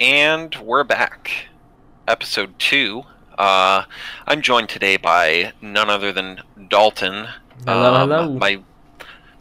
And 0.00 0.56
we're 0.62 0.82
back. 0.82 1.48
Episode 2.08 2.58
2. 2.58 3.02
Uh, 3.36 3.84
I'm 4.26 4.40
joined 4.40 4.70
today 4.70 4.96
by 4.96 5.52
none 5.60 5.90
other 5.90 6.10
than 6.10 6.40
Dalton. 6.70 7.28
Hello, 7.66 7.94
um, 7.94 8.08
hello. 8.08 8.32
My, 8.38 8.62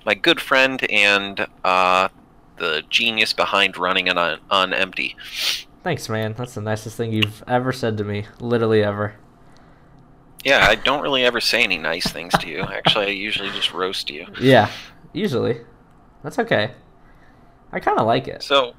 my 0.05 0.15
good 0.15 0.41
friend 0.41 0.85
and 0.91 1.47
uh, 1.63 2.09
the 2.57 2.83
genius 2.89 3.31
behind 3.31 3.77
running 3.77 4.07
it 4.07 4.17
on, 4.17 4.41
on 4.51 4.73
empty. 4.73 5.15
Thanks, 5.81 6.09
man. 6.09 6.35
That's 6.37 6.55
the 6.55 6.62
nicest 6.62 6.98
thing 6.98 7.14
you've 7.14 7.41
ever 7.48 7.71
said 7.71 7.98
to 7.98 8.04
me. 8.04 8.26
Literally 8.41 8.84
ever. 8.84 9.16
Yeah, 10.44 10.68
I 10.70 10.76
don't 10.76 11.02
really 11.02 11.23
ever 11.23 11.39
say 11.39 11.64
any 11.64 11.78
nice 11.78 12.12
things 12.12 12.34
to 12.34 12.50
you. 12.50 12.64
Actually, 12.64 13.05
I 13.05 13.12
usually 13.12 13.50
just 13.52 13.73
roast 13.73 14.10
you. 14.10 14.28
Yeah, 14.41 14.70
usually. 15.14 15.62
That's 16.21 16.38
okay. 16.38 16.71
I 17.71 17.80
kind 17.80 17.98
of 17.98 18.05
like 18.05 18.28
it. 18.28 18.44
So, 18.44 18.73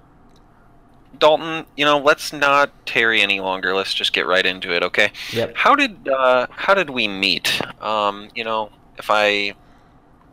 Dalton, 1.18 1.66
you 1.77 1.84
know, 1.84 1.98
let's 1.98 2.32
not 2.32 2.70
tarry 2.86 3.20
any 3.20 3.40
longer. 3.40 3.74
Let's 3.74 3.92
just 3.92 4.12
get 4.12 4.27
right 4.27 4.45
into 4.45 4.74
it, 4.74 4.82
okay? 4.82 5.10
Yep. 5.32 5.56
How 5.56 5.74
did 5.74 6.09
uh, 6.09 6.46
how 6.51 6.74
did 6.74 6.91
we 6.91 7.09
meet? 7.09 7.60
Um, 7.82 8.28
you 8.34 8.45
know, 8.45 8.70
if 8.96 9.10
I 9.10 9.54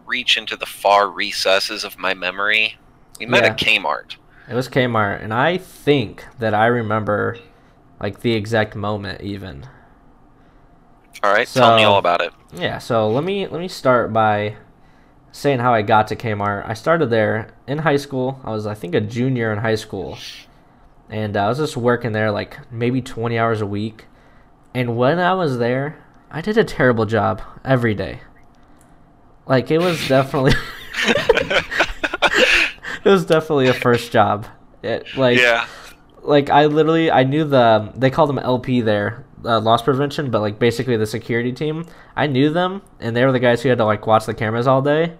reach 0.06 0.38
into 0.38 0.56
the 0.56 0.66
far 0.66 1.10
recesses 1.10 1.84
of 1.84 1.98
my 1.98 2.14
memory, 2.14 2.78
we 3.20 3.26
met 3.26 3.44
at 3.44 3.58
Kmart. 3.58 4.16
It 4.50 4.54
was 4.54 4.70
Kmart, 4.70 5.22
and 5.22 5.34
I 5.34 5.58
think 5.58 6.26
that 6.40 6.54
I 6.54 6.68
remember, 6.68 7.38
like, 8.00 8.22
the 8.22 8.34
exact 8.34 8.76
moment 8.76 9.22
even. 9.22 9.68
All 11.22 11.34
right, 11.34 11.48
so, 11.48 11.60
tell 11.60 11.76
me 11.76 11.84
all 11.84 11.98
about 11.98 12.22
it. 12.22 12.32
Yeah, 12.54 12.78
so 12.78 13.10
let 13.10 13.24
me 13.24 13.48
let 13.48 13.60
me 13.60 13.68
start 13.68 14.14
by 14.14 14.56
saying 15.32 15.60
how 15.60 15.74
I 15.74 15.82
got 15.82 16.08
to 16.08 16.16
Kmart. 16.16 16.68
I 16.68 16.74
started 16.74 17.10
there 17.10 17.54
in 17.68 17.80
high 17.80 17.98
school. 17.98 18.40
I 18.44 18.52
was 18.52 18.66
I 18.66 18.74
think 18.74 18.96
a 18.96 19.02
junior 19.02 19.52
in 19.52 19.60
high 19.60 19.76
school. 19.76 20.18
And 21.10 21.38
I 21.38 21.48
was 21.48 21.58
just 21.58 21.78
working 21.78 22.12
there 22.12 22.32
like 22.32 22.72
maybe 22.72 23.02
20 23.02 23.38
hours 23.38 23.62
a 23.62 23.66
week. 23.66 24.06
And 24.74 24.98
when 24.98 25.20
I 25.20 25.34
was 25.34 25.58
there, 25.58 26.04
I 26.30 26.42
did 26.42 26.58
a 26.58 26.64
terrible 26.64 27.06
job 27.06 27.42
every 27.64 27.96
day. 27.96 28.22
Like 29.46 29.72
it 29.72 29.80
was 29.80 30.06
definitely 30.08 30.52
it 31.06 31.66
was 33.06 33.26
definitely 33.26 33.68
a 33.68 33.74
first 33.74 34.12
job. 34.12 34.46
It 34.84 35.08
like 35.16 35.40
yeah. 35.40 35.68
like 36.22 36.50
I 36.50 36.66
literally 36.66 37.10
I 37.10 37.24
knew 37.24 37.46
the 37.46 37.92
they 37.96 38.10
called 38.10 38.30
them 38.30 38.40
LP 38.40 38.82
there, 38.82 39.26
uh, 39.46 39.62
loss 39.62 39.82
prevention, 39.82 40.30
but 40.32 40.42
like 40.42 40.60
basically 40.60 40.98
the 40.98 41.06
security 41.06 41.54
team. 41.54 41.86
I 42.16 42.28
knew 42.28 42.50
them, 42.50 42.82
and 43.00 43.16
they 43.16 43.26
were 43.26 43.32
the 43.32 43.40
guys 43.40 43.64
who 43.64 43.70
had 43.70 43.78
to 43.78 43.86
like 43.86 44.06
watch 44.06 44.26
the 44.26 44.34
cameras 44.34 44.68
all 44.68 44.82
day. 44.82 45.14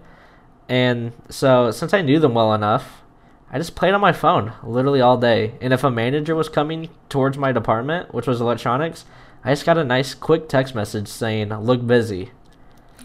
And 0.68 1.12
so 1.30 1.70
since 1.70 1.94
I 1.94 2.02
knew 2.02 2.20
them 2.20 2.34
well 2.34 2.52
enough, 2.52 3.02
I 3.50 3.58
just 3.58 3.74
played 3.74 3.94
on 3.94 4.00
my 4.00 4.12
phone 4.12 4.52
literally 4.62 5.00
all 5.00 5.16
day. 5.16 5.54
And 5.60 5.72
if 5.72 5.82
a 5.84 5.90
manager 5.90 6.34
was 6.34 6.48
coming 6.48 6.90
towards 7.08 7.38
my 7.38 7.50
department, 7.52 8.12
which 8.12 8.26
was 8.26 8.40
electronics, 8.40 9.04
I 9.44 9.52
just 9.52 9.64
got 9.64 9.78
a 9.78 9.84
nice 9.84 10.12
quick 10.14 10.48
text 10.48 10.74
message 10.74 11.08
saying 11.08 11.48
"look 11.48 11.86
busy." 11.86 12.30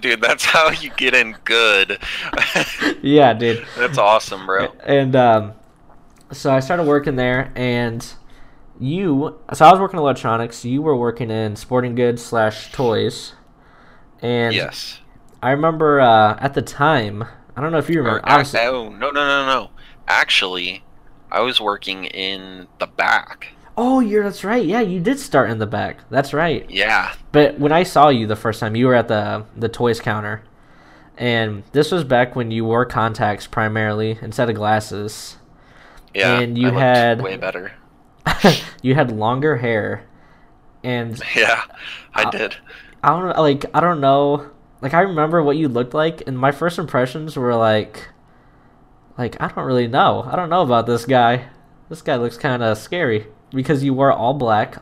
Dude, 0.01 0.19
that's 0.21 0.43
how 0.43 0.69
you 0.71 0.89
get 0.97 1.13
in 1.13 1.35
good. 1.45 1.97
Yeah, 3.01 3.33
dude. 3.33 3.65
that's 3.77 3.97
awesome, 3.97 4.45
bro. 4.45 4.73
And 4.85 5.15
um, 5.15 5.53
so 6.31 6.53
I 6.53 6.59
started 6.59 6.83
working 6.87 7.15
there, 7.15 7.51
and 7.55 8.05
you. 8.79 9.39
So 9.53 9.65
I 9.65 9.71
was 9.71 9.79
working 9.79 9.97
in 9.97 10.03
electronics. 10.03 10.65
You 10.65 10.81
were 10.81 10.95
working 10.95 11.29
in 11.31 11.55
sporting 11.55 11.95
goods 11.95 12.23
slash 12.23 12.71
toys. 12.71 13.33
And 14.21 14.53
Yes. 14.55 14.99
I 15.41 15.51
remember 15.51 15.99
uh, 16.01 16.37
at 16.39 16.53
the 16.53 16.61
time. 16.61 17.23
I 17.55 17.61
don't 17.61 17.71
know 17.71 17.77
if 17.77 17.89
you 17.89 17.99
Or, 17.99 18.03
remember. 18.03 18.19
ac- 18.25 18.33
obviously- 18.33 18.59
oh, 18.61 18.89
no, 18.89 19.11
no, 19.11 19.25
no, 19.25 19.45
no. 19.45 19.69
Actually, 20.07 20.83
I 21.31 21.41
was 21.41 21.59
working 21.61 22.05
in 22.05 22.67
the 22.79 22.87
back. 22.87 23.49
oh, 23.75 23.99
you're 23.99 24.23
that's 24.23 24.43
right. 24.43 24.63
Yeah, 24.65 24.81
you 24.81 24.99
did 24.99 25.19
start 25.19 25.49
in 25.49 25.57
the 25.59 25.65
back. 25.65 25.97
That's 26.09 26.33
right. 26.33 26.69
Yeah. 26.69 27.13
But 27.31 27.57
when 27.59 27.71
I 27.71 27.83
saw 27.83 28.09
you 28.09 28.27
the 28.27 28.35
first 28.35 28.59
time, 28.59 28.75
you 28.75 28.87
were 28.87 28.93
at 28.95 29.07
the 29.07 29.45
the 29.57 29.69
toys 29.69 29.99
counter, 29.99 30.43
and 31.17 31.63
this 31.71 31.91
was 31.91 32.03
back 32.03 32.35
when 32.35 32.51
you 32.51 32.65
wore 32.65 32.85
contacts 32.85 33.47
primarily 33.47 34.19
instead 34.21 34.49
of 34.49 34.55
glasses. 34.55 35.37
Yeah. 36.13 36.39
And 36.39 36.57
you 36.57 36.69
I 36.69 36.79
had- 36.79 37.21
way 37.21 37.37
better. 37.37 37.71
you 38.81 38.93
had 38.95 39.11
longer 39.11 39.57
hair, 39.57 40.05
and 40.83 41.19
Yeah, 41.35 41.63
I 42.13 42.23
Uh, 42.23 42.29
did. 42.31 42.55
I 43.03 43.09
don't 43.09 43.35
know, 43.35 43.41
like 43.41 43.65
I 43.73 43.79
don't 43.79 43.99
know. 44.01 44.51
Like 44.81 44.93
I 44.93 45.01
remember 45.01 45.41
what 45.41 45.57
you 45.57 45.67
looked 45.67 45.93
like, 45.93 46.21
and 46.27 46.37
my 46.37 46.51
first 46.51 46.77
impressions 46.77 47.35
were 47.35 47.55
like, 47.55 48.09
like 49.17 49.35
I 49.41 49.47
don't 49.47 49.65
really 49.65 49.87
know. 49.87 50.27
I 50.29 50.35
don't 50.35 50.49
know 50.49 50.61
about 50.61 50.85
this 50.85 51.05
guy. 51.05 51.47
This 51.89 52.01
guy 52.01 52.15
looks 52.15 52.37
kind 52.37 52.63
of 52.63 52.77
scary 52.77 53.27
because 53.51 53.83
you 53.83 53.93
wore 53.93 54.11
all 54.11 54.33
black, 54.33 54.81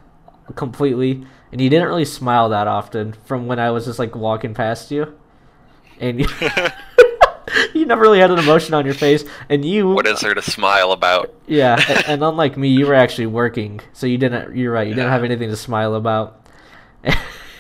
completely, 0.56 1.26
and 1.52 1.60
you 1.60 1.70
didn't 1.70 1.88
really 1.88 2.06
smile 2.06 2.50
that 2.50 2.68
often. 2.68 3.14
From 3.26 3.48
when 3.48 3.60
I 3.60 3.72
was 3.72 3.86
just 3.86 4.00
like 4.00 4.16
walking 4.16 4.54
past 4.54 4.92
you, 4.92 5.18
and 6.00 6.20
you, 6.20 6.28
you 7.74 7.86
never 7.86 8.02
really 8.02 8.20
had 8.20 8.32
an 8.32 8.40
emotion 8.40 8.74
on 8.74 8.86
your 8.86 8.94
face, 8.94 9.24
and 9.50 9.66
you. 9.66 9.90
what 9.90 10.08
is 10.08 10.20
there 10.22 10.34
to 10.34 10.42
smile 10.42 10.92
about? 10.92 11.34
Yeah, 11.48 11.78
a- 11.90 12.10
and 12.10 12.24
unlike 12.24 12.58
me, 12.58 12.70
you 12.70 12.88
were 12.88 12.94
actually 12.96 13.28
working, 13.28 13.82
so 13.94 14.08
you 14.08 14.18
didn't. 14.18 14.56
You're 14.56 14.72
right. 14.72 14.88
You 14.88 14.94
didn't 14.94 15.10
have 15.12 15.24
anything 15.24 15.50
to 15.50 15.58
smile 15.58 15.96
about. 15.96 16.38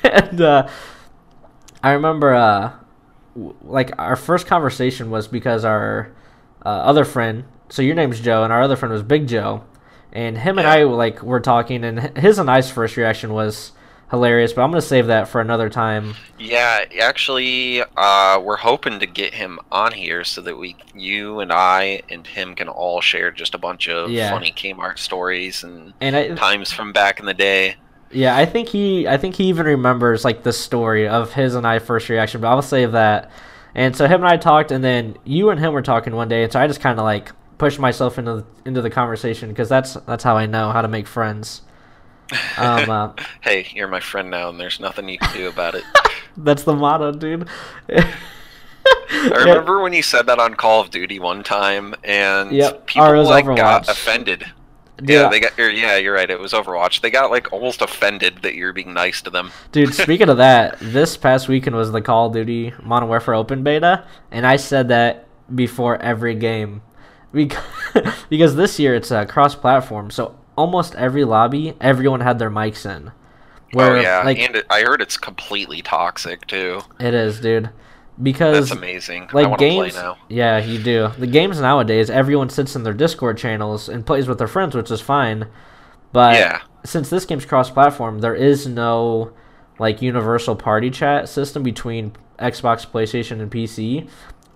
and 0.03 0.39
uh, 0.41 0.67
I 1.83 1.91
remember, 1.91 2.33
uh, 2.33 2.73
like 3.63 3.91
our 3.97 4.15
first 4.15 4.45
conversation 4.47 5.09
was 5.09 5.27
because 5.27 5.65
our 5.65 6.13
uh, 6.65 6.69
other 6.69 7.05
friend. 7.05 7.43
So 7.69 7.81
your 7.81 7.95
name's 7.95 8.19
Joe, 8.19 8.43
and 8.43 8.51
our 8.51 8.61
other 8.61 8.75
friend 8.75 8.91
was 8.91 9.03
Big 9.03 9.27
Joe, 9.27 9.63
and 10.11 10.37
him 10.37 10.57
and 10.59 10.67
I 10.67 10.83
like 10.83 11.23
were 11.23 11.39
talking, 11.39 11.83
and 11.83 12.17
his 12.17 12.37
and 12.39 12.49
I's 12.49 12.69
first 12.69 12.97
reaction 12.97 13.33
was 13.33 13.71
hilarious. 14.09 14.51
But 14.51 14.63
I'm 14.63 14.71
gonna 14.71 14.81
save 14.81 15.07
that 15.07 15.29
for 15.29 15.39
another 15.39 15.69
time. 15.69 16.15
Yeah, 16.37 16.83
actually, 17.01 17.81
uh, 17.95 18.39
we're 18.43 18.57
hoping 18.57 18.99
to 18.99 19.05
get 19.05 19.33
him 19.33 19.59
on 19.71 19.93
here 19.93 20.23
so 20.25 20.41
that 20.41 20.57
we, 20.57 20.75
you 20.93 21.39
and 21.39 21.51
I 21.53 22.01
and 22.09 22.27
him 22.27 22.55
can 22.55 22.67
all 22.67 22.99
share 22.99 23.31
just 23.31 23.55
a 23.55 23.57
bunch 23.57 23.87
of 23.87 24.09
Yeah. 24.11 24.31
funny 24.31 24.51
Kmart 24.51 24.99
stories 24.99 25.63
and 25.63 25.93
And 26.01 26.15
I, 26.15 26.29
times 26.35 26.71
from 26.73 26.91
back 26.91 27.19
in 27.21 27.25
the 27.25 27.33
day. 27.33 27.75
Yeah, 28.11 28.35
I 28.35 28.45
think 28.45 28.67
he 28.67 29.07
I 29.07 29.15
think 29.15 29.35
he 29.35 29.45
even 29.45 29.65
remembers 29.65 30.25
like 30.25 30.43
the 30.43 30.51
story 30.51 31.07
of 31.07 31.31
his 31.31 31.55
and 31.55 31.65
I 31.65 31.79
first 31.79 32.09
reaction, 32.09 32.41
but 32.41 32.49
I'll 32.49 32.61
save 32.61 32.91
that. 32.91 33.31
And 33.73 33.95
so 33.95 34.05
him 34.07 34.21
and 34.21 34.27
I 34.29 34.37
talked 34.37 34.71
and 34.71 34.83
then 34.83 35.17
you 35.23 35.49
and 35.49 35.59
him 35.59 35.73
were 35.73 35.81
talking 35.81 36.13
one 36.15 36.27
day 36.27 36.43
and 36.43 36.51
so 36.51 36.59
I 36.59 36.67
just 36.67 36.81
kind 36.81 36.99
of 36.99 37.05
like 37.05 37.31
pushed 37.57 37.79
myself 37.79 38.17
into 38.17 38.37
the, 38.37 38.45
into 38.65 38.81
the 38.81 38.89
conversation 38.89 39.49
because 39.49 39.69
that's 39.69 39.93
that's 40.05 40.23
how 40.23 40.35
I 40.35 40.45
know 40.45 40.71
how 40.71 40.81
to 40.81 40.87
make 40.87 41.07
friends. 41.07 41.61
Um 42.57 42.89
uh, 42.89 43.13
Hey, 43.41 43.67
you're 43.73 43.87
my 43.87 43.99
friend 43.99 44.29
now, 44.29 44.49
and 44.49 44.59
there's 44.59 44.79
nothing 44.79 45.07
you 45.09 45.17
can 45.17 45.35
do 45.35 45.47
about 45.47 45.75
it. 45.75 45.83
that's 46.37 46.63
the 46.63 46.73
motto, 46.73 47.11
dude. 47.11 47.47
I 47.89 49.35
remember 49.37 49.81
when 49.81 49.93
you 49.93 50.01
said 50.01 50.25
that 50.27 50.39
on 50.39 50.55
Call 50.55 50.81
of 50.81 50.89
Duty 50.89 51.19
one 51.19 51.43
time, 51.43 51.93
and 52.03 52.51
Yep, 52.51 52.87
people 52.87 53.07
or 53.07 53.15
it 53.15 53.19
was 53.19 53.29
like 53.29 53.45
got 53.45 53.89
offended. 53.89 54.45
Dude, 55.01 55.09
yeah, 55.09 55.29
they 55.29 55.39
got. 55.39 55.57
Yeah, 55.57 55.97
you're 55.97 56.13
right. 56.13 56.29
It 56.29 56.39
was 56.39 56.53
Overwatch. 56.53 57.01
They 57.01 57.09
got 57.09 57.31
like 57.31 57.51
almost 57.51 57.81
offended 57.81 58.39
that 58.43 58.53
you're 58.53 58.73
being 58.73 58.93
nice 58.93 59.21
to 59.23 59.31
them. 59.31 59.51
Dude, 59.71 59.93
speaking 59.95 60.29
of 60.29 60.37
that, 60.37 60.77
this 60.79 61.17
past 61.17 61.47
weekend 61.47 61.75
was 61.75 61.91
the 61.91 62.01
Call 62.01 62.27
of 62.27 62.33
Duty 62.33 62.73
Modern 62.83 63.09
Warfare 63.09 63.33
Open 63.33 63.63
Beta, 63.63 64.05
and 64.29 64.45
I 64.45 64.57
said 64.57 64.89
that 64.89 65.27
before 65.53 65.97
every 65.97 66.35
game, 66.35 66.83
because, 67.33 67.63
because 68.29 68.55
this 68.55 68.79
year 68.79 68.93
it's 68.93 69.11
uh, 69.11 69.25
cross-platform, 69.25 70.11
so 70.11 70.37
almost 70.55 70.93
every 70.95 71.23
lobby, 71.23 71.73
everyone 71.81 72.21
had 72.21 72.37
their 72.37 72.51
mics 72.51 72.85
in. 72.85 73.11
oh 73.75 73.99
yeah, 73.99 74.21
like 74.23 74.37
and 74.37 74.57
it, 74.57 74.65
I 74.69 74.81
heard 74.81 75.01
it's 75.01 75.17
completely 75.17 75.81
toxic 75.81 76.45
too. 76.45 76.81
it 76.99 77.15
is, 77.15 77.39
dude. 77.39 77.71
Because 78.21 78.69
That's 78.69 78.77
amazing. 78.79 79.29
Like 79.33 79.47
want 79.47 79.59
to 79.59 79.65
play 79.65 79.69
games, 79.85 79.95
now. 79.95 80.17
yeah, 80.29 80.59
you 80.59 80.77
do. 80.77 81.09
The 81.17 81.27
games 81.27 81.59
nowadays, 81.59 82.09
everyone 82.09 82.49
sits 82.49 82.75
in 82.75 82.83
their 82.83 82.93
Discord 82.93 83.37
channels 83.37 83.89
and 83.89 84.05
plays 84.05 84.27
with 84.27 84.37
their 84.37 84.47
friends, 84.47 84.75
which 84.75 84.91
is 84.91 85.01
fine. 85.01 85.47
But 86.11 86.35
Yeah. 86.37 86.59
since 86.83 87.09
this 87.09 87.25
game's 87.25 87.45
cross-platform, 87.45 88.19
there 88.19 88.35
is 88.35 88.67
no 88.67 89.31
like 89.79 90.01
universal 90.01 90.55
party 90.55 90.91
chat 90.91 91.27
system 91.29 91.63
between 91.63 92.11
Xbox, 92.37 92.85
PlayStation, 92.85 93.39
and 93.41 93.49
PC. 93.49 94.07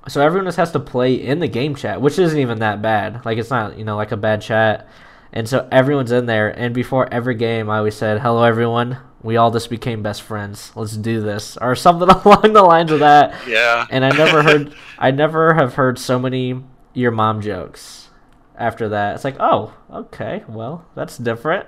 So 0.07 0.21
everyone 0.21 0.45
just 0.45 0.57
has 0.57 0.71
to 0.73 0.79
play 0.79 1.13
in 1.15 1.39
the 1.39 1.47
game 1.47 1.73
chat, 1.73 1.99
which 2.01 2.19
isn't 2.19 2.37
even 2.37 2.59
that 2.59 2.81
bad. 2.83 3.25
Like 3.25 3.39
it's 3.39 3.49
not, 3.49 3.77
you 3.79 3.83
know, 3.85 3.95
like 3.95 4.11
a 4.11 4.17
bad 4.17 4.41
chat. 4.41 4.87
And 5.33 5.49
so 5.49 5.67
everyone's 5.71 6.11
in 6.11 6.27
there. 6.27 6.49
And 6.49 6.73
before 6.75 7.11
every 7.11 7.33
game, 7.35 7.69
I 7.69 7.79
always 7.79 7.95
said, 7.95 8.21
"Hello, 8.21 8.43
everyone. 8.43 8.97
We 9.25 9.37
all 9.37 9.49
just 9.49 9.69
became 9.71 10.03
best 10.03 10.21
friends. 10.21 10.71
Let's 10.75 10.95
do 10.95 11.19
this," 11.19 11.57
or 11.57 11.75
something 11.75 12.07
along 12.25 12.53
the 12.53 12.61
lines 12.63 12.91
of 12.91 12.99
that. 12.99 13.33
Yeah. 13.47 13.85
And 13.89 14.05
I 14.05 14.11
never 14.11 14.43
heard, 14.43 14.75
I 14.99 15.11
never 15.11 15.55
have 15.55 15.73
heard 15.73 15.97
so 15.97 16.19
many 16.19 16.63
your 16.93 17.11
mom 17.11 17.41
jokes 17.41 18.09
after 18.55 18.89
that. 18.89 19.15
It's 19.15 19.23
like, 19.23 19.37
oh, 19.39 19.73
okay, 19.91 20.43
well, 20.47 20.85
that's 20.95 21.17
different. 21.17 21.67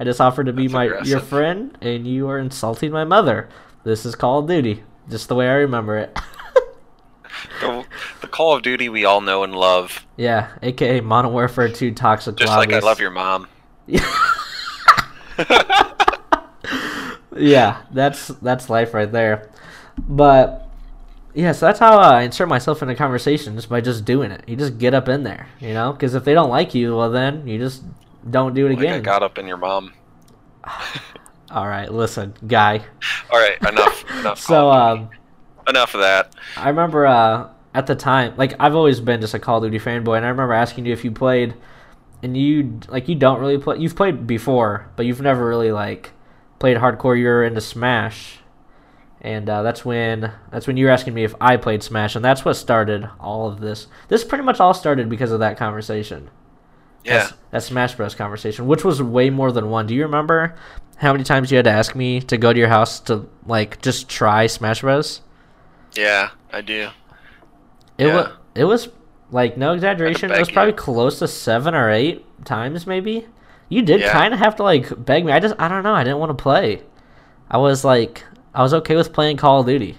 I 0.00 0.04
just 0.04 0.20
offered 0.20 0.46
to 0.46 0.52
be 0.52 0.66
That's 0.66 0.72
my 0.72 0.84
your 1.04 1.20
friend, 1.20 1.76
and 1.80 2.06
you 2.06 2.28
are 2.28 2.38
insulting 2.38 2.90
my 2.90 3.04
mother. 3.04 3.48
This 3.84 4.06
is 4.06 4.14
Call 4.14 4.40
of 4.40 4.48
Duty, 4.48 4.82
just 5.08 5.28
the 5.28 5.34
way 5.34 5.48
I 5.48 5.54
remember 5.54 5.98
it. 5.98 6.18
the, 7.60 7.84
the 8.22 8.26
Call 8.26 8.56
of 8.56 8.62
Duty 8.62 8.88
we 8.88 9.04
all 9.04 9.20
know 9.20 9.44
and 9.44 9.54
love. 9.54 10.06
yeah, 10.16 10.52
aka 10.62 11.00
Modern 11.00 11.32
Warfare 11.32 11.68
2 11.68 11.92
Toxic 11.92 12.36
Just 12.36 12.50
like 12.50 12.72
I 12.72 12.78
love 12.78 12.98
your 12.98 13.10
mom. 13.10 13.46
Yeah, 17.36 17.82
that's 17.92 18.28
that's 18.28 18.68
life 18.70 18.94
right 18.94 19.10
there. 19.10 19.50
But 19.98 20.68
yeah, 21.34 21.52
so 21.52 21.66
that's 21.66 21.78
how 21.78 21.98
I 21.98 22.22
insert 22.22 22.48
myself 22.48 22.82
into 22.82 22.94
conversations 22.94 23.66
by 23.66 23.80
just 23.80 24.04
doing 24.04 24.30
it. 24.30 24.44
You 24.48 24.56
just 24.56 24.78
get 24.78 24.94
up 24.94 25.08
in 25.08 25.22
there, 25.24 25.48
you 25.60 25.72
know, 25.74 25.92
because 25.92 26.14
if 26.14 26.24
they 26.24 26.34
don't 26.34 26.50
like 26.50 26.74
you, 26.74 26.96
well 26.96 27.10
then 27.10 27.46
you 27.46 27.58
just 27.58 27.82
don't 28.30 28.54
do 28.54 28.66
it 28.66 28.70
Like 28.70 28.78
I 28.78 28.82
again. 28.82 29.02
got 29.02 29.22
up 29.22 29.38
in 29.38 29.46
your 29.46 29.56
mom. 29.56 29.92
All 31.50 31.68
right, 31.68 31.92
listen, 31.92 32.34
guy. 32.46 32.84
All 33.30 33.38
right, 33.38 33.60
enough. 33.68 34.04
enough. 34.20 34.40
So 34.40 34.70
um, 34.70 35.10
enough 35.68 35.94
of 35.94 36.00
that. 36.00 36.34
I 36.56 36.68
remember 36.68 37.06
uh, 37.06 37.48
at 37.74 37.86
the 37.86 37.94
time, 37.94 38.34
like 38.36 38.54
I've 38.58 38.74
always 38.74 38.98
been 39.00 39.20
just 39.20 39.34
a 39.34 39.38
Call 39.38 39.58
of 39.62 39.70
Duty 39.70 39.78
fanboy, 39.84 40.16
and 40.16 40.26
I 40.26 40.30
remember 40.30 40.52
asking 40.54 40.86
you 40.86 40.92
if 40.92 41.04
you 41.04 41.12
played, 41.12 41.54
and 42.22 42.36
you 42.36 42.80
like 42.88 43.08
you 43.08 43.14
don't 43.14 43.38
really 43.40 43.58
play. 43.58 43.78
You've 43.78 43.94
played 43.94 44.26
before, 44.26 44.88
but 44.96 45.06
you've 45.06 45.20
never 45.20 45.46
really 45.46 45.70
like 45.70 46.10
played 46.58 46.76
hardcore. 46.76 47.18
You're 47.18 47.44
into 47.44 47.60
Smash, 47.60 48.38
and 49.20 49.48
uh, 49.48 49.62
that's 49.62 49.84
when 49.84 50.32
that's 50.50 50.66
when 50.66 50.76
you 50.76 50.86
were 50.86 50.90
asking 50.92 51.14
me 51.14 51.24
if 51.24 51.34
I 51.40 51.56
played 51.56 51.82
Smash, 51.82 52.16
and 52.16 52.24
that's 52.24 52.44
what 52.44 52.54
started 52.54 53.08
all 53.20 53.48
of 53.48 53.60
this. 53.60 53.86
This 54.08 54.24
pretty 54.24 54.44
much 54.44 54.60
all 54.60 54.74
started 54.74 55.08
because 55.08 55.32
of 55.32 55.40
that 55.40 55.56
conversation. 55.56 56.30
Yeah. 57.04 57.12
That's- 57.14 57.34
that 57.50 57.62
Smash 57.62 57.94
Bros. 57.94 58.14
conversation, 58.14 58.66
which 58.66 58.82
was 58.84 59.02
way 59.02 59.30
more 59.30 59.52
than 59.52 59.68
one. 59.70 59.86
Do 59.86 59.94
you 59.94 60.02
remember 60.02 60.54
how 60.96 61.12
many 61.12 61.22
times 61.24 61.50
you 61.50 61.56
had 61.56 61.64
to 61.66 61.70
ask 61.70 61.94
me 61.94 62.20
to 62.22 62.36
go 62.38 62.52
to 62.52 62.58
your 62.58 62.68
house 62.68 62.98
to 63.00 63.28
like 63.46 63.80
just 63.82 64.08
try 64.08 64.46
Smash 64.46 64.80
Bros? 64.80 65.20
Yeah, 65.94 66.30
I 66.52 66.60
do. 66.62 66.88
It 67.98 68.06
Yeah. 68.06 68.14
was 68.16 68.28
it 68.54 68.64
was 68.64 68.88
like 69.30 69.56
no 69.56 69.72
exaggeration. 69.74 70.30
It 70.30 70.38
was 70.38 70.48
you. 70.48 70.54
probably 70.54 70.72
close 70.72 71.18
to 71.18 71.28
seven 71.28 71.74
or 71.74 71.90
eight 71.90 72.24
times, 72.44 72.86
maybe. 72.86 73.26
You 73.68 73.82
did 73.82 74.00
Yeah. 74.00 74.12
kind 74.12 74.32
of 74.34 74.40
have 74.40 74.56
to 74.56 74.62
like 74.62 74.92
beg 75.04 75.24
me. 75.24 75.32
I 75.32 75.40
just 75.40 75.54
I 75.58 75.68
don't 75.68 75.82
know. 75.82 75.94
I 75.94 76.04
didn't 76.04 76.18
want 76.18 76.36
to 76.36 76.42
play. 76.42 76.82
I 77.50 77.58
was 77.58 77.84
like 77.84 78.24
I 78.54 78.62
was 78.62 78.72
okay 78.74 78.96
with 78.96 79.12
playing 79.12 79.36
Call 79.36 79.60
of 79.60 79.66
Duty. 79.66 79.98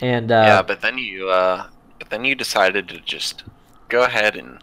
And 0.00 0.30
uh, 0.30 0.44
yeah, 0.46 0.62
but 0.62 0.80
then 0.80 0.98
you 0.98 1.28
uh 1.28 1.66
but 1.98 2.10
then 2.10 2.24
you 2.24 2.34
decided 2.34 2.88
to 2.88 3.00
just 3.00 3.44
go 3.88 4.04
ahead 4.04 4.36
and 4.36 4.58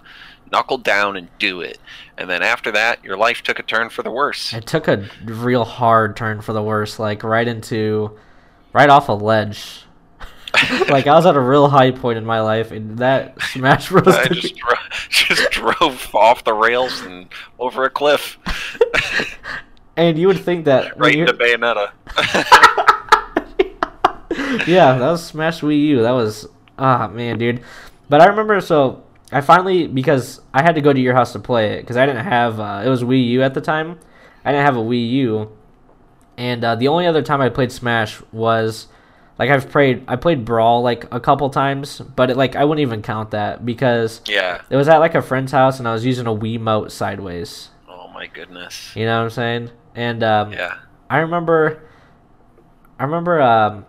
knuckle 0.52 0.78
down 0.78 1.18
and 1.18 1.28
do 1.40 1.62
it. 1.62 1.80
And 2.18 2.30
then 2.30 2.42
after 2.44 2.72
that, 2.72 3.04
your 3.04 3.18
life 3.18 3.42
took 3.42 3.60
a 3.60 3.64
turn 3.64 3.90
for 3.90 4.04
the 4.04 4.12
worse. 4.12 4.54
it 4.54 4.66
took 4.68 4.88
a 4.88 5.10
real 5.26 5.66
hard 5.66 6.16
turn 6.16 6.42
for 6.42 6.54
the 6.54 6.62
worse. 6.64 7.00
Like 7.00 7.24
right 7.24 7.48
into, 7.48 8.18
right 8.72 8.90
off 8.90 9.10
a 9.10 9.14
ledge. 9.14 9.85
like 10.90 11.08
I 11.08 11.14
was 11.16 11.26
at 11.26 11.36
a 11.36 11.42
real 11.42 11.68
high 11.68 11.92
point 11.92 12.18
in 12.18 12.26
my 12.26 12.42
life, 12.42 12.72
and 12.72 12.98
that 13.00 13.42
Smash 13.52 13.90
Bros. 13.90 14.08
I 14.08 14.28
just 14.28 14.56
dro- 14.56 14.76
just 15.10 15.52
drove 15.52 16.14
off 16.16 16.44
the 16.44 16.54
rails 16.54 17.02
and 17.02 17.28
over 17.60 17.84
a 17.84 17.90
cliff 17.90 18.38
and 19.98 20.18
you 20.20 20.28
would 20.28 20.40
think 20.40 20.66
that 20.66 20.98
right 20.98 21.16
into 21.16 21.34
Bayonetta. 21.34 21.92
yeah, 24.68 24.98
that 24.98 25.10
was 25.12 25.26
Smash 25.26 25.62
Wii 25.62 25.82
U. 25.88 26.02
That 26.02 26.12
was 26.12 26.48
ah 26.78 27.08
man, 27.08 27.38
dude. 27.38 27.62
But 28.10 28.22
I 28.22 28.28
remember 28.28 28.60
so 28.62 29.04
I 29.32 29.42
finally 29.42 29.88
because 29.88 30.42
I 30.54 30.62
had 30.62 30.76
to 30.76 30.82
go 30.82 30.94
to 30.94 31.00
your 31.00 31.14
house 31.14 31.34
to 31.34 31.40
play 31.40 31.74
it 31.74 31.82
because 31.82 31.98
I 31.98 32.06
didn't 32.06 32.26
have 32.26 32.60
uh, 32.60 32.84
it 32.86 32.90
was 32.90 33.04
Wii 33.04 33.28
U 33.30 33.44
at 33.44 33.54
the 33.54 33.62
time. 33.62 34.00
I 34.44 34.52
didn't 34.52 34.66
have 34.66 34.78
a 34.78 34.82
Wii 34.82 35.10
U, 35.12 35.52
and 36.38 36.64
uh, 36.64 36.76
the 36.76 36.88
only 36.88 37.08
other 37.08 37.22
time 37.22 37.42
I 37.42 37.50
played 37.50 37.72
Smash 37.72 38.22
was 38.32 38.88
like 39.38 39.50
I've 39.50 39.70
played 39.70 40.06
I 40.08 40.16
played 40.16 40.46
Brawl 40.46 40.82
like 40.82 41.14
a 41.14 41.20
couple 41.20 41.50
times, 41.50 42.00
but 42.00 42.32
it, 42.32 42.38
like 42.38 42.56
I 42.56 42.64
wouldn't 42.64 42.82
even 42.82 43.02
count 43.02 43.32
that 43.32 43.66
because 43.66 44.22
yeah. 44.28 44.62
it 44.70 44.76
was 44.76 44.88
at 44.88 45.00
like 45.00 45.16
a 45.16 45.22
friend's 45.22 45.52
house 45.52 45.80
and 45.80 45.88
I 45.88 45.94
was 45.94 46.06
using 46.06 46.26
a 46.26 46.34
Wiimote 46.34 46.92
sideways. 46.92 47.70
Oh 47.90 48.08
my 48.14 48.28
goodness. 48.28 48.96
You 48.96 49.06
know 49.06 49.18
what 49.18 49.24
I'm 49.26 49.30
saying? 49.32 49.70
And 49.94 50.24
um, 50.24 50.54
Yeah. 50.54 50.78
I 51.10 51.18
remember 51.18 51.84
I 52.98 53.04
remember 53.04 53.42
um 53.42 53.86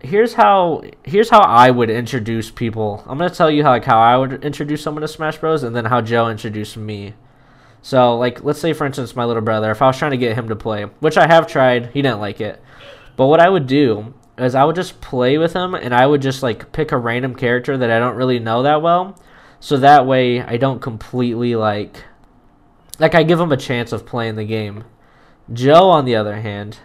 here's 0.00 0.34
how 0.34 0.82
here's 1.02 1.28
how 1.28 1.40
I 1.40 1.70
would 1.70 1.90
introduce 1.90 2.50
people. 2.50 3.02
I'm 3.08 3.18
gonna 3.18 3.30
tell 3.30 3.50
you 3.50 3.64
how 3.64 3.70
like 3.70 3.84
how 3.84 3.98
I 3.98 4.16
would 4.16 4.44
introduce 4.44 4.82
someone 4.82 5.02
to 5.02 5.08
Smash 5.08 5.38
Bros 5.38 5.64
and 5.64 5.74
then 5.74 5.86
how 5.86 6.02
Joe 6.02 6.28
introduced 6.28 6.76
me. 6.76 7.14
So 7.82 8.16
like 8.16 8.44
let's 8.44 8.60
say 8.60 8.72
for 8.72 8.86
instance 8.86 9.16
my 9.16 9.24
little 9.24 9.42
brother, 9.42 9.72
if 9.72 9.82
I 9.82 9.88
was 9.88 9.98
trying 9.98 10.12
to 10.12 10.16
get 10.16 10.36
him 10.36 10.48
to 10.50 10.56
play, 10.56 10.84
which 11.00 11.16
I 11.16 11.26
have 11.26 11.48
tried, 11.48 11.86
he 11.86 12.00
didn't 12.00 12.20
like 12.20 12.40
it. 12.40 12.62
But 13.16 13.26
what 13.26 13.40
I 13.40 13.48
would 13.48 13.66
do 13.66 14.14
is 14.38 14.54
I 14.54 14.64
would 14.64 14.76
just 14.76 15.00
play 15.00 15.38
with 15.38 15.52
him 15.52 15.74
and 15.74 15.94
I 15.94 16.06
would 16.06 16.22
just 16.22 16.42
like 16.42 16.72
pick 16.72 16.92
a 16.92 16.98
random 16.98 17.34
character 17.34 17.76
that 17.76 17.90
I 17.90 17.98
don't 17.98 18.16
really 18.16 18.38
know 18.38 18.62
that 18.62 18.82
well. 18.82 19.20
So 19.60 19.76
that 19.78 20.06
way 20.06 20.42
I 20.42 20.56
don't 20.56 20.82
completely 20.82 21.56
like 21.56 22.04
like 22.98 23.14
I 23.14 23.22
give 23.22 23.40
him 23.40 23.52
a 23.52 23.56
chance 23.56 23.92
of 23.92 24.06
playing 24.06 24.36
the 24.36 24.44
game. 24.44 24.84
Joe, 25.52 25.90
on 25.90 26.04
the 26.04 26.16
other 26.16 26.40
hand, 26.40 26.78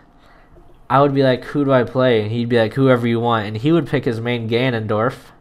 I 0.89 1.01
would 1.01 1.13
be 1.13 1.23
like, 1.23 1.43
"Who 1.45 1.63
do 1.65 1.71
I 1.71 1.83
play?" 1.83 2.21
And 2.21 2.31
he'd 2.31 2.49
be 2.49 2.57
like, 2.57 2.73
"Whoever 2.73 3.07
you 3.07 3.19
want." 3.19 3.47
And 3.47 3.57
he 3.57 3.71
would 3.71 3.87
pick 3.87 4.05
his 4.05 4.19
main 4.19 4.49
Ganondorf. 4.49 5.31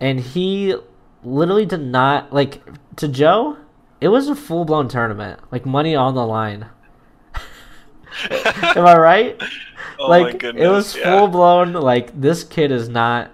And 0.00 0.20
he 0.20 0.74
literally 1.22 1.66
did 1.66 1.82
not 1.82 2.32
like 2.32 2.62
to 2.96 3.08
Joe. 3.08 3.58
It 4.00 4.08
was 4.08 4.28
a 4.28 4.34
full 4.34 4.64
blown 4.64 4.88
tournament, 4.88 5.40
like 5.52 5.66
money 5.66 5.94
on 5.94 6.14
the 6.14 6.26
line. 6.26 6.66
Am 8.30 8.86
I 8.86 8.96
right? 8.98 9.42
Oh 9.96 10.08
like 10.08 10.38
goodness. 10.40 10.64
it 10.64 10.68
was 10.68 10.96
yeah. 10.96 11.04
full 11.04 11.28
blown. 11.28 11.72
Like 11.72 12.20
this 12.20 12.42
kid 12.42 12.72
is 12.72 12.88
not 12.88 13.32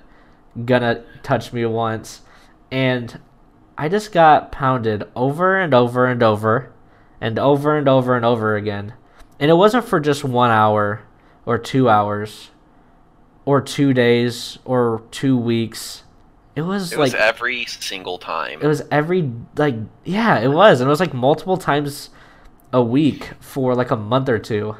gonna 0.66 1.04
touch 1.22 1.54
me 1.54 1.64
once, 1.64 2.20
and 2.70 3.18
I 3.78 3.88
just 3.88 4.12
got 4.12 4.52
pounded 4.52 5.04
over 5.16 5.58
and 5.58 5.72
over 5.72 6.06
and 6.06 6.22
over, 6.22 6.70
and 7.18 7.38
over 7.38 7.78
and 7.78 7.88
over 7.88 8.14
and 8.14 8.26
over 8.26 8.56
again, 8.56 8.92
and 9.38 9.50
it 9.50 9.54
wasn't 9.54 9.86
for 9.86 10.00
just 10.00 10.22
one 10.22 10.50
hour, 10.50 11.00
or 11.46 11.56
two 11.56 11.88
hours, 11.88 12.50
or 13.46 13.62
two 13.62 13.94
days, 13.94 14.58
or 14.66 15.02
two 15.10 15.38
weeks. 15.38 16.02
It 16.56 16.62
was 16.62 16.92
It 16.92 16.98
like 16.98 17.12
was 17.12 17.14
every 17.14 17.64
single 17.64 18.18
time. 18.18 18.60
it 18.60 18.66
was 18.66 18.82
every 18.90 19.32
like 19.56 19.76
yeah, 20.04 20.40
it 20.40 20.48
was, 20.48 20.80
and 20.80 20.88
it 20.88 20.90
was 20.90 21.00
like 21.00 21.14
multiple 21.14 21.56
times 21.56 22.10
a 22.72 22.82
week 22.82 23.30
for 23.40 23.74
like 23.74 23.90
a 23.90 23.96
month 23.96 24.28
or 24.28 24.38
two. 24.38 24.76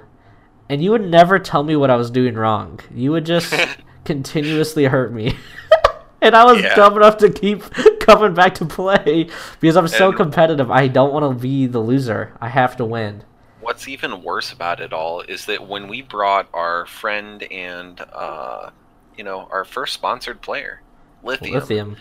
And 0.69 0.83
you 0.83 0.93
would 0.93 1.09
never 1.09 1.39
tell 1.39 1.63
me 1.65 1.75
what 1.77 1.91
I 1.91 1.97
was 1.97 2.11
doing 2.11 2.35
wrong. 2.35 2.81
You 2.95 3.11
would 3.13 3.27
just 3.27 3.53
continuously 4.05 4.85
hurt 4.85 5.13
me. 5.13 5.37
and 6.23 6.35
I 6.37 6.45
was 6.45 6.63
Yeah. 6.63 6.75
dumb 6.77 6.97
enough 6.97 7.17
to 7.19 7.31
keep 7.31 7.63
coming 8.01 8.35
back 8.35 8.55
to 8.57 8.65
play 8.65 9.29
because 9.61 9.77
I'm 9.77 9.89
so 9.89 10.13
competitive. 10.13 10.71
I 10.71 10.87
don't 10.89 11.13
want 11.13 11.37
to 11.37 11.41
be 11.43 11.67
the 11.67 11.81
loser. 11.81 12.33
I 12.41 12.49
have 12.49 12.77
to 12.77 12.85
win. 12.85 13.25
What's 13.61 13.89
even 13.89 14.23
worse 14.23 14.53
about 14.53 14.81
it 14.81 14.93
all 14.93 15.21
is 15.23 15.47
that 15.47 15.67
when 15.69 15.89
we 15.89 16.03
brought 16.03 16.49
our 16.55 16.87
friend 16.87 17.43
and 17.53 18.01
uh, 18.13 18.71
you 19.17 19.23
know 19.25 19.49
our 19.51 19.65
first 19.65 19.93
sponsored 19.95 20.41
player, 20.41 20.81
Lithium, 21.23 21.55
Lithium. 21.55 21.97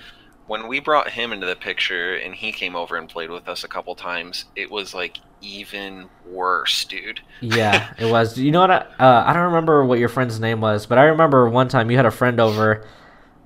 when 0.48 0.68
we 0.68 0.80
brought 0.80 1.10
him 1.12 1.34
into 1.34 1.46
the 1.46 1.56
picture 1.58 2.16
and 2.16 2.34
he 2.34 2.52
came 2.54 2.76
over 2.76 2.96
and 2.96 3.10
played 3.10 3.30
with 3.30 3.48
us 3.50 3.64
a 3.64 3.68
couple 3.68 3.94
times, 3.96 4.46
it 4.56 4.72
was 4.72 4.94
like 4.94 5.18
even 5.42 6.10
worse, 6.28 6.86
dude. 6.86 7.22
Yeah, 7.42 7.94
it 7.98 8.12
was. 8.12 8.38
You 8.38 8.52
know 8.52 8.62
what? 8.62 8.72
I, 8.72 8.78
uh, 9.00 9.24
I 9.28 9.34
don't 9.34 9.44
remember 9.46 9.84
what 9.86 10.00
your 10.00 10.10
friend's 10.10 10.40
name 10.40 10.62
was, 10.62 10.86
but 10.86 10.98
I 10.98 11.04
remember 11.06 11.50
one 11.50 11.68
time 11.68 11.90
you 11.92 11.98
had 11.98 12.06
a 12.06 12.12
friend 12.12 12.40
over, 12.40 12.86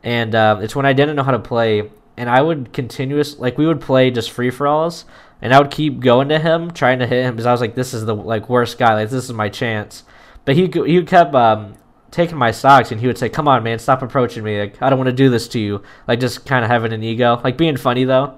and 0.03 0.33
uh, 0.35 0.59
it's 0.61 0.75
when 0.75 0.85
I 0.85 0.93
didn't 0.93 1.15
know 1.15 1.23
how 1.23 1.31
to 1.31 1.39
play, 1.39 1.89
and 2.17 2.29
I 2.29 2.41
would 2.41 2.73
continuous 2.73 3.37
like 3.39 3.57
we 3.57 3.65
would 3.65 3.81
play 3.81 4.11
just 4.11 4.31
free 4.31 4.49
for 4.49 4.67
alls, 4.67 5.05
and 5.41 5.53
I 5.53 5.59
would 5.59 5.71
keep 5.71 5.99
going 5.99 6.29
to 6.29 6.39
him, 6.39 6.71
trying 6.71 6.99
to 6.99 7.07
hit 7.07 7.23
him 7.25 7.35
because 7.35 7.45
I 7.45 7.51
was 7.51 7.61
like, 7.61 7.75
this 7.75 7.93
is 7.93 8.05
the 8.05 8.15
like 8.15 8.49
worst 8.49 8.77
guy, 8.77 8.93
like 8.95 9.09
this 9.09 9.23
is 9.25 9.33
my 9.33 9.49
chance. 9.49 10.03
But 10.45 10.55
he 10.55 10.67
he 10.67 11.01
kept 11.03 11.33
um, 11.35 11.75
taking 12.11 12.37
my 12.37 12.51
stocks, 12.51 12.91
and 12.91 12.99
he 12.99 13.07
would 13.07 13.17
say, 13.17 13.29
"Come 13.29 13.47
on, 13.47 13.63
man, 13.63 13.79
stop 13.79 14.01
approaching 14.01 14.43
me. 14.43 14.59
Like 14.59 14.81
I 14.81 14.89
don't 14.89 14.99
want 14.99 15.07
to 15.09 15.13
do 15.15 15.29
this 15.29 15.47
to 15.49 15.59
you." 15.59 15.83
Like 16.07 16.19
just 16.19 16.45
kind 16.45 16.65
of 16.65 16.69
having 16.71 16.91
an 16.93 17.01
ego, 17.03 17.39
like 17.43 17.57
being 17.57 17.77
funny 17.77 18.03
though. 18.03 18.37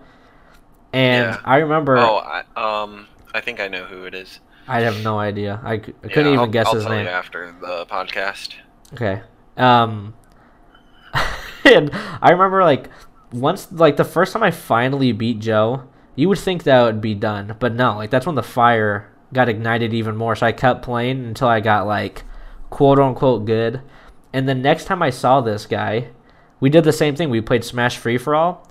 And 0.93 1.25
Yeah. 1.25 1.41
I 1.43 1.57
remember, 1.57 1.97
Oh, 1.97 2.17
I, 2.17 2.43
um, 2.83 3.07
I 3.35 3.41
think 3.41 3.59
I 3.59 3.67
know 3.67 3.83
who 3.85 4.05
it 4.05 4.15
is. 4.15 4.39
I 4.67 4.81
have 4.81 5.03
no 5.03 5.19
idea. 5.19 5.59
I, 5.63 5.73
Yeah, 5.73 5.79
couldn't 6.03 6.27
even 6.27 6.39
I'll- 6.39 6.47
guess 6.47 6.67
I'll 6.67 6.75
his 6.75 6.85
name. 6.85 7.07
After 7.07 7.53
the 7.59 7.85
podcast. 7.85 8.53
Okay. 8.93 9.21
Um 9.57 10.13
and 11.65 11.89
I 12.21 12.31
remember 12.31 12.63
like 12.63 12.89
once 13.31 13.71
like 13.71 13.97
the 13.97 14.03
first 14.03 14.33
time 14.33 14.43
I 14.43 14.51
finally 14.51 15.11
beat 15.11 15.39
Joe, 15.39 15.83
you 16.15 16.29
would 16.29 16.39
think 16.39 16.63
that 16.63 16.83
would 16.83 17.01
be 17.01 17.13
done, 17.15 17.55
but 17.59 17.73
no, 17.73 17.95
like 17.97 18.09
that's 18.09 18.25
when 18.25 18.35
the 18.35 18.43
fire 18.43 19.11
got 19.33 19.49
ignited 19.49 19.93
even 19.93 20.15
more. 20.15 20.35
So 20.35 20.45
I 20.45 20.51
kept 20.51 20.81
playing 20.83 21.25
until 21.25 21.47
I 21.47 21.59
got 21.59 21.87
like 21.87 22.23
quote 22.69 22.99
unquote 22.99 23.45
good. 23.45 23.81
And 24.33 24.47
the 24.49 24.55
next 24.55 24.85
time 24.85 25.01
I 25.01 25.09
saw 25.09 25.41
this 25.41 25.65
guy, 25.65 26.09
we 26.59 26.69
did 26.69 26.83
the 26.83 26.91
same 26.93 27.15
thing. 27.15 27.29
We 27.29 27.41
played 27.41 27.63
Smash 27.63 27.97
Free 27.97 28.17
for 28.17 28.35
All. 28.35 28.69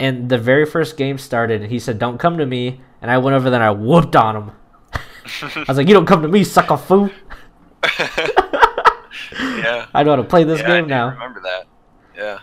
And 0.00 0.28
the 0.28 0.38
very 0.38 0.66
first 0.66 0.96
game 0.96 1.18
started 1.18 1.62
and 1.62 1.70
he 1.70 1.78
said, 1.78 1.98
Don't 1.98 2.18
come 2.18 2.36
to 2.38 2.46
me 2.46 2.80
and 3.04 3.10
I 3.10 3.18
went 3.18 3.36
over 3.36 3.50
there 3.50 3.60
and 3.60 3.64
I 3.64 3.70
whooped 3.70 4.16
on 4.16 4.34
him. 4.34 4.50
I 5.42 5.64
was 5.68 5.76
like, 5.76 5.86
You 5.86 5.92
don't 5.92 6.06
come 6.06 6.22
to 6.22 6.28
me, 6.28 6.42
sucker 6.42 6.78
foo. 6.78 7.10
yeah. 9.38 9.88
I 9.94 10.02
know 10.02 10.12
how 10.12 10.16
to 10.16 10.24
play 10.24 10.44
this 10.44 10.60
yeah, 10.60 10.66
game 10.66 10.84
do 10.84 10.88
now. 10.88 11.10
Remember 11.10 11.42
that? 11.42 11.66
Yeah. 12.16 12.38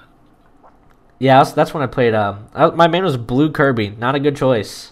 Yeah, 1.17 1.39
that's, 1.39 1.53
that's 1.53 1.73
when 1.73 1.81
I 1.81 1.87
played. 1.87 2.13
Um, 2.13 2.47
I, 2.53 2.67
my 2.67 2.87
main 2.87 3.03
was 3.03 3.17
Blue 3.17 3.51
Kirby. 3.51 3.89
Not 3.97 4.13
a 4.13 4.19
good 4.19 4.35
choice. 4.35 4.91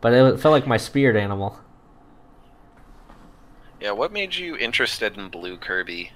but 0.00 0.12
it 0.12 0.38
felt 0.38 0.52
like 0.52 0.68
my 0.68 0.76
spirit 0.76 1.16
animal. 1.16 1.58
Yeah, 3.80 3.90
what 3.90 4.12
made 4.12 4.36
you 4.36 4.56
interested 4.56 5.18
in 5.18 5.30
Blue 5.30 5.56
Kirby? 5.56 6.12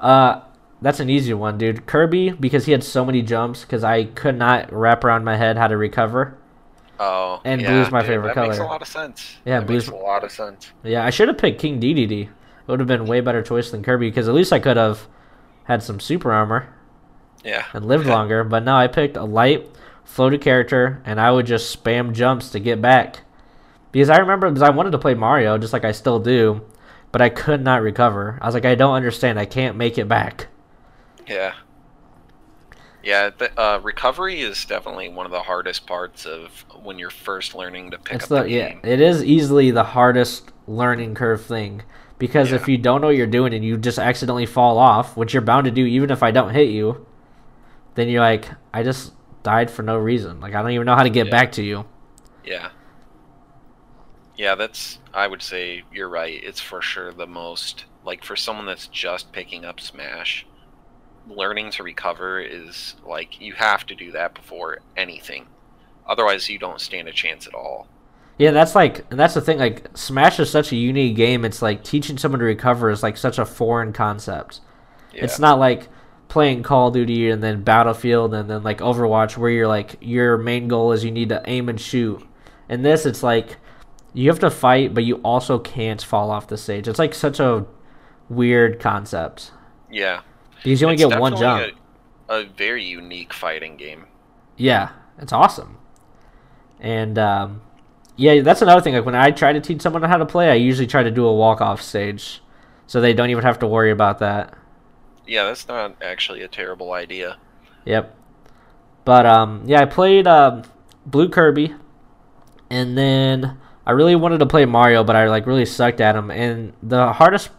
Uh, 0.00 0.40
that's 0.80 0.98
an 0.98 1.10
easy 1.10 1.34
one, 1.34 1.58
dude. 1.58 1.84
Kirby 1.84 2.30
because 2.30 2.64
he 2.64 2.72
had 2.72 2.82
so 2.82 3.04
many 3.04 3.20
jumps 3.20 3.60
because 3.60 3.84
I 3.84 4.04
could 4.04 4.38
not 4.38 4.72
wrap 4.72 5.04
around 5.04 5.24
my 5.24 5.36
head 5.36 5.58
how 5.58 5.68
to 5.68 5.76
recover. 5.76 6.38
Oh, 6.98 7.40
And 7.44 7.60
yeah, 7.60 7.68
blue's 7.70 7.90
my 7.90 8.00
dude, 8.00 8.08
favorite 8.08 8.28
that 8.28 8.34
color. 8.34 8.46
makes 8.48 8.58
a 8.58 8.64
lot 8.64 8.82
of 8.82 8.88
sense. 8.88 9.36
Yeah, 9.44 9.60
that 9.60 9.66
blue's- 9.66 9.86
makes 9.90 10.00
a 10.00 10.04
lot 10.04 10.24
of 10.24 10.30
sense. 10.32 10.70
Yeah, 10.82 11.04
I 11.04 11.10
should 11.10 11.28
have 11.28 11.38
picked 11.38 11.60
King 11.60 11.78
Dedede. 11.80 12.22
It 12.22 12.28
would 12.66 12.80
have 12.80 12.88
been 12.88 13.06
way 13.06 13.20
better 13.20 13.42
choice 13.42 13.70
than 13.70 13.82
Kirby 13.82 14.08
because 14.10 14.28
at 14.28 14.34
least 14.34 14.52
I 14.52 14.58
could 14.58 14.76
have 14.76 15.06
had 15.64 15.82
some 15.82 16.00
super 16.00 16.32
armor 16.32 16.68
Yeah, 17.44 17.64
and 17.72 17.84
lived 17.84 18.06
longer. 18.06 18.42
But 18.44 18.64
no, 18.64 18.74
I 18.76 18.86
picked 18.86 19.16
a 19.16 19.24
light 19.24 19.68
floated 20.04 20.40
character 20.40 21.02
and 21.04 21.20
I 21.20 21.30
would 21.32 21.46
just 21.46 21.82
spam 21.82 22.12
jumps 22.12 22.50
to 22.50 22.60
get 22.60 22.80
back. 22.80 23.20
Because 23.92 24.10
I 24.10 24.16
remember 24.18 24.48
because 24.48 24.62
I 24.62 24.70
wanted 24.70 24.90
to 24.92 24.98
play 24.98 25.14
Mario 25.14 25.58
just 25.58 25.72
like 25.72 25.84
I 25.84 25.92
still 25.92 26.18
do, 26.18 26.62
but 27.12 27.20
I 27.22 27.28
could 27.28 27.62
not 27.62 27.82
recover. 27.82 28.38
I 28.42 28.46
was 28.46 28.54
like, 28.54 28.64
I 28.64 28.74
don't 28.74 28.94
understand. 28.94 29.38
I 29.38 29.44
can't 29.46 29.76
make 29.76 29.96
it 29.98 30.08
back. 30.08 30.46
yeah, 31.26 31.52
yeah. 33.06 33.30
The, 33.30 33.58
uh, 33.60 33.78
recovery 33.82 34.40
is 34.42 34.64
definitely 34.66 35.08
one 35.08 35.26
of 35.26 35.32
the 35.32 35.42
hardest 35.44 35.86
parts 35.86 36.26
of 36.26 36.64
when 36.82 36.98
you're 36.98 37.10
first 37.10 37.54
learning 37.54 37.92
to 37.92 37.98
pick 37.98 38.22
It's 38.22 38.24
up 38.24 38.32
the 38.32 38.42
the 38.42 38.50
yeah, 38.50 38.68
game. 38.68 38.82
it 38.82 39.00
is 39.00 39.22
easily 39.24 39.70
the 39.70 39.84
hardest 39.84 40.52
learning 40.66 41.14
curve 41.14 41.44
thing 41.44 41.82
because 42.18 42.52
if 42.52 42.68
you 42.68 42.78
don't 42.78 43.00
know 43.00 43.08
what 43.08 43.16
you're 43.16 43.26
doing 43.26 43.52
and 43.54 43.64
you 43.64 43.76
just 43.76 43.98
accidentally 43.98 44.46
fall 44.46 44.78
off, 44.78 45.16
which 45.16 45.32
you're 45.34 45.42
bound 45.42 45.64
to 45.66 45.70
do 45.70 45.84
even 45.86 46.10
if 46.10 46.22
I 46.22 46.30
don't 46.30 46.54
hit 46.54 46.68
you, 46.70 47.06
then 47.94 48.08
you're 48.08 48.20
like, 48.22 48.48
I 48.74 48.82
just 48.82 49.14
died 49.42 49.70
for 49.70 49.82
no 49.82 49.98
reason. 49.98 50.40
Like 50.40 50.54
I 50.54 50.62
don't 50.62 50.72
even 50.72 50.86
know 50.86 50.96
how 50.96 51.04
to 51.04 51.10
get 51.10 51.28
Yeah. 51.28 51.30
back 51.30 51.52
to 51.52 51.62
you. 51.64 51.86
Yeah. 52.44 52.70
Yeah, 54.36 54.54
that's. 54.54 55.00
I 55.12 55.26
would 55.26 55.42
say 55.42 55.82
you're 55.90 56.08
right. 56.08 56.40
It's 56.42 56.60
for 56.60 56.80
sure 56.82 57.12
the 57.12 57.26
most 57.26 57.86
like 58.04 58.22
for 58.24 58.36
someone 58.36 58.66
that's 58.66 58.86
just 58.88 59.32
picking 59.32 59.64
up 59.64 59.80
Smash. 59.80 60.46
Learning 61.28 61.70
to 61.72 61.82
recover 61.82 62.40
is 62.40 62.94
like 63.04 63.40
you 63.40 63.52
have 63.54 63.84
to 63.86 63.94
do 63.94 64.12
that 64.12 64.34
before 64.34 64.78
anything. 64.96 65.46
Otherwise, 66.06 66.48
you 66.48 66.58
don't 66.58 66.80
stand 66.80 67.08
a 67.08 67.12
chance 67.12 67.46
at 67.46 67.54
all. 67.54 67.88
Yeah, 68.38 68.50
that's 68.50 68.74
like 68.74 69.08
that's 69.08 69.34
the 69.34 69.40
thing. 69.40 69.58
Like 69.58 69.88
Smash 69.96 70.38
is 70.38 70.50
such 70.50 70.72
a 70.72 70.76
unique 70.76 71.16
game. 71.16 71.44
It's 71.44 71.62
like 71.62 71.82
teaching 71.82 72.18
someone 72.18 72.40
to 72.40 72.44
recover 72.44 72.90
is 72.90 73.02
like 73.02 73.16
such 73.16 73.38
a 73.38 73.46
foreign 73.46 73.92
concept. 73.92 74.60
Yeah. 75.12 75.24
It's 75.24 75.38
not 75.38 75.58
like 75.58 75.88
playing 76.28 76.62
Call 76.62 76.88
of 76.88 76.94
Duty 76.94 77.30
and 77.30 77.42
then 77.42 77.62
Battlefield 77.62 78.34
and 78.34 78.50
then 78.50 78.62
like 78.62 78.78
Overwatch 78.78 79.36
where 79.38 79.50
you're 79.50 79.68
like 79.68 79.96
your 80.00 80.36
main 80.36 80.68
goal 80.68 80.92
is 80.92 81.04
you 81.04 81.10
need 81.10 81.30
to 81.30 81.42
aim 81.46 81.68
and 81.68 81.80
shoot. 81.80 82.22
In 82.68 82.82
this 82.82 83.06
it's 83.06 83.22
like 83.22 83.56
you 84.12 84.28
have 84.28 84.40
to 84.40 84.50
fight 84.50 84.92
but 84.92 85.04
you 85.04 85.16
also 85.16 85.58
can't 85.58 86.02
fall 86.02 86.30
off 86.30 86.48
the 86.48 86.58
stage. 86.58 86.88
It's 86.88 86.98
like 86.98 87.14
such 87.14 87.40
a 87.40 87.64
weird 88.28 88.80
concept. 88.80 89.52
Yeah. 89.90 90.20
Because 90.66 90.80
you 90.80 90.88
only 90.88 91.00
It's 91.00 91.12
get 91.12 91.20
one 91.20 91.36
jump. 91.36 91.76
A, 92.28 92.40
a 92.40 92.44
very 92.44 92.84
unique 92.84 93.32
fighting 93.32 93.76
game. 93.76 94.06
Yeah, 94.56 94.90
it's 95.16 95.32
awesome. 95.32 95.78
And 96.80 97.16
um, 97.20 97.62
yeah, 98.16 98.40
that's 98.40 98.62
another 98.62 98.80
thing. 98.80 98.94
Like 98.94 99.04
when 99.04 99.14
I 99.14 99.30
try 99.30 99.52
to 99.52 99.60
teach 99.60 99.80
someone 99.80 100.02
how 100.02 100.16
to 100.16 100.26
play, 100.26 100.50
I 100.50 100.54
usually 100.54 100.88
try 100.88 101.04
to 101.04 101.10
do 101.12 101.24
a 101.24 101.32
walk 101.32 101.60
off 101.60 101.80
stage, 101.80 102.42
so 102.88 103.00
they 103.00 103.14
don't 103.14 103.30
even 103.30 103.44
have 103.44 103.60
to 103.60 103.66
worry 103.68 103.92
about 103.92 104.18
that. 104.18 104.54
Yeah, 105.24 105.44
that's 105.44 105.68
not 105.68 106.02
actually 106.02 106.42
a 106.42 106.48
terrible 106.48 106.92
idea. 106.92 107.36
Yep. 107.84 108.16
But 109.04 109.24
um, 109.24 109.62
yeah, 109.66 109.82
I 109.82 109.84
played 109.84 110.26
um, 110.26 110.64
Blue 111.06 111.28
Kirby, 111.28 111.74
and 112.70 112.98
then 112.98 113.56
I 113.86 113.92
really 113.92 114.16
wanted 114.16 114.38
to 114.38 114.46
play 114.46 114.64
Mario, 114.64 115.04
but 115.04 115.14
I 115.14 115.28
like 115.28 115.46
really 115.46 115.64
sucked 115.64 116.00
at 116.00 116.16
him. 116.16 116.32
And 116.32 116.72
the 116.82 117.12
hardest 117.12 117.50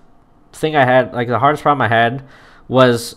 thing 0.51 0.75
I 0.75 0.83
had, 0.83 1.13
like 1.13 1.29
the 1.29 1.39
hardest 1.39 1.63
problem 1.63 1.81
I 1.81 1.87
had, 1.87 2.25
was 2.67 3.15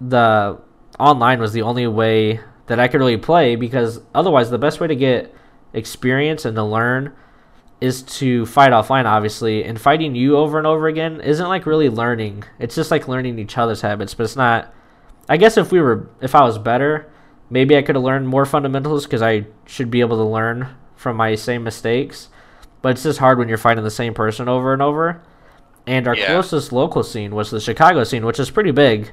the 0.00 0.58
online 0.98 1.40
was 1.40 1.52
the 1.52 1.62
only 1.62 1.86
way 1.86 2.40
that 2.66 2.80
I 2.80 2.88
could 2.88 2.98
really 2.98 3.16
play 3.16 3.56
because 3.56 4.00
otherwise 4.14 4.50
the 4.50 4.58
best 4.58 4.80
way 4.80 4.86
to 4.86 4.96
get 4.96 5.34
experience 5.72 6.44
and 6.44 6.56
to 6.56 6.64
learn 6.64 7.14
is 7.80 8.02
to 8.02 8.46
fight 8.46 8.70
offline 8.70 9.04
obviously 9.04 9.64
and 9.64 9.80
fighting 9.80 10.14
you 10.14 10.36
over 10.36 10.58
and 10.58 10.66
over 10.66 10.86
again 10.86 11.20
isn't 11.20 11.48
like 11.48 11.66
really 11.66 11.88
learning 11.88 12.44
it's 12.58 12.74
just 12.74 12.90
like 12.90 13.08
learning 13.08 13.38
each 13.38 13.58
other's 13.58 13.80
habits 13.80 14.14
but 14.14 14.24
it's 14.24 14.36
not 14.36 14.72
I 15.28 15.36
guess 15.36 15.56
if 15.56 15.72
we 15.72 15.80
were, 15.80 16.10
if 16.20 16.34
I 16.34 16.42
was 16.42 16.58
better, 16.58 17.10
maybe 17.48 17.76
I 17.76 17.82
could 17.82 17.94
have 17.94 18.04
learned 18.04 18.28
more 18.28 18.44
fundamentals 18.44 19.04
because 19.04 19.22
I 19.22 19.46
should 19.66 19.90
be 19.90 20.00
able 20.00 20.16
to 20.16 20.24
learn 20.24 20.68
from 20.96 21.16
my 21.16 21.34
same 21.34 21.64
mistakes. 21.64 22.28
But 22.80 22.92
it's 22.92 23.04
just 23.04 23.20
hard 23.20 23.38
when 23.38 23.48
you're 23.48 23.58
fighting 23.58 23.84
the 23.84 23.90
same 23.90 24.14
person 24.14 24.48
over 24.48 24.72
and 24.72 24.82
over. 24.82 25.22
And 25.86 26.06
our 26.06 26.14
Yeah. 26.14 26.26
closest 26.26 26.72
local 26.72 27.02
scene 27.02 27.34
was 27.34 27.50
the 27.50 27.60
Chicago 27.60 28.04
scene, 28.04 28.24
which 28.24 28.38
is 28.38 28.50
pretty 28.50 28.70
big. 28.70 29.10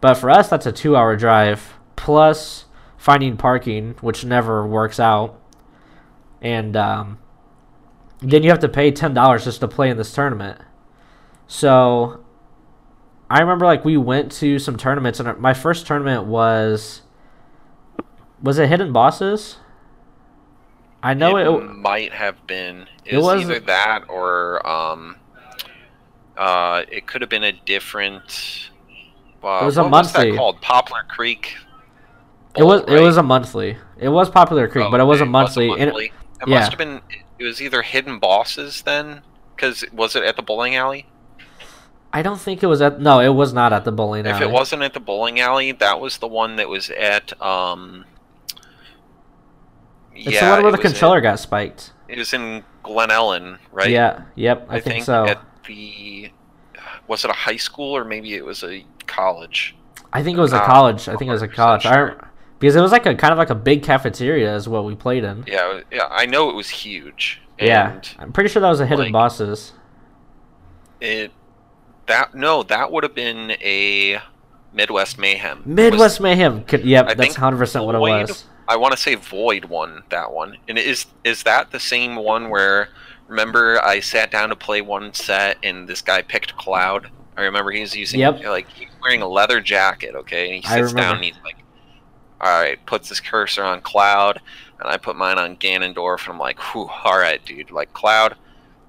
But 0.00 0.14
for 0.14 0.28
us, 0.30 0.48
that's 0.48 0.66
a 0.66 0.72
two-hour 0.72 1.16
drive 1.16 1.74
plus 1.96 2.64
finding 2.96 3.36
parking, 3.36 3.94
which 4.00 4.24
never 4.24 4.66
works 4.66 4.98
out. 4.98 5.38
And 6.42 6.76
um, 6.76 7.18
then 8.20 8.42
you 8.42 8.50
have 8.50 8.58
to 8.60 8.68
pay 8.68 8.90
ten 8.90 9.14
dollars 9.14 9.44
just 9.44 9.60
to 9.60 9.68
play 9.68 9.90
in 9.90 9.96
this 9.96 10.12
tournament. 10.12 10.58
So 11.46 12.20
I 13.30 13.40
remember 13.40 13.66
like 13.66 13.84
we 13.84 13.96
went 13.96 14.32
to 14.32 14.58
some 14.58 14.76
tournaments, 14.76 15.20
and 15.20 15.28
our- 15.28 15.36
my 15.36 15.54
first 15.54 15.86
tournament 15.86 16.24
was 16.24 17.02
was 18.42 18.58
it 18.58 18.68
Hidden 18.68 18.92
Bosses? 18.92 19.58
I 21.02 21.14
know 21.14 21.36
it. 21.36 21.62
might 21.74 22.12
have 22.14 22.46
been. 22.46 22.86
It 23.04 23.14
It 23.14 23.16
was 23.18 23.24
was- 23.26 23.42
either 23.44 23.60
that 23.60 24.04
or 24.08 24.66
um, 24.66 25.16
uh, 26.40 26.82
it 26.90 27.06
could 27.06 27.20
have 27.20 27.30
been 27.30 27.44
a 27.44 27.52
different. 27.52 28.70
Uh, 29.44 29.60
It 29.62 29.64
was 29.66 29.76
a 29.76 29.82
what 29.82 29.90
Was 29.92 30.12
monthly. 30.14 30.30
that 30.32 30.36
called 30.36 30.60
Poplar 30.60 31.02
Creek. 31.08 31.54
it 32.56 32.64
was 32.64 32.82
Bowl, 32.82 32.96
it 32.96 33.00
was 33.00 33.16
a 33.16 33.22
monthly. 33.22 33.76
It 33.98 34.08
was 34.08 34.28
Poplar 34.30 34.66
Creek, 34.68 34.86
Oh, 34.86 34.90
but 34.90 35.00
it 35.00 35.04
was 35.04 35.20
a 35.20 35.26
monthly. 35.26 35.70
and 35.70 35.80
it- 35.82 35.86
monthly. 35.86 36.06
It 36.42 36.48
yeah. 36.48 36.58
must 36.60 36.70
have 36.72 36.78
been. 36.78 37.00
It 37.38 37.44
was 37.44 37.60
either 37.60 37.82
Hidden 37.82 38.18
Bosses 38.18 38.82
then, 38.82 39.20
because 39.54 39.84
was 39.92 40.16
it 40.16 40.22
at 40.24 40.36
the 40.36 40.42
bowling 40.42 40.74
alley? 40.74 41.06
I 42.12 42.22
don't 42.22 42.40
think 42.40 42.62
it 42.62 42.66
was 42.66 42.80
at. 42.82 43.00
No, 43.00 43.20
it 43.20 43.28
was 43.28 43.52
not 43.52 43.72
at 43.72 43.84
the 43.84 43.92
bowling 43.92 44.26
alley. 44.26 44.36
If 44.36 44.42
it 44.42 44.50
wasn't 44.50 44.82
at 44.82 44.94
the 44.94 45.00
bowling 45.00 45.38
alley, 45.38 45.72
that 45.72 46.00
was 46.00 46.18
the 46.18 46.26
one 46.26 46.56
that 46.56 46.68
was 46.68 46.90
at. 46.90 47.40
um 47.42 48.04
it's 50.14 50.32
yeah, 50.34 50.44
the 50.46 50.50
one 50.52 50.62
where 50.64 50.72
the 50.72 50.78
was 50.78 50.90
controller 50.92 51.20
got 51.20 51.38
spiked. 51.38 51.92
It 52.08 52.18
was 52.18 52.32
in 52.32 52.64
Glen 52.82 53.10
Ellyn, 53.10 53.58
right? 53.72 53.88
Yeah. 53.90 54.22
Yep. 54.34 54.66
I, 54.68 54.80
think, 54.80 55.04
so. 55.04 55.26
At 55.26 55.40
the 55.66 56.30
was 57.06 57.24
it 57.24 57.30
a 57.30 57.34
high 57.34 57.56
school 57.56 57.96
or 57.96 58.04
maybe 58.04 58.34
it 58.34 58.44
was 58.44 58.62
a 58.64 58.84
college? 59.06 59.76
I 60.12 60.22
think 60.22 60.38
it 60.38 60.40
was 60.40 60.52
a 60.52 60.60
college. 60.60 61.08
I 61.08 61.16
think 61.16 61.28
it 61.28 61.32
was 61.32 61.42
a 61.42 61.48
100% 61.48 61.54
college. 61.54 61.86
I 61.86 62.14
because 62.58 62.76
it 62.76 62.80
was 62.80 62.92
like 62.92 63.06
a 63.06 63.14
kind 63.14 63.32
of 63.32 63.38
like 63.38 63.50
a 63.50 63.54
big 63.54 63.82
cafeteria 63.82 64.54
is 64.54 64.68
what 64.68 64.84
we 64.84 64.94
played 64.94 65.24
in. 65.24 65.44
Yeah, 65.46 65.80
yeah, 65.90 66.08
I 66.10 66.26
know 66.26 66.50
it 66.50 66.54
was 66.54 66.68
huge. 66.68 67.40
Yeah, 67.58 68.00
I'm 68.18 68.32
pretty 68.32 68.50
sure 68.50 68.60
that 68.60 68.68
was 68.68 68.80
a 68.80 68.86
Hidden 68.86 69.06
like, 69.06 69.12
Bosses. 69.12 69.72
it 71.00 71.32
that 72.06 72.34
no, 72.34 72.62
that 72.64 72.92
would 72.92 73.02
have 73.02 73.14
been 73.14 73.52
a 73.52 74.20
Midwest 74.72 75.18
Mayhem. 75.18 75.62
Midwest 75.64 75.98
Was- 75.98 76.20
Mayhem. 76.20 76.64
Could, 76.64 76.84
yep, 76.84 77.06
I 77.08 77.14
that's 77.14 77.34
hundred 77.34 77.58
percent 77.58 77.84
what 77.86 77.94
it 77.94 77.98
was. 77.98 78.44
I 78.68 78.76
want 78.76 78.92
to 78.92 78.98
say 78.98 79.16
Void 79.16 79.64
won 79.64 80.04
that 80.10 80.30
one. 80.30 80.56
And 80.68 80.78
is 80.78 81.06
is 81.24 81.42
that 81.44 81.70
the 81.70 81.80
same 81.80 82.16
one 82.16 82.50
where 82.50 82.90
remember 83.30 83.80
I 83.84 84.00
sat 84.00 84.30
down 84.30 84.48
to 84.50 84.56
play 84.56 84.80
one 84.82 85.14
set 85.14 85.56
and 85.62 85.88
this 85.88 86.02
guy 86.02 86.20
picked 86.22 86.56
Cloud? 86.56 87.08
I 87.36 87.42
remember 87.42 87.70
he 87.70 87.80
was 87.80 87.96
using 87.96 88.20
Yep. 88.20 88.42
like 88.44 88.68
he's 88.68 88.88
wearing 89.00 89.22
a 89.22 89.28
leather 89.28 89.60
jacket, 89.60 90.14
okay? 90.14 90.46
And 90.46 90.54
he 90.56 90.68
sits 90.68 90.92
down 90.92 91.16
and 91.16 91.24
he's 91.24 91.38
like 91.44 91.56
Alright, 92.42 92.84
puts 92.86 93.08
his 93.08 93.20
cursor 93.20 93.62
on 93.62 93.80
Cloud 93.82 94.40
and 94.80 94.88
I 94.88 94.96
put 94.96 95.14
mine 95.16 95.38
on 95.38 95.56
Ganondorf 95.56 96.24
and 96.24 96.32
I'm 96.34 96.38
like, 96.38 96.58
whew, 96.58 96.88
alright 96.88 97.44
dude, 97.44 97.70
like 97.70 97.92
Cloud 97.92 98.36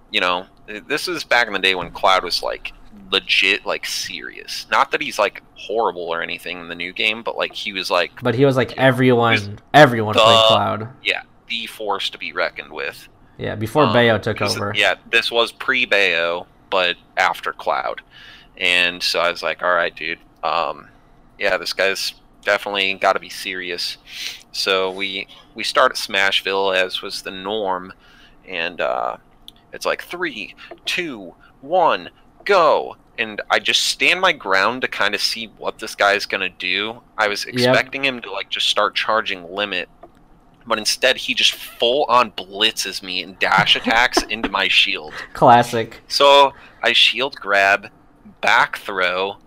you 0.09 0.19
know, 0.19 0.45
this 0.87 1.07
was 1.07 1.23
back 1.23 1.47
in 1.47 1.53
the 1.53 1.59
day 1.59 1.73
when 1.75 1.89
Cloud 1.91 2.23
was 2.25 2.43
like 2.43 2.73
legit 3.11 3.65
like 3.65 3.85
serious. 3.85 4.67
Not 4.69 4.91
that 4.91 5.01
he's 5.01 5.17
like 5.19 5.41
horrible 5.55 6.01
or 6.09 6.21
anything 6.21 6.59
in 6.59 6.67
the 6.67 6.75
new 6.75 6.91
game, 6.91 7.23
but 7.23 7.37
like 7.37 7.53
he 7.53 7.71
was 7.71 7.89
like 7.91 8.21
But 8.21 8.35
he 8.35 8.43
was 8.45 8.57
like 8.57 8.71
Yeah, 8.75 8.81
everyone. 8.83 9.33
was 9.33 9.49
Everyone 9.73 10.13
played 10.15 10.25
the- 10.27 10.47
Cloud. 10.47 10.89
the 11.47 11.65
force 11.67 12.09
to 12.09 12.17
be 12.17 12.31
reckoned 12.33 12.71
with. 12.71 13.07
Yeah, 13.37 13.55
before 13.55 13.83
Um, 13.85 13.93
Bayo 13.93 14.17
took 14.17 14.39
this- 14.39 14.55
over. 14.55 14.73
Yeah, 14.75 14.95
this 15.09 15.31
was 15.31 15.51
pre 15.51 15.85
Bayo, 15.85 16.47
but 16.69 16.95
after 17.17 17.53
Cloud. 17.53 18.01
And 18.57 19.01
so 19.01 19.19
I 19.19 19.31
was 19.31 19.41
like, 19.41 19.63
all 19.63 19.73
right, 19.73 19.95
dude. 19.95 20.19
Um, 20.43 20.87
yeah, 21.39 21.57
this 21.57 21.73
guy's 21.73 22.13
definitely 22.43 22.93
got 22.95 23.13
to 23.13 23.19
be 23.19 23.29
serious. 23.29 23.97
So 24.51 24.91
we 24.91 25.27
we 25.55 25.63
start 25.63 25.91
at 25.91 25.97
Smashville 25.97 26.75
as 26.75 27.01
was 27.01 27.21
the 27.23 27.31
norm, 27.31 27.93
and 28.47 28.79
uh, 28.81 29.17
it's 29.73 29.85
like 29.85 30.03
three, 30.03 30.55
two, 30.85 31.33
one, 31.61 32.09
go. 32.45 32.95
And 33.17 33.41
I 33.49 33.59
just 33.59 33.83
stand 33.83 34.19
my 34.21 34.31
ground 34.31 34.81
to 34.81 34.87
kind 34.87 35.13
of 35.13 35.21
see 35.21 35.47
what 35.57 35.79
this 35.79 35.95
guy's 35.95 36.25
gonna 36.25 36.49
do. 36.49 37.01
I 37.17 37.27
was 37.27 37.45
expecting 37.45 38.03
him 38.05 38.21
to 38.21 38.31
like 38.31 38.49
just 38.49 38.67
start 38.69 38.95
charging 38.95 39.51
limit 39.53 39.89
but 40.65 40.77
instead 40.77 41.17
he 41.17 41.33
just 41.33 41.53
full 41.53 42.05
on 42.05 42.31
blitzes 42.31 43.01
me 43.01 43.21
and 43.23 43.37
dash 43.39 43.75
attacks 43.75 44.21
into 44.29 44.49
my 44.49 44.67
shield. 44.67 45.13
Classic. 45.33 45.99
So 46.07 46.53
I 46.83 46.93
shield 46.93 47.35
grab, 47.35 47.89
back 48.41 48.77
throw, 48.77 49.37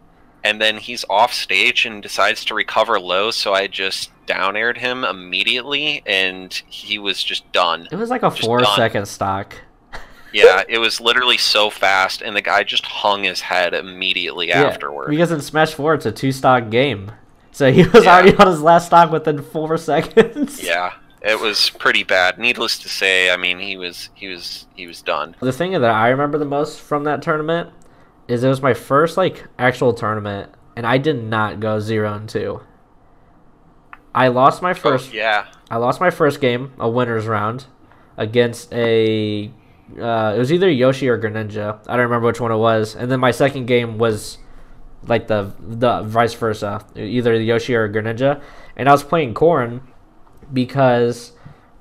and 0.43 0.61
then 0.61 0.77
he's 0.77 1.05
off 1.09 1.33
stage 1.33 1.87
and 1.87 2.03
decides 2.03 2.45
to 2.47 2.55
recover 2.55 2.99
low. 3.01 3.31
So 3.31 3.55
I 3.55 3.67
just 3.67 4.11
down 4.27 4.57
aired 4.57 4.79
him 4.79 5.05
immediately, 5.05 6.03
and 6.07 6.53
he 6.69 6.99
was 6.99 7.23
just 7.23 7.51
done. 7.53 7.89
It 7.93 7.97
was 7.97 8.11
like 8.11 8.23
a 8.23 8.31
Just 8.31 8.43
four 8.43 8.61
done. 8.61 8.77
second 8.77 9.07
stock. 9.07 9.55
Yeah, 10.33 10.65
it 10.69 10.79
was 10.79 11.01
literally 11.01 11.39
so 11.39 11.71
fast, 11.71 12.21
and 12.21 12.35
the 12.35 12.43
guy 12.43 12.65
just 12.65 12.85
hung 12.85 13.23
his 13.23 13.41
head 13.41 13.73
immediately 13.73 14.49
Yeah, 14.49 14.65
afterward. 14.65 15.09
Because 15.09 15.31
in 15.31 15.41
Smash 15.41 15.75
4, 15.75 15.95
it's 15.95 16.07
a 16.07 16.11
two 16.11 16.33
stock 16.33 16.71
game. 16.71 17.13
So 17.53 17.71
he 17.71 17.85
was 17.87 18.05
Yeah. 18.05 18.15
already 18.15 18.35
on 18.37 18.49
his 18.49 18.61
last 18.61 18.87
stock 18.87 19.13
within 19.13 19.41
four 19.45 19.77
seconds. 19.79 20.61
Yeah, 20.61 20.93
it 21.25 21.41
was 21.41 21.71
pretty 21.71 22.03
bad. 22.03 22.39
Needless 22.39 22.79
to 22.79 22.89
say, 22.89 23.31
I 23.31 23.37
mean, 23.37 23.59
he 23.59 23.77
was 23.77 24.11
he 24.15 24.29
was 24.29 24.67
he 24.77 24.87
was 24.87 25.01
done. 25.01 25.35
The 25.41 25.53
thing 25.53 25.73
that 25.73 25.85
I 25.85 26.11
remember 26.11 26.37
the 26.37 26.45
most 26.45 26.81
from 26.81 27.05
that 27.05 27.23
tournament 27.23 27.71
is 28.29 28.45
it 28.45 28.49
was 28.49 28.61
my 28.61 28.75
first 28.75 29.17
like 29.17 29.47
actual 29.59 29.95
tournament, 29.95 30.53
and 30.77 30.87
I 30.87 30.99
did 30.99 31.25
not 31.25 31.61
go 31.61 31.81
zero 31.81 32.13
and 32.13 32.29
two. 32.29 32.61
I 34.15 34.29
lost 34.29 34.61
my 34.61 34.75
first. 34.75 35.11
Oh, 35.13 35.17
yeah, 35.17 35.47
I 35.71 35.79
lost 35.79 35.99
my 35.99 36.11
first 36.11 36.43
game, 36.43 36.75
a 36.79 36.89
winners 36.89 37.27
round, 37.27 37.67
against 38.19 38.73
a. 38.75 39.51
Uh, 39.99 40.33
it 40.37 40.39
was 40.39 40.53
either 40.53 40.71
Yoshi 40.71 41.09
or 41.09 41.19
Greninja. 41.19 41.81
I 41.87 41.97
don't 41.97 42.05
remember 42.05 42.27
which 42.27 42.41
one 42.41 42.53
it 42.53 42.57
was. 42.57 42.95
And 42.95 43.11
then 43.11 43.21
my 43.21 43.31
second 43.31 43.67
game 43.67 43.97
was 43.97 44.39
like 45.07 45.27
the 45.29 45.55
the 45.59 46.03
vice 46.03 46.35
versa, 46.35 46.85
either 46.95 47.35
Yoshi 47.41 47.75
or 47.75 47.89
Greninja. 47.89 48.43
And 48.77 48.89
I 48.89 48.93
was 48.93 49.03
playing 49.03 49.35
Corrin 49.35 49.81
because 50.53 51.33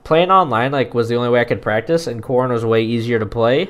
playing 0.04 0.32
online 0.32 0.72
like 0.72 0.94
was 0.94 1.10
the 1.10 1.16
only 1.16 1.30
way 1.30 1.42
I 1.42 1.46
could 1.46 1.62
practice, 1.62 2.08
and 2.08 2.22
Corrin 2.24 2.52
was 2.52 2.66
way 2.66 2.84
easier 2.84 3.20
to 3.20 3.26
play. 3.26 3.70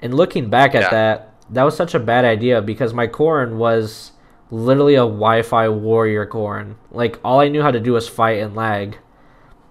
And 0.00 0.14
looking 0.14 0.50
back 0.50 0.74
at 0.74 0.82
Yeah. 0.82 0.90
that, 0.90 1.34
that 1.50 1.62
was 1.64 1.76
such 1.76 1.94
a 1.94 2.00
bad 2.00 2.24
idea 2.24 2.60
because 2.60 2.92
my 2.92 3.06
Corrin 3.06 3.56
was 3.56 4.12
literally 4.50 4.94
a 4.94 4.98
Wi-Fi 4.98 5.68
warrior 5.68 6.26
Corrin. 6.26 6.74
Like 6.90 7.18
all 7.24 7.40
I 7.40 7.48
knew 7.48 7.62
how 7.62 7.70
to 7.70 7.80
do 7.80 7.92
was 7.92 8.08
fight 8.08 8.40
and 8.40 8.54
lag 8.54 8.98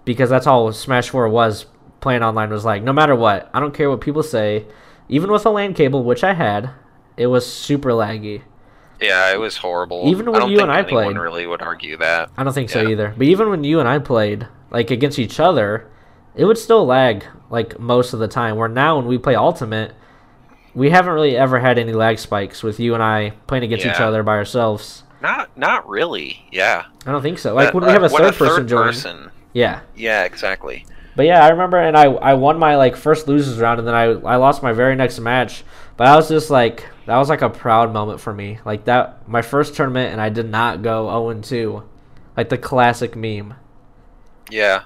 because 0.06 0.30
that's 0.30 0.48
all 0.48 0.72
Smash 0.72 1.10
4 1.10 1.30
was 1.30 1.66
playing 2.00 2.24
online 2.24 2.50
was 2.50 2.66
like 2.66 2.82
no 2.82 2.92
matter 2.92 3.16
what 3.16 3.48
I 3.54 3.60
don't 3.60 3.76
care 3.76 3.88
what 3.90 4.02
people 4.02 4.24
say 4.24 4.66
even 5.08 5.30
with 5.32 5.46
a 5.46 5.52
LAN 5.52 5.76
cable 5.76 6.04
which 6.04 6.24
I 6.24 6.34
had 6.34 6.72
it 7.16 7.28
was 7.28 7.46
super 7.46 7.92
laggy 7.92 8.42
yeah, 9.02 9.34
it 9.34 9.40
was 9.40 9.58
horrible. 9.58 10.04
Even 10.06 10.28
I 10.28 10.32
when 10.32 10.40
don't 10.42 10.52
you 10.52 10.58
think 10.58 10.70
and 10.70 10.78
I 10.78 10.84
played- 10.84 11.18
really 11.18 11.48
would 11.48 11.62
argue 11.62 11.98
that. 11.98 12.30
I 12.38 12.44
don't 12.44 12.54
think 12.54 12.70
so 12.70 12.88
either. 12.88 13.14
But 13.18 13.28
even 13.28 13.50
when 13.50 13.64
you 13.64 13.80
and 13.80 13.90
I 13.90 14.00
played 14.00 14.48
like 14.70 14.92
against 14.92 15.20
each 15.20 15.40
other 15.40 15.88
it 16.36 16.46
would 16.46 16.58
still 16.58 16.86
lag 16.86 17.26
like 17.50 17.78
most 17.80 18.14
of 18.14 18.20
the 18.20 18.28
time. 18.28 18.56
Where 18.56 18.70
now 18.70 18.96
when 18.98 19.06
we 19.08 19.18
play 19.18 19.36
ultimate 19.36 19.94
we 20.74 20.90
haven't 20.90 21.14
really 21.14 21.36
ever 21.36 21.60
had 21.60 21.78
any 21.78 21.92
lag 21.92 22.18
spikes 22.18 22.64
with 22.64 22.80
you 22.80 22.94
and 22.94 23.04
I 23.04 23.32
playing 23.48 23.66
against 23.66 23.86
each 23.86 24.00
other 24.00 24.24
by 24.24 24.34
ourselves. 24.38 25.04
Not 25.22 25.56
not 25.58 25.88
really. 25.90 26.46
Yeah, 26.52 26.86
I 27.06 27.12
don't 27.12 27.22
think 27.22 27.40
so. 27.40 27.54
Like 27.54 27.74
when 27.74 27.84
we 27.86 27.92
have 27.92 28.04
a 28.04 28.06
uh, 28.06 28.10
third 28.10 28.36
person 28.36 28.68
join. 28.68 28.86
person- 28.88 29.32
yeah. 29.54 29.82
Yeah, 29.96 30.24
exactly. 30.24 30.86
But 31.14 31.26
yeah, 31.26 31.44
I 31.44 31.50
remember, 31.50 31.78
and 31.78 31.98
I 31.98 32.06
I 32.06 32.34
won 32.36 32.58
my 32.58 32.78
like 32.78 32.96
first 32.96 33.28
losers 33.28 33.60
round, 33.60 33.80
and 33.80 33.88
then 33.88 33.94
I 33.94 34.04
I 34.06 34.38
lost 34.38 34.64
my 34.64 34.72
very 34.72 34.96
next 34.96 35.20
match. 35.20 35.64
But 35.98 36.08
I 36.08 36.16
was 36.16 36.30
just 36.30 36.50
like 36.50 36.86
that 37.12 37.18
was 37.18 37.28
like 37.28 37.42
a 37.42 37.50
proud 37.50 37.92
moment 37.92 38.22
for 38.22 38.34
me, 38.34 38.60
like 38.64 38.86
that 38.86 39.28
my 39.28 39.42
first 39.42 39.76
tournament, 39.76 40.14
and 40.14 40.22
I 40.22 40.30
did 40.30 40.50
not 40.50 40.82
go 40.82 41.08
zero 41.08 41.30
and 41.30 41.44
two, 41.44 41.84
like 42.38 42.48
the 42.48 42.58
classic 42.58 43.16
meme. 43.18 43.54
Yeah. 44.50 44.84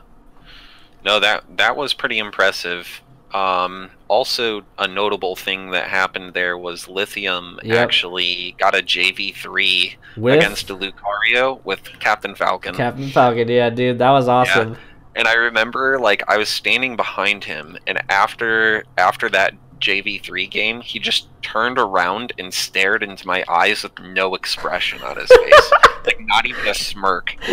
No, 1.04 1.20
that 1.20 1.44
that 1.58 1.78
was 1.78 1.94
pretty 1.94 2.18
impressive. 2.18 3.02
Um, 3.32 3.92
also, 4.08 4.64
a 4.80 4.88
notable 4.88 5.36
thing 5.36 5.70
that 5.72 5.88
happened 5.90 6.34
there 6.34 6.58
was 6.58 6.88
Lithium 6.88 7.60
Yep. 7.64 7.78
actually 7.78 8.56
got 8.58 8.74
a 8.74 8.82
JV3 8.82 9.96
With 10.18 10.36
against 10.36 10.68
Lucario 10.70 11.64
with 11.64 11.84
Captain 12.00 12.34
Falcon. 12.34 12.74
Captain 12.76 13.10
Falcon, 13.10 13.48
yeah, 13.50 13.70
dude, 13.70 14.00
that 14.00 14.10
was 14.12 14.28
awesome. 14.28 14.78
and 15.16 15.28
I 15.28 15.34
remember 15.34 16.00
like 16.00 16.24
I 16.28 16.38
was 16.38 16.50
standing 16.50 16.96
behind 16.96 17.44
him 17.44 17.78
and 17.86 18.02
after 18.10 18.84
after 18.98 19.30
that 19.30 19.54
JV3 19.80 20.50
game, 20.50 20.82
he 20.82 21.00
just 21.00 21.28
turned 21.42 21.78
around 21.78 22.34
and 22.38 22.54
stared 22.54 23.04
into 23.04 23.26
my 23.28 23.44
eyes 23.48 23.84
with 23.84 23.98
no 24.00 24.36
expression 24.36 25.02
on 25.02 25.18
his 25.18 25.30
face. 25.30 25.72
like 26.06 26.20
not 26.22 26.46
even 26.46 26.68
a 26.68 26.74
smirk. 26.74 27.36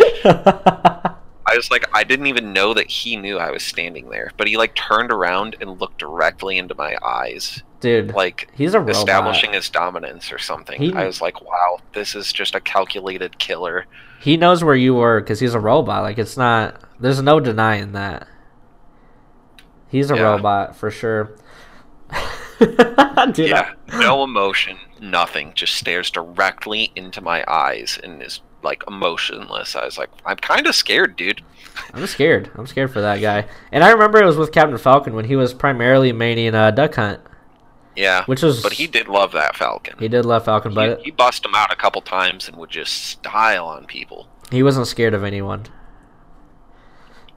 I 1.45 1.55
was 1.57 1.69
like 1.69 1.85
I 1.93 2.03
didn't 2.03 2.27
even 2.27 2.53
know 2.53 2.73
that 2.73 2.89
he 2.89 3.15
knew 3.17 3.37
I 3.37 3.51
was 3.51 3.63
standing 3.63 4.09
there, 4.09 4.31
but 4.37 4.47
he 4.47 4.57
like 4.57 4.75
turned 4.75 5.11
around 5.11 5.57
and 5.61 5.79
looked 5.79 5.99
directly 5.99 6.57
into 6.57 6.73
my 6.75 6.97
eyes, 7.03 7.61
dude, 7.81 8.13
like 8.13 8.49
he's 8.55 8.73
a 8.73 8.79
robot. 8.79 8.95
establishing 8.95 9.53
his 9.53 9.69
dominance 9.69 10.31
or 10.31 10.39
something. 10.39 10.81
He- 10.81 10.93
I 10.93 11.05
was 11.05 11.21
like, 11.21 11.41
wow, 11.41 11.79
this 11.93 12.15
is 12.15 12.31
just 12.31 12.55
a 12.55 12.61
calculated 12.61 13.37
killer. 13.39 13.85
He 14.21 14.37
knows 14.37 14.63
where 14.63 14.75
you 14.75 14.95
were 14.95 15.19
because 15.19 15.41
he's 15.41 15.53
a 15.53 15.59
robot. 15.59 16.03
Like 16.03 16.17
it's 16.17 16.37
not. 16.37 16.81
There's 16.99 17.21
no 17.21 17.39
denying 17.41 17.91
that. 17.91 18.25
He's 19.89 20.09
a 20.09 20.15
Yeah. 20.15 20.21
robot 20.21 20.75
for 20.77 20.89
sure. 20.89 21.35
yeah, 23.35 23.73
no 23.93 24.23
emotion, 24.23 24.77
nothing. 25.01 25.51
Just 25.55 25.73
stares 25.75 26.09
directly 26.11 26.91
into 26.95 27.21
my 27.21 27.43
eyes 27.47 27.99
and 28.03 28.21
is 28.21 28.41
like 28.61 28.83
emotionless. 28.87 29.75
I 29.75 29.85
was 29.85 29.97
like, 29.97 30.09
I'm 30.25 30.37
kind 30.37 30.67
of 30.67 30.75
scared, 30.75 31.15
dude. 31.15 31.41
I'm 31.93 32.05
scared. 32.07 32.49
I'm 32.55 32.67
scared 32.67 32.91
for 32.91 33.01
that 33.01 33.19
guy. 33.19 33.45
And 33.71 33.83
I 33.83 33.91
remember 33.91 34.21
it 34.21 34.25
was 34.25 34.37
with 34.37 34.51
Captain 34.51 34.77
Falcon 34.77 35.15
when 35.15 35.25
he 35.25 35.35
was 35.35 35.53
primarily 35.53 36.13
maining 36.13 36.53
uh, 36.53 36.71
Duck 36.71 36.95
Hunt, 36.95 37.19
Yeah, 37.95 38.23
which 38.25 38.41
was. 38.43 38.61
but 38.61 38.73
he 38.73 38.87
did 38.87 39.07
love 39.07 39.31
that 39.33 39.55
Falcon. 39.57 39.95
He 39.99 40.07
did 40.07 40.25
love 40.25 40.45
Falcon, 40.45 40.71
He, 40.71 40.75
but 40.75 41.01
he 41.01 41.11
bust 41.11 41.43
him 41.45 41.55
out 41.55 41.73
a 41.73 41.75
couple 41.75 42.01
times 42.01 42.47
and 42.47 42.55
would 42.57 42.69
just 42.69 42.93
style 43.07 43.65
on 43.65 43.85
people. 43.85 44.27
he 44.51 44.61
wasn't 44.63 44.87
scared 44.87 45.13
of 45.15 45.23
anyone. 45.23 45.65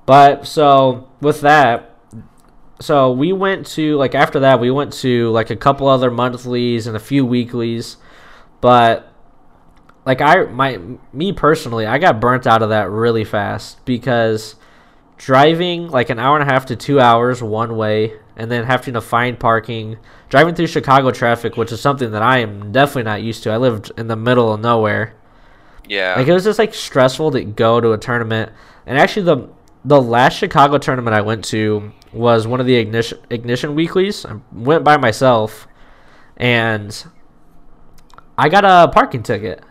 But 0.05 0.47
so 0.47 1.09
with 1.21 1.41
that, 1.41 1.96
so 2.81 3.13
we 3.13 3.33
went 3.33 3.67
to 3.69 3.97
like 3.97 4.15
after 4.15 4.41
that 4.41 4.61
we 4.61 4.71
went 4.71 4.93
to 4.95 5.31
like 5.31 5.51
a 5.51 5.57
couple 5.57 5.89
other 5.89 6.11
monthlies 6.11 6.87
and 6.87 6.97
a 6.97 7.01
few 7.01 7.25
weeklies, 7.25 7.97
but 8.61 9.13
like 10.05 10.21
I 10.21 10.45
my 10.45 10.81
me 11.13 11.33
personally 11.33 11.87
I 11.87 11.99
got 11.99 12.21
burnt 12.21 12.47
out 12.47 12.63
of 12.63 12.69
that 12.71 12.91
really 12.91 13.25
fast 13.25 13.85
because 13.85 14.57
driving 15.17 15.89
like 15.89 16.11
an 16.11 16.19
hour 16.19 16.39
and 16.39 16.49
a 16.49 16.53
half 16.53 16.67
to 16.67 16.77
two 16.77 17.01
hours 17.01 17.43
one 17.43 17.77
way 17.77 18.13
and 18.37 18.51
then 18.51 18.65
having 18.65 18.93
to 18.93 19.01
find 19.01 19.41
parking 19.41 19.97
driving 20.29 20.55
through 20.55 20.67
chicago 20.67 21.11
traffic 21.11 21.57
which 21.57 21.73
is 21.73 21.81
something 21.81 22.11
that 22.11 22.21
i 22.21 22.37
am 22.37 22.71
definitely 22.71 23.03
not 23.05 23.23
used 23.23 23.43
to. 23.43 23.51
I 23.51 23.57
lived 23.57 23.91
in 23.97 24.09
the 24.09 24.17
middle 24.17 24.53
of 24.53 24.61
nowhere. 24.61 25.15
Yeah, 25.89 26.15
like 26.17 26.27
it 26.27 26.33
was 26.33 26.45
just 26.45 26.59
like 26.59 26.75
stressful 26.75 27.31
to 27.31 27.45
go 27.45 27.81
to 27.81 27.93
a 27.93 27.99
tournament. 27.99 28.53
And 28.87 28.99
actually 28.99 29.23
the 29.23 29.49
the 29.87 30.01
last 30.03 30.35
Chicago 30.37 30.79
tournament 30.79 31.15
I 31.15 31.21
went 31.21 31.45
to 31.47 31.93
was 32.13 32.47
one 32.47 32.61
of 32.61 32.67
the 32.67 32.75
ignition 32.75 33.19
ignition 33.31 33.75
weeklies. 33.75 34.27
I 34.27 34.39
went 34.53 34.85
by 34.85 34.97
myself 34.97 35.67
and 36.37 37.05
I 38.37 38.49
got 38.49 38.65
a 38.65 38.91
parking 38.93 39.23
ticket. 39.23 39.63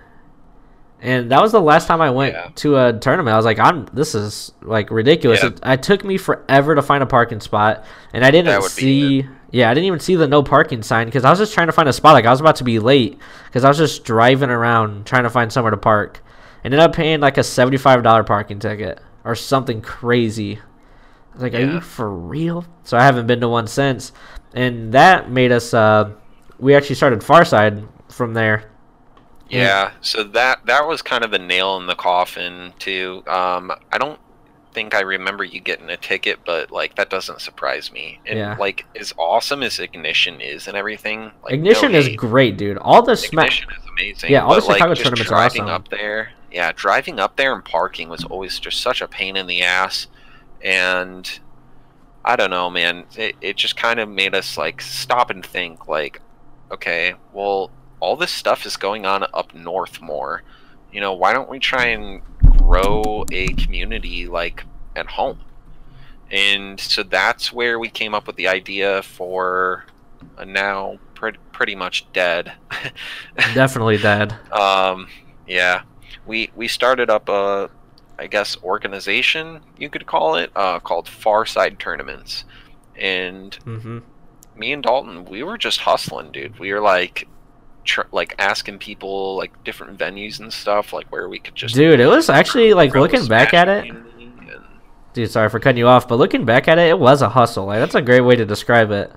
And 1.01 1.29
that 1.31 1.41
was 1.41 1.51
the 1.51 1.61
last 1.61 1.87
time 1.87 2.01
I 2.01 2.09
went 2.09 2.33
Yeah. 2.33 2.49
to 2.55 2.77
a 2.77 2.93
tournament. 2.93 3.33
I 3.33 3.37
was 3.37 3.45
like, 3.45 3.59
I'm 3.59 3.85
this 3.93 4.15
is 4.15 4.53
like 4.61 4.89
ridiculous. 4.89 5.43
Yeah. 5.43 5.49
It, 5.49 5.59
it 5.63 5.83
took 5.83 6.03
me 6.03 6.17
forever 6.17 6.73
to 6.75 6.81
find 6.81 7.03
a 7.03 7.05
parking 7.05 7.41
spot 7.41 7.85
and 8.13 8.23
I 8.25 8.31
didn't 8.31 8.47
That 8.47 8.61
would 8.61 8.75
be 8.75 9.21
see 9.21 9.27
yeah, 9.51 9.69
I 9.69 9.73
didn't 9.73 9.85
even 9.85 9.99
see 9.99 10.15
the 10.15 10.27
no 10.27 10.43
parking 10.43 10.81
sign 10.81 11.05
because 11.07 11.23
I 11.23 11.29
was 11.29 11.39
just 11.39 11.53
trying 11.53 11.67
to 11.67 11.73
find 11.73 11.87
a 11.89 11.93
spot. 11.93 12.13
Like 12.13 12.25
I 12.25 12.31
was 12.31 12.39
about 12.39 12.55
to 12.57 12.63
be 12.63 12.79
late 12.79 13.19
because 13.45 13.63
I 13.63 13.67
was 13.67 13.77
just 13.77 14.03
driving 14.05 14.49
around 14.49 15.05
trying 15.05 15.23
to 15.23 15.29
find 15.29 15.51
somewhere 15.51 15.71
to 15.71 15.77
park. 15.77 16.23
Ended 16.63 16.79
up 16.79 16.93
paying 16.93 17.19
like 17.19 17.37
a 17.37 17.43
seventy-five 17.43 18.01
dollar 18.01 18.23
parking 18.23 18.59
ticket 18.59 18.99
or 19.25 19.35
something 19.35 19.81
crazy. 19.81 20.57
I 20.57 21.33
was 21.33 21.41
like, 21.43 21.53
"Are 21.53 21.59
you 21.59 21.81
for 21.81 22.09
real?" 22.09 22.65
So 22.83 22.97
I 22.97 23.03
haven't 23.03 23.27
been 23.27 23.41
to 23.41 23.49
one 23.49 23.67
since, 23.67 24.13
and 24.53 24.93
that 24.93 25.29
made 25.29 25.51
us. 25.51 25.73
Uh, 25.73 26.11
we 26.59 26.73
actually 26.75 26.95
started 26.95 27.19
Farside 27.19 27.85
from 28.09 28.33
there. 28.33 28.71
Yeah, 29.49 29.91
so 30.01 30.23
that 30.23 30.65
that 30.65 30.87
was 30.87 31.01
kind 31.01 31.23
of 31.23 31.31
the 31.31 31.39
nail 31.39 31.77
in 31.77 31.87
the 31.87 31.95
coffin 31.95 32.73
too. 32.79 33.23
Um, 33.27 33.71
I 33.91 33.97
don't 33.97 34.19
think 34.73 34.93
I 34.95 35.01
remember 35.01 35.43
you 35.43 35.59
getting 35.61 35.89
a 35.89 35.97
ticket, 35.97 36.39
but 36.45 36.71
like 36.71 36.95
that 36.95 37.09
doesn't 37.09 37.41
surprise 37.41 37.91
me. 37.91 38.19
And 38.25 38.37
Yeah. 38.39 38.55
like 38.59 38.85
as 38.99 39.13
awesome 39.17 39.61
as 39.63 39.79
Ignition 39.79 40.41
is 40.41 40.67
and 40.67 40.75
everything, 40.75 41.31
like 41.43 41.59
no 41.59 41.69
Ignition 41.71 41.95
is 41.95 42.09
great, 42.15 42.57
dude. 42.57 42.77
All 42.79 43.01
the 43.01 43.15
smack. 43.15 43.45
Ignition 43.47 43.69
is 43.71 43.89
amazing. 43.89 44.31
Yeah, 44.31 44.43
all 44.43 44.55
the 44.55 44.61
but, 44.61 44.67
like, 44.67 44.77
Chicago 44.77 44.93
just 44.95 45.03
tournaments 45.05 45.31
are 45.31 45.35
awesome. 45.45 45.67
up 45.67 45.87
there. 45.89 46.31
Yeah, 46.51 46.71
driving 46.73 47.19
up 47.19 47.35
there 47.35 47.53
and 47.53 47.63
parking 47.63 48.09
was 48.09 48.23
always 48.23 48.59
just 48.59 48.81
such 48.81 49.01
a 49.01 49.07
pain 49.07 49.35
in 49.35 49.47
the 49.47 49.63
ass, 49.63 50.07
and 50.63 51.39
I 52.23 52.35
don't 52.35 52.49
know, 52.49 52.69
man. 52.69 53.05
It 53.15 53.35
it 53.41 53.57
just 53.57 53.75
kind 53.75 53.99
of 53.99 54.09
made 54.09 54.33
us 54.35 54.57
like 54.57 54.81
stop 54.81 55.29
and 55.29 55.45
think, 55.45 55.87
like, 55.87 56.21
okay, 56.71 57.15
well, 57.33 57.71
all 57.99 58.15
this 58.15 58.31
stuff 58.31 58.65
is 58.65 58.77
going 58.77 59.05
on 59.05 59.25
up 59.33 59.53
north 59.53 60.01
more. 60.01 60.43
You 60.91 61.01
know, 61.01 61.13
why 61.13 61.33
don't 61.33 61.49
we 61.49 61.59
try 61.59 61.87
and 61.87 62.21
grow 62.57 63.25
a 63.31 63.47
community 63.49 64.27
like 64.27 64.63
at 64.95 65.07
home? 65.07 65.39
and 66.31 66.79
so 66.79 67.03
that's 67.03 67.53
where 67.53 67.79
we 67.79 67.89
came 67.89 68.13
up 68.13 68.27
with 68.27 68.35
the 68.35 68.47
idea 68.47 69.01
for 69.03 69.85
a 70.37 70.45
now 70.45 70.97
pretty 71.13 71.37
pretty 71.51 71.75
much 71.75 72.11
dead. 72.13 72.51
Definitely 73.53 73.97
dead. 73.97 74.33
Um, 74.51 75.07
yeah, 75.47 75.83
we 76.25 76.51
we 76.55 76.67
started 76.67 77.09
up 77.09 77.29
a, 77.29 77.69
I 78.17 78.27
guess 78.27 78.57
organization 78.63 79.61
you 79.77 79.89
could 79.89 80.05
call 80.05 80.35
it, 80.35 80.51
uh, 80.55 80.79
called 80.79 81.05
Farside 81.07 81.77
Tournaments, 81.79 82.45
and 82.97 83.53
hmm 83.55 83.99
me 84.57 84.71
and 84.71 84.81
Dalton, 84.81 85.25
we 85.25 85.43
were 85.43 85.57
just 85.57 85.81
hustling, 85.81 86.31
dude. 86.31 86.57
We 86.59 86.71
were 86.71 86.79
like, 86.79 87.27
tr- 87.83 88.07
like 88.13 88.33
asking 88.39 88.79
people 88.79 89.35
like 89.35 89.63
different 89.65 89.97
venues 89.99 90.39
and 90.39 90.53
stuff, 90.53 90.93
like 90.93 91.07
where 91.11 91.27
we 91.27 91.39
could 91.39 91.55
just 91.55 91.75
Dude, 91.75 91.99
it 91.99 92.05
was 92.07 92.29
actually 92.29 92.73
like 92.73 92.95
looking 92.95 93.27
back 93.27 93.53
at 93.53 93.67
it. 93.67 93.89
and- 93.89 94.05
Dude, 95.13 95.31
sorry 95.31 95.49
for 95.49 95.59
cutting 95.61 95.77
you 95.77 95.87
off, 95.87 96.07
but 96.09 96.15
looking 96.17 96.43
back 96.43 96.67
at 96.67 96.77
it, 96.77 96.89
it 96.89 96.99
was 96.99 97.21
a 97.21 97.29
hustle. 97.29 97.65
Like 97.65 97.79
that's 97.79 97.95
a 97.95 98.01
great 98.01 98.21
way 98.21 98.35
to 98.35 98.45
describe 98.45 98.91
it. 98.91 99.11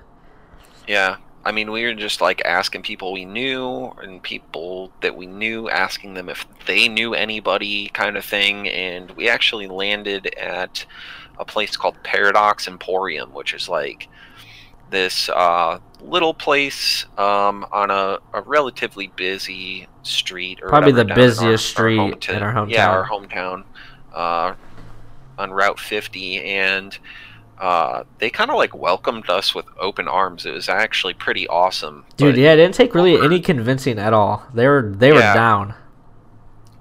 Yeah, 0.87 1.17
I 1.45 1.51
mean, 1.51 1.71
we 1.71 1.83
were 1.85 1.93
just 1.93 2.19
like 2.21 2.41
asking 2.45 2.81
people 2.83 3.13
we 3.13 3.25
knew 3.25 3.93
and 4.01 4.21
people 4.21 4.91
that 5.01 5.15
we 5.15 5.25
knew, 5.25 5.69
asking 5.69 6.13
them 6.13 6.27
if 6.29 6.45
they 6.65 6.87
knew 6.87 7.13
anybody, 7.13 7.87
kind 7.89 8.17
of 8.17 8.25
thing. 8.25 8.67
And 8.67 9.09
we 9.11 9.29
actually 9.29 9.67
landed 9.67 10.33
at 10.35 10.85
a 11.37 11.45
place 11.45 11.77
called 11.77 11.95
Paradox 12.03 12.67
Emporium, 12.67 13.33
which 13.33 13.53
is 13.53 13.69
like 13.69 14.09
this 14.89 15.29
uh, 15.29 15.79
little 16.01 16.33
place 16.33 17.05
um, 17.17 17.65
on 17.71 17.89
a, 17.89 18.19
a 18.33 18.41
relatively 18.41 19.07
busy 19.15 19.87
street. 20.03 20.59
Or 20.61 20.67
Probably 20.69 20.91
whatever 20.91 21.09
the 21.09 21.15
busiest 21.15 21.67
street 21.67 21.97
hometown- 21.99 22.35
in 22.37 22.43
our 22.43 22.67
Yeah, 22.67 22.87
hometown. 22.87 22.93
our 22.93 23.07
hometown. 23.07 23.63
Uh, 24.13 24.53
on 25.37 25.51
Route 25.51 25.79
50, 25.79 26.43
and 26.43 26.99
uh, 27.59 28.03
they 28.19 28.29
kind 28.29 28.49
of 28.49 28.57
like 28.57 28.73
welcomed 28.75 29.29
us 29.29 29.53
with 29.53 29.65
open 29.79 30.07
arms. 30.07 30.45
It 30.45 30.51
was 30.53 30.69
actually 30.69 31.13
pretty 31.13 31.47
awesome. 31.47 32.05
Dude, 32.17 32.37
yeah, 32.37 32.53
it 32.53 32.57
didn't 32.57 32.75
take 32.75 32.95
really 32.95 33.15
over- 33.15 33.25
any 33.25 33.39
convincing 33.41 33.99
at 33.99 34.13
all. 34.13 34.43
They 34.53 34.67
were 34.67 34.93
they 34.95 35.11
were 35.11 35.19
Yeah. 35.19 35.33
down. 35.33 35.73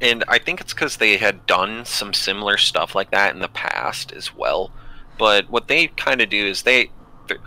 And 0.00 0.22
I 0.28 0.38
think 0.38 0.60
it's 0.60 0.72
because 0.72 0.98
they 0.98 1.16
had 1.16 1.44
done 1.46 1.84
some 1.84 2.14
similar 2.14 2.56
stuff 2.56 2.94
like 2.94 3.10
that 3.10 3.34
in 3.34 3.40
the 3.40 3.48
past 3.48 4.12
as 4.12 4.32
well. 4.34 4.70
But 5.18 5.50
what 5.50 5.66
they 5.66 5.88
kind 5.88 6.20
of 6.20 6.30
do 6.30 6.46
is 6.46 6.62
they, 6.62 6.90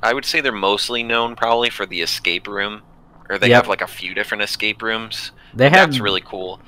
I 0.04 0.14
would 0.14 0.26
say 0.26 0.42
they're 0.42 0.52
mostly 0.52 1.02
known 1.02 1.38
probably 1.38 1.70
for 1.70 1.86
the 1.86 2.02
escape 2.02 2.48
room, 2.48 2.82
or 3.30 3.38
they 3.38 3.48
Yep. 3.48 3.56
have 3.64 3.68
like 3.70 3.82
a 3.82 3.88
few 3.88 4.14
different 4.14 4.44
escape 4.44 4.82
rooms. 4.82 5.32
They 5.54 5.70
have 5.70 5.92
That's 5.92 6.02
really 6.02 6.20
cool. 6.20 6.60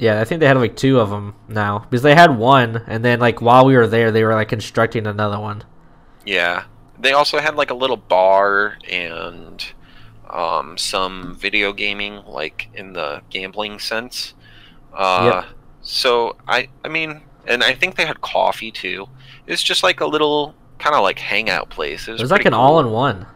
Yeah, 0.00 0.20
I 0.20 0.24
think 0.24 0.40
they 0.40 0.46
had 0.46 0.56
like 0.56 0.74
two 0.76 0.98
of 0.98 1.10
them 1.10 1.34
now 1.48 1.78
because 1.78 2.02
they 2.02 2.14
had 2.14 2.36
one, 2.36 2.82
and 2.88 3.04
then 3.04 3.20
like 3.20 3.40
while 3.40 3.64
we 3.64 3.76
were 3.76 3.86
there, 3.86 4.10
they 4.10 4.24
were 4.24 4.34
like 4.34 4.48
constructing 4.48 5.06
another 5.06 5.38
one. 5.38 5.62
Yeah. 6.26 6.64
They 6.98 7.12
also 7.12 7.38
had 7.38 7.54
like 7.54 7.70
a 7.70 7.74
little 7.74 7.96
bar 7.96 8.76
and 8.90 9.64
um, 10.28 10.76
some 10.76 11.34
video 11.36 11.72
gaming, 11.72 12.22
like 12.26 12.68
in 12.74 12.92
the 12.92 13.22
gambling 13.30 13.78
sense. 13.78 14.34
Uh, 14.92 15.44
So 15.82 16.36
I, 16.46 16.68
I 16.84 16.88
mean, 16.88 17.22
and 17.46 17.62
I 17.64 17.74
think 17.74 17.96
they 17.96 18.04
had 18.04 18.20
coffee 18.20 18.70
too. 18.70 19.08
It's 19.46 19.62
just 19.62 19.82
like 19.82 20.00
a 20.00 20.06
little 20.06 20.54
kind 20.78 20.94
of 20.94 21.02
like 21.02 21.18
hangout 21.18 21.70
place. 21.70 22.06
It 22.06 22.12
was, 22.12 22.20
It 22.20 22.24
was 22.24 22.30
like 22.30 22.44
an 22.44 22.52
cool. 22.52 22.60
all-in-one. 22.60 23.26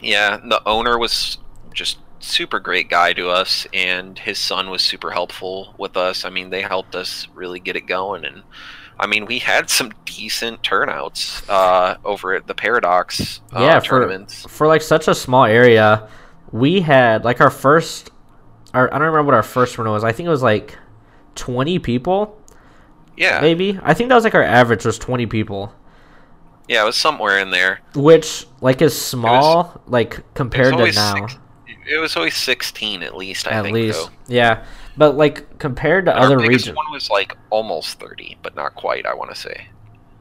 Yeah, 0.00 0.38
the 0.42 0.62
owner 0.66 0.98
was 0.98 1.38
just 1.74 1.98
super 2.22 2.60
great 2.60 2.88
guy 2.88 3.12
to 3.14 3.28
us, 3.28 3.66
and 3.74 4.18
his 4.18 4.38
son 4.38 4.70
was 4.70 4.82
super 4.82 5.10
helpful 5.10 5.74
with 5.78 5.96
us. 5.96 6.24
I 6.24 6.30
mean, 6.30 6.50
they 6.50 6.62
helped 6.62 6.94
us 6.94 7.28
really 7.34 7.60
get 7.60 7.76
it 7.76 7.86
going, 7.86 8.24
and 8.24 8.42
I 8.98 9.06
mean, 9.06 9.26
we 9.26 9.38
had 9.40 9.68
some 9.68 9.92
decent 10.04 10.62
turnouts 10.62 11.48
uh, 11.48 11.96
over 12.04 12.34
at 12.34 12.46
the 12.46 12.54
Paradox 12.54 13.40
uh, 13.52 13.60
Yeah, 13.60 13.80
for- 13.80 13.86
tournaments. 13.86 14.46
for 14.48 14.66
like 14.66 14.82
such 14.82 15.08
a 15.08 15.14
small 15.14 15.44
area, 15.44 16.08
we 16.52 16.80
had 16.80 17.24
like 17.24 17.40
our 17.40 17.50
first. 17.50 18.10
Our, 18.74 18.88
I 18.88 18.98
don't 18.98 19.08
remember 19.08 19.24
what 19.24 19.34
our 19.34 19.42
first 19.42 19.76
one 19.76 19.88
was. 19.90 20.02
I 20.04 20.12
think 20.12 20.26
it 20.26 20.30
was 20.30 20.42
like 20.42 20.78
twenty 21.34 21.78
people, 21.78 22.40
Yeah, 23.16 23.40
maybe. 23.40 23.78
I 23.82 23.92
think 23.94 24.08
that 24.08 24.14
was 24.14 24.24
like 24.24 24.34
our 24.34 24.42
average 24.42 24.84
was 24.86 24.98
twenty 24.98 25.26
people, 25.26 25.74
yeah, 26.68 26.82
it 26.82 26.86
was 26.86 26.96
somewhere 26.96 27.38
in 27.38 27.50
there. 27.50 27.80
which 27.94 28.46
like 28.62 28.80
is 28.80 28.96
small 28.98 29.82
like 29.86 30.22
compared 30.34 30.76
to 30.78 30.90
now. 30.92 31.14
six- 31.26 31.38
it 31.86 31.98
was 31.98 32.16
always 32.16 32.36
sixteen 32.36 33.02
at 33.02 33.16
least. 33.16 33.46
I 33.46 33.50
think. 33.50 33.58
at 33.58 33.62
think 33.64 33.74
least, 33.74 34.06
though. 34.06 34.12
yeah. 34.34 34.64
But 34.96 35.16
like 35.16 35.58
compared 35.58 36.04
to 36.06 36.14
And 36.14 36.24
other 36.24 36.38
regions, 36.38 36.76
one 36.76 36.90
was 36.92 37.08
like 37.10 37.36
almost 37.50 37.98
thirty, 37.98 38.36
but 38.42 38.54
not 38.54 38.74
quite. 38.74 39.06
I 39.06 39.14
want 39.14 39.30
to 39.30 39.36
say. 39.36 39.66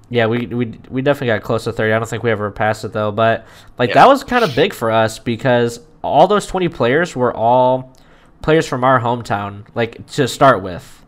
yeah, 0.10 0.26
we 0.28 0.46
we 0.48 0.78
we 0.90 1.02
definitely 1.02 1.28
got 1.28 1.42
close 1.44 1.66
to 1.66 1.74
thirty. 1.74 1.94
I 1.94 2.00
don't 2.00 2.08
think 2.08 2.24
we 2.24 2.32
ever 2.32 2.50
passed 2.52 2.84
it 2.86 2.94
though. 2.94 3.12
But 3.12 3.46
like 3.78 3.90
Yeah. 3.90 3.96
that 3.96 4.08
was 4.08 4.24
kind 4.24 4.44
of 4.46 4.56
big 4.56 4.74
for 4.74 4.90
us 4.92 5.20
because 5.20 5.80
all 6.04 6.28
those 6.28 6.46
twenty 6.48 6.70
players 6.70 7.16
were 7.16 7.36
all 7.36 7.96
players 8.42 8.66
from 8.66 8.84
our 8.84 9.00
hometown. 9.02 9.66
Like 9.76 10.06
to 10.14 10.28
start 10.28 10.64
with, 10.64 11.06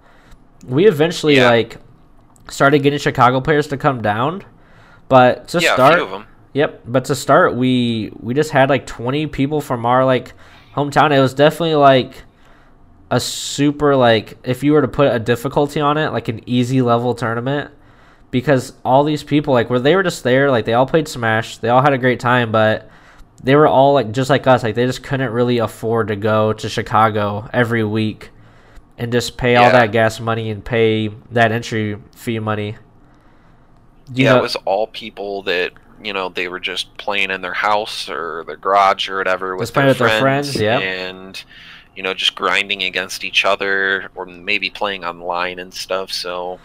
we 0.68 0.86
eventually 0.88 1.38
Yeah. 1.38 1.50
like 1.50 1.78
started 2.50 2.80
getting 2.84 3.00
Chicago 3.00 3.40
players 3.40 3.68
to 3.68 3.78
come 3.78 4.02
down. 4.02 4.44
But 5.08 5.48
to 5.50 5.60
yeah, 5.60 5.74
start, 5.74 6.00
a 6.54 6.62
few 6.62 6.74
of 6.74 6.78
them. 6.78 6.80
Yep, 6.80 6.82
but 6.86 7.06
to 7.06 7.16
start, 7.16 7.56
we 7.56 8.12
we 8.20 8.34
just 8.34 8.52
had 8.52 8.70
like 8.70 8.86
20 8.88 9.28
people 9.28 9.62
from 9.62 9.86
our 9.86 10.06
like 10.06 10.34
hometown. 10.76 11.12
It 11.12 11.20
was 11.22 11.34
definitely 11.34 11.76
like 11.76 12.24
a 13.12 13.20
super 13.20 13.96
like 13.96 14.38
if 14.44 14.64
you 14.64 14.74
were 14.74 14.82
to 14.82 14.88
put 14.88 15.14
a 15.14 15.20
difficulty 15.20 15.80
on 15.80 15.98
it, 15.98 16.10
like 16.12 16.28
an 16.28 16.42
easy 16.48 16.82
level 16.82 17.16
tournament 17.16 17.72
because 18.32 18.74
all 18.84 19.04
these 19.04 19.24
people 19.24 19.54
like 19.54 19.70
where 19.70 19.80
they 19.80 19.96
were 19.96 20.04
just 20.04 20.24
there, 20.24 20.50
like 20.50 20.66
they 20.66 20.74
all 20.74 20.88
played 20.88 21.08
Smash, 21.08 21.58
they 21.58 21.70
all 21.70 21.82
had 21.84 21.94
a 21.94 21.98
great 22.00 22.20
time, 22.20 22.52
but 22.52 22.90
they 23.44 23.56
were 23.56 23.68
all 23.68 23.94
like 23.94 24.12
just 24.12 24.30
like 24.30 24.48
us, 24.48 24.64
like 24.64 24.76
they 24.76 24.86
just 24.88 25.04
couldn't 25.04 25.32
really 25.32 25.60
afford 25.60 26.08
to 26.08 26.16
go 26.16 26.54
to 26.54 26.70
Chicago 26.70 27.50
every 27.54 27.84
week 27.84 28.32
and 28.98 29.12
just 29.12 29.38
pay 29.38 29.56
all 29.56 29.72
that 29.72 29.92
gas 29.92 30.20
money 30.20 30.50
and 30.50 30.66
pay 30.66 31.10
that 31.32 31.52
entry 31.52 31.98
fee 32.16 32.40
money. 32.40 32.78
You 34.14 34.26
yeah, 34.26 34.34
know- 34.34 34.40
it 34.40 34.44
was 34.44 34.56
all 34.66 34.88
people 34.88 35.44
that 35.44 35.74
you 36.04 36.14
know 36.14 36.30
they 36.30 36.48
were 36.48 36.60
just 36.60 36.96
playing 36.98 37.32
in 37.32 37.42
their 37.42 37.54
house 37.54 38.10
or 38.10 38.44
their 38.46 38.58
garage 38.58 39.10
or 39.10 39.18
whatever 39.18 39.56
with 39.56 39.74
their 39.74 39.88
with 39.88 39.98
their 39.98 40.20
friends, 40.20 40.56
yeah, 40.56 40.80
and 40.80 41.44
you 41.96 42.04
know 42.04 42.14
just 42.14 42.36
grinding 42.36 42.84
against 42.84 43.24
each 43.24 43.46
other 43.46 44.10
or 44.16 44.26
maybe 44.26 44.70
playing 44.70 45.04
online 45.04 45.60
and 45.60 45.74
stuff. 45.74 46.12
So 46.12 46.60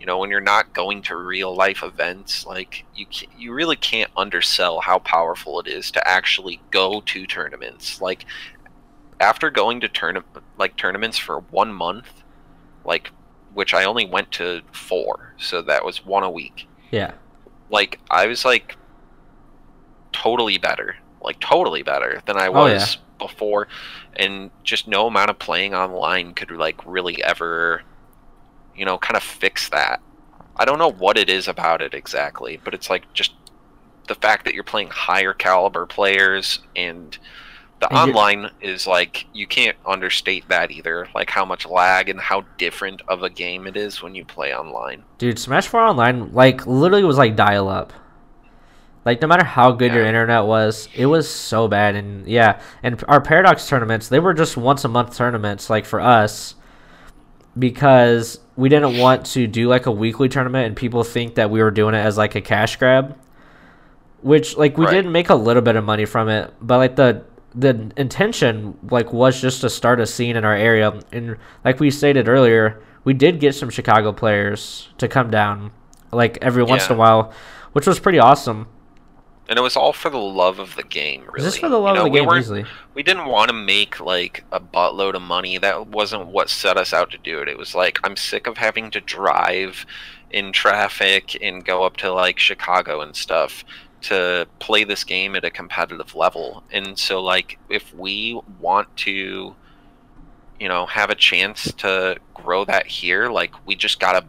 you 0.00 0.06
know 0.06 0.18
when 0.18 0.30
you're 0.30 0.40
not 0.40 0.72
going 0.72 1.02
to 1.02 1.16
real 1.16 1.54
life 1.54 1.82
events, 1.82 2.46
like 2.46 2.84
you 2.94 3.06
you 3.38 3.52
really 3.52 3.76
can't 3.76 4.10
undersell 4.16 4.80
how 4.80 4.98
powerful 4.98 5.60
it 5.60 5.66
is 5.66 5.90
to 5.92 6.08
actually 6.08 6.60
go 6.70 7.00
to 7.02 7.26
tournaments. 7.26 8.00
Like 8.00 8.26
after 9.20 9.50
going 9.50 9.80
to 9.80 9.88
tourna- 9.88 10.24
like 10.58 10.76
tournaments 10.76 11.18
for 11.18 11.40
one 11.50 11.72
month, 11.72 12.22
like 12.84 13.10
which 13.54 13.74
I 13.74 13.84
only 13.84 14.06
went 14.06 14.32
to 14.32 14.62
four, 14.72 15.34
so 15.38 15.62
that 15.62 15.84
was 15.84 16.04
one 16.04 16.22
a 16.22 16.30
week 16.30 16.66
yeah. 16.92 17.12
like 17.70 17.98
I 18.08 18.26
was 18.26 18.44
like 18.44 18.76
totally 20.12 20.58
better, 20.58 20.96
like 21.20 21.40
totally 21.40 21.82
better 21.82 22.22
than 22.26 22.36
I 22.36 22.46
Oh, 22.48 22.66
yeah. 22.66 22.74
was 22.74 22.98
before, 23.18 23.68
and 24.16 24.50
just 24.64 24.88
no 24.88 25.06
amount 25.06 25.30
of 25.30 25.38
playing 25.38 25.74
online 25.74 26.34
could 26.34 26.50
like 26.50 26.80
really 26.86 27.22
ever, 27.22 27.82
you 28.74 28.84
know, 28.84 28.98
kind 28.98 29.16
of 29.16 29.22
fix 29.22 29.68
that. 29.70 30.00
I 30.56 30.64
don't 30.64 30.78
know 30.78 30.90
what 30.90 31.16
it 31.16 31.30
is 31.30 31.48
about 31.48 31.80
it 31.80 31.94
exactly, 31.94 32.60
but 32.62 32.74
it's 32.74 32.90
like 32.90 33.10
just 33.14 33.32
the 34.08 34.14
fact 34.14 34.44
that 34.44 34.54
you're 34.54 34.64
playing 34.64 34.88
higher 34.88 35.32
caliber 35.32 35.86
players 35.86 36.60
and 36.76 37.16
the 37.80 37.88
And 37.88 37.96
online 37.98 38.50
is 38.60 38.86
like 38.86 39.26
you 39.32 39.46
can't 39.46 39.76
understate 39.86 40.48
that 40.48 40.70
either 40.70 41.08
like 41.14 41.30
how 41.30 41.44
much 41.44 41.66
lag 41.66 42.08
and 42.08 42.20
how 42.20 42.44
different 42.56 43.02
of 43.08 43.22
a 43.22 43.30
game 43.30 43.66
it 43.66 43.76
is 43.76 44.02
when 44.02 44.14
you 44.14 44.24
play 44.24 44.54
online 44.54 45.02
Dude, 45.18 45.38
Smash 45.38 45.66
4 45.66 45.80
Online, 45.80 46.32
like, 46.32 46.66
literally 46.66 47.04
was 47.04 47.18
like 47.18 47.34
dial 47.36 47.68
up. 47.68 47.92
Like, 49.04 49.20
no 49.20 49.26
matter 49.26 49.44
how 49.44 49.72
good 49.72 49.92
your 49.92 50.04
internet 50.04 50.44
was, 50.44 50.88
it 50.94 51.06
was 51.06 51.28
so 51.28 51.66
bad. 51.66 51.96
And 51.96 52.26
yeah, 52.26 52.60
and 52.82 53.02
our 53.08 53.20
Paradox 53.20 53.68
tournaments, 53.68 54.08
they 54.08 54.20
were 54.20 54.32
just 54.34 54.56
once 54.56 54.84
a 54.84 54.88
month 54.88 55.16
tournaments, 55.16 55.68
like, 55.68 55.84
for 55.84 56.00
us, 56.00 56.54
because 57.58 58.38
we 58.56 58.68
didn't 58.68 58.98
want 58.98 59.26
to 59.26 59.46
do 59.46 59.68
like 59.68 59.86
a 59.86 59.90
weekly 59.90 60.28
tournament 60.28 60.66
and 60.66 60.76
people 60.76 61.04
think 61.04 61.34
that 61.34 61.50
we 61.50 61.62
were 61.62 61.70
doing 61.70 61.94
it 61.94 61.98
as 61.98 62.16
like 62.16 62.34
a 62.34 62.40
cash 62.40 62.76
grab. 62.76 63.18
Which, 64.20 64.56
like, 64.56 64.78
we 64.78 64.84
Right. 64.86 65.02
did 65.02 65.06
make 65.06 65.30
a 65.30 65.34
little 65.34 65.62
bit 65.62 65.74
of 65.74 65.84
money 65.84 66.04
from 66.04 66.28
it, 66.28 66.52
but 66.60 66.78
like, 66.78 66.96
the 66.96 67.24
the 67.54 67.90
intention 67.98 68.78
like 68.90 69.12
was 69.12 69.38
just 69.38 69.60
to 69.60 69.68
start 69.68 70.00
a 70.00 70.06
scene 70.06 70.36
in 70.36 70.42
our 70.44 70.54
area 70.54 70.90
and 71.12 71.36
like 71.66 71.78
we 71.80 71.90
stated 71.90 72.26
earlier 72.26 72.82
we 73.04 73.12
did 73.12 73.40
get 73.40 73.54
some 73.54 73.68
chicago 73.68 74.10
players 74.10 74.88
to 74.96 75.06
come 75.06 75.30
down 75.30 75.70
like 76.12 76.38
every 76.40 76.62
once 76.62 76.86
in 76.88 76.94
a 76.96 76.98
while 76.98 77.30
which 77.72 77.86
was 77.86 78.00
pretty 78.00 78.18
awesome 78.18 78.66
and 79.48 79.58
it 79.58 79.62
was 79.62 79.76
all 79.76 79.92
for 79.92 80.08
the 80.08 80.18
love 80.18 80.58
of 80.58 80.76
the 80.76 80.82
game 80.82 81.24
really 81.32 81.44
just 81.46 81.58
for 81.58 81.68
the 81.68 81.78
You 81.78 81.94
know, 81.94 82.00
of 82.00 82.04
the 82.04 82.10
we 82.10 82.20
game 82.20 82.30
easily 82.38 82.64
we 82.94 83.02
didn't 83.02 83.26
want 83.26 83.48
to 83.48 83.54
make 83.54 84.00
like 84.00 84.44
a 84.52 84.60
buttload 84.60 85.14
of 85.14 85.22
money 85.22 85.58
that 85.58 85.88
wasn't 85.88 86.26
what 86.26 86.48
set 86.48 86.76
us 86.76 86.92
out 86.92 87.10
to 87.10 87.18
do 87.18 87.40
it 87.40 87.48
it 87.48 87.58
was 87.58 87.74
like 87.74 87.98
i'm 88.04 88.16
sick 88.16 88.46
of 88.46 88.58
having 88.58 88.90
to 88.92 89.00
drive 89.00 89.84
in 90.32 90.52
traffic 90.52 91.36
and 91.42 91.64
go 91.64 91.84
up 91.84 91.96
to 91.98 92.12
like 92.12 92.38
Chicago 92.38 93.00
and 93.00 93.14
stuff 93.14 93.64
to 94.02 94.46
play 94.58 94.82
this 94.82 95.04
game 95.04 95.36
at 95.36 95.44
a 95.44 95.50
competitive 95.50 96.14
level. 96.14 96.64
And 96.72 96.98
so 96.98 97.22
like 97.22 97.58
if 97.68 97.94
we 97.94 98.40
want 98.58 98.94
to 98.98 99.54
you 100.58 100.68
know 100.68 100.86
have 100.86 101.10
a 101.10 101.14
chance 101.14 101.72
to 101.74 102.16
grow 102.34 102.64
that 102.64 102.86
here, 102.86 103.28
like 103.28 103.52
we 103.66 103.76
just 103.76 104.00
got 104.00 104.20
to 104.20 104.26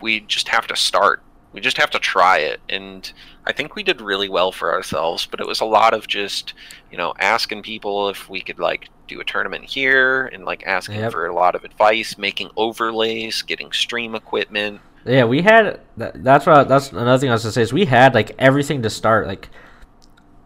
we 0.00 0.20
just 0.20 0.48
have 0.48 0.66
to 0.66 0.76
start. 0.76 1.22
We 1.52 1.60
just 1.60 1.76
have 1.78 1.90
to 1.90 1.98
try 1.98 2.38
it. 2.38 2.60
And 2.68 3.10
I 3.46 3.52
think 3.52 3.74
we 3.74 3.82
did 3.82 4.00
really 4.00 4.28
well 4.28 4.52
for 4.52 4.72
ourselves, 4.72 5.26
but 5.30 5.40
it 5.40 5.46
was 5.46 5.60
a 5.60 5.64
lot 5.64 5.94
of 5.94 6.06
just, 6.06 6.54
you 6.90 6.96
know, 6.98 7.12
asking 7.18 7.62
people 7.62 8.08
if 8.08 8.28
we 8.30 8.40
could 8.40 8.58
like 8.60 8.88
do 9.08 9.20
a 9.20 9.24
tournament 9.24 9.64
here 9.64 10.26
and 10.26 10.44
like 10.44 10.62
asking 10.66 11.00
Yep. 11.00 11.12
for 11.12 11.26
a 11.26 11.34
lot 11.34 11.54
of 11.54 11.64
advice, 11.64 12.16
making 12.16 12.50
overlays, 12.56 13.42
getting 13.42 13.72
stream 13.72 14.14
equipment. 14.14 14.80
Yeah, 15.04 15.24
we 15.24 15.42
had. 15.42 15.80
That's 15.96 16.46
what. 16.46 16.68
That's 16.68 16.92
another 16.92 17.18
thing 17.18 17.30
I 17.30 17.32
was 17.32 17.42
gonna 17.42 17.52
say 17.52 17.62
is 17.62 17.72
we 17.72 17.86
had 17.86 18.14
like 18.14 18.30
everything 18.38 18.82
to 18.82 18.90
start. 18.90 19.26
Like, 19.26 19.48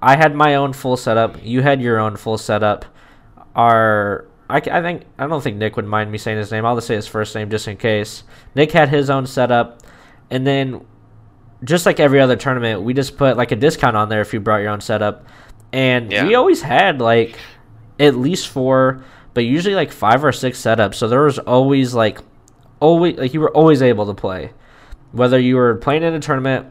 I 0.01 0.17
had 0.17 0.35
my 0.35 0.55
own 0.55 0.73
full 0.73 0.97
setup. 0.97 1.37
You 1.45 1.61
had 1.61 1.83
your 1.83 1.99
own 1.99 2.17
full 2.17 2.39
setup. 2.39 2.87
Our, 3.55 4.27
I, 4.49 4.57
I 4.59 4.81
think 4.83 5.03
I 5.19 5.27
don't 5.27 5.43
think 5.43 5.59
Nick 5.59 5.77
would 5.77 5.85
mind 5.87 6.11
me 6.11 6.17
saying 6.17 6.39
his 6.39 6.51
name. 6.51 6.65
I'll 6.65 6.75
just 6.75 6.87
say 6.87 6.95
his 6.95 7.07
first 7.07 7.35
name 7.35 7.51
just 7.51 7.69
in 7.69 7.77
case. 7.77 8.23
Nick 8.55 8.73
had 8.73 8.89
his 8.89 9.11
own 9.11 9.27
setup, 9.27 9.83
and 10.31 10.47
then 10.47 10.87
just 11.65 11.87
like 11.87 12.01
every 12.01 12.21
other 12.21 12.37
tournament, 12.37 12.83
we 12.83 12.95
just 12.95 13.17
put 13.17 13.37
like 13.37 13.53
a 13.53 13.57
discount 13.57 13.97
on 13.97 14.09
there 14.09 14.21
if 14.21 14.33
you 14.33 14.41
brought 14.41 14.59
your 14.59 14.71
own 14.71 14.81
setup, 14.81 15.27
and 15.73 16.13
Yeah. 16.13 16.27
we 16.27 16.35
always 16.35 16.63
had 16.63 17.01
like 17.01 17.39
at 17.99 18.15
least 18.17 18.49
four, 18.49 19.03
but 19.35 19.45
usually 19.45 19.75
like 19.75 19.91
five 19.93 20.25
or 20.25 20.33
six 20.33 20.61
setups. 20.61 20.95
So 20.97 21.09
there 21.09 21.23
was 21.23 21.39
always 21.39 21.95
like 21.95 22.19
always 22.81 23.17
like 23.19 23.33
you 23.35 23.41
were 23.41 23.51
always 23.51 23.81
able 23.83 24.07
to 24.07 24.15
play, 24.15 24.53
whether 25.13 25.39
you 25.39 25.57
were 25.57 25.77
playing 25.77 26.03
in 26.03 26.13
a 26.15 26.21
tournament 26.21 26.67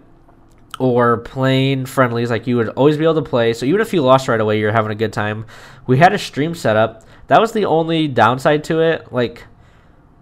or 0.77 1.17
playing 1.17 1.85
friendlies. 1.85 2.29
Like 2.29 2.45
you 2.47 2.57
would 2.57 2.69
always 2.69 2.97
be 2.97 3.03
able 3.03 3.15
to 3.15 3.21
play. 3.29 3.53
So 3.53 3.65
even 3.65 3.81
if 3.81 3.93
you 3.93 4.01
lost 4.01 4.27
right 4.27 4.39
away, 4.39 4.59
you're 4.59 4.71
having 4.71 4.91
a 4.91 4.95
good 4.95 5.13
time. 5.13 5.45
We 5.87 5.97
had 5.97 6.13
a 6.13 6.17
stream 6.19 6.53
setup. 6.53 7.03
That 7.27 7.41
was 7.41 7.53
the 7.53 7.65
only 7.65 8.07
downside 8.07 8.63
to 8.65 8.81
it, 8.81 9.11
like 9.11 9.43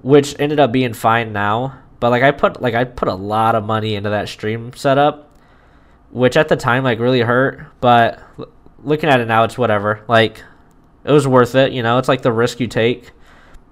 which 0.02 0.38
ended 0.40 0.60
up 0.60 0.72
being 0.72 0.94
fine 0.94 1.34
now. 1.34 1.80
But 2.04 2.10
like 2.10 2.22
I 2.22 2.32
put 2.32 2.62
like 2.62 2.74
I 2.74 2.84
put 2.84 3.08
a 3.08 3.16
lot 3.16 3.56
of 3.56 3.64
money 3.64 3.96
into 3.96 4.10
that 4.10 4.28
stream 4.28 4.74
setup, 4.74 5.32
which 6.12 6.36
at 6.36 6.50
the 6.50 6.58
time 6.58 6.84
like 6.84 7.00
really 7.00 7.22
hurt. 7.22 7.66
But 7.80 8.20
l- 8.38 8.50
looking 8.84 9.08
at 9.10 9.22
it 9.22 9.26
now, 9.30 9.46
it's 9.46 9.58
whatever. 9.58 10.04
Like 10.10 10.44
it 11.06 11.14
was 11.14 11.26
worth 11.26 11.56
it. 11.56 11.72
You 11.72 11.82
know, 11.82 12.00
it's 12.00 12.10
like 12.10 12.22
the 12.22 12.34
risk 12.34 12.60
you 12.60 12.68
take. 12.68 13.12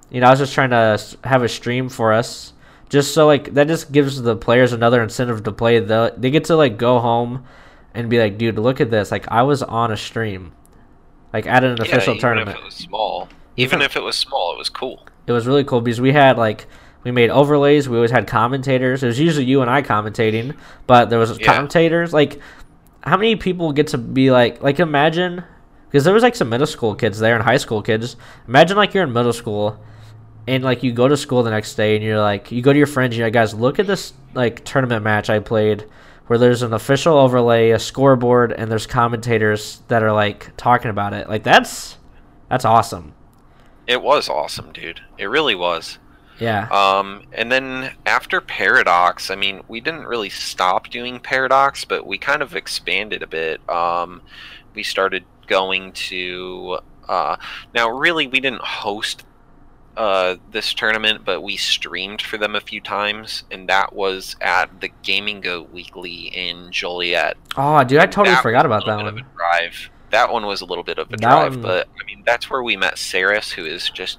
You 0.09 0.21
know, 0.21 0.27
I 0.27 0.29
was 0.29 0.39
just 0.39 0.53
trying 0.53 0.69
to 0.69 0.97
have 1.25 1.43
a 1.43 1.49
stream 1.49 1.89
for 1.89 2.13
us, 2.13 2.53
just 2.87 3.13
so 3.13 3.27
like 3.27 3.53
that 3.55 3.67
just 3.67 3.91
gives 3.91 4.21
the 4.21 4.37
players 4.37 4.71
another 4.71 5.03
incentive 5.03 5.43
to 5.43 5.51
play. 5.51 5.79
The 5.79 6.13
they 6.15 6.31
get 6.31 6.45
to 6.45 6.55
like 6.55 6.77
go 6.77 6.99
home 6.99 7.45
and 7.93 8.09
be 8.09 8.17
like, 8.17 8.37
dude, 8.37 8.57
look 8.57 8.79
at 8.79 8.89
this. 8.89 9.11
Like 9.11 9.27
I 9.27 9.41
was 9.41 9.61
on 9.61 9.91
a 9.91 9.97
stream, 9.97 10.53
like 11.33 11.47
at 11.47 11.65
an 11.65 11.81
official 11.81 12.13
yeah, 12.13 12.21
tournament. 12.21 12.55
Even 12.55 12.59
if 12.59 12.61
it 12.61 12.65
was 12.65 12.75
small. 12.75 13.29
Even 13.57 13.81
if 13.81 13.97
it 13.97 14.03
was 14.03 14.17
small, 14.17 14.53
it 14.53 14.57
was 14.57 14.69
cool. 14.69 15.05
It 15.27 15.33
was 15.33 15.45
really 15.45 15.65
cool 15.65 15.81
because 15.81 15.99
we 15.99 16.13
had 16.13 16.37
like 16.37 16.65
we 17.03 17.11
made 17.11 17.29
overlays. 17.29 17.89
We 17.89 17.97
always 17.97 18.11
had 18.11 18.27
commentators. 18.27 19.03
It 19.03 19.07
was 19.07 19.19
usually 19.19 19.45
you 19.45 19.61
and 19.61 19.69
I 19.69 19.81
commentating, 19.81 20.55
but 20.87 21.09
there 21.09 21.19
was 21.19 21.37
Yeah. 21.39 21.53
commentators. 21.53 22.13
Like, 22.13 22.39
how 23.03 23.17
many 23.17 23.35
people 23.35 23.71
get 23.73 23.87
to 23.87 23.97
be 23.97 24.31
like 24.31 24.61
like 24.61 24.79
imagine 24.79 25.43
because 25.89 26.03
there 26.03 26.13
was 26.13 26.23
like 26.23 26.35
some 26.35 26.49
middle 26.49 26.67
school 26.67 26.93
kids 26.95 27.19
there 27.19 27.35
and 27.35 27.43
high 27.43 27.57
school 27.57 27.81
kids. 27.81 28.15
Imagine 28.47 28.77
like 28.77 28.93
you're 28.93 29.03
in 29.03 29.11
middle 29.13 29.33
school 29.33 29.79
and 30.47 30.63
like 30.63 30.83
you 30.83 30.91
go 30.91 31.07
to 31.07 31.17
school 31.17 31.43
the 31.43 31.49
next 31.49 31.75
day 31.75 31.95
and 31.95 32.03
you're 32.03 32.19
like 32.19 32.51
you 32.51 32.61
go 32.61 32.71
to 32.71 32.77
your 32.77 32.87
friends 32.87 33.11
and 33.13 33.17
you're 33.17 33.27
like 33.27 33.33
guys 33.33 33.53
look 33.53 33.79
at 33.79 33.87
this 33.87 34.13
like 34.33 34.63
tournament 34.63 35.03
match 35.03 35.29
I 35.29 35.39
played 35.39 35.85
where 36.27 36.37
there's 36.39 36.61
an 36.61 36.73
official 36.73 37.17
overlay, 37.17 37.71
a 37.71 37.79
scoreboard, 37.79 38.53
and 38.53 38.71
there's 38.71 38.87
commentators 38.87 39.81
that 39.89 40.01
are 40.01 40.13
like 40.13 40.51
talking 40.55 40.89
about 40.89 41.13
it. 41.13 41.27
Like 41.27 41.43
that's 41.43 41.97
that's 42.49 42.63
awesome. 42.65 43.13
It 43.87 44.01
was 44.01 44.29
awesome, 44.29 44.71
dude. 44.71 45.01
It 45.17 45.25
really 45.25 45.55
was. 45.55 45.97
Yeah. 46.41 46.67
Um, 46.71 47.23
and 47.33 47.51
then 47.51 47.91
after 48.05 48.41
Paradox, 48.41 49.29
I 49.29 49.35
mean, 49.35 49.61
we 49.67 49.79
didn't 49.79 50.05
really 50.07 50.29
stop 50.29 50.89
doing 50.89 51.19
Paradox, 51.19 51.85
but 51.85 52.07
we 52.07 52.17
kind 52.17 52.41
of 52.41 52.55
expanded 52.55 53.21
a 53.21 53.27
bit. 53.27 53.61
Um, 53.69 54.21
we 54.73 54.81
started 54.83 55.23
going 55.47 55.91
to. 55.93 56.79
Uh, 57.07 57.35
now, 57.75 57.89
really, 57.89 58.25
we 58.25 58.39
didn't 58.39 58.61
host 58.61 59.23
uh, 59.97 60.37
this 60.51 60.73
tournament, 60.73 61.23
but 61.25 61.41
we 61.41 61.57
streamed 61.57 62.21
for 62.21 62.37
them 62.39 62.55
a 62.55 62.61
few 62.61 62.81
times, 62.81 63.43
and 63.51 63.69
that 63.69 63.93
was 63.93 64.35
at 64.41 64.81
the 64.81 64.89
Gaming 65.03 65.41
Goat 65.41 65.71
Weekly 65.71 66.27
in 66.35 66.71
Joliet. 66.71 67.37
Oh, 67.55 67.83
dude, 67.83 67.99
I 67.99 68.05
totally 68.07 68.33
That 68.33 68.41
forgot 68.41 68.65
about 68.65 68.85
that 68.87 68.97
one. 69.03 69.25
drive. 69.35 69.89
That 70.09 70.31
one 70.31 70.45
was 70.45 70.61
a 70.61 70.65
little 70.65 70.83
bit 70.83 70.97
of 70.97 71.07
a 71.07 71.11
That 71.11 71.21
drive, 71.21 71.51
one- 71.53 71.61
but 71.61 71.87
I 72.01 72.05
mean, 72.05 72.23
that's 72.25 72.49
where 72.49 72.63
we 72.63 72.77
met 72.77 72.97
Saris, 72.97 73.51
who 73.51 73.65
is 73.65 73.89
just 73.89 74.17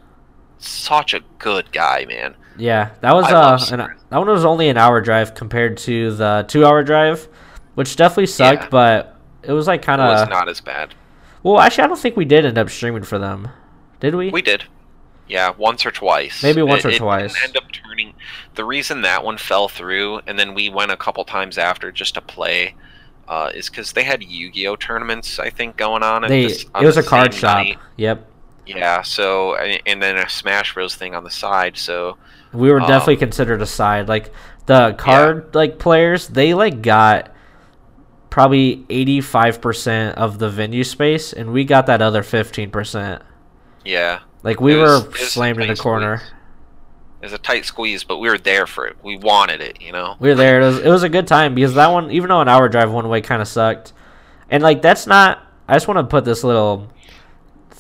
such 0.67 1.15
a 1.15 1.21
good 1.39 1.71
guy, 1.73 2.05
man. 2.07 2.35
Yeah, 2.59 2.91
that 3.01 3.15
was 3.15 3.25
uh, 3.27 3.59
an, 3.73 3.79
that 4.11 4.19
one 4.19 4.29
was 4.29 4.45
only 4.45 4.69
an 4.69 4.77
hour 4.77 5.01
drive 5.01 5.35
compared 5.35 5.77
to 5.79 6.15
the 6.15 6.45
two-hour 6.49 6.85
drive, 6.85 7.27
which 7.75 7.97
definitely 7.97 8.27
sucked. 8.27 8.65
Yeah. 8.65 8.69
But 8.69 9.17
it 9.43 9.53
was 9.53 9.67
like 9.67 9.83
kind 9.83 10.01
It 10.01 10.05
was 10.05 10.23
of 10.23 10.29
not 10.29 10.49
as 10.49 10.61
bad. 10.61 10.95
well. 11.43 11.59
Actually, 11.59 11.85
I 11.85 11.87
don't 11.89 11.99
think 11.99 12.17
we 12.17 12.25
did 12.25 12.45
end 12.45 12.59
up 12.59 12.69
streaming 12.71 13.05
for 13.05 13.19
them, 13.19 13.49
did 14.01 14.15
we? 14.15 14.31
We 14.31 14.43
did. 14.43 14.65
Yeah, 15.29 15.53
once 15.57 15.87
or 15.87 15.91
twice. 15.91 16.43
Maybe 16.43 16.61
once 16.63 16.85
or 16.85 16.91
it, 16.91 16.99
twice. 16.99 17.35
End 17.43 17.57
up 17.57 17.65
turning. 17.73 18.13
The 18.55 18.65
reason 18.65 19.01
that 19.03 19.25
one 19.25 19.39
fell 19.39 19.69
through, 19.69 20.21
and 20.27 20.39
then 20.39 20.53
we 20.53 20.69
went 20.69 20.91
a 20.91 20.97
couple 20.97 21.25
times 21.25 21.57
after 21.57 21.91
just 21.91 22.15
to 22.15 22.21
play, 22.21 22.75
uh, 23.29 23.51
is 23.55 23.71
because 23.71 23.93
they 23.93 24.03
had 24.03 24.23
Yu-Gi-Oh 24.23 24.77
tournaments. 24.77 25.39
I 25.39 25.49
think 25.49 25.79
going 25.79 26.03
on. 26.03 26.23
They 26.23 26.43
this, 26.43 26.65
it 26.65 26.85
was 26.85 26.97
the 26.97 27.01
a 27.01 27.05
card 27.05 27.33
shop. 27.33 27.59
night. 27.59 27.79
Yep, 27.97 28.27
Yeah. 28.67 29.03
So 29.03 29.55
and 29.57 29.81
and 29.87 30.03
then 30.03 30.17
a 30.17 30.29
Smash 30.29 30.75
Bros 30.75 30.95
thing 30.95 31.15
on 31.15 31.25
the 31.25 31.31
side. 31.31 31.77
So 31.77 32.17
we 32.53 32.71
were 32.71 32.81
Um, 32.81 32.87
definitely 32.89 33.17
considered 33.17 33.61
a 33.63 33.67
side. 33.67 34.09
Like 34.09 34.33
the 34.67 34.95
card 34.99 35.55
like 35.55 35.79
players, 35.79 36.29
they 36.29 36.55
like 36.55 36.83
got 36.83 37.31
probably 38.31 38.85
eighty-five 38.89 39.61
percent 39.61 40.17
of 40.17 40.39
the 40.39 40.49
venue 40.49 40.85
space, 40.85 41.33
and 41.33 41.53
we 41.53 41.65
got 41.65 41.87
that 41.87 42.01
other 42.03 42.23
fifteen 42.23 42.71
percent. 42.71 43.23
yeah, 43.85 44.21
Like 44.43 44.61
we 44.61 44.77
were 44.77 44.83
was- 45.01 45.07
it 45.21 45.27
slammed 45.27 45.61
in 45.61 45.69
tight 45.69 45.79
corner. 45.79 46.19
squeeze. 46.19 46.33
it 47.21 47.25
was 47.27 47.33
a 47.33 47.39
tight 47.39 47.65
squeeze, 47.65 48.05
but 48.05 48.19
we 48.19 48.29
were 48.29 48.39
there 48.39 48.67
for 48.67 48.87
it. 48.87 48.97
We 49.03 49.17
wanted 49.17 49.61
it. 49.61 49.81
You 49.83 49.93
know. 49.93 50.17
We 50.21 50.29
were 50.29 50.35
there. 50.35 50.61
It 50.61 50.65
was 50.65 50.79
it 50.79 50.89
was 50.89 51.03
a 51.03 51.09
good 51.09 51.27
time 51.27 51.55
because 51.55 51.75
that 51.75 51.89
one, 51.91 52.11
even 52.11 52.29
though 52.29 52.41
an 52.41 52.49
hour 52.49 52.69
drive 52.69 52.91
one 52.93 53.09
way 53.09 53.21
kind 53.21 53.43
of 53.43 53.49
sucked, 53.49 53.93
and 54.51 54.63
like 54.63 54.83
that's 54.83 55.07
not. 55.07 55.41
I 55.69 55.75
just 55.75 55.89
want 55.89 55.99
to 55.99 56.05
put 56.05 56.25
this 56.25 56.45
little 56.45 56.92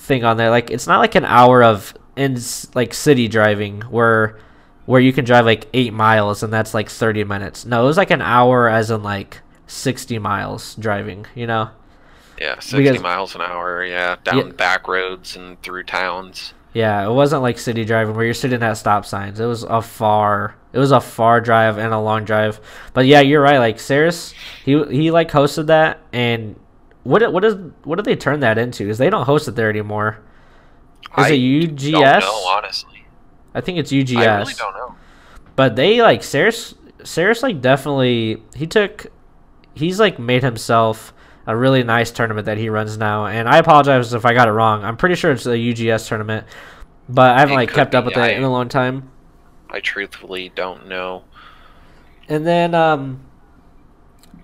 thing 0.02 0.24
on 0.24 0.36
there. 0.36 0.50
Like 0.50 0.70
it's 0.70 0.86
not 0.86 0.98
like 0.98 1.14
an 1.14 1.24
hour 1.24 1.62
of 1.62 1.94
in 2.16 2.38
like 2.74 2.92
city 2.92 3.28
driving 3.28 3.80
where 3.82 4.38
where 4.84 5.00
you 5.00 5.12
can 5.12 5.24
drive 5.24 5.44
like 5.46 5.66
eight 5.72 5.92
miles 5.92 6.42
and 6.42 6.52
that's 6.52 6.74
like 6.74 6.90
thirty 6.90 7.24
minutes. 7.24 7.64
No, 7.64 7.82
it 7.82 7.86
was 7.86 7.96
like 7.96 8.10
an 8.10 8.20
hour 8.22 8.68
as 8.68 8.90
in 8.90 9.02
like 9.02 9.40
sixty 9.66 10.18
miles 10.18 10.74
driving. 10.76 11.26
You 11.34 11.46
know. 11.46 11.70
Yeah, 12.40 12.54
sixty 12.56 12.82
Because- 12.82 13.00
miles 13.02 13.34
an 13.34 13.40
hour. 13.42 13.84
Yeah, 13.84 14.16
down 14.24 14.36
Yeah. 14.38 14.52
back 14.52 14.88
roads 14.88 15.36
and 15.36 15.60
through 15.62 15.84
towns. 15.84 16.52
Yeah, 16.74 17.06
it 17.06 17.12
wasn't 17.12 17.42
like 17.42 17.58
city 17.58 17.84
driving 17.84 18.16
where 18.16 18.24
you're 18.24 18.32
sitting 18.34 18.62
at 18.62 18.78
stop 18.78 19.04
signs. 19.04 19.38
It 19.38 19.44
was 19.44 19.62
a 19.62 19.82
far, 19.82 20.54
it 20.72 20.78
was 20.78 20.90
a 20.90 21.00
far 21.02 21.38
drive 21.42 21.76
and 21.76 21.92
a 21.92 21.98
long 22.00 22.24
drive. 22.24 22.60
But 22.94 23.04
yeah, 23.04 23.20
you're 23.20 23.42
right. 23.42 23.58
Like 23.58 23.78
Saris, 23.78 24.32
he 24.64 24.82
he 24.86 25.10
like 25.10 25.30
hosted 25.30 25.66
that, 25.66 25.98
and 26.14 26.56
what 27.04 27.32
what 27.32 27.44
is 27.44 27.56
what 27.84 27.96
did 27.96 28.04
they 28.04 28.16
turn 28.16 28.40
that 28.40 28.58
into? 28.58 28.84
Because 28.84 28.98
they 28.98 29.10
don't 29.10 29.24
host 29.24 29.48
it 29.48 29.52
there 29.56 29.68
anymore. 29.70 30.20
Is 31.18 31.26
I 31.26 31.28
it 31.30 31.38
UGS? 31.38 31.90
Don't 31.92 32.20
know, 32.20 32.46
honestly. 32.48 33.04
I 33.54 33.60
think 33.60 33.78
it's 33.78 33.92
UGS. 33.92 34.16
I 34.16 34.38
really 34.38 34.54
don't 34.54 34.74
know. 34.74 34.94
But 35.56 35.76
they 35.76 36.00
like 36.02 36.22
Saris. 36.22 36.74
Saris 37.04 37.42
like 37.42 37.60
definitely 37.60 38.42
he 38.54 38.66
took. 38.66 39.06
He's 39.74 39.98
like 39.98 40.18
made 40.18 40.42
himself 40.42 41.12
a 41.46 41.56
really 41.56 41.82
nice 41.82 42.10
tournament 42.10 42.46
that 42.46 42.58
he 42.58 42.68
runs 42.68 42.96
now. 42.96 43.26
And 43.26 43.48
I 43.48 43.58
apologize 43.58 44.14
if 44.14 44.24
I 44.24 44.32
got 44.34 44.48
it 44.48 44.52
wrong. 44.52 44.84
I'm 44.84 44.96
pretty 44.96 45.16
sure 45.16 45.32
it's 45.32 45.46
a 45.46 45.56
UGS 45.56 46.06
tournament, 46.06 46.46
but 47.08 47.30
I 47.36 47.40
haven't 47.40 47.54
It 47.54 47.56
like 47.56 47.72
kept 47.72 47.94
up 47.94 48.04
with 48.04 48.16
it 48.16 48.20
I- 48.20 48.28
in 48.30 48.42
a 48.44 48.50
long 48.50 48.68
time. 48.68 49.10
I 49.70 49.80
truthfully 49.80 50.52
don't 50.54 50.86
know. 50.86 51.24
And 52.28 52.46
then 52.46 52.74
um, 52.74 53.20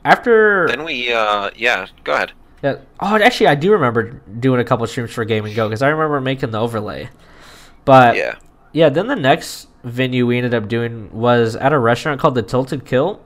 after 0.04 0.66
Then 0.68 0.84
we, 0.84 1.12
uh, 1.12 1.50
yeah, 1.54 1.86
go 2.04 2.14
ahead. 2.14 2.32
Yeah, 2.62 2.76
oh, 3.00 3.16
actually, 3.16 3.46
I 3.48 3.54
do 3.54 3.72
remember 3.72 4.20
doing 4.40 4.60
a 4.60 4.64
couple 4.64 4.86
streams 4.86 5.12
for 5.12 5.24
Gaming 5.24 5.54
Goat 5.54 5.68
because 5.68 5.82
I 5.82 5.88
remember 5.88 6.20
making 6.20 6.50
the 6.50 6.60
overlay. 6.60 7.08
But 7.84 8.16
Yeah. 8.16 8.36
yeah, 8.72 8.88
then 8.88 9.06
the 9.06 9.16
next 9.16 9.68
venue 9.84 10.26
we 10.26 10.36
ended 10.38 10.54
up 10.54 10.68
doing 10.68 11.10
was 11.12 11.54
at 11.56 11.72
a 11.72 11.78
restaurant 11.78 12.20
called 12.20 12.34
the 12.34 12.42
Tilted 12.42 12.84
Kilt, 12.84 13.22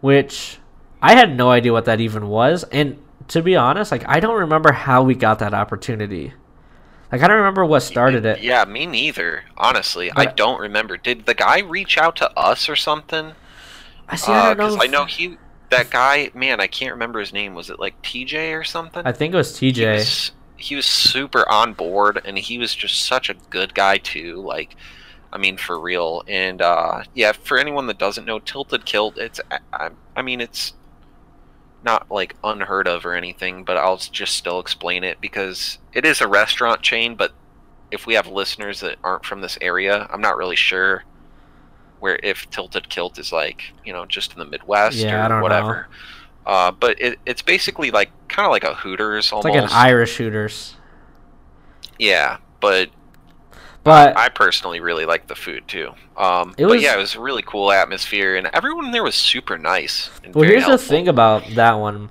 which 0.00 0.58
I 1.02 1.14
had 1.14 1.36
no 1.36 1.50
idea 1.50 1.72
what 1.72 1.84
that 1.86 2.00
even 2.00 2.28
was. 2.28 2.64
And 2.64 2.98
to 3.28 3.42
be 3.42 3.56
honest, 3.56 3.90
like 3.90 4.04
I 4.08 4.20
don't 4.20 4.38
remember 4.38 4.72
how 4.72 5.02
we 5.02 5.14
got 5.14 5.40
that 5.40 5.52
opportunity. 5.54 6.32
Like 7.10 7.22
I 7.22 7.26
don't 7.28 7.38
remember 7.38 7.64
what 7.64 7.80
started 7.80 8.24
it. 8.24 8.40
Yeah, 8.40 8.64
me 8.64 8.86
neither. 8.86 9.44
Honestly, 9.56 10.12
I 10.14 10.26
don't 10.26 10.60
remember. 10.60 10.96
Did 10.96 11.26
the 11.26 11.34
guy 11.34 11.58
reach 11.58 11.98
out 11.98 12.14
to 12.16 12.30
us 12.38 12.68
or 12.68 12.76
something? 12.76 13.32
I 14.08 14.16
see. 14.16 14.30
I 14.32 14.54
don't 14.54 14.58
know. 14.58 14.64
Because 14.64 14.76
Uh, 14.76 14.84
I 14.84 14.86
know 14.86 15.04
he, 15.06 15.36
that 15.70 15.90
guy, 15.90 16.30
man, 16.34 16.60
I 16.60 16.66
can't 16.66 16.92
remember 16.92 17.20
his 17.20 17.32
name. 17.32 17.54
Was 17.54 17.70
it 17.70 17.80
like 17.80 18.00
TJ 18.02 18.58
or 18.58 18.64
something? 18.64 19.02
I 19.04 19.12
think 19.12 19.34
it 19.34 19.36
was 19.36 19.58
he 19.58 19.72
TJ. 19.72 19.94
was, 19.94 20.32
he 20.56 20.74
was 20.76 20.86
super 20.86 21.48
on 21.48 21.72
board, 21.72 22.20
and 22.24 22.38
he 22.38 22.58
was 22.58 22.74
just 22.74 23.06
such 23.06 23.30
a 23.30 23.34
good 23.34 23.74
guy 23.74 23.98
too. 23.98 24.36
Like, 24.36 24.76
I 25.32 25.38
mean, 25.38 25.56
for 25.56 25.80
real. 25.80 26.22
And 26.28 26.60
uh, 26.60 27.04
yeah, 27.14 27.32
for 27.32 27.56
anyone 27.56 27.86
that 27.86 27.98
doesn't 27.98 28.24
know, 28.24 28.40
Tilted 28.40 28.84
Kilt, 28.84 29.16
it's 29.16 29.40
I, 29.72 29.90
I 30.16 30.22
mean, 30.22 30.40
it's 30.40 30.74
not 31.84 32.10
like 32.10 32.36
unheard 32.44 32.86
of 32.88 33.06
or 33.06 33.14
anything, 33.14 33.64
but 33.64 33.76
I'll 33.76 33.96
just 33.96 34.36
still 34.36 34.60
explain 34.60 35.04
it 35.04 35.20
because 35.20 35.78
it 35.92 36.04
is 36.04 36.20
a 36.20 36.28
restaurant 36.28 36.82
chain. 36.82 37.14
But 37.14 37.32
if 37.90 38.06
we 38.06 38.14
have 38.14 38.26
listeners 38.26 38.80
that 38.80 38.98
aren't 39.02 39.24
from 39.24 39.40
this 39.40 39.56
area, 39.60 40.06
I'm 40.10 40.20
not 40.20 40.36
really 40.36 40.56
sure 40.56 41.04
where 42.00 42.18
if 42.22 42.48
Tilted 42.50 42.88
Kilt 42.88 43.18
is 43.18 43.32
like 43.32 43.72
you 43.84 43.92
know 43.92 44.04
just 44.06 44.32
in 44.32 44.38
the 44.38 44.44
Midwest 44.44 44.96
Yeah, 44.96 45.20
or 45.20 45.24
I 45.24 45.28
don't 45.28 45.38
know. 45.38 45.42
whatever. 45.42 45.88
Uh, 46.46 46.70
but 46.72 47.00
it, 47.00 47.18
it's 47.26 47.42
basically 47.42 47.90
like 47.90 48.10
kind 48.28 48.46
of 48.46 48.50
like 48.50 48.64
a 48.64 48.74
Hooters 48.74 49.26
It's 49.26 49.32
almost. 49.32 49.54
like 49.54 49.62
an 49.62 49.68
Irish 49.70 50.16
Hooters. 50.16 50.74
Yeah, 51.98 52.38
but 52.60 52.88
But 53.84 54.16
I 54.16 54.28
personally 54.30 54.80
really 54.80 55.04
like 55.04 55.26
the 55.26 55.34
food 55.34 55.68
too. 55.68 55.92
Um, 56.16 56.54
It 56.56 56.64
but 56.64 56.70
was- 56.72 56.82
yeah, 56.82 56.94
it 56.94 56.98
was 56.98 57.14
a 57.14 57.20
really 57.20 57.42
cool 57.42 57.70
atmosphere, 57.72 58.36
and 58.36 58.48
everyone 58.52 58.90
there 58.90 59.02
was 59.04 59.14
super 59.14 59.58
nice. 59.58 60.10
Well, 60.32 60.44
here's 60.48 60.66
the 60.66 60.78
thing 60.78 61.08
about 61.08 61.44
that 61.54 61.74
one. 61.74 62.10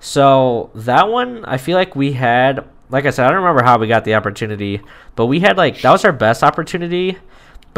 So 0.00 0.70
that 0.74 1.08
one, 1.08 1.44
I 1.44 1.56
feel 1.58 1.76
like 1.76 1.96
we 1.96 2.12
had, 2.12 2.64
like 2.88 3.04
I 3.04 3.10
said, 3.10 3.26
I 3.26 3.28
don't 3.30 3.42
remember 3.42 3.64
how 3.64 3.78
we 3.78 3.86
got 3.88 4.04
the 4.04 4.14
opportunity, 4.14 4.80
but 5.16 5.26
we 5.26 5.40
had 5.40 5.56
like 5.56 5.80
that 5.82 5.90
was 5.90 6.04
our 6.04 6.12
best 6.12 6.42
opportunity, 6.42 7.18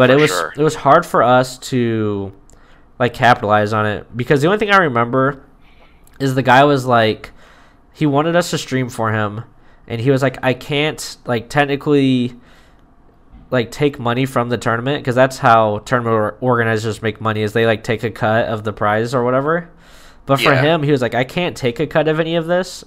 but 0.00 0.08
For 0.08 0.16
it 0.16 0.20
was 0.20 0.30
sure. 0.30 0.54
it 0.56 0.62
was 0.62 0.74
hard 0.76 1.04
for 1.04 1.22
us 1.22 1.58
to 1.58 2.32
like 2.98 3.12
capitalize 3.12 3.74
on 3.74 3.84
it 3.84 4.06
because 4.16 4.40
the 4.40 4.46
only 4.48 4.58
thing 4.58 4.70
I 4.70 4.78
remember 4.78 5.44
is 6.18 6.34
the 6.34 6.42
guy 6.42 6.64
was 6.64 6.86
like 6.86 7.32
he 7.92 8.06
wanted 8.06 8.34
us 8.34 8.48
to 8.50 8.56
stream 8.56 8.88
for 8.88 9.12
him, 9.12 9.44
and 9.86 10.00
he 10.00 10.10
was 10.10 10.22
like, 10.22 10.38
I 10.42 10.54
can't 10.54 11.16
like 11.26 11.50
technically 11.50 12.34
like 13.50 13.70
take 13.70 13.98
money 13.98 14.24
from 14.24 14.48
the 14.48 14.56
tournament 14.56 15.02
because 15.02 15.14
that's 15.16 15.36
how 15.36 15.80
tournament 15.80 16.36
organizers 16.40 17.02
make 17.02 17.20
money 17.20 17.42
is 17.42 17.52
they 17.52 17.66
like 17.66 17.82
take 17.84 18.02
a 18.02 18.10
cut 18.10 18.46
of 18.46 18.64
the 18.64 18.72
prize 18.72 19.12
or 19.14 19.22
whatever. 19.22 19.68
But 20.24 20.38
for 20.38 20.52
Yeah. 20.54 20.62
him, 20.62 20.82
he 20.82 20.92
was 20.92 21.02
like, 21.02 21.14
I 21.14 21.24
can't 21.24 21.56
take 21.56 21.78
a 21.78 21.86
cut 21.86 22.08
of 22.08 22.20
any 22.20 22.36
of 22.36 22.46
this, 22.46 22.84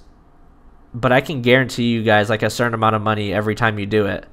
but 0.94 1.12
I 1.12 1.20
can 1.20 1.42
guarantee 1.42 1.84
you 1.92 2.02
guys 2.02 2.28
like 2.30 2.42
a 2.42 2.50
certain 2.50 2.74
amount 2.74 2.96
of 2.96 3.02
money 3.02 3.32
every 3.32 3.54
time 3.54 3.78
you 3.78 3.86
do 3.86 4.06
it. 4.06 4.24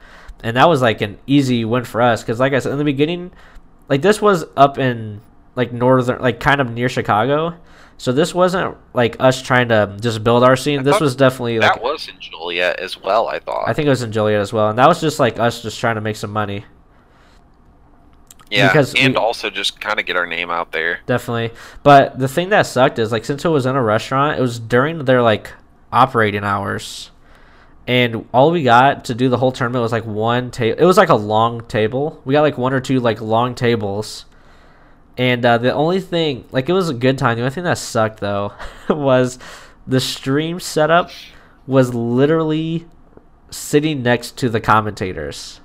And 0.43 0.57
that 0.57 0.67
was 0.67 0.81
like 0.81 1.01
an 1.01 1.17
easy 1.27 1.65
win 1.65 1.83
for 1.83 2.01
us 2.01 2.21
because, 2.23 2.39
like 2.39 2.53
I 2.53 2.59
said 2.59 2.71
in 2.71 2.77
the 2.77 2.83
beginning, 2.83 3.31
like 3.89 4.01
this 4.01 4.21
was 4.21 4.45
up 4.57 4.77
in 4.77 5.21
like 5.55 5.71
northern, 5.71 6.21
like 6.21 6.39
kind 6.39 6.59
of 6.61 6.71
near 6.71 6.89
Chicago. 6.89 7.55
So 7.97 8.11
this 8.11 8.33
wasn't 8.33 8.77
like 8.95 9.15
us 9.19 9.41
trying 9.43 9.69
to 9.69 9.95
just 10.01 10.23
build 10.23 10.43
our 10.43 10.55
scene. 10.55 10.79
I 10.79 10.83
This 10.83 10.99
was 10.99 11.15
definitely 11.15 11.59
like 11.59 11.75
that 11.75 11.83
was 11.83 12.07
in 12.07 12.19
Joliet 12.19 12.79
as 12.79 12.97
well. 12.97 13.27
I 13.27 13.37
thought. 13.37 13.69
I 13.69 13.73
think 13.73 13.85
it 13.85 13.89
was 13.89 14.01
in 14.01 14.11
Joliet 14.11 14.41
as 14.41 14.51
well, 14.51 14.69
and 14.69 14.79
that 14.79 14.87
was 14.87 14.99
just 14.99 15.19
like 15.19 15.39
us 15.39 15.61
just 15.61 15.79
trying 15.79 15.95
to 15.95 16.01
make 16.01 16.15
some 16.15 16.31
money. 16.31 16.65
yeah, 18.49 18.67
because 18.69 18.95
and 18.95 19.13
we- 19.13 19.17
also 19.17 19.49
just 19.51 19.79
kind 19.79 19.99
of 19.99 20.05
get 20.07 20.15
our 20.17 20.25
name 20.25 20.49
out 20.49 20.71
there. 20.71 21.01
Definitely. 21.05 21.51
But 21.83 22.17
the 22.17 22.27
thing 22.27 22.49
that 22.49 22.63
sucked 22.65 22.97
is 22.97 23.11
like 23.11 23.23
since 23.23 23.45
it 23.45 23.49
was 23.49 23.67
in 23.67 23.75
a 23.75 23.83
restaurant, 23.83 24.39
it 24.39 24.41
was 24.41 24.59
during 24.59 25.05
their 25.05 25.21
like 25.21 25.51
operating 25.93 26.43
hours. 26.43 27.11
And 27.87 28.27
all 28.33 28.51
we 28.51 28.63
got 28.63 29.05
to 29.05 29.15
do 29.15 29.27
the 29.29 29.37
whole 29.37 29.51
tournament 29.51 29.81
was 29.81 29.91
like 29.91 30.05
one 30.05 30.51
table. 30.51 30.79
It 30.79 30.85
was 30.85 30.97
like 30.97 31.09
a 31.09 31.15
long 31.15 31.61
table. 31.67 32.21
We 32.25 32.33
got 32.33 32.41
like 32.41 32.57
one 32.57 32.73
or 32.73 32.79
two 32.79 32.99
like 32.99 33.19
long 33.21 33.55
tables. 33.55 34.25
And 35.17 35.43
uh, 35.45 35.57
the 35.57 35.73
only 35.73 35.99
thing, 35.99 36.45
like 36.51 36.69
it 36.69 36.73
was 36.73 36.89
a 36.89 36.93
good 36.93 37.17
time. 37.17 37.35
The 37.37 37.43
only 37.43 37.53
thing 37.53 37.63
that 37.65 37.77
sucked 37.77 38.19
though 38.19 38.53
was 38.89 39.39
the 39.87 39.99
stream 39.99 40.59
setup 40.59 41.09
was 41.67 41.93
literally 41.93 42.87
sitting 43.49 44.01
next 44.03 44.37
to 44.37 44.47
the 44.49 44.61
commentators 44.61 45.59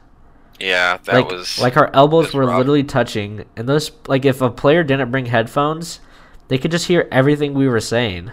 Yeah, 0.59 0.97
that 1.05 1.15
like 1.15 1.31
was 1.31 1.59
like 1.61 1.77
our 1.77 1.91
elbows 1.95 2.35
were 2.35 2.47
rough. 2.47 2.59
literally 2.59 2.83
touching 2.83 3.45
and 3.57 3.69
those 3.69 3.93
like 4.09 4.25
if 4.25 4.41
a 4.41 4.51
player 4.51 4.83
didn't 4.83 5.11
bring 5.13 5.27
headphones 5.27 6.01
they 6.49 6.59
could 6.59 6.71
just 6.73 6.89
hear 6.89 7.07
everything 7.13 7.55
we 7.55 7.69
were 7.69 7.81
saying 7.81 8.31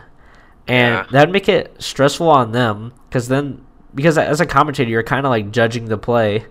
and 0.67 0.95
Yeah. 0.95 1.05
that'd 1.11 1.31
make 1.31 1.47
it 1.47 1.75
stressful 1.81 2.27
on 2.27 2.51
them 2.51 2.93
because 3.09 3.27
then 3.27 3.63
because 3.95 4.17
as 4.17 4.41
a 4.41 4.45
commentator 4.45 4.89
you're 4.89 5.03
kind 5.03 5.25
of 5.25 5.29
like 5.29 5.51
judging 5.51 5.85
the 5.85 5.97
play 5.97 6.45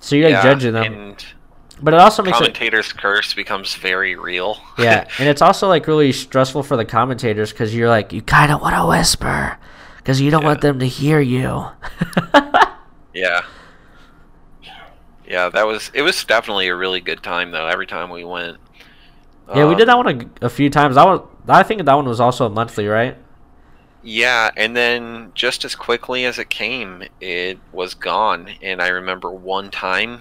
so 0.00 0.16
you're 0.16 0.26
like 0.26 0.32
yeah, 0.32 0.42
judging 0.42 0.72
them 0.72 1.16
but 1.82 1.92
it 1.94 2.00
also 2.00 2.22
makes 2.22 2.36
it 2.38 2.40
commentator's 2.40 2.92
curse 2.92 3.34
becomes 3.34 3.74
very 3.74 4.16
real. 4.16 4.58
yeah 4.78 5.06
and 5.18 5.28
it's 5.28 5.42
also 5.42 5.68
like 5.68 5.86
really 5.86 6.12
stressful 6.12 6.62
for 6.62 6.76
the 6.76 6.84
commentators 6.84 7.50
because 7.52 7.74
you're 7.74 7.88
like 7.88 8.12
you 8.12 8.22
kind 8.22 8.50
of 8.52 8.60
want 8.60 8.74
to 8.74 8.86
whisper 8.86 9.58
because 9.98 10.20
you 10.20 10.30
don't 10.30 10.44
want 10.44 10.60
them 10.60 10.78
to 10.78 10.86
hear 10.86 11.20
you 11.20 11.64
Yeah. 13.14 13.40
Yeah, 15.28 15.48
that 15.48 15.66
was 15.66 15.90
it 15.94 16.02
was 16.02 16.24
definitely 16.24 16.68
a 16.68 16.76
really 16.76 17.00
good 17.00 17.22
time 17.22 17.50
though, 17.50 17.66
every 17.66 17.86
time 17.86 18.10
we 18.10 18.24
went. 18.24 18.58
yeah 19.54 19.66
we 19.66 19.74
did 19.74 19.88
Um, 19.88 19.88
that 19.88 19.96
one 19.96 20.30
a, 20.42 20.46
a 20.46 20.48
few 20.48 20.70
times 20.70 20.94
that 20.96 21.04
was 21.06 21.20
i 21.48 21.62
think 21.62 21.84
that 21.84 21.94
one 21.94 22.06
was 22.06 22.20
also 22.20 22.46
a 22.46 22.50
monthly 22.50 22.86
right 22.86 23.16
Yeah, 24.06 24.52
and 24.56 24.76
then 24.76 25.32
just 25.34 25.64
as 25.64 25.74
quickly 25.74 26.24
as 26.26 26.38
it 26.38 26.48
came, 26.48 27.02
it 27.20 27.58
was 27.72 27.94
gone. 27.94 28.48
And 28.62 28.80
I 28.80 28.88
remember 28.88 29.32
one 29.32 29.70
time, 29.70 30.20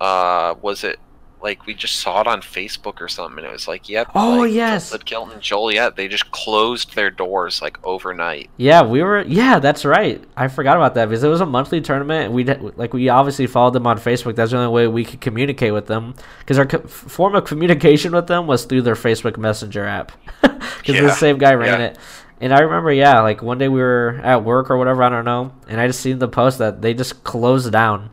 uh, 0.00 0.54
was 0.62 0.84
it 0.84 1.00
like 1.42 1.66
we 1.66 1.74
just 1.74 1.96
saw 1.96 2.22
it 2.22 2.26
on 2.28 2.40
Facebook 2.40 3.00
or 3.00 3.08
something, 3.08 3.38
and 3.38 3.46
it 3.46 3.52
was 3.52 3.66
like, 3.66 3.88
yep. 3.88 4.10
Oh, 4.14 4.38
like, 4.38 4.52
yes. 4.52 4.96
Kilt 5.04 5.32
and 5.32 5.42
Joliet, 5.42 5.94
they 5.94 6.06
just 6.06 6.30
closed 6.30 6.94
their 6.94 7.10
doors 7.10 7.60
like 7.60 7.78
overnight. 7.84 8.50
Yeah, 8.56 8.82
we 8.82 9.02
were. 9.02 9.22
Yeah, 9.22 9.58
that's 9.58 9.84
right. 9.84 10.24
I 10.36 10.46
forgot 10.46 10.76
about 10.76 10.94
that 10.94 11.06
because 11.08 11.24
it 11.24 11.28
was 11.28 11.42
a 11.42 11.46
monthly 11.46 11.80
tournament. 11.80 12.32
We 12.32 12.44
like 12.44 12.94
we 12.94 13.08
obviously 13.08 13.48
followed 13.48 13.74
them 13.74 13.86
on 13.86 13.98
Facebook. 13.98 14.36
That's 14.36 14.52
the 14.52 14.58
only 14.58 14.72
way 14.72 14.86
we 14.86 15.04
could 15.04 15.20
communicate 15.20 15.74
with 15.74 15.86
them 15.86 16.14
because 16.38 16.58
our 16.58 16.66
co- 16.66 16.86
form 16.86 17.34
of 17.34 17.44
communication 17.44 18.12
with 18.12 18.28
them 18.28 18.46
was 18.46 18.64
through 18.64 18.82
their 18.82 18.94
Facebook 18.94 19.36
Messenger 19.36 19.84
app 19.84 20.12
because 20.40 21.00
the 21.00 21.12
same 21.12 21.36
guy 21.36 21.52
ran 21.52 21.80
yeah. 21.80 21.86
it. 21.88 21.98
And 22.44 22.52
I 22.52 22.60
remember, 22.60 22.92
yeah, 22.92 23.20
like 23.22 23.42
one 23.42 23.56
day 23.56 23.68
we 23.68 23.80
were 23.80 24.20
at 24.22 24.44
work 24.44 24.70
or 24.70 24.76
whatever. 24.76 25.02
I 25.02 25.08
don't 25.08 25.24
know, 25.24 25.52
and 25.66 25.80
I 25.80 25.86
just 25.86 26.00
seen 26.00 26.18
the 26.18 26.28
post 26.28 26.58
that 26.58 26.82
they 26.82 26.92
just 26.92 27.24
closed 27.24 27.72
down. 27.72 28.10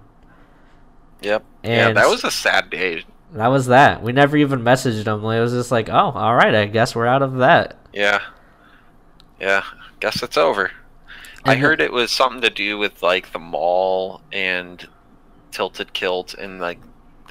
Yep. 1.22 1.44
yeah, 1.64 1.88
And- 1.90 1.98
that 1.98 2.08
was 2.08 2.24
a 2.24 2.32
sad 2.32 2.70
day. 2.70 3.04
That 3.34 3.48
was 3.48 3.66
that. 3.68 4.02
We 4.02 4.14
never 4.14 4.38
even 4.38 4.62
messaged 4.62 5.04
them. 5.04 5.20
It 5.26 5.40
was 5.42 5.52
just 5.52 5.70
like, 5.72 5.90
oh, 5.90 6.12
all 6.16 6.36
right. 6.36 6.54
I 6.56 6.66
guess 6.66 6.96
we're 6.96 7.08
out 7.08 7.22
of 7.22 7.38
that. 7.40 7.78
Yeah. 7.94 8.20
Yeah. 9.40 9.64
Guess 10.00 10.24
it's 10.24 10.38
over. 10.38 10.72
I 11.46 11.54
And 11.54 11.62
the- 11.62 11.68
heard 11.68 11.82
it 11.82 11.92
was 11.92 12.12
something 12.12 12.42
to 12.42 12.50
do 12.50 12.78
with 12.78 13.02
like 13.04 13.32
the 13.34 13.40
mall 13.40 14.22
and 14.32 14.88
Tilted 15.52 15.92
Kilt 15.94 16.34
and 16.36 16.60
like 16.62 16.80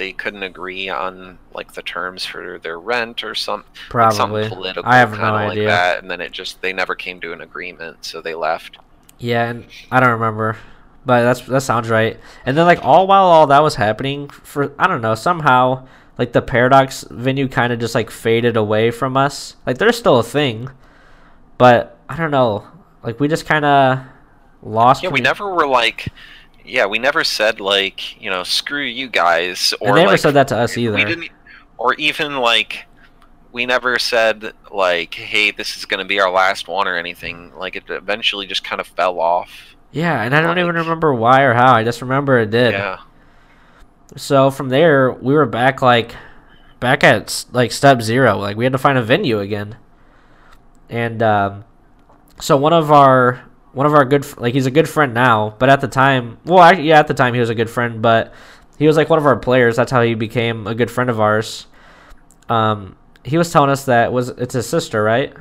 they 0.00 0.12
couldn't 0.12 0.42
agree 0.42 0.88
on 0.88 1.38
like 1.52 1.74
the 1.74 1.82
terms 1.82 2.24
for 2.24 2.58
their 2.58 2.80
rent 2.80 3.22
or 3.22 3.34
some 3.34 3.60
like, 3.60 3.90
Probably. 3.90 4.16
something 4.16 4.48
political 4.48 4.82
I 4.86 4.96
have 4.96 5.12
no 5.12 5.32
like 5.34 5.50
idea. 5.50 5.66
that 5.68 6.00
and 6.00 6.10
then 6.10 6.22
it 6.22 6.32
just 6.32 6.62
they 6.62 6.72
never 6.72 6.94
came 6.94 7.20
to 7.20 7.34
an 7.34 7.42
agreement 7.42 8.04
so 8.06 8.22
they 8.22 8.34
left. 8.34 8.78
Yeah, 9.18 9.50
and 9.50 9.66
I 9.90 10.00
don't 10.00 10.12
remember, 10.12 10.56
but 11.04 11.22
that's 11.22 11.42
that 11.42 11.60
sounds 11.60 11.90
right. 11.90 12.18
And 12.46 12.56
then 12.56 12.64
like 12.64 12.82
all 12.82 13.06
while 13.06 13.24
all 13.24 13.46
that 13.48 13.62
was 13.62 13.74
happening, 13.74 14.28
for 14.30 14.72
I 14.78 14.86
don't 14.86 15.02
know 15.02 15.14
somehow 15.14 15.86
like 16.16 16.32
the 16.32 16.40
Paradox 16.40 17.04
venue 17.10 17.46
kind 17.46 17.70
of 17.70 17.78
just 17.78 17.94
like 17.94 18.10
faded 18.10 18.56
away 18.56 18.90
from 18.90 19.18
us. 19.18 19.56
Like 19.66 19.76
they're 19.76 19.92
still 19.92 20.18
a 20.18 20.22
thing, 20.22 20.70
but 21.58 21.98
I 22.08 22.16
don't 22.16 22.30
know. 22.30 22.66
Like 23.02 23.20
we 23.20 23.28
just 23.28 23.44
kind 23.44 23.66
of 23.66 24.00
lost. 24.62 25.02
Yeah, 25.02 25.10
we 25.10 25.20
never 25.20 25.54
were 25.54 25.66
like 25.66 26.08
yeah, 26.70 26.86
we 26.86 26.98
never 26.98 27.24
said 27.24 27.60
like, 27.60 28.20
you 28.20 28.30
know, 28.30 28.42
screw 28.42 28.82
you 28.82 29.08
guys 29.08 29.74
or 29.80 29.88
And 29.88 29.96
they 29.96 30.00
never 30.02 30.12
like, 30.12 30.20
said 30.20 30.34
that 30.34 30.48
to 30.48 30.56
us 30.56 30.76
either. 30.76 30.94
We 30.94 31.04
didn't, 31.04 31.30
or 31.76 31.94
even 31.94 32.36
like, 32.36 32.86
we 33.52 33.66
never 33.66 33.98
said 33.98 34.52
like, 34.70 35.14
"Hey, 35.14 35.50
this 35.50 35.76
is 35.76 35.84
gonna 35.84 36.04
be 36.04 36.20
our 36.20 36.30
last 36.30 36.68
one" 36.68 36.86
or 36.86 36.96
anything. 36.96 37.52
Like, 37.56 37.74
it 37.74 37.84
eventually 37.88 38.46
just 38.46 38.62
kind 38.62 38.80
of 38.80 38.86
fell 38.86 39.18
off. 39.18 39.50
Yeah, 39.90 40.22
and 40.22 40.34
I 40.34 40.40
don't 40.40 40.58
even 40.58 40.76
remember 40.76 41.12
why 41.12 41.42
or 41.42 41.54
how. 41.54 41.74
I 41.74 41.82
just 41.82 42.00
remember 42.00 42.38
it 42.38 42.50
did. 42.50 42.72
Yeah, 42.72 42.98
So 44.16 44.52
from 44.52 44.68
there, 44.68 45.10
we 45.10 45.34
were 45.34 45.46
back 45.46 45.82
like 45.82 46.14
back 46.78 47.02
at 47.02 47.44
like 47.52 47.72
step 47.72 48.02
zero. 48.02 48.38
Like 48.38 48.56
we 48.56 48.64
had 48.64 48.72
to 48.72 48.78
find 48.78 48.96
a 48.96 49.02
venue 49.02 49.40
again. 49.40 49.76
And 50.88 51.22
um, 51.22 51.64
so 52.40 52.56
one 52.56 52.72
of 52.72 52.92
our 52.92 53.49
one 53.72 53.86
of 53.86 53.94
our 53.94 54.04
good 54.04 54.26
like 54.38 54.54
he's 54.54 54.66
a 54.66 54.70
good 54.70 54.88
friend 54.88 55.14
now, 55.14 55.54
but 55.58 55.68
at 55.68 55.80
the 55.80 55.88
time, 55.88 56.38
well, 56.44 56.58
I, 56.58 56.72
yeah, 56.72 56.98
at 56.98 57.06
the 57.08 57.14
time 57.14 57.34
he 57.34 57.40
was 57.40 57.50
a 57.50 57.54
good 57.54 57.70
friend, 57.70 58.02
but 58.02 58.32
he 58.78 58.86
was 58.86 58.96
like 58.96 59.08
one 59.10 59.18
of 59.18 59.26
our 59.26 59.36
players. 59.36 59.76
That's 59.76 59.90
how 59.92 60.02
he 60.02 60.14
became 60.14 60.66
a 60.66 60.74
good 60.74 60.90
friend 60.90 61.10
of 61.10 61.20
ours. 61.20 61.66
Um, 62.48 62.96
he 63.24 63.38
was 63.38 63.52
telling 63.52 63.70
us 63.70 63.84
that 63.84 64.12
was 64.12 64.30
it's 64.30 64.54
his 64.54 64.66
sister, 64.66 65.02
right? 65.02 65.32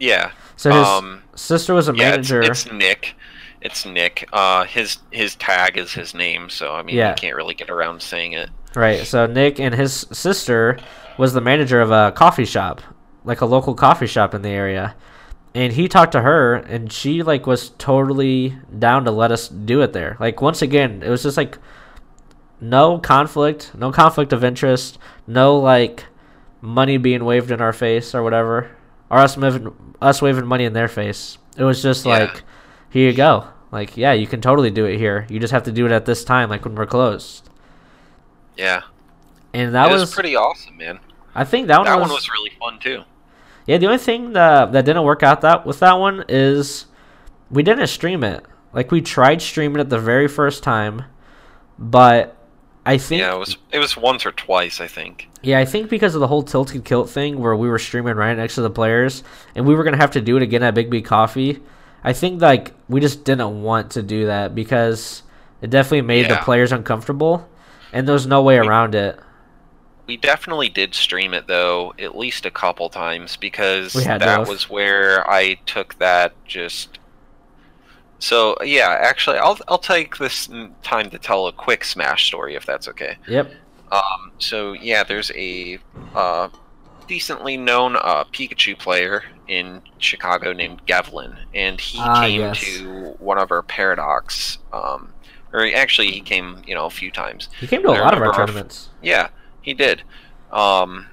yeah. 0.00 0.32
So 0.56 0.70
his 0.70 0.86
um, 0.86 1.22
sister 1.34 1.74
was 1.74 1.88
a 1.88 1.94
yeah, 1.94 2.14
it's, 2.14 2.30
manager. 2.30 2.42
it's 2.42 2.70
Nick. 2.70 3.16
It's 3.60 3.84
Nick. 3.84 4.28
Uh, 4.32 4.64
his 4.64 4.98
his 5.10 5.34
tag 5.34 5.76
is 5.76 5.92
his 5.92 6.14
name, 6.14 6.48
so 6.48 6.72
I 6.74 6.82
mean, 6.82 6.94
Yeah. 6.96 7.10
you 7.10 7.16
can't 7.16 7.34
really 7.36 7.54
get 7.54 7.70
around 7.70 8.00
saying 8.02 8.32
it. 8.34 8.50
Right. 8.76 9.04
So 9.04 9.26
Nick 9.26 9.58
and 9.58 9.74
his 9.74 10.06
sister 10.12 10.78
was 11.18 11.32
the 11.32 11.40
manager 11.40 11.80
of 11.80 11.90
a 11.90 12.12
coffee 12.12 12.44
shop, 12.44 12.82
like 13.24 13.40
a 13.40 13.46
local 13.46 13.74
coffee 13.74 14.06
shop 14.06 14.32
in 14.34 14.42
the 14.42 14.48
area. 14.50 14.94
And 15.54 15.72
he 15.72 15.86
talked 15.86 16.12
to 16.12 16.22
her 16.22 16.54
and 16.54 16.90
she 16.92 17.22
like 17.22 17.46
was 17.46 17.70
totally 17.70 18.58
down 18.76 19.04
to 19.04 19.10
let 19.12 19.30
us 19.30 19.48
do 19.48 19.82
it 19.82 19.92
there. 19.92 20.16
Like 20.18 20.40
once 20.42 20.62
again, 20.62 21.02
it 21.04 21.08
was 21.08 21.22
just 21.22 21.36
like 21.36 21.58
no 22.60 22.98
conflict, 22.98 23.72
no 23.76 23.92
conflict 23.92 24.32
of 24.32 24.42
interest, 24.42 24.98
no 25.26 25.56
like 25.58 26.06
money 26.60 26.96
being 26.96 27.24
waved 27.24 27.50
in 27.52 27.60
our 27.60 27.72
face 27.72 28.14
or 28.14 28.22
whatever, 28.22 28.70
or 29.10 29.18
us 29.18 29.36
waving, 29.36 29.72
us 30.02 30.20
waving 30.20 30.46
money 30.46 30.64
in 30.64 30.72
their 30.72 30.88
face. 30.88 31.38
It 31.56 31.62
was 31.62 31.80
just 31.82 32.04
Yeah. 32.04 32.18
like, 32.18 32.42
here 32.90 33.08
you 33.10 33.16
go. 33.16 33.46
Like, 33.70 33.96
yeah, 33.96 34.12
you 34.12 34.26
can 34.26 34.40
totally 34.40 34.70
do 34.70 34.86
it 34.86 34.98
here. 34.98 35.26
You 35.28 35.38
just 35.38 35.52
have 35.52 35.64
to 35.64 35.72
do 35.72 35.86
it 35.86 35.92
at 35.92 36.04
this 36.06 36.24
time, 36.24 36.48
like 36.48 36.64
when 36.64 36.74
we're 36.74 36.86
closed. 36.86 37.48
Yeah, 38.56 38.82
And 39.52 39.74
that 39.74 39.88
it 39.88 39.92
was, 39.92 40.02
was, 40.02 40.14
pretty 40.14 40.36
awesome, 40.36 40.76
man. 40.76 41.00
I 41.34 41.42
think 41.44 41.66
that 41.66 41.78
one 41.78 41.86
That 41.86 41.98
was, 41.98 42.08
one 42.08 42.14
was 42.14 42.28
really 42.28 42.50
fun 42.58 42.78
too. 42.78 43.02
Yeah. 43.66 43.78
The 43.78 43.86
only 43.86 43.98
thing 43.98 44.32
that 44.32 44.72
that 44.72 44.84
didn't 44.84 45.04
work 45.04 45.22
out 45.22 45.40
that 45.42 45.66
with 45.66 45.80
that 45.80 45.94
one 45.94 46.24
is 46.28 46.86
we 47.50 47.62
didn't 47.62 47.86
stream 47.88 48.24
it. 48.24 48.44
Like 48.72 48.90
we 48.90 49.00
tried 49.00 49.40
streaming 49.40 49.80
it 49.80 49.88
the 49.88 49.98
very 49.98 50.28
first 50.28 50.62
time, 50.62 51.04
but 51.78 52.36
I 52.86 52.98
think 52.98 53.20
Yeah, 53.20 53.34
it 53.34 53.38
was 53.38 53.56
it 53.72 53.78
was 53.78 53.96
once 53.96 54.26
or 54.26 54.32
twice, 54.32 54.80
I 54.80 54.86
think. 54.88 55.28
Yeah, 55.42 55.58
I 55.58 55.64
think 55.64 55.88
because 55.88 56.14
of 56.14 56.20
the 56.20 56.26
whole 56.26 56.42
tilted 56.42 56.84
kilt 56.84 57.08
thing 57.08 57.38
where 57.38 57.56
we 57.56 57.68
were 57.68 57.78
streaming 57.78 58.14
right 58.16 58.36
next 58.36 58.56
to 58.56 58.62
the 58.62 58.70
players 58.70 59.22
and 59.54 59.66
we 59.66 59.74
were 59.74 59.84
gonna 59.84 59.96
have 59.96 60.10
to 60.12 60.20
do 60.20 60.36
it 60.36 60.42
again 60.42 60.62
at 60.62 60.74
Big 60.74 60.90
B 60.90 61.00
Coffee, 61.02 61.60
I 62.02 62.12
think 62.12 62.42
like 62.42 62.74
we 62.88 63.00
just 63.00 63.24
didn't 63.24 63.62
want 63.62 63.92
to 63.92 64.02
do 64.02 64.26
that 64.26 64.54
because 64.54 65.22
it 65.62 65.70
definitely 65.70 66.02
made 66.02 66.28
the 66.28 66.36
players 66.36 66.72
uncomfortable 66.72 67.48
and 67.92 68.06
there 68.06 68.12
was 68.12 68.26
no 68.26 68.42
way 68.42 68.58
around 68.58 68.94
it. 68.94 69.18
We 70.06 70.16
definitely 70.16 70.68
did 70.68 70.94
stream 70.94 71.32
it 71.32 71.46
though, 71.46 71.94
at 71.98 72.16
least 72.16 72.44
a 72.44 72.50
couple 72.50 72.88
times 72.90 73.36
because 73.36 73.94
We 73.94 74.04
had 74.04 74.20
to 74.20 74.26
that 74.26 74.46
was 74.48 74.68
where 74.68 75.28
I 75.28 75.54
took 75.66 75.98
that 75.98 76.34
just. 76.46 76.98
So 78.18 78.56
yeah, 78.62 78.88
actually, 79.00 79.38
I'll 79.38 79.58
I'll 79.68 79.78
take 79.78 80.16
this 80.18 80.48
time 80.82 81.10
to 81.10 81.18
tell 81.18 81.46
a 81.46 81.52
quick 81.52 81.84
Smash 81.84 82.26
story 82.26 82.54
if 82.54 82.64
that's 82.66 82.88
okay. 82.88 83.16
Yep. 83.28 83.52
Um, 83.92 84.32
so 84.38 84.72
yeah, 84.72 85.04
there's 85.04 85.30
a 85.34 85.78
uh, 86.14 86.48
decently 87.06 87.56
known 87.56 87.96
uh, 87.96 88.24
Pikachu 88.24 88.78
player 88.78 89.24
in 89.46 89.82
Chicago 89.98 90.52
named 90.52 90.80
Gevlin, 90.86 91.36
and 91.54 91.80
he 91.80 91.98
Ah, 92.00 92.20
came 92.22 92.40
yes. 92.40 92.60
to 92.60 93.14
one 93.18 93.38
of 93.38 93.50
our 93.50 93.62
Paradox. 93.62 94.58
Um, 94.72 95.12
or 95.52 95.66
actually, 95.74 96.10
he 96.10 96.20
came, 96.20 96.62
you 96.66 96.74
know, 96.74 96.86
a 96.86 96.90
few 96.90 97.10
times. 97.10 97.48
He 97.60 97.66
came 97.66 97.82
to 97.82 97.88
a 97.88 97.92
lot 97.92 98.14
of 98.16 98.22
our 98.22 98.34
tournaments. 98.34 98.88
Yeah, 99.02 99.28
he 99.64 99.74
did. 99.74 100.02
Um, 100.52 101.06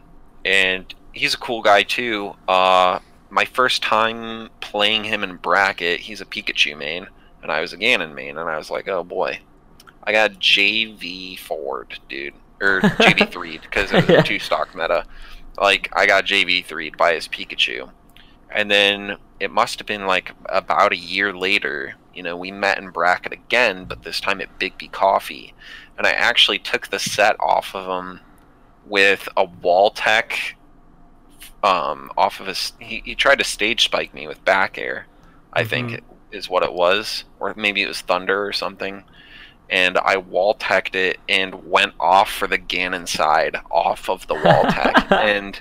and 0.45 0.93
he's 1.13 1.33
a 1.33 1.37
cool 1.37 1.61
guy 1.61 1.83
too. 1.83 2.33
Uh, 2.47 2.99
my 3.29 3.45
first 3.45 3.81
time 3.81 4.49
playing 4.59 5.05
him 5.05 5.23
in 5.23 5.37
bracket, 5.37 6.01
he's 6.01 6.21
a 6.21 6.25
Pikachu 6.25 6.77
main, 6.77 7.07
and 7.41 7.51
I 7.51 7.61
was 7.61 7.73
a 7.73 7.77
Ganon 7.77 8.13
main, 8.13 8.37
and 8.37 8.49
I 8.49 8.57
was 8.57 8.69
like, 8.69 8.87
oh 8.87 9.03
boy, 9.03 9.39
I 10.03 10.11
got 10.11 10.31
JV 10.33 11.39
Ford, 11.39 11.97
dude, 12.09 12.33
or 12.61 12.81
JV 12.81 13.31
three 13.31 13.57
because 13.57 13.91
it 13.91 13.95
was 14.01 14.09
Yeah. 14.09 14.19
a 14.19 14.23
two 14.23 14.39
stock 14.39 14.75
meta. 14.75 15.05
Like 15.59 15.89
I 15.93 16.05
got 16.05 16.25
JV 16.25 16.63
three 16.65 16.91
by 16.91 17.13
his 17.13 17.27
Pikachu, 17.27 17.89
and 18.49 18.69
then 18.69 19.17
it 19.39 19.51
must 19.51 19.79
have 19.79 19.87
been 19.87 20.05
like 20.05 20.33
about 20.47 20.91
a 20.91 20.97
year 20.97 21.33
later. 21.35 21.95
You 22.13 22.23
know, 22.23 22.35
we 22.35 22.51
met 22.51 22.77
in 22.77 22.89
bracket 22.89 23.31
again, 23.31 23.85
but 23.85 24.03
this 24.03 24.19
time 24.19 24.41
at 24.41 24.59
Big 24.59 24.77
B 24.77 24.87
Coffee, 24.89 25.53
and 25.97 26.05
I 26.05 26.11
actually 26.11 26.59
took 26.59 26.87
the 26.89 26.99
set 26.99 27.37
off 27.39 27.73
of 27.73 27.87
him 27.87 28.19
with 28.91 29.27
a 29.37 29.45
wall 29.45 29.89
tech 29.89 30.55
um, 31.63 32.11
off 32.17 32.39
of 32.39 32.47
his. 32.47 32.73
He, 32.79 33.01
he 33.05 33.15
tried 33.15 33.37
to 33.39 33.43
stage 33.43 33.85
spike 33.85 34.13
me 34.13 34.27
with 34.27 34.43
back 34.45 34.77
air, 34.77 35.07
I 35.53 35.63
think 35.63 35.91
Mhm. 35.91 35.99
is 36.31 36.49
what 36.49 36.63
it 36.63 36.73
was, 36.73 37.23
or 37.39 37.53
maybe 37.55 37.81
it 37.81 37.87
was 37.87 38.01
thunder 38.01 38.45
or 38.45 38.51
something. 38.53 39.03
And 39.69 39.97
I 39.97 40.17
wall 40.17 40.53
teched 40.55 40.95
it 40.95 41.17
and 41.29 41.69
went 41.69 41.93
off 41.99 42.29
for 42.29 42.47
the 42.47 42.57
Ganon 42.59 43.07
side 43.07 43.55
off 43.71 44.09
of 44.09 44.27
the 44.27 44.35
wall 44.35 44.63
tech 44.69 45.07
and 45.11 45.59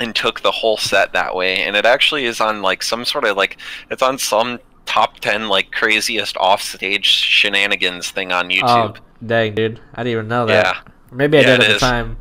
and 0.00 0.14
took 0.14 0.42
the 0.42 0.52
whole 0.52 0.76
set 0.76 1.12
that 1.12 1.34
way. 1.34 1.56
And 1.64 1.74
it 1.74 1.84
actually 1.84 2.24
is 2.24 2.40
on 2.40 2.62
like 2.62 2.84
some 2.84 3.04
sort 3.04 3.24
of 3.24 3.36
like 3.36 3.56
it's 3.90 4.02
on 4.02 4.16
some 4.18 4.60
top 4.86 5.18
ten 5.18 5.48
like 5.48 5.72
craziest 5.72 6.36
offstage 6.36 7.06
shenanigans 7.06 8.10
thing 8.12 8.30
on 8.32 8.48
YouTube. 8.50 8.96
Oh 8.98 9.02
dang 9.26 9.54
dude. 9.56 9.80
I 9.94 10.04
didn't 10.04 10.12
even 10.12 10.28
know 10.28 10.46
that. 10.46 10.64
yeah. 10.66 10.92
Maybe 11.12 11.38
I 11.38 11.40
Yeah, 11.42 11.46
did 11.56 11.60
at 11.60 11.68
the 11.68 11.74
is. 11.76 11.80
time. 11.80 12.16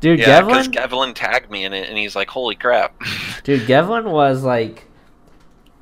Dude, 0.00 0.18
Yeah, 0.20 0.42
because 0.42 0.68
Gevlin 0.68 0.72
Gevlin 0.90 1.14
tagged 1.14 1.50
me 1.50 1.64
in 1.64 1.72
it, 1.72 1.88
and 1.88 1.96
he's 1.98 2.14
like, 2.14 2.28
"Holy 2.30 2.54
crap!" 2.54 2.94
Dude, 3.44 3.66
Gevlin 3.66 4.04
was 4.10 4.42
like, 4.44 4.84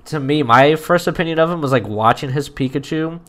to 0.06 0.20
me, 0.20 0.42
my 0.42 0.76
first 0.76 1.06
opinion 1.06 1.38
of 1.38 1.50
him 1.50 1.60
was 1.60 1.72
like 1.72 1.86
watching 1.86 2.30
his 2.30 2.48
Pikachu. 2.48 3.20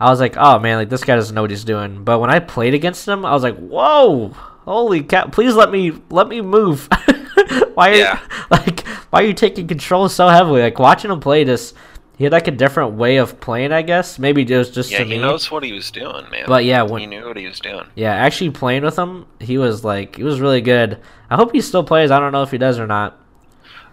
I 0.00 0.10
was 0.10 0.18
like, 0.18 0.34
oh 0.36 0.58
man, 0.58 0.78
like 0.78 0.88
this 0.88 1.04
guy 1.04 1.14
doesn't 1.14 1.34
know 1.34 1.42
what 1.42 1.50
he's 1.50 1.62
doing. 1.64 2.02
But 2.02 2.18
when 2.18 2.28
I 2.30 2.40
played 2.40 2.74
against 2.74 3.06
him, 3.06 3.24
I 3.24 3.32
was 3.32 3.42
like, 3.44 3.56
whoa, 3.56 4.28
holy 4.64 5.02
cow! 5.04 5.26
Please 5.28 5.54
let 5.54 5.70
me 5.70 5.92
let 6.10 6.26
me 6.28 6.40
move. 6.40 6.88
why 7.74 7.90
are 7.90 7.94
Yeah. 7.94 8.20
like 8.50 8.86
why 9.10 9.22
are 9.22 9.26
you 9.26 9.34
taking 9.34 9.68
control 9.68 10.08
so 10.08 10.28
heavily? 10.28 10.60
Like 10.62 10.78
watching 10.80 11.10
him 11.10 11.20
play, 11.20 11.44
just 11.44 11.74
he 12.22 12.24
had 12.26 12.32
like 12.32 12.46
a 12.46 12.52
different 12.52 12.92
way 12.92 13.16
of 13.16 13.40
playing. 13.40 13.72
I 13.72 13.82
guess 13.82 14.16
maybe 14.16 14.42
it 14.42 14.56
was 14.56 14.70
just 14.70 14.92
yeah, 14.92 14.98
to 14.98 15.04
he 15.04 15.10
me. 15.10 15.18
knows 15.18 15.50
what 15.50 15.64
he 15.64 15.72
was 15.72 15.90
doing, 15.90 16.24
man. 16.30 16.44
But 16.46 16.64
yeah, 16.64 16.82
when 16.82 17.00
he 17.00 17.06
knew 17.08 17.26
what 17.26 17.36
he 17.36 17.48
was 17.48 17.58
doing. 17.58 17.88
yeah, 17.96 18.14
actually 18.14 18.50
playing 18.50 18.84
with 18.84 18.96
him, 18.96 19.26
he 19.40 19.58
was 19.58 19.82
like 19.84 20.14
he 20.14 20.22
was 20.22 20.38
really 20.40 20.60
good. 20.60 21.00
I 21.30 21.34
hope 21.34 21.50
he 21.50 21.60
still 21.60 21.82
plays. 21.82 22.12
I 22.12 22.20
don't 22.20 22.30
know 22.30 22.44
if 22.44 22.52
he 22.52 22.58
does 22.58 22.78
or 22.78 22.86
not. 22.86 23.18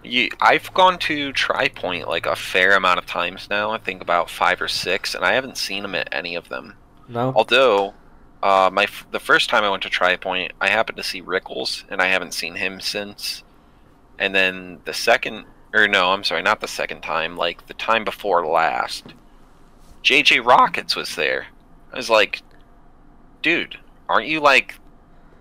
You, 0.04 0.30
I've 0.40 0.72
gone 0.76 1.00
to 1.00 1.34
TriPoint 1.34 2.06
like 2.06 2.28
a 2.28 2.36
fair 2.36 2.76
amount 2.76 3.00
of 3.00 3.08
times 3.08 3.50
now. 3.50 3.72
I 3.72 3.80
think 3.80 4.00
about 4.00 4.30
five 4.30 4.62
or 4.62 4.68
six, 4.68 5.16
and 5.16 5.26
I 5.26 5.34
haven't 5.34 5.58
seen 5.58 5.84
him 5.84 5.96
at 5.96 6.08
any 6.12 6.36
of 6.36 6.50
them. 6.50 6.76
No. 7.08 7.34
Although, 7.36 7.96
uh, 8.44 8.70
my 8.72 8.84
f- 8.84 9.08
the 9.10 9.20
first 9.20 9.50
time 9.50 9.64
I 9.64 9.72
went 9.72 9.82
to 9.82 9.90
TriPoint, 9.90 10.52
I 10.62 10.70
happened 10.70 10.98
to 10.98 11.04
see 11.04 11.24
Rickles, 11.24 11.84
and 11.90 12.00
I 12.00 12.10
haven't 12.10 12.36
seen 12.36 12.54
him 12.58 12.80
since. 12.80 13.42
And 14.20 14.36
then 14.36 14.82
the 14.86 14.94
second, 14.94 15.46
or 15.74 15.88
no, 15.88 16.12
I'm 16.12 16.24
sorry, 16.24 16.42
not 16.42 16.62
the 16.62 16.68
second 16.68 17.02
time. 17.02 17.36
Like 17.38 17.68
the 17.68 17.74
time 17.76 18.04
before 18.04 18.46
last, 18.46 19.14
JJ 20.04 20.46
Rockets 20.46 20.96
was 20.96 21.16
there. 21.16 21.48
I 21.94 21.98
was 21.98 22.10
like, 22.10 22.42
dude, 23.42 23.78
aren't 24.08 24.28
you 24.28 24.40
like 24.40 24.76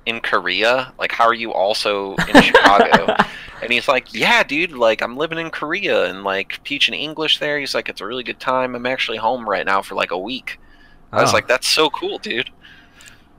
in 0.06 0.20
Korea? 0.20 0.92
Like, 0.98 1.12
how 1.12 1.24
are 1.24 1.34
you 1.34 1.52
also 1.52 2.14
in 2.16 2.42
Chicago? 2.42 3.14
And 3.60 3.72
he's 3.72 3.88
like, 3.88 4.14
"Yeah, 4.14 4.44
dude. 4.44 4.70
Like, 4.72 5.02
I'm 5.02 5.16
living 5.16 5.38
in 5.38 5.50
Korea 5.50 6.04
and 6.08 6.22
like 6.22 6.62
teaching 6.62 6.94
English 6.94 7.38
there." 7.40 7.58
He's 7.58 7.74
like, 7.74 7.88
"It's 7.88 8.00
a 8.00 8.06
really 8.06 8.22
good 8.22 8.38
time. 8.38 8.76
I'm 8.76 8.86
actually 8.86 9.18
home 9.18 9.48
right 9.48 9.66
now 9.66 9.82
for 9.82 9.96
like 9.96 10.12
a 10.12 10.18
week." 10.18 10.60
I 11.12 11.20
was 11.22 11.30
Oh. 11.30 11.34
like, 11.34 11.48
"That's 11.48 11.66
so 11.66 11.90
cool, 11.90 12.18
dude." 12.18 12.50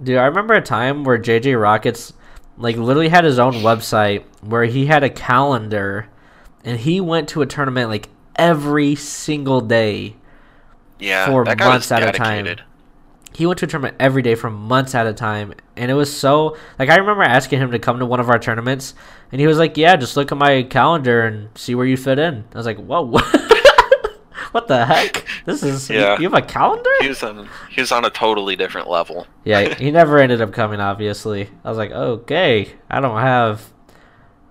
Dude, 0.04 0.18
I 0.18 0.26
remember 0.26 0.54
a 0.56 0.62
time 0.62 1.06
where 1.06 1.18
JJ 1.18 1.60
Rockets 1.62 2.12
like 2.58 2.76
literally 2.76 3.08
had 3.08 3.24
his 3.24 3.40
own 3.40 3.54
website 3.56 4.24
where 4.42 4.66
he 4.66 4.88
had 4.88 5.04
a 5.06 5.10
calendar 5.10 6.10
and 6.64 6.80
he 6.80 7.00
went 7.02 7.30
to 7.30 7.42
a 7.42 7.46
tournament 7.46 7.90
like 7.90 8.10
every 8.36 8.96
single 8.96 9.62
day. 9.62 10.16
Yeah, 11.00 11.28
For 11.28 11.46
months 11.46 11.92
at 11.92 12.04
a 12.04 12.12
time. 12.12 12.48
He 13.34 13.46
went 13.46 13.60
to 13.60 13.66
a 13.66 13.68
tournament 13.70 13.96
every 14.00 14.22
day 14.22 14.36
for 14.36 14.50
months 14.50 14.94
at 14.96 15.08
a 15.08 15.14
time 15.14 15.54
and 15.78 15.90
it 15.90 15.94
was 15.94 16.14
so 16.16 16.58
like 16.78 16.90
I 16.90 16.98
remember 16.98 17.24
asking 17.24 17.60
him 17.60 17.72
to 17.72 17.80
come 17.80 18.00
to 18.00 18.06
one 18.06 18.20
of 18.20 18.30
our 18.30 18.40
tournaments 18.40 18.96
and 19.32 19.40
he 19.40 19.48
was 19.48 19.58
like, 19.58 19.78
"Yeah, 19.78 19.96
just 19.96 20.18
look 20.18 20.32
at 20.32 20.38
my 20.38 20.64
calendar 20.64 21.22
and 21.26 21.50
see 21.58 21.74
where 21.76 21.86
you 21.86 21.96
fit 21.96 22.20
in." 22.20 22.44
I 22.54 22.58
was 22.58 22.66
like, 22.66 22.78
"Whoa." 22.80 23.06
what 24.52 24.68
the 24.68 24.86
heck? 24.86 25.26
This 25.46 25.64
is 25.64 25.90
Yeah. 25.90 26.18
you 26.18 26.30
have 26.30 26.34
a 26.34 26.46
calendar? 26.46 26.90
He 27.02 27.08
was 27.08 27.22
on 27.24 27.48
he 27.70 27.82
was 27.82 27.92
on 27.92 28.04
a 28.06 28.10
totally 28.10 28.56
different 28.56 28.90
level. 28.90 29.28
Yeah, 29.44 29.74
he 29.78 29.92
never 29.92 30.18
ended 30.18 30.42
up 30.42 30.52
coming. 30.52 30.80
Obviously, 30.80 31.50
I 31.64 31.70
was 31.70 31.78
like, 31.78 31.92
okay, 31.92 32.72
I 32.90 33.00
don't 33.00 33.20
have, 33.22 33.72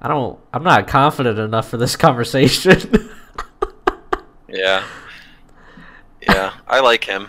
I 0.01 0.09
don't, 0.09 0.39
I'm 0.53 0.63
not 0.63 0.87
confident 0.87 1.39
enough 1.39 1.69
for 1.69 1.77
this 1.77 1.97
conversation. 2.07 3.11
Yeah, 4.49 4.85
yeah, 6.23 6.55
I 6.67 6.81
like 6.81 7.05
him. 7.05 7.29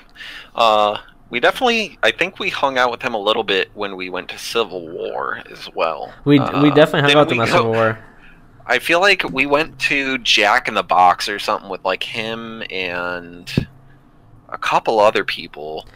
Uh, 0.55 0.97
we 1.30 1.39
definitely, 1.39 1.97
I 2.01 2.11
think 2.11 2.39
we 2.39 2.49
hung 2.49 2.78
out 2.78 2.91
with 2.91 3.01
him 3.01 3.13
a 3.13 3.20
little 3.20 3.43
bit 3.43 3.70
when 3.74 3.95
we 3.95 4.09
went 4.09 4.30
to 4.30 4.38
Civil 4.38 4.88
War 4.88 5.41
as 5.51 5.70
well. 5.74 6.13
we 6.26 6.39
Uh, 6.39 6.61
we 6.63 6.72
definitely 6.72 7.11
hung 7.11 7.20
out 7.20 7.28
with 7.28 7.36
him 7.36 7.41
at 7.41 7.49
Civil 7.49 7.72
War. 7.72 7.99
I 8.65 8.80
feel 8.80 8.99
like 8.99 9.24
we 9.32 9.45
went 9.47 9.80
to 9.80 10.17
Jack 10.20 10.67
in 10.67 10.76
the 10.76 10.84
Box 10.84 11.28
or 11.28 11.39
something 11.39 11.70
with 11.70 11.84
like 11.84 12.03
him 12.03 12.63
and 12.70 13.67
a 14.49 14.57
couple 14.57 14.99
other 14.99 15.24
people. 15.24 15.88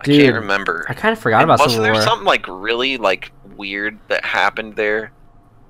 I 0.00 0.04
can't 0.04 0.34
remember. 0.34 0.86
I 0.88 0.94
kind 0.94 1.12
of 1.12 1.18
forgot 1.18 1.42
And 1.42 1.50
about 1.50 1.60
wasn't 1.60 1.82
there 1.82 2.00
something 2.02 2.26
like 2.26 2.46
really 2.48 2.96
like 2.96 3.30
weird 3.56 3.98
that 4.08 4.24
happened 4.24 4.76
there? 4.76 5.12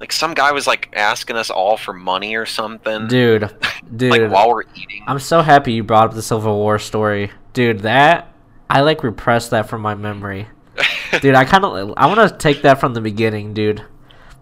Like 0.03 0.11
some 0.11 0.35
guy 0.35 0.51
was 0.51 0.67
like 0.67 0.89
asking 0.95 1.37
us 1.37 1.49
all 1.49 1.77
for 1.77 1.93
money 1.93 2.35
or 2.35 2.45
something. 2.45 3.07
Dude, 3.07 3.55
dude, 3.97 4.11
like 4.11 4.29
while 4.33 4.49
we're 4.51 4.65
eating. 4.75 5.05
I'm 5.07 5.21
so 5.21 5.43
happy 5.43 5.75
you 5.75 5.85
brought 5.85 6.09
up 6.09 6.15
the 6.17 6.23
Civil 6.23 6.57
War 6.57 6.81
story, 6.81 7.31
dude. 7.53 7.83
That 7.83 8.35
I 8.69 8.81
like 8.81 9.05
repressed 9.05 9.53
that 9.53 9.69
from 9.69 9.81
my 9.81 9.95
memory. 9.95 10.49
dude. 11.21 11.37
I 11.37 11.45
kind 11.45 11.65
of 11.65 11.95
I 11.97 12.07
want 12.07 12.29
to 12.29 12.37
take 12.37 12.63
that 12.63 12.81
from 12.81 12.95
the 12.95 13.01
beginning, 13.01 13.55
dude. 13.55 13.85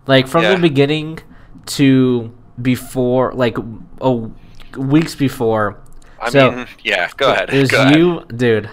Like 0.07 0.29
from 0.29 0.45
Yeah. 0.45 0.55
the 0.55 0.63
beginning 0.63 1.19
to 1.67 2.35
before, 2.63 3.35
like 3.35 3.59
oh, 4.01 4.33
weeks 4.79 5.15
before. 5.15 5.79
I 6.19 6.31
So, 6.31 6.53
mean, 6.53 6.67
yeah. 6.83 7.11
Go 7.19 7.33
ahead. 7.33 7.51
It 7.53 7.61
was 7.61 7.71
go 7.71 7.83
ahead. 7.83 7.97
you, 7.99 8.25
dude. 8.35 8.71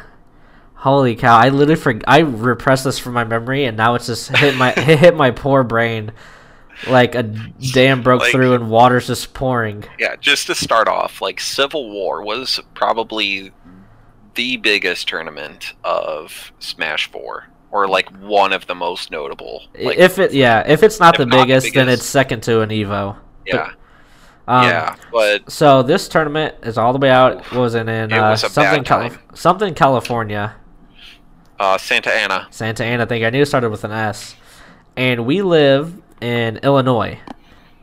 Holy 0.76 1.18
cow! 1.18 1.36
I 1.36 1.50
literally 1.50 1.76
for 1.76 2.00
I 2.08 2.20
repressed 2.20 2.86
this 2.86 2.98
from 2.98 3.12
my 3.12 3.26
memory, 3.26 3.66
and 3.66 3.76
now 3.76 3.96
it's 3.96 4.06
just 4.06 4.30
hit 4.38 4.56
my 4.56 4.72
it 4.78 5.00
hit 5.00 5.18
my 5.18 5.32
poor 5.32 5.64
brain 5.66 6.14
like 6.88 7.16
a 7.16 7.24
dam 7.24 8.04
broke 8.04 8.22
Like- 8.22 8.32
through 8.32 8.54
and 8.54 8.70
water's 8.70 9.08
just 9.08 9.34
pouring. 9.34 9.84
Yeah, 9.98 10.16
just 10.20 10.48
to 10.48 10.56
start 10.56 10.88
off, 10.88 11.22
like 11.22 11.40
Civil 11.40 11.90
War 11.90 12.24
was 12.24 12.60
probably 12.76 13.52
the 14.36 14.58
biggest 14.58 15.08
tournament 15.08 15.74
of 15.84 16.52
Smash 16.60 17.10
Four, 17.12 17.48
or 17.72 17.88
like 17.88 18.08
one 18.20 18.54
of 18.54 18.68
the 18.68 18.76
most 18.76 19.10
notable. 19.10 19.64
Like, 19.80 19.98
if 19.98 20.20
it 20.20 20.34
yeah, 20.34 20.64
if 20.68 20.84
it's 20.84 21.00
not 21.00 21.16
if 21.16 21.18
the 21.20 21.26
not 21.26 21.32
the 21.38 21.44
biggest, 21.44 21.74
then 21.74 21.90
it's 21.90 22.06
second 22.06 22.42
to 22.44 22.62
an 22.62 22.70
Evo. 22.70 23.16
yeah, 23.46 23.72
Um, 24.48 24.64
yeah, 24.66 24.96
but 25.12 25.52
So 25.52 25.82
this 25.82 26.08
tournament 26.08 26.56
is 26.64 26.78
all 26.78 26.94
the 26.94 27.00
way 27.00 27.10
out. 27.10 27.52
Was 27.52 27.74
it 27.74 27.90
in 27.90 28.14
uh, 28.14 28.36
something 28.36 28.84
Cali- 28.84 29.12
something 29.34 29.74
California, 29.74 30.54
uh, 31.60 31.78
Santa 31.80 32.14
Ana. 32.14 32.48
Santa 32.52 32.84
Ana. 32.86 33.04
I 33.04 33.06
think 33.08 33.26
I 33.26 33.32
knew 33.32 33.42
it 33.42 33.48
started 33.48 33.72
with 33.72 33.84
an 33.84 33.92
S. 33.92 34.36
And 34.96 35.26
we 35.26 35.42
live 35.42 35.94
in 36.22 36.57
Illinois. 36.57 37.20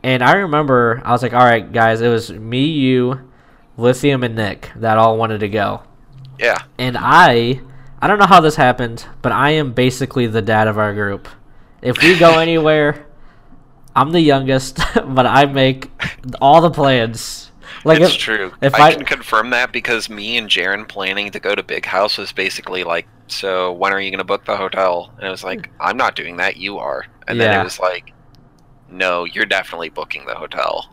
And 0.03 0.23
I 0.23 0.33
remember 0.33 1.01
I 1.03 1.11
was 1.11 1.23
like, 1.23 1.33
all 1.33 1.43
right, 1.43 1.71
guys, 1.71 2.01
it 2.01 2.09
was 2.09 2.31
me, 2.31 2.65
you, 2.65 3.31
Lithium, 3.77 4.23
and 4.23 4.35
Nick 4.35 4.71
that 4.75 4.97
all 4.97 5.17
wanted 5.17 5.39
to 5.39 5.49
go. 5.49 5.83
Yeah, 6.37 6.57
And 6.77 6.97
I, 6.99 7.61
I 8.01 8.07
don't 8.07 8.19
know 8.19 8.25
how 8.25 8.41
this 8.41 8.57
happened, 8.57 9.05
but 9.21 9.31
I 9.31 9.51
am 9.51 9.71
basically 9.71 10.27
the 10.27 10.41
dad 10.41 10.67
of 10.67 10.77
our 10.77 10.93
group. 10.93 11.29
If 11.81 12.01
we 12.03 12.19
go 12.19 12.39
anywhere, 12.39 13.05
I'm 13.95 14.11
the 14.11 14.21
youngest, 14.21 14.77
but 15.07 15.25
I 15.25 15.45
make 15.45 15.89
all 16.41 16.61
the 16.61 16.69
plans. 16.69 17.51
Like 17.83 18.01
it's 18.01 18.13
if, 18.13 18.19
true. 18.19 18.51
if 18.61 18.75
I, 18.75 18.87
I- 18.87 18.93
can 18.95 19.05
confirm 19.05 19.51
that 19.51 19.71
because 19.71 20.09
me 20.09 20.37
and 20.37 20.49
Jaren 20.49 20.87
planning 20.87 21.31
to 21.31 21.39
go 21.39 21.55
to 21.55 21.63
Big 21.63 21.85
House 21.85 22.17
was 22.17 22.31
basically 22.31 22.83
like, 22.83 23.07
so 23.27 23.71
when 23.73 23.93
are 23.93 23.99
you 23.99 24.11
going 24.11 24.19
to 24.19 24.23
book 24.25 24.45
the 24.45 24.57
hotel? 24.57 25.11
And 25.17 25.25
it 25.25 25.31
was 25.31 25.43
like, 25.43 25.67
hmm. 25.67 25.75
I'm 25.79 25.97
not 25.97 26.15
doing 26.15 26.37
that. 26.37 26.57
You 26.57 26.77
are. 26.79 27.05
And 27.27 27.39
then 27.39 27.59
it 27.59 27.63
was 27.63 27.79
like, 27.79 28.11
no, 28.89 29.25
you're 29.25 29.45
definitely 29.45 29.89
booking 29.89 30.25
the 30.25 30.35
hotel. 30.35 30.89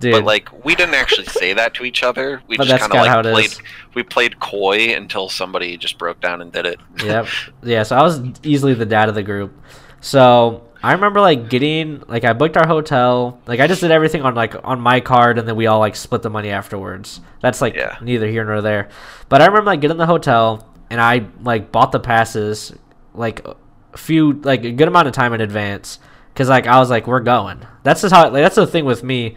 dude, 0.00 0.12
But 0.12 0.24
like, 0.24 0.64
we 0.64 0.74
didn't 0.74 0.94
actually 0.94 1.26
say 1.40 1.52
that 1.54 1.74
to 1.74 1.84
each 1.84 2.02
other. 2.02 2.42
We 2.46 2.56
But 2.56 2.66
just 2.68 2.80
kind 2.80 2.92
of 2.92 2.98
like 3.24 3.32
played. 3.32 3.46
is. 3.46 3.60
We 3.94 4.02
played 4.02 4.38
coy 4.40 4.94
until 4.94 5.28
somebody 5.28 5.76
just 5.76 5.98
broke 5.98 6.20
down 6.20 6.40
and 6.42 6.52
did 6.52 6.66
it. 6.66 6.80
yep, 7.04 7.26
yeah. 7.62 7.82
So 7.82 7.96
I 7.96 8.02
was 8.02 8.20
easily 8.42 8.74
the 8.74 8.86
dad 8.86 9.08
of 9.08 9.14
the 9.14 9.22
group. 9.22 9.52
So 10.00 10.64
I 10.82 10.92
remember 10.92 11.20
like 11.20 11.48
getting 11.50 12.02
like 12.06 12.24
I 12.24 12.32
booked 12.32 12.56
our 12.56 12.66
hotel. 12.66 13.40
Like 13.46 13.60
I 13.60 13.66
just 13.66 13.80
did 13.80 13.90
everything 13.90 14.22
on 14.22 14.34
like 14.34 14.54
on 14.64 14.80
my 14.80 15.00
card, 15.00 15.38
and 15.38 15.48
then 15.48 15.56
we 15.56 15.66
all 15.66 15.80
like 15.80 15.96
split 15.96 16.22
the 16.22 16.30
money 16.30 16.50
afterwards. 16.50 17.20
That's 17.40 17.60
like 17.60 17.74
Yeah. 17.74 17.96
neither 18.00 18.28
here 18.28 18.44
nor 18.44 18.60
there. 18.62 18.88
But 19.28 19.42
I 19.42 19.46
remember 19.46 19.70
like 19.70 19.80
getting 19.80 19.96
the 19.96 20.06
hotel, 20.06 20.68
and 20.90 21.00
I 21.00 21.26
like 21.42 21.72
bought 21.72 21.90
the 21.92 22.00
passes 22.00 22.72
like 23.14 23.44
a 23.44 23.56
few 23.96 24.34
like 24.44 24.64
a 24.64 24.70
good 24.70 24.86
amount 24.86 25.08
of 25.08 25.14
time 25.14 25.32
in 25.32 25.40
advance 25.40 25.98
because 26.38 26.48
like 26.48 26.68
I 26.68 26.78
was 26.78 26.88
like 26.88 27.08
we're 27.08 27.18
going. 27.18 27.66
That's 27.82 28.02
just 28.02 28.14
how 28.14 28.30
like 28.30 28.44
that's 28.44 28.54
the 28.54 28.64
thing 28.64 28.84
with 28.84 29.02
me 29.02 29.36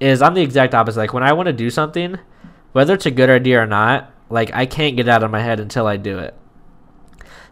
is 0.00 0.20
I'm 0.20 0.34
the 0.34 0.42
exact 0.42 0.74
opposite. 0.74 0.98
Like 0.98 1.12
when 1.12 1.22
I 1.22 1.32
want 1.32 1.46
to 1.46 1.52
do 1.52 1.70
something, 1.70 2.18
whether 2.72 2.92
it's 2.92 3.06
a 3.06 3.12
good 3.12 3.30
idea 3.30 3.62
or 3.62 3.66
not, 3.66 4.12
like 4.30 4.52
I 4.52 4.66
can't 4.66 4.96
get 4.96 5.08
out 5.08 5.22
of 5.22 5.30
my 5.30 5.40
head 5.40 5.60
until 5.60 5.86
I 5.86 5.96
do 5.96 6.18
it. 6.18 6.34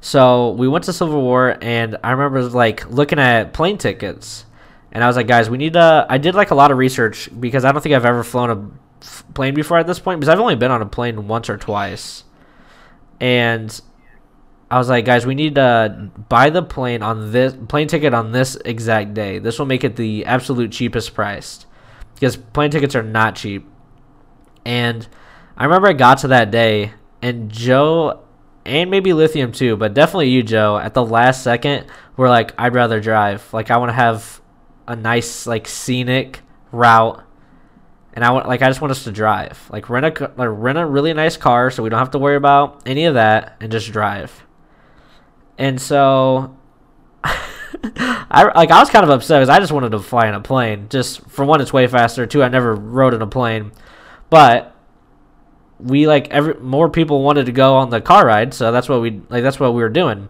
So 0.01 0.51
we 0.51 0.66
went 0.66 0.82
to 0.86 0.92
Civil 0.92 1.22
War, 1.22 1.57
and 1.62 1.96
I 2.03 2.11
remember 2.11 2.42
like 2.42 2.90
looking 2.90 3.20
at 3.20 3.53
plane 3.53 3.78
tickets, 3.78 4.46
and 4.90 5.05
I 5.05 5.07
was 5.07 5.14
like, 5.14 5.28
guys, 5.28 5.49
we 5.49 5.59
need 5.59 5.74
to. 5.74 6.05
I 6.09 6.18
did 6.18 6.34
like 6.34 6.51
a 6.51 6.57
lot 6.57 6.72
of 6.72 6.76
research 6.76 7.28
because 7.38 7.64
I 7.64 7.70
don't 7.70 7.80
think 7.80 7.94
I've 7.94 8.05
ever 8.05 8.24
flown 8.24 8.51
a 8.51 9.05
plane 9.32 9.55
before 9.55 9.78
at 9.78 9.86
this 9.86 10.01
point 10.01 10.18
because 10.18 10.28
I've 10.28 10.40
only 10.40 10.57
been 10.57 10.72
on 10.72 10.82
a 10.82 10.86
plane 10.86 11.28
once 11.28 11.49
or 11.49 11.57
twice, 11.57 12.24
and 13.20 13.80
I 14.71 14.79
was 14.79 14.89
like, 14.89 15.05
guys, 15.05 15.25
we 15.25 15.35
need 15.35 15.55
to 15.55 16.11
buy 16.29 16.51
the 16.51 16.62
plane 16.62 17.03
on 17.03 17.33
this 17.33 17.55
plane 17.69 17.89
ticket 17.89 18.12
on 18.12 18.33
this 18.33 18.57
exact 18.57 19.14
day. 19.14 19.39
This 19.39 19.59
will 19.59 19.66
make 19.66 19.83
it 19.83 19.97
the 19.97 20.27
absolute 20.27 20.73
cheapest 20.73 21.14
priced 21.14 21.66
because 22.14 22.37
plane 22.37 22.71
tickets 22.71 22.95
are 22.95 23.03
not 23.03 23.37
cheap. 23.37 23.66
And 24.66 25.09
I 25.57 25.64
remember 25.64 25.89
I 25.89 25.95
got 25.95 26.19
to 26.19 26.29
that 26.29 26.51
day, 26.51 26.93
and 27.23 27.51
Joe 27.51 28.21
and 28.66 28.91
maybe 28.91 29.14
Lithium 29.14 29.53
too, 29.53 29.77
but 29.77 29.95
definitely 29.95 30.29
you, 30.29 30.43
Joe, 30.43 30.77
at 30.77 30.93
the 30.93 31.05
last 31.05 31.43
second, 31.43 31.87
were 32.16 32.29
like, 32.29 32.53
I'd 32.59 32.75
rather 32.75 33.01
drive. 33.01 33.51
Like, 33.55 33.71
I 33.71 33.79
want 33.79 33.89
to 33.89 33.95
have 33.95 34.43
a 34.87 34.95
nice, 34.95 35.47
like, 35.47 35.66
scenic 35.66 36.41
route. 36.71 37.25
And 38.12 38.25
I 38.25 38.33
want, 38.33 38.47
like, 38.47 38.61
I 38.61 38.69
just 38.69 38.81
want 38.81 38.91
us 38.91 39.05
to 39.05 39.12
drive. 39.12 39.71
Like, 39.71 39.89
rent 39.89 40.21
a, 40.21 40.33
like, 40.37 40.49
rent 40.51 40.77
a 40.77 40.85
really 40.85 41.14
nice 41.14 41.37
car 41.37 41.71
so 41.71 41.83
we 41.83 41.89
don't 41.89 41.99
have 41.99 42.11
to 42.11 42.19
worry 42.19 42.37
about 42.37 42.83
any 42.85 43.05
of 43.05 43.14
that 43.14 43.57
and 43.61 43.73
just 43.73 43.91
drive. 43.91 44.45
And 45.59 45.81
so, 45.81 46.57
I 47.25 48.51
like 48.55 48.71
I 48.71 48.79
was 48.79 48.91
kind 48.91 49.05
of 49.05 49.11
upset 49.11 49.41
because 49.41 49.49
I 49.49 49.59
just 49.59 49.73
wanted 49.73 49.91
to 49.91 49.99
fly 49.99 50.29
in 50.29 50.35
a 50.35 50.41
plane. 50.41 50.87
Just 50.89 51.21
for 51.29 51.45
one, 51.45 51.61
it's 51.61 51.73
way 51.73 51.87
faster. 51.89 52.27
Two, 52.27 52.43
I 52.43 52.49
never 52.49 52.75
rode 52.75 53.13
in 53.13 53.21
a 53.21 53.27
plane, 53.27 53.73
but 54.31 54.75
we 55.81 56.07
like 56.07 56.29
every 56.31 56.55
more 56.55 56.89
people 56.89 57.23
wanted 57.23 57.47
to 57.47 57.53
go 57.53 57.77
on 57.77 57.91
the 57.91 58.01
car 58.01 58.27
ride, 58.27 58.55
so 58.55 58.73
that's 58.73 58.89
what 58.89 59.01
we 59.01 59.23
like. 59.29 59.43
That's 59.43 59.59
what 59.59 59.75
we 59.75 59.83
were 59.83 59.89
doing. 59.89 60.29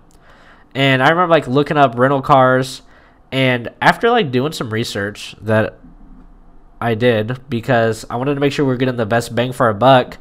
And 0.75 1.03
I 1.03 1.11
remember 1.11 1.31
like 1.31 1.47
looking 1.47 1.77
up 1.77 1.99
rental 1.99 2.23
cars, 2.23 2.83
and 3.31 3.69
after 3.83 4.11
like 4.11 4.31
doing 4.31 4.53
some 4.53 4.71
research 4.71 5.35
that 5.43 5.79
I 6.81 6.95
did 6.95 7.49
because 7.51 8.07
I 8.09 8.17
wanted 8.17 8.35
to 8.35 8.41
make 8.41 8.53
sure 8.53 8.65
we 8.65 8.73
are 8.73 8.79
getting 8.79 8.97
the 8.97 9.07
best 9.07 9.35
bang 9.35 9.53
for 9.53 9.67
our 9.67 9.75
buck, 9.75 10.17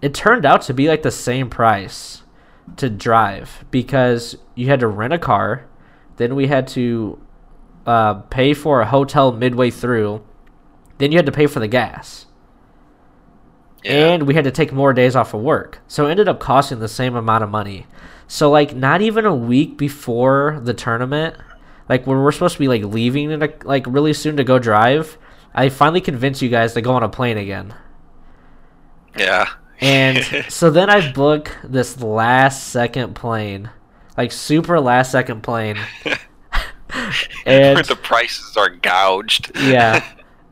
it 0.00 0.14
turned 0.14 0.46
out 0.46 0.62
to 0.62 0.74
be 0.74 0.88
like 0.88 1.02
the 1.02 1.10
same 1.10 1.50
price 1.50 2.22
to 2.76 2.90
drive 2.90 3.64
because 3.70 4.36
you 4.54 4.66
had 4.68 4.80
to 4.80 4.88
rent 4.88 5.12
a 5.12 5.18
car, 5.18 5.66
then 6.16 6.34
we 6.34 6.46
had 6.48 6.66
to 6.68 7.20
uh, 7.86 8.14
pay 8.14 8.52
for 8.54 8.80
a 8.80 8.86
hotel 8.86 9.32
midway 9.32 9.70
through, 9.70 10.24
then 10.98 11.12
you 11.12 11.18
had 11.18 11.26
to 11.26 11.32
pay 11.32 11.46
for 11.46 11.60
the 11.60 11.68
gas, 11.68 12.26
Yeah. 13.84 13.92
and 14.14 14.22
we 14.24 14.34
had 14.34 14.44
to 14.44 14.50
take 14.50 14.72
more 14.72 14.92
days 14.92 15.14
off 15.14 15.34
of 15.34 15.42
work. 15.42 15.80
So 15.86 16.06
it 16.06 16.10
ended 16.10 16.28
up 16.28 16.40
costing 16.40 16.80
the 16.80 16.88
same 16.88 17.14
amount 17.14 17.44
of 17.44 17.50
money. 17.50 17.86
So 18.26 18.50
like 18.50 18.74
not 18.74 19.00
even 19.02 19.24
a 19.24 19.34
week 19.34 19.76
before 19.78 20.60
the 20.62 20.74
tournament, 20.74 21.36
like 21.88 22.06
when 22.06 22.18
we're 22.18 22.32
supposed 22.32 22.54
to 22.54 22.58
be 22.60 22.68
like 22.68 22.82
leaving 22.82 23.30
in 23.30 23.42
a, 23.42 23.48
like 23.64 23.86
really 23.86 24.12
soon 24.12 24.36
to 24.38 24.44
go 24.44 24.58
drive, 24.58 25.16
I 25.54 25.68
finally 25.68 26.00
convinced 26.00 26.42
you 26.42 26.48
guys 26.48 26.74
to 26.74 26.80
go 26.82 26.92
on 26.94 27.02
a 27.04 27.08
plane 27.08 27.38
again. 27.38 27.74
yeah. 29.16 29.48
And 29.80 30.24
so 30.48 30.70
then 30.70 30.90
I 30.90 31.12
book 31.12 31.56
this 31.64 32.00
last 32.00 32.68
second 32.68 33.14
plane, 33.14 33.70
like 34.16 34.32
super 34.32 34.80
last 34.80 35.12
second 35.12 35.42
plane. 35.42 35.78
Where 36.92 37.12
and 37.76 37.84
the 37.84 37.96
prices 37.96 38.56
are 38.56 38.70
gouged. 38.70 39.50
yeah, 39.56 40.04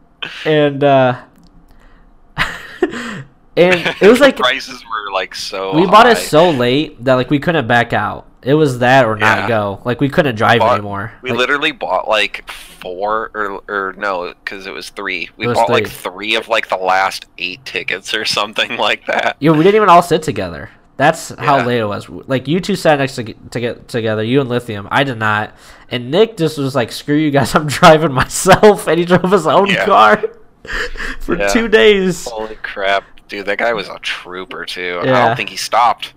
and 0.45 0.83
uh, 0.83 1.23
and 2.37 3.97
it 4.01 4.09
was 4.09 4.19
The 4.19 4.27
like 4.27 4.37
prices 4.37 4.85
were 4.85 5.13
like 5.13 5.35
so. 5.35 5.75
we 5.75 5.87
bought 5.87 6.09
it 6.09 6.19
so 6.19 6.51
late 6.51 7.03
that 7.05 7.15
like 7.15 7.31
we 7.31 7.39
couldn't 7.39 7.67
back 7.67 7.93
out. 7.93 8.27
It 8.45 8.55
was 8.55 8.81
that 8.81 9.07
or 9.07 9.17
not 9.17 9.39
Yeah. 9.41 9.49
go. 9.49 9.81
Like 9.85 10.01
we 10.01 10.09
couldn't 10.09 10.35
drive 10.37 10.59
Bought- 10.61 10.75
anymore. 10.75 11.13
We 11.23 11.31
Like, 11.31 11.39
literally 11.39 11.73
bought 11.73 12.07
like 12.09 12.49
four 12.51 13.31
or 13.35 13.63
or 13.69 13.95
no, 13.97 14.35
because 14.45 14.67
it 14.67 14.73
was 14.73 14.91
three. 14.91 15.31
We 15.37 15.47
was 15.47 15.57
bought 15.57 15.71
like 15.71 15.87
three. 15.89 16.13
three 16.13 16.35
of 16.37 16.49
like 16.49 16.69
the 16.69 16.77
last 16.77 17.27
eight 17.39 17.65
tickets 17.65 18.13
or 18.15 18.25
something 18.39 18.77
like 18.77 19.07
that. 19.07 19.37
Yeah, 19.41 19.53
we 19.53 19.59
didn't 19.65 19.77
even 19.77 19.89
all 19.89 20.03
sit 20.03 20.23
together. 20.23 20.71
That's 20.97 21.31
how 21.31 21.65
late 21.67 21.81
it 21.81 21.87
was. 21.87 22.09
Like 22.09 22.47
you 22.47 22.61
two 22.61 22.77
sat 22.77 22.99
next 23.01 23.17
to 23.17 23.25
get, 23.25 23.51
to 23.51 23.59
get 23.61 23.89
together, 23.89 24.23
you 24.23 24.41
and 24.41 24.49
Lithium. 24.49 24.87
I 24.93 25.03
did 25.03 25.19
not, 25.19 25.55
and 25.91 26.11
Nick 26.11 26.37
just 26.37 26.57
was 26.57 26.77
like, 26.77 26.93
"Screw 26.93 27.17
you 27.17 27.33
guys, 27.33 27.53
I'm 27.57 27.67
driving 27.67 28.13
myself," 28.13 28.87
and 28.87 28.99
he 29.01 29.05
drove 29.05 29.33
his 29.33 29.47
own 29.47 29.67
Yeah. 29.67 29.87
car 29.87 30.23
for 31.21 31.37
Yeah. 31.37 31.49
two 31.49 31.67
days. 31.67 32.29
Holy 32.29 32.55
crap, 32.57 33.05
dude! 33.27 33.47
That 33.47 33.59
guy 33.59 33.73
was 33.73 33.89
a 33.89 33.99
trooper 34.01 34.65
too. 34.65 35.01
I 35.03 35.07
don't 35.07 35.37
think 35.37 35.49
he 35.49 35.57
stopped. 35.57 36.13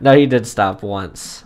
No, 0.00 0.14
he 0.14 0.26
did 0.26 0.46
stop 0.46 0.82
once, 0.82 1.43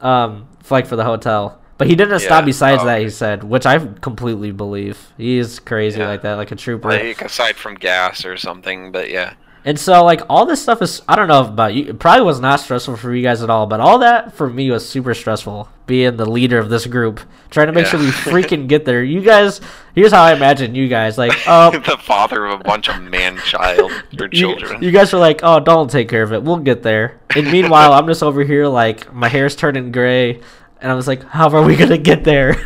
um, 0.00 0.48
like 0.70 0.86
for 0.86 0.96
the 0.96 1.04
hotel, 1.04 1.60
but 1.78 1.86
he 1.88 1.94
didn't 1.96 2.20
stop. 2.20 2.44
Besides 2.44 2.82
Oh, 2.82 2.86
that, 2.86 3.00
he 3.00 3.10
said, 3.10 3.42
which 3.44 3.66
I 3.66 3.78
completely 4.00 4.50
believe. 4.52 5.12
He 5.16 5.38
is 5.38 5.58
crazy 5.58 6.00
Yeah. 6.00 6.08
like 6.08 6.22
that, 6.22 6.34
like 6.34 6.50
a 6.52 6.56
trooper. 6.56 6.88
Like 6.88 7.22
aside 7.22 7.56
from 7.56 7.74
gas 7.74 8.24
or 8.24 8.36
something, 8.36 8.92
but 8.92 9.10
yeah, 9.10 9.34
And 9.62 9.78
so 9.78 10.02
like 10.04 10.22
all 10.30 10.46
this 10.46 10.62
stuff 10.62 10.80
is 10.80 11.02
I 11.06 11.16
don't 11.16 11.28
know 11.28 11.44
about 11.44 11.74
you. 11.74 11.84
It 11.88 11.98
probably 11.98 12.24
was 12.24 12.40
not 12.40 12.60
stressful 12.60 12.96
for 12.96 13.14
you 13.14 13.22
guys 13.22 13.42
at 13.42 13.50
all, 13.50 13.66
but 13.66 13.78
all 13.78 13.98
that 13.98 14.32
for 14.34 14.48
me 14.48 14.70
was 14.70 14.88
super 14.88 15.12
stressful. 15.12 15.68
Being 15.86 16.16
the 16.16 16.24
leader 16.24 16.58
of 16.58 16.70
this 16.70 16.86
group, 16.86 17.20
trying 17.50 17.66
to 17.66 17.72
make 17.72 17.84
Yeah. 17.84 17.90
sure 17.90 18.00
we 18.00 18.06
freaking 18.06 18.68
get 18.68 18.84
there. 18.86 19.02
You 19.02 19.20
guys, 19.20 19.60
here's 19.94 20.12
how 20.12 20.22
I 20.22 20.32
imagine 20.34 20.74
you 20.74 20.88
guys 20.88 21.18
like, 21.18 21.32
oh, 21.46 21.70
the 21.84 21.98
father 21.98 22.46
of 22.46 22.60
a 22.60 22.64
bunch 22.64 22.88
of 22.88 23.02
man 23.02 23.36
child 23.38 23.90
or 24.18 24.26
you, 24.26 24.28
children. 24.28 24.82
you 24.82 24.92
guys 24.92 25.12
are 25.12 25.18
like, 25.18 25.40
oh, 25.42 25.60
don't 25.60 25.90
take 25.90 26.08
care 26.08 26.22
of 26.22 26.32
it. 26.32 26.42
We'll 26.42 26.56
get 26.58 26.82
there. 26.82 27.20
And 27.36 27.50
meanwhile, 27.52 27.92
I'm 27.92 28.06
just 28.06 28.22
over 28.22 28.42
here 28.44 28.66
like 28.66 29.12
my 29.12 29.28
hair's 29.28 29.56
turning 29.56 29.92
gray, 29.92 30.40
and 30.80 30.90
I 30.90 30.94
was 30.94 31.06
like, 31.06 31.22
how 31.24 31.50
are 31.50 31.62
we 31.62 31.76
gonna 31.76 31.98
get 31.98 32.24
there? 32.24 32.56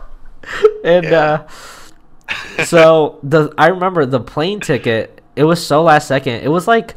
and 0.84 1.04
Yeah. 1.06 1.46
uh, 2.58 2.64
so 2.64 3.18
the 3.22 3.52
I 3.58 3.68
remember 3.68 4.06
the 4.06 4.20
plane 4.20 4.60
ticket. 4.60 5.16
It 5.40 5.44
was 5.44 5.66
so 5.66 5.82
last 5.82 6.06
second. 6.06 6.42
It 6.42 6.50
was 6.50 6.68
like 6.68 6.96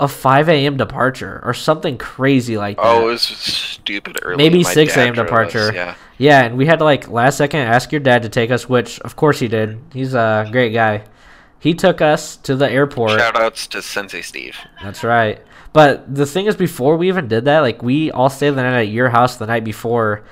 a 0.00 0.08
5 0.08 0.48
a.m. 0.48 0.76
departure 0.76 1.40
or 1.44 1.54
something 1.54 1.96
crazy 1.96 2.56
like 2.56 2.76
oh, 2.76 2.82
that. 2.82 2.94
oh, 2.96 3.08
it 3.08 3.12
was 3.12 3.22
stupid 3.22 4.18
early. 4.20 4.36
Maybe 4.36 4.64
My 4.64 4.72
6 4.72 4.96
a.m. 4.96 5.14
drove 5.14 5.26
us, 5.26 5.30
departure. 5.30 5.72
Yeah. 5.72 5.94
Yeah, 6.18 6.42
and 6.42 6.56
we 6.56 6.66
had 6.66 6.80
to 6.80 6.84
like 6.84 7.08
last 7.08 7.38
second 7.38 7.60
ask 7.60 7.92
your 7.92 8.00
dad 8.00 8.22
to 8.22 8.28
take 8.28 8.50
us, 8.50 8.68
which 8.68 8.98
of 9.02 9.14
course 9.14 9.38
he 9.38 9.46
did. 9.46 9.78
He's 9.92 10.14
a 10.14 10.48
great 10.50 10.72
guy. 10.72 11.04
He 11.60 11.72
took 11.72 12.00
us 12.00 12.36
to 12.38 12.56
the 12.56 12.68
airport. 12.68 13.12
Shout 13.20 13.36
outs 13.36 13.68
to 13.68 13.80
Sensei 13.80 14.22
Steve. 14.22 14.56
That's 14.82 15.04
right. 15.04 15.40
But 15.72 16.12
the 16.12 16.26
thing 16.26 16.46
is, 16.46 16.56
before 16.56 16.96
we 16.96 17.06
even 17.06 17.28
did 17.28 17.44
that, 17.44 17.60
like 17.60 17.80
we 17.80 18.10
all 18.10 18.28
stayed 18.28 18.50
the 18.50 18.62
night 18.62 18.80
at 18.80 18.88
your 18.88 19.10
house 19.10 19.36
the 19.36 19.46
night 19.46 19.62
before, 19.62 20.24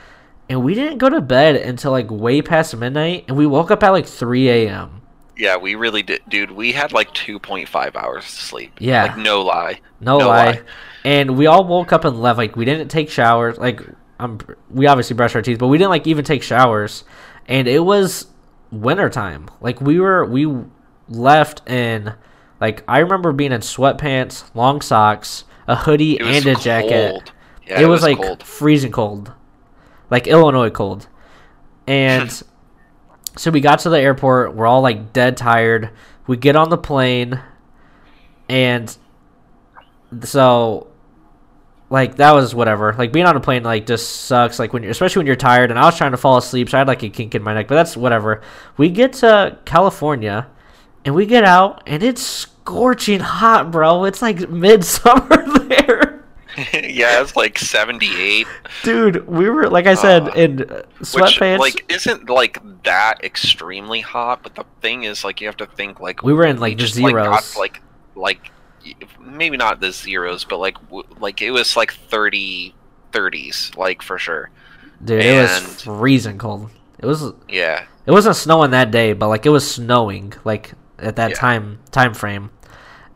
and 0.48 0.64
we 0.64 0.74
didn't 0.74 0.98
go 0.98 1.08
to 1.08 1.20
bed 1.20 1.54
until 1.54 1.92
like 1.92 2.10
way 2.10 2.42
past 2.42 2.76
midnight, 2.76 3.26
and 3.28 3.36
we 3.36 3.46
woke 3.46 3.70
up 3.70 3.84
at 3.84 3.90
like 3.90 4.06
3 4.06 4.48
a.m. 4.48 5.02
Yeah, 5.36 5.56
we 5.56 5.74
really 5.74 6.02
did, 6.02 6.22
dude. 6.28 6.50
We 6.50 6.72
had 6.72 6.92
like 6.92 7.12
2.5 7.12 7.94
hours 7.96 8.24
to 8.24 8.30
sleep. 8.30 8.72
Yeah. 8.78 9.04
Like 9.04 9.18
no 9.18 9.42
lie. 9.42 9.80
No, 10.00 10.18
No 10.18 10.28
lie. 10.28 10.44
lie. 10.52 10.60
And 11.04 11.36
we 11.36 11.46
all 11.46 11.64
woke 11.64 11.92
up 11.92 12.04
and 12.04 12.20
left. 12.20 12.38
Like 12.38 12.56
we 12.56 12.64
didn't 12.64 12.88
take 12.88 13.10
showers. 13.10 13.58
Like 13.58 13.82
um, 14.18 14.38
we 14.70 14.86
obviously 14.86 15.14
brushed 15.14 15.36
our 15.36 15.42
teeth, 15.42 15.58
but 15.58 15.68
we 15.68 15.78
didn't 15.78 15.90
like 15.90 16.06
even 16.06 16.24
take 16.24 16.42
showers. 16.42 17.04
And 17.46 17.68
it 17.68 17.80
was 17.80 18.26
wintertime. 18.72 19.48
Like 19.60 19.80
we 19.80 20.00
were 20.00 20.24
we 20.24 20.52
left 21.08 21.68
in 21.68 22.14
like 22.60 22.82
I 22.88 22.98
remember 23.00 23.32
being 23.32 23.52
in 23.52 23.60
sweatpants, 23.60 24.44
long 24.54 24.80
socks, 24.80 25.44
a 25.68 25.76
hoodie, 25.76 26.18
and 26.18 26.46
a 26.46 26.54
jacket. 26.56 27.10
cold. 27.10 27.32
Yeah, 27.66 27.80
it, 27.80 27.86
was, 27.86 28.02
like 28.02 28.16
cold. 28.18 28.42
freezing 28.44 28.92
cold, 28.92 29.32
like 30.08 30.26
Illinois 30.28 30.70
cold. 30.70 31.08
And 31.86 32.30
so 33.36 33.50
we 33.50 33.60
got 33.60 33.80
to 33.80 33.90
the 33.90 34.00
airport. 34.00 34.54
We're 34.54 34.66
all 34.66 34.82
like 34.82 35.12
dead 35.12 35.36
tired. 35.36 35.90
We 36.26 36.36
get 36.36 36.56
on 36.56 36.70
the 36.70 36.78
plane, 36.78 37.40
and 38.48 38.96
so 40.22 40.88
like 41.88 42.16
that 42.16 42.32
was 42.32 42.54
whatever. 42.54 42.94
Like 42.94 43.12
being 43.12 43.26
on 43.26 43.36
a 43.36 43.40
plane 43.40 43.62
like 43.62 43.86
just 43.86 44.22
sucks. 44.22 44.58
Like 44.58 44.72
when 44.72 44.82
you're 44.82 44.92
especially 44.92 45.20
when 45.20 45.26
you're 45.26 45.36
tired. 45.36 45.70
And 45.70 45.78
I 45.78 45.84
was 45.84 45.96
trying 45.96 46.12
to 46.12 46.16
fall 46.16 46.36
asleep, 46.36 46.68
so 46.68 46.78
I 46.78 46.80
had 46.80 46.88
like 46.88 47.02
a 47.02 47.08
kink 47.08 47.34
in 47.34 47.42
my 47.42 47.54
neck. 47.54 47.68
But 47.68 47.76
that's 47.76 47.96
whatever. 47.96 48.42
We 48.76 48.88
get 48.88 49.12
to 49.14 49.58
California, 49.64 50.48
and 51.04 51.14
we 51.14 51.26
get 51.26 51.44
out, 51.44 51.82
and 51.86 52.02
it's 52.02 52.22
scorching 52.22 53.20
hot, 53.20 53.70
bro. 53.70 54.04
It's 54.04 54.22
like 54.22 54.48
midsummer 54.48 55.44
there. 55.68 55.85
yeah, 56.72 57.20
it's 57.20 57.36
like 57.36 57.58
78. 57.58 58.46
Dude, 58.82 59.26
we 59.28 59.48
were 59.50 59.68
like 59.68 59.86
I 59.86 59.94
said 59.94 60.28
Uh, 60.28 60.32
in 60.32 60.62
uh, 60.62 60.82
Which 60.98 61.08
sweatpants. 61.10 61.58
like 61.58 61.92
isn't 61.92 62.30
like 62.30 62.58
that 62.84 63.22
extremely 63.24 64.00
hot, 64.00 64.42
but 64.42 64.54
the 64.54 64.64
thing 64.80 65.04
is 65.04 65.24
like 65.24 65.40
you 65.40 65.46
have 65.48 65.56
to 65.58 65.66
think 65.66 66.00
like 66.00 66.22
we 66.22 66.32
were 66.32 66.44
in 66.46 66.58
like 66.58 66.76
the 66.76 66.82
just 66.84 66.98
like 66.98 67.10
zeros. 67.12 67.26
got 67.54 67.58
like 67.60 67.82
like 68.14 68.50
maybe 69.20 69.56
not 69.56 69.80
the 69.80 69.92
zeros, 69.92 70.44
but 70.44 70.58
like 70.58 70.74
w- 70.86 71.04
like 71.18 71.42
it 71.42 71.50
was 71.50 71.76
like 71.76 71.92
30 71.92 72.74
30s 73.12 73.76
like 73.76 74.02
for 74.02 74.18
sure. 74.18 74.50
Dude, 75.04 75.22
it 75.22 75.42
was 75.42 75.82
freezing 75.82 76.38
cold. 76.38 76.70
It 76.98 77.06
was 77.06 77.32
Yeah. 77.48 77.84
it 78.06 78.10
wasn't 78.10 78.36
snowing 78.36 78.70
that 78.70 78.90
day, 78.90 79.12
but 79.12 79.28
like 79.28 79.44
it 79.44 79.50
was 79.50 79.70
snowing 79.70 80.32
like 80.44 80.72
at 80.98 81.16
that 81.16 81.30
Yeah. 81.30 81.36
time 81.36 81.78
time 81.90 82.14
frame. 82.14 82.50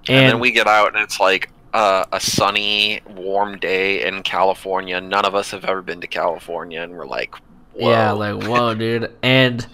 And, 0.09 0.17
And, 0.17 0.33
then 0.33 0.41
we 0.41 0.51
get 0.51 0.67
out 0.67 0.95
and 0.95 1.03
it's 1.03 1.21
like 1.21 1.51
uh, 1.73 2.05
a 2.13 2.21
sunny, 2.21 3.01
warm 3.09 3.59
day 3.59 4.07
in 4.07 4.23
California. 4.23 5.01
None 5.01 5.25
of 5.25 5.35
us 5.35 5.51
have 5.53 5.65
ever 5.65 5.83
been 5.83 6.01
to 6.01 6.07
California, 6.07 6.83
and 6.83 6.93
we're 6.93 7.07
like, 7.07 7.35
Whoa. 7.75 7.91
yeah, 7.91 8.11
like 8.13 8.43
whoa, 8.45 8.75
dude. 8.77 9.13
And 9.23 9.67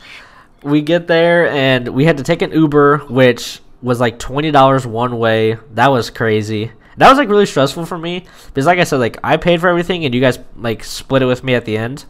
we 0.63 0.83
get 0.83 1.07
there 1.07 1.49
and 1.51 1.89
we 1.89 2.05
had 2.05 2.17
to 2.19 2.23
take 2.23 2.43
an 2.43 2.53
Uber, 2.53 2.99
which 3.09 3.61
was 3.83 4.01
like 4.01 4.19
twenty 4.19 4.51
dollars 4.51 4.87
one 4.87 5.19
way. 5.19 5.59
That 5.75 5.89
was 5.91 6.11
crazy. 6.11 6.73
That 6.99 7.09
was 7.11 7.19
like 7.19 7.29
really 7.29 7.47
stressful 7.47 7.85
for 7.87 7.99
me 7.99 8.25
because, 8.47 8.67
like 8.67 8.79
I 8.79 8.85
said, 8.85 8.97
like 9.01 9.19
I 9.23 9.37
paid 9.37 9.61
for 9.61 9.69
everything 9.69 10.05
and 10.05 10.15
you 10.15 10.21
guys 10.21 10.39
like 10.57 10.83
split 10.83 11.23
it 11.23 11.27
with 11.27 11.45
me 11.45 11.55
at 11.55 11.65
the 11.67 11.77
end, 11.77 12.05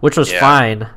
which 0.00 0.16
was 0.16 0.30
Yeah. 0.32 0.40
fine. 0.40 0.88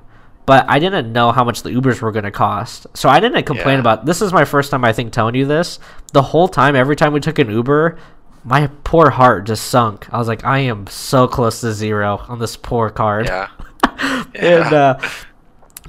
But 0.45 0.65
I 0.67 0.77
didn't 0.79 1.13
know 1.13 1.31
how 1.31 1.43
much 1.45 1.63
the 1.63 1.69
Ubers 1.69 2.01
were 2.01 2.11
gonna 2.11 2.29
cost, 2.31 2.85
so 2.93 3.07
I 3.09 3.19
didn't 3.21 3.43
complain 3.45 3.75
Yeah. 3.75 3.79
about. 3.79 4.05
This 4.05 4.21
is 4.21 4.33
my 4.33 4.43
first 4.45 4.71
time 4.71 4.83
I 4.83 4.91
think 4.93 5.13
telling 5.13 5.35
you 5.35 5.45
this. 5.45 5.79
The 6.11 6.21
whole 6.21 6.47
time, 6.49 6.75
every 6.75 6.95
time 6.97 7.13
we 7.13 7.19
took 7.21 7.39
an 7.39 7.49
Uber, 7.49 7.97
my 8.43 8.67
poor 8.83 9.09
heart 9.09 9.45
just 9.45 9.65
sunk. 9.67 10.07
I 10.13 10.17
was 10.17 10.27
like, 10.27 10.43
I 10.43 10.59
am 10.59 10.87
so 10.87 11.27
close 11.27 11.61
to 11.61 11.71
zero 11.73 12.17
on 12.27 12.39
this 12.39 12.55
poor 12.57 12.89
card 12.89 13.25
yeah. 13.27 13.47
and 14.35 14.73
uh, 14.73 14.99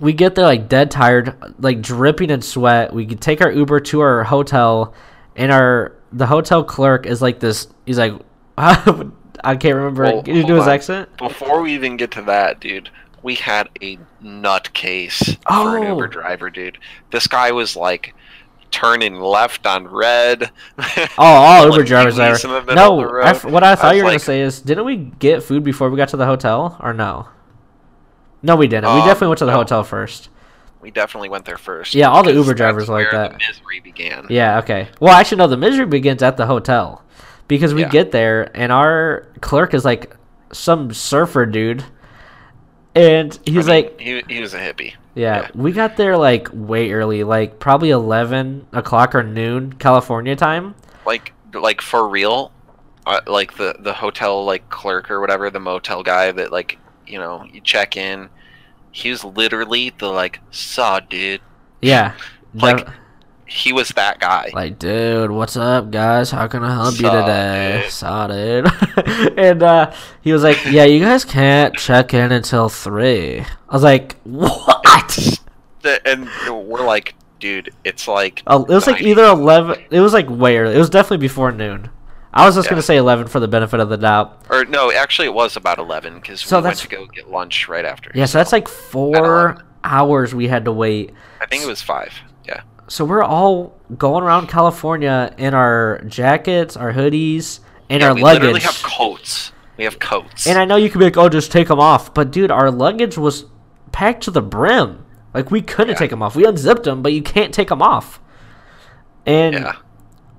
we 0.00 0.12
get 0.12 0.34
there 0.34 0.44
like 0.44 0.68
dead 0.68 0.90
tired, 0.90 1.34
like 1.58 1.80
dripping 1.80 2.30
in 2.30 2.42
sweat. 2.42 2.92
We 2.92 3.06
could 3.06 3.20
take 3.20 3.40
our 3.40 3.50
Uber 3.50 3.80
to 3.80 4.00
our 4.00 4.24
hotel, 4.24 4.94
and 5.36 5.52
our 5.52 5.92
the 6.12 6.26
hotel 6.26 6.62
clerk 6.64 7.06
is 7.06 7.22
like 7.22 7.40
this. 7.40 7.68
He's 7.86 7.98
like, 7.98 8.12
I 8.58 9.56
can't 9.56 9.74
remember. 9.76 10.02
Well, 10.04 10.22
Can 10.22 10.36
you 10.36 10.46
do 10.46 10.54
his 10.54 10.64
on. 10.64 10.70
accent? 10.70 11.16
Before 11.16 11.62
we 11.62 11.74
even 11.74 11.96
get 11.96 12.10
to 12.12 12.22
that, 12.22 12.60
dude, 12.60 12.90
we 13.22 13.34
had 13.36 13.68
a 13.82 13.98
nutcase 14.22 15.36
for 15.48 15.76
an 15.76 15.84
Oh. 15.84 15.88
Uber 15.94 16.08
driver, 16.08 16.50
dude. 16.50 16.78
This 17.10 17.26
guy 17.26 17.52
was 17.52 17.76
like 17.76 18.14
turning 18.74 19.20
left 19.20 19.66
on 19.66 19.86
red. 19.86 20.50
Oh, 20.78 21.06
all 21.18 21.62
Like 21.68 21.72
Uber 21.78 21.84
drivers 21.84 22.18
are. 22.18 22.32
wheelies 22.32 22.44
in 22.60 22.66
the 22.66 22.74
No, 22.74 23.00
I 23.20 23.32
what 23.48 23.62
I 23.62 23.76
thought 23.76 23.90
was 23.92 23.96
you 23.96 24.02
were 24.02 24.08
like, 24.10 24.14
gonna 24.14 24.18
say 24.18 24.40
is, 24.40 24.60
didn't 24.60 24.84
we 24.84 24.96
get 24.96 25.42
food 25.44 25.62
before 25.62 25.88
we 25.90 25.96
got 25.96 26.08
to 26.08 26.16
the 26.16 26.26
hotel, 26.26 26.76
or 26.80 26.92
no? 26.92 27.28
No, 28.42 28.56
we 28.56 28.66
didn't. 28.66 28.92
we 28.92 29.00
Um, 29.00 29.06
definitely 29.06 29.28
went 29.28 29.38
to 29.38 29.44
the 29.46 29.52
no. 29.52 29.58
hotel 29.58 29.84
first. 29.84 30.28
We 30.80 30.90
definitely 30.90 31.28
went 31.30 31.44
there 31.46 31.56
first. 31.56 31.94
Yeah, 31.94 32.08
all 32.10 32.22
the 32.22 32.32
Uber 32.34 32.52
drivers 32.54 32.88
like 32.90 33.10
that. 33.12 33.38
Misery 33.38 33.80
began. 33.80 34.26
Yeah, 34.28 34.58
okay. 34.58 34.88
Well, 35.00 35.14
actually, 35.14 35.38
no, 35.38 35.46
the 35.46 35.56
misery 35.56 35.86
begins 35.86 36.22
at 36.22 36.36
the 36.36 36.44
hotel 36.46 37.02
because 37.48 37.72
we 37.72 37.82
Yeah. 37.82 37.88
get 37.88 38.10
there 38.10 38.50
and 38.54 38.70
our 38.72 39.28
clerk 39.40 39.72
is 39.72 39.84
like 39.84 40.14
some 40.52 40.92
surfer 40.92 41.46
dude. 41.46 41.84
And 42.94 43.32
I 43.46 43.50
he's 43.50 43.66
mean, 43.66 43.66
like, 43.66 43.98
he, 44.00 44.22
he 44.28 44.40
was 44.40 44.52
a 44.54 44.58
hippie. 44.58 44.94
Yeah, 45.14 45.42
yeah. 45.42 45.48
we 45.54 45.72
got 45.72 45.96
there 45.96 46.16
like 46.16 46.48
way 46.52 46.92
early, 46.92 47.24
like 47.24 47.58
probably 47.58 47.90
11 47.90 48.66
o'clock 48.72 49.14
or 49.14 49.22
noon 49.22 49.72
California 49.74 50.36
time. 50.36 50.74
Like 51.06 51.32
like 51.52 51.80
for 51.80 52.08
real, 52.08 52.52
uh, 53.06 53.20
like 53.26 53.56
the 53.56 53.76
the 53.78 53.92
hotel 53.92 54.44
like 54.44 54.68
clerk 54.70 55.10
or 55.10 55.20
whatever, 55.20 55.50
the 55.50 55.60
motel 55.60 56.02
guy 56.02 56.32
that 56.32 56.50
like 56.50 56.78
you 57.06 57.18
know 57.18 57.44
you 57.44 57.60
check 57.60 57.96
in. 57.96 58.28
He 58.90 59.10
was 59.10 59.24
literally 59.24 59.90
the 59.90 60.08
like 60.08 60.40
saw 60.50 61.00
dude. 61.00 61.40
Yeah. 61.82 62.14
Like, 62.54 62.86
He 63.46 63.72
was 63.72 63.90
that 63.90 64.20
guy. 64.20 64.50
like, 64.54 64.78
dude, 64.78 65.30
what's 65.30 65.56
up, 65.56 65.90
guys? 65.90 66.30
How 66.30 66.46
can 66.48 66.64
I 66.64 66.72
help 66.74 66.94
you 66.94 67.10
today? 67.10 67.84
Saw, 67.90 68.26
dude. 68.26 68.66
and 69.38 69.62
uh, 69.62 69.92
he 70.22 70.32
was 70.32 70.42
like, 70.42 70.64
yeah, 70.64 70.84
you 70.84 71.00
guys 71.00 71.24
can't 71.24 71.74
check 71.76 72.14
in 72.14 72.32
until 72.32 72.68
3. 72.70 73.40
I 73.40 73.46
was 73.72 73.82
like, 73.82 74.16
what? 74.24 75.38
And 76.06 76.28
we're 76.48 76.84
like, 76.84 77.14
dude, 77.38 77.70
it's 77.84 78.08
like 78.08 78.42
Uh, 78.46 78.64
it 78.66 78.72
was 78.72 78.86
like 78.86 79.02
either 79.02 79.24
11 79.24 79.84
it 79.90 80.00
was 80.00 80.14
like 80.14 80.30
way 80.30 80.56
early 80.56 80.74
it 80.74 80.78
was 80.78 80.88
definitely 80.88 81.18
before 81.18 81.52
noon 81.52 81.90
i 82.32 82.46
was 82.46 82.54
just 82.54 82.66
Yeah. 82.66 82.70
gonna 82.70 82.80
say 82.82 82.96
11 82.96 83.26
for 83.26 83.38
the 83.38 83.48
benefit 83.48 83.80
of 83.80 83.90
the 83.90 83.98
doubt 83.98 84.40
or 84.48 84.64
no, 84.64 84.90
actually 84.90 85.26
it 85.26 85.34
was 85.34 85.56
about 85.58 85.78
eleven 85.78 86.14
because 86.14 86.40
So 86.40 86.58
we 86.60 86.64
went 86.64 86.78
to 86.78 86.88
go 86.88 87.04
get 87.06 87.30
lunch 87.30 87.68
right 87.68 87.84
after. 87.84 88.10
yeah 88.14 88.24
so 88.24 88.38
that's 88.38 88.50
like 88.52 88.66
four 88.66 89.62
hours 89.82 90.34
we 90.34 90.48
had 90.48 90.64
to 90.64 90.72
wait 90.72 91.12
I 91.42 91.44
think 91.46 91.62
it 91.62 91.66
was 91.68 91.82
five. 91.82 92.14
So 92.88 93.04
we're 93.04 93.22
all 93.22 93.74
going 93.98 94.24
around 94.24 94.46
california 94.48 95.34
in 95.38 95.52
our 95.54 96.00
jackets 96.06 96.76
our 96.76 96.92
hoodies 96.92 97.60
and 97.90 98.00
yeah, 98.00 98.08
our 98.08 98.14
we 98.14 98.22
luggage 98.22 98.40
literally 98.42 98.60
have 98.60 98.82
coats. 98.82 99.52
We 99.76 99.84
have 99.84 99.98
coats. 99.98 100.46
and 100.46 100.58
i 100.58 100.64
know 100.64 100.76
you 100.76 100.88
could 100.88 100.98
be 100.98 101.04
like 101.04 101.16
oh 101.18 101.28
just 101.28 101.52
take 101.52 101.68
them 101.68 101.78
off 101.80 102.14
but 102.14 102.30
dude 102.30 102.50
our 102.50 102.70
luggage 102.70 103.18
was 103.18 103.44
packed 103.92 104.24
to 104.24 104.30
the 104.30 104.40
brim 104.42 105.04
like 105.34 105.50
we 105.50 105.60
couldn't 105.60 105.90
Yeah. 105.92 105.98
take 105.98 106.10
them 106.10 106.22
off 106.22 106.34
we 106.34 106.44
unzipped 106.46 106.84
them 106.84 107.02
but 107.02 107.12
you 107.12 107.22
can't 107.22 107.52
take 107.52 107.68
them 107.68 107.82
off 107.82 108.20
and 109.26 109.54
yeah. 109.54 109.72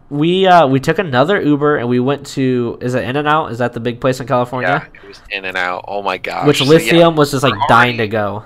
we 0.10 0.48
uh 0.48 0.68
we 0.68 0.80
took 0.80 0.98
another 1.00 1.39
uber 1.41 1.78
and 1.78 1.88
we 1.88 2.00
went 2.00 2.26
to 2.28 2.78
is 2.82 2.96
it 2.96 3.04
in 3.04 3.16
and 3.16 3.28
out 3.28 3.52
is 3.52 3.60
that 3.60 3.74
the 3.74 3.80
big 3.80 4.02
place 4.02 4.20
in 4.20 4.28
california 4.28 4.89
Yeah, 4.93 5.02
it 5.04 5.08
was 5.08 5.22
in 5.30 5.46
and 5.46 5.56
out. 5.56 5.86
Oh 5.88 6.02
my 6.02 6.18
gosh. 6.18 6.48
which 6.48 6.58
So, 6.60 6.66
lithium 6.66 6.98
yeah, 6.98 7.08
was 7.08 7.32
just 7.32 7.43
like 7.43 7.54
we're 7.54 7.68
dying 7.70 7.98
to 7.98 8.08
go 8.08 8.43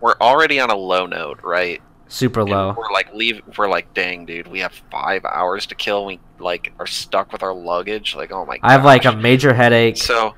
We're 0.00 0.16
already 0.20 0.60
on 0.60 0.70
a 0.70 0.76
low 0.76 1.06
note, 1.06 1.40
right? 1.42 1.80
Super 2.12 2.40
And 2.40 2.50
low. 2.50 2.74
We're 2.76 2.92
like 2.92 3.12
leave. 3.14 3.42
We're 3.56 3.68
like, 3.68 3.92
dang, 3.94 4.26
dude, 4.26 4.46
we 4.46 4.60
have 4.60 4.72
five 4.90 5.24
hours 5.24 5.66
to 5.66 5.74
kill. 5.74 6.04
We 6.04 6.20
like 6.38 6.72
are 6.78 6.86
stuck 6.86 7.32
with 7.32 7.42
our 7.42 7.54
luggage. 7.54 8.14
Like, 8.14 8.32
oh 8.32 8.44
my. 8.44 8.58
I 8.62 8.72
have 8.72 8.84
like 8.84 9.04
a 9.04 9.16
major 9.16 9.54
headache. 9.54 9.96
So, 9.96 10.34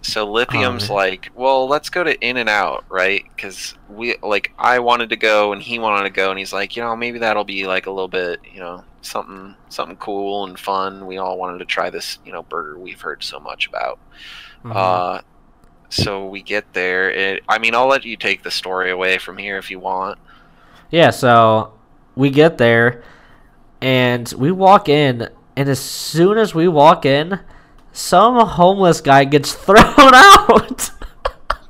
so 0.00 0.30
lithium's 0.30 0.88
man. 0.88 0.96
like, 0.96 1.30
well, 1.34 1.68
let's 1.68 1.90
go 1.90 2.02
to 2.02 2.18
In 2.20 2.36
and 2.38 2.48
Out, 2.48 2.84
right? 2.88 3.24
Because 3.36 3.74
we 3.88 4.16
like, 4.22 4.52
I 4.58 4.78
wanted 4.80 5.10
to 5.10 5.16
go 5.16 5.52
and 5.52 5.62
he 5.62 5.78
wanted 5.78 6.04
to 6.04 6.10
go, 6.10 6.30
and 6.30 6.38
he's 6.38 6.52
like, 6.52 6.76
you 6.76 6.82
know, 6.82 6.96
maybe 6.96 7.18
that'll 7.18 7.44
be 7.44 7.66
like 7.66 7.86
a 7.86 7.90
little 7.90 8.08
bit, 8.08 8.40
you 8.52 8.60
know, 8.60 8.84
something 9.02 9.54
something 9.68 9.96
cool 9.96 10.44
and 10.44 10.58
fun. 10.58 11.06
We 11.06 11.18
all 11.18 11.38
wanted 11.38 11.58
to 11.58 11.66
try 11.66 11.90
this, 11.90 12.18
you 12.24 12.32
know, 12.32 12.42
burger 12.42 12.78
we've 12.78 13.00
heard 13.00 13.22
so 13.22 13.38
much 13.38 13.68
about. 13.68 13.98
Mhm. 14.64 14.74
Uh, 14.74 15.20
so 15.88 16.26
we 16.26 16.40
get 16.40 16.72
there. 16.72 17.10
It, 17.10 17.42
I 17.46 17.58
mean, 17.58 17.74
I'll 17.74 17.86
let 17.86 18.04
you 18.04 18.16
take 18.16 18.42
the 18.42 18.50
story 18.50 18.90
away 18.90 19.18
from 19.18 19.36
here 19.36 19.58
if 19.58 19.70
you 19.70 19.78
want. 19.78 20.18
Yeah, 20.92 21.10
so 21.10 21.72
we 22.14 22.30
get 22.30 22.58
there 22.58 23.02
and 23.80 24.32
we 24.36 24.52
walk 24.52 24.88
in, 24.88 25.28
and 25.56 25.68
as 25.68 25.80
soon 25.80 26.38
as 26.38 26.54
we 26.54 26.68
walk 26.68 27.04
in, 27.04 27.40
some 27.92 28.46
homeless 28.46 29.00
guy 29.00 29.24
gets 29.24 29.52
thrown 29.66 29.82
out. 30.14 30.90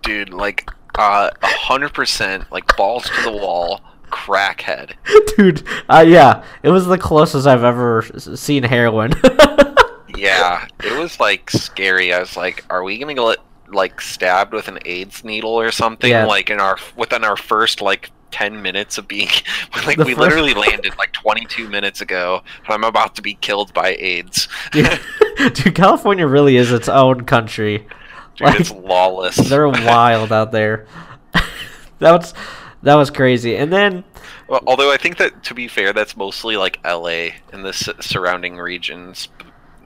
dude 0.02 0.30
like 0.34 0.68
uh 0.98 1.30
a 1.42 1.46
hundred 1.46 1.94
percent 1.94 2.44
like 2.52 2.76
balls 2.76 3.04
to 3.04 3.22
the 3.22 3.30
wall 3.32 3.80
crackhead 4.10 4.92
Dude, 5.36 5.62
uh, 5.88 6.04
yeah, 6.06 6.44
it 6.62 6.68
was 6.70 6.86
the 6.86 6.98
closest 6.98 7.46
I've 7.46 7.64
ever 7.64 8.02
seen 8.18 8.62
heroin. 8.64 9.12
yeah 10.16 10.66
it 10.84 10.98
was 10.98 11.18
like 11.18 11.48
scary 11.50 12.12
i 12.12 12.18
was 12.20 12.36
like 12.36 12.64
are 12.68 12.82
we 12.84 12.98
gonna 12.98 13.14
get 13.14 13.38
like 13.68 13.98
stabbed 14.00 14.52
with 14.52 14.68
an 14.68 14.78
aids 14.84 15.24
needle 15.24 15.52
or 15.58 15.70
something 15.70 16.10
Yeah. 16.10 16.26
like 16.26 16.50
in 16.50 16.60
our 16.60 16.76
within 16.96 17.24
our 17.24 17.36
first 17.36 17.80
like 17.80 18.10
10 18.32 18.60
minutes 18.62 18.98
of 18.98 19.06
being 19.06 19.28
like 19.86 19.96
The 19.96 20.04
we 20.04 20.14
first- 20.14 20.18
literally 20.20 20.54
landed 20.54 20.96
like 20.98 21.12
22 21.12 21.68
minutes 21.68 22.00
ago 22.00 22.42
and 22.64 22.74
i'm 22.74 22.82
about 22.84 23.14
to 23.16 23.22
be 23.22 23.34
killed 23.34 23.72
by 23.74 23.94
aids 24.00 24.48
Dude, 24.72 24.98
dude, 25.54 25.74
California 25.74 26.26
really 26.26 26.56
is 26.56 26.72
its 26.72 26.88
own 26.88 27.24
country. 27.24 27.78
dude 28.36 28.46
Like, 28.48 28.60
it's 28.60 28.70
lawless 28.72 29.36
They're 29.36 29.68
wild 29.68 30.32
out 30.32 30.50
there. 30.52 30.86
that 32.00 32.12
was 32.20 32.34
that 32.82 32.96
was 32.96 33.10
crazy. 33.10 33.56
And 33.56 33.72
then 33.72 34.02
well, 34.48 34.60
although 34.66 34.90
i 34.92 34.96
think 34.96 35.16
that 35.18 35.44
to 35.44 35.54
be 35.54 35.68
fair 35.68 35.92
that's 35.92 36.16
mostly 36.16 36.56
like 36.56 36.78
la 36.84 37.06
and 37.52 37.64
the 37.64 37.68
s- 37.68 37.88
surrounding 38.00 38.56
regions 38.56 39.28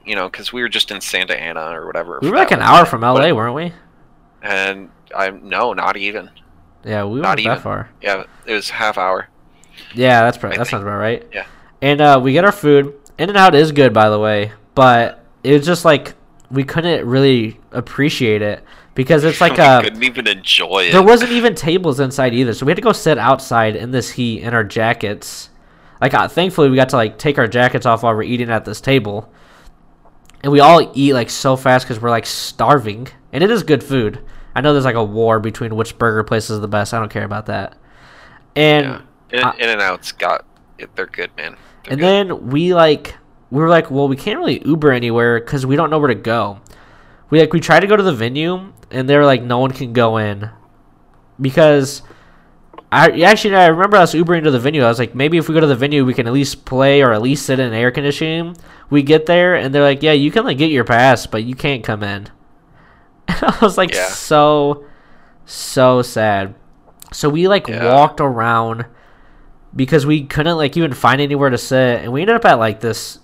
you 0.05 0.15
know 0.15 0.27
because 0.29 0.51
we 0.51 0.61
were 0.61 0.69
just 0.69 0.89
in 0.89 0.99
santa 0.99 1.39
ana 1.39 1.79
or 1.79 1.85
whatever 1.85 2.19
we 2.21 2.29
were 2.31 2.35
like 2.37 2.51
an 2.51 2.61
hour 2.61 2.85
from 2.85 3.01
but- 3.01 3.13
LA, 3.21 3.31
weren't 3.33 3.55
we? 3.55 3.71
and 4.41 4.89
I'm 5.15 5.47
no, 5.47 5.71
not 5.73 5.95
even. 5.95 6.29
Yeah, 6.85 7.03
we 7.05 7.19
Not 7.19 7.29
weren't 7.29 7.39
even. 7.41 7.51
that 7.55 7.61
far. 7.61 7.89
Yeah, 8.01 8.23
it 8.45 8.53
was 8.53 8.69
half 8.69 8.97
hour. 8.97 9.27
Yeah, 9.93 10.21
that's 10.21 10.37
probably, 10.37 10.55
I 10.55 10.59
that 10.59 10.65
think- 10.65 10.71
sounds 10.71 10.83
about 10.83 10.97
right. 10.97 11.25
yeah. 11.33 11.45
And 11.81 12.01
uh, 12.01 12.19
we 12.23 12.33
get 12.33 12.43
our 12.45 12.51
food. 12.51 12.93
In 13.17 13.29
and 13.29 13.37
Out 13.37 13.55
is 13.55 13.71
good, 13.71 13.93
by 13.93 14.09
the 14.09 14.19
way, 14.19 14.51
but 14.75 15.23
it 15.43 15.53
was 15.53 15.65
just 15.65 15.85
like 15.85 16.13
we 16.49 16.63
couldn't 16.63 17.05
really 17.05 17.59
appreciate 17.71 18.41
it 18.41 18.63
because 18.95 19.23
it's 19.23 19.41
like 19.41 19.53
we 19.53 19.59
uh, 19.59 19.81
couldn't 19.81 20.03
even 20.03 20.27
enjoy 20.27 20.85
it. 20.87 20.91
there 20.91 21.03
wasn't 21.03 21.31
even 21.31 21.55
tables 21.55 21.99
inside 21.99 22.33
either, 22.33 22.53
so 22.53 22.65
we 22.65 22.71
had 22.71 22.75
to 22.77 22.81
go 22.81 22.91
sit 22.93 23.17
outside 23.17 23.75
in 23.75 23.91
this 23.91 24.11
heat 24.11 24.41
in 24.43 24.53
our 24.53 24.63
jackets. 24.63 25.49
Like, 25.99 26.13
uh, 26.13 26.27
thankfully, 26.27 26.69
we 26.69 26.75
got 26.75 26.89
to 26.89 26.95
like 26.95 27.17
take 27.17 27.37
our 27.39 27.47
jackets 27.47 27.85
off 27.87 28.03
while 28.03 28.13
we're 28.15 28.23
eating 28.23 28.49
at 28.51 28.65
this 28.65 28.81
table, 28.81 29.31
and 30.43 30.51
we 30.51 30.59
all 30.59 30.91
eat 30.93 31.13
like 31.13 31.29
so 31.29 31.55
fast 31.55 31.85
because 31.85 31.99
we're 32.01 32.09
like 32.11 32.25
starving, 32.25 33.07
and 33.33 33.43
it 33.43 33.49
is 33.51 33.63
good 33.63 33.83
food. 33.83 34.19
I 34.57 34.61
know 34.61 34.73
there's 34.73 34.85
like 34.85 34.95
a 34.95 35.03
war 35.03 35.39
between 35.39 35.75
which 35.75 35.99
burger 35.99 36.23
place 36.23 36.49
is 36.49 36.59
the 36.61 36.67
best. 36.67 36.91
I 36.91 36.99
don't 36.99 37.11
care 37.11 37.23
about 37.23 37.45
that. 37.45 37.77
And 38.55 39.03
yeah. 39.31 39.53
In, 39.53 39.61
in 39.61 39.69
and 39.69 39.81
Out's 39.81 40.11
got. 40.11 40.47
They're 40.95 41.05
good, 41.05 41.29
man. 41.37 41.55
They're 41.83 41.93
and 41.93 41.99
good. 41.99 42.07
then 42.07 42.49
we 42.49 42.73
like 42.73 43.15
we 43.51 43.61
were 43.61 43.69
like, 43.69 43.91
well, 43.91 44.07
we 44.07 44.15
can't 44.15 44.39
really 44.39 44.65
Uber 44.65 44.91
anywhere 44.91 45.39
because 45.39 45.67
we 45.67 45.75
don't 45.75 45.91
know 45.91 45.99
where 45.99 46.07
to 46.07 46.15
go. 46.15 46.59
We 47.29 47.39
like 47.39 47.53
we 47.53 47.59
tried 47.59 47.81
to 47.81 47.87
go 47.87 47.95
to 47.95 48.01
the 48.01 48.15
venue 48.15 48.73
and 48.89 49.07
they 49.07 49.15
were 49.15 49.25
like, 49.25 49.43
no 49.43 49.59
one 49.59 49.73
can 49.73 49.93
go 49.93 50.17
in 50.17 50.49
because 51.39 52.01
I 52.91 53.11
actually 53.21 53.53
I 53.53 53.67
remember 53.67 53.97
us 53.97 54.15
Ubering 54.15 54.43
to 54.45 54.49
the 54.49 54.59
venue. 54.59 54.81
I 54.81 54.87
was 54.87 54.97
like, 54.97 55.13
maybe 55.13 55.37
if 55.37 55.47
we 55.47 55.53
go 55.53 55.61
to 55.61 55.67
the 55.67 55.75
venue, 55.75 56.03
we 56.03 56.15
can 56.15 56.25
at 56.25 56.33
least 56.33 56.65
play 56.65 57.03
or 57.03 57.13
at 57.13 57.21
least 57.21 57.45
sit 57.45 57.59
in 57.59 57.73
air 57.73 57.91
conditioning. 57.91 58.57
We 58.89 59.03
get 59.03 59.27
there 59.27 59.53
and 59.53 59.71
they're 59.75 59.83
like, 59.83 60.01
yeah, 60.01 60.13
you 60.13 60.31
can 60.31 60.45
like 60.45 60.57
get 60.57 60.71
your 60.71 60.83
pass, 60.83 61.27
but 61.27 61.43
you 61.43 61.53
can't 61.53 61.83
come 61.83 62.01
in. 62.01 62.29
And 63.41 63.43
I 63.43 63.57
was 63.61 63.77
like, 63.77 63.93
Yeah. 63.93 64.07
so 64.07 64.85
so 65.45 66.01
sad. 66.01 66.55
So 67.13 67.29
we 67.29 67.47
like 67.47 67.67
Yeah. 67.67 67.93
walked 67.93 68.19
around 68.21 68.85
because 69.75 70.05
we 70.05 70.23
couldn't 70.25 70.57
like 70.57 70.75
even 70.77 70.93
find 70.93 71.21
anywhere 71.21 71.49
to 71.49 71.57
sit, 71.57 72.01
and 72.03 72.11
we 72.11 72.21
ended 72.21 72.35
up 72.35 72.45
at 72.45 72.55
like 72.59 72.79
this. 72.79 73.19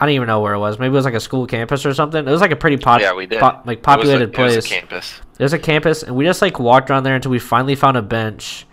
I 0.00 0.06
don't 0.06 0.14
even 0.14 0.28
know 0.28 0.40
where 0.40 0.54
it 0.54 0.58
was. 0.60 0.78
Maybe 0.78 0.88
it 0.92 0.94
was 0.94 1.04
like 1.04 1.14
a 1.14 1.20
school 1.20 1.46
campus 1.46 1.84
or 1.84 1.92
something. 1.92 2.24
It 2.26 2.30
was 2.30 2.40
like 2.40 2.52
a 2.52 2.56
pretty 2.56 2.76
pop, 2.76 3.00
yeah, 3.00 3.12
we 3.14 3.26
did. 3.26 3.40
po- 3.40 3.60
like 3.64 3.78
It 3.78 3.86
was 3.86 3.94
a- 3.94 3.96
populated 3.96 4.22
it 4.32 4.38
was 4.38 4.54
a 4.56 4.60
place. 4.60 4.66
campus. 4.68 5.20
There's 5.38 5.52
a 5.52 5.58
campus, 5.58 6.02
and 6.04 6.14
we 6.14 6.24
just 6.24 6.40
like 6.40 6.60
walked 6.60 6.88
around 6.90 7.02
there 7.02 7.16
until 7.16 7.32
we 7.32 7.40
finally 7.40 7.74
found 7.74 7.96
a 7.96 8.02
bench, 8.02 8.64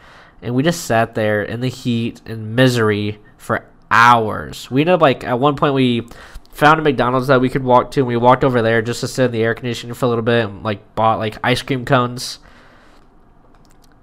and 0.43 0.53
we 0.53 0.61
just 0.61 0.85
sat 0.85 1.15
there 1.15 1.41
in 1.41 1.61
the 1.61 1.67
heat 1.67 2.21
and 2.27 2.55
misery 2.55 3.19
for 3.37 3.65
hours. 3.89 4.69
We 4.69 4.81
ended 4.81 4.95
up 4.95 5.01
like 5.01 5.23
at 5.23 5.39
one 5.39 5.55
point 5.55 5.73
we 5.73 6.07
found 6.55 6.79
a 6.79 6.83
McDonald's 6.83 7.27
that 7.27 7.41
we 7.41 7.49
could 7.49 7.63
walk 7.63 7.91
to, 7.91 7.99
and 7.99 8.07
we 8.07 8.15
walked 8.17 8.43
over 8.43 8.61
there 8.61 8.81
just 8.81 9.01
to 9.01 9.07
sit 9.07 9.25
in 9.25 9.31
the 9.31 9.43
air 9.43 9.53
conditioning 9.53 9.93
for 9.93 10.05
a 10.05 10.09
little 10.09 10.23
bit, 10.23 10.45
and 10.45 10.63
like 10.63 10.95
bought 10.95 11.19
like 11.19 11.37
ice 11.43 11.61
cream 11.61 11.85
cones. 11.85 12.39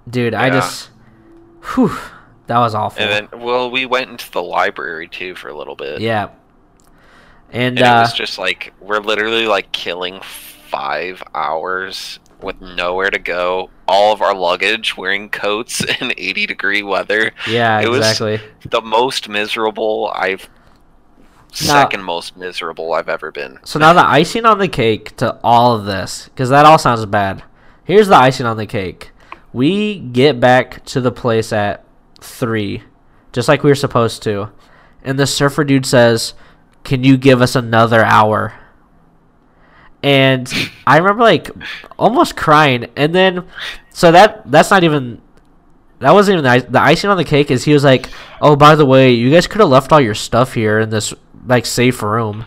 Dude, 0.09 0.33
I 0.33 0.49
just, 0.49 0.89
whew, 1.73 1.97
that 2.47 2.59
was 2.59 2.75
awful. 2.75 3.01
And 3.01 3.29
then, 3.31 3.41
well, 3.41 3.71
we 3.71 3.85
went 3.85 4.09
into 4.11 4.29
the 4.31 4.43
library 4.43 5.07
too 5.07 5.33
for 5.35 5.47
a 5.49 5.57
little 5.57 5.75
bit. 5.75 6.01
yeah, 6.01 6.29
and, 7.51 7.77
And 7.77 7.79
it 7.79 7.83
uh, 7.83 8.01
was 8.01 8.13
just 8.13 8.37
like 8.37 8.73
we're 8.81 8.99
literally 8.99 9.47
like 9.47 9.71
killing 9.71 10.19
five 10.21 11.23
hours 11.33 12.19
with 12.41 12.59
nowhere 12.61 13.09
to 13.09 13.19
go. 13.19 13.69
All 13.87 14.11
of 14.13 14.21
our 14.21 14.35
luggage, 14.35 14.97
wearing 14.97 15.29
coats 15.29 15.81
in 16.01 16.13
80 16.17 16.45
degree 16.47 16.83
weather. 16.83 17.31
yeah, 17.49 17.79
it 17.81 17.89
was- 17.89 17.99
exactly. 17.99 18.41
The 18.69 18.81
most 18.81 19.27
miserable 19.29 20.11
I've. 20.13 20.49
Second 21.53 22.03
most 22.03 22.35
miserable 22.35 22.93
I've 22.93 23.09
ever 23.09 23.31
been. 23.31 23.59
So 23.63 23.77
now 23.77 23.93
the 23.93 24.05
icing 24.05 24.45
on 24.45 24.57
the 24.57 24.67
cake 24.67 25.15
to 25.17 25.39
all 25.43 25.75
of 25.75 25.85
this, 25.85 26.25
because 26.29 26.49
that 26.49 26.65
all 26.65 26.79
sounds 26.79 27.05
bad. 27.05 27.43
Here's 27.83 28.07
the 28.07 28.15
icing 28.15 28.45
on 28.45 28.57
the 28.57 28.65
cake. 28.65 29.11
We 29.51 29.99
get 29.99 30.39
back 30.39 30.83
to 30.85 30.99
the 30.99 31.11
place 31.11 31.53
at 31.53 31.85
three, 32.19 32.83
just 33.31 33.47
like 33.47 33.61
we 33.61 33.69
were 33.69 33.75
supposed 33.75 34.23
to, 34.23 34.49
and 35.03 35.19
the 35.19 35.27
surfer 35.27 35.63
dude 35.63 35.85
says, 35.85 36.33
"Can 36.83 37.03
you 37.03 37.17
give 37.17 37.39
us 37.39 37.55
another 37.55 38.03
hour?" 38.03 38.53
And 40.01 40.51
I 40.87 40.97
remember 40.97 41.21
like 41.21 41.51
almost 41.99 42.35
crying, 42.35 42.87
and 42.95 43.13
then 43.13 43.45
so 43.91 44.11
that 44.11 44.49
that's 44.49 44.71
not 44.71 44.83
even 44.83 45.21
that 45.99 46.13
wasn't 46.13 46.39
even 46.39 46.61
the, 46.61 46.71
the 46.71 46.81
icing 46.81 47.11
on 47.11 47.17
the 47.17 47.23
cake. 47.23 47.51
Is 47.51 47.63
he 47.63 47.73
was 47.73 47.83
like, 47.83 48.09
"Oh, 48.41 48.55
by 48.55 48.73
the 48.73 48.85
way, 48.85 49.11
you 49.11 49.29
guys 49.29 49.45
could 49.45 49.61
have 49.61 49.69
left 49.69 49.91
all 49.91 50.01
your 50.01 50.15
stuff 50.15 50.53
here 50.55 50.79
in 50.79 50.89
this 50.89 51.13
like 51.45 51.65
safe 51.65 52.01
room." 52.01 52.45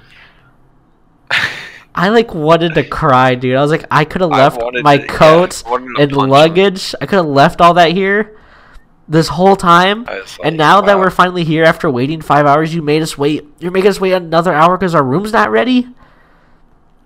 I 1.98 2.10
like 2.10 2.34
wanted 2.34 2.74
to 2.74 2.84
cry, 2.84 3.34
dude. 3.34 3.56
I 3.56 3.62
was 3.62 3.70
like, 3.70 3.86
I 3.90 4.04
could 4.04 4.20
have 4.20 4.30
left 4.30 4.60
my 4.82 4.98
to- 4.98 5.06
yeah, 5.06 5.70
wanted 5.70 5.96
to 5.96 6.02
and 6.02 6.10
punch 6.12 6.24
him. 6.24 6.30
luggage. 6.30 6.94
I 7.00 7.06
could 7.06 7.16
have 7.16 7.26
left 7.26 7.60
all 7.62 7.72
that 7.74 7.92
here 7.92 8.36
this 9.08 9.28
whole 9.28 9.56
time. 9.56 10.04
I 10.06 10.16
and 10.18 10.26
like, 10.42 10.54
now 10.54 10.82
that 10.82 10.98
we're 10.98 11.08
finally 11.10 11.42
here 11.44 11.64
after 11.64 11.88
waiting 11.90 12.20
five 12.20 12.44
hours, 12.44 12.74
you 12.74 12.82
made 12.82 13.00
us 13.00 13.16
wait. 13.16 13.46
You're 13.60 13.70
making 13.72 13.88
us 13.90 13.98
wait 13.98 14.12
another 14.12 14.52
hour 14.52 14.76
because 14.76 14.94
our 14.94 15.02
room's 15.02 15.32
not 15.32 15.50
ready. 15.50 15.88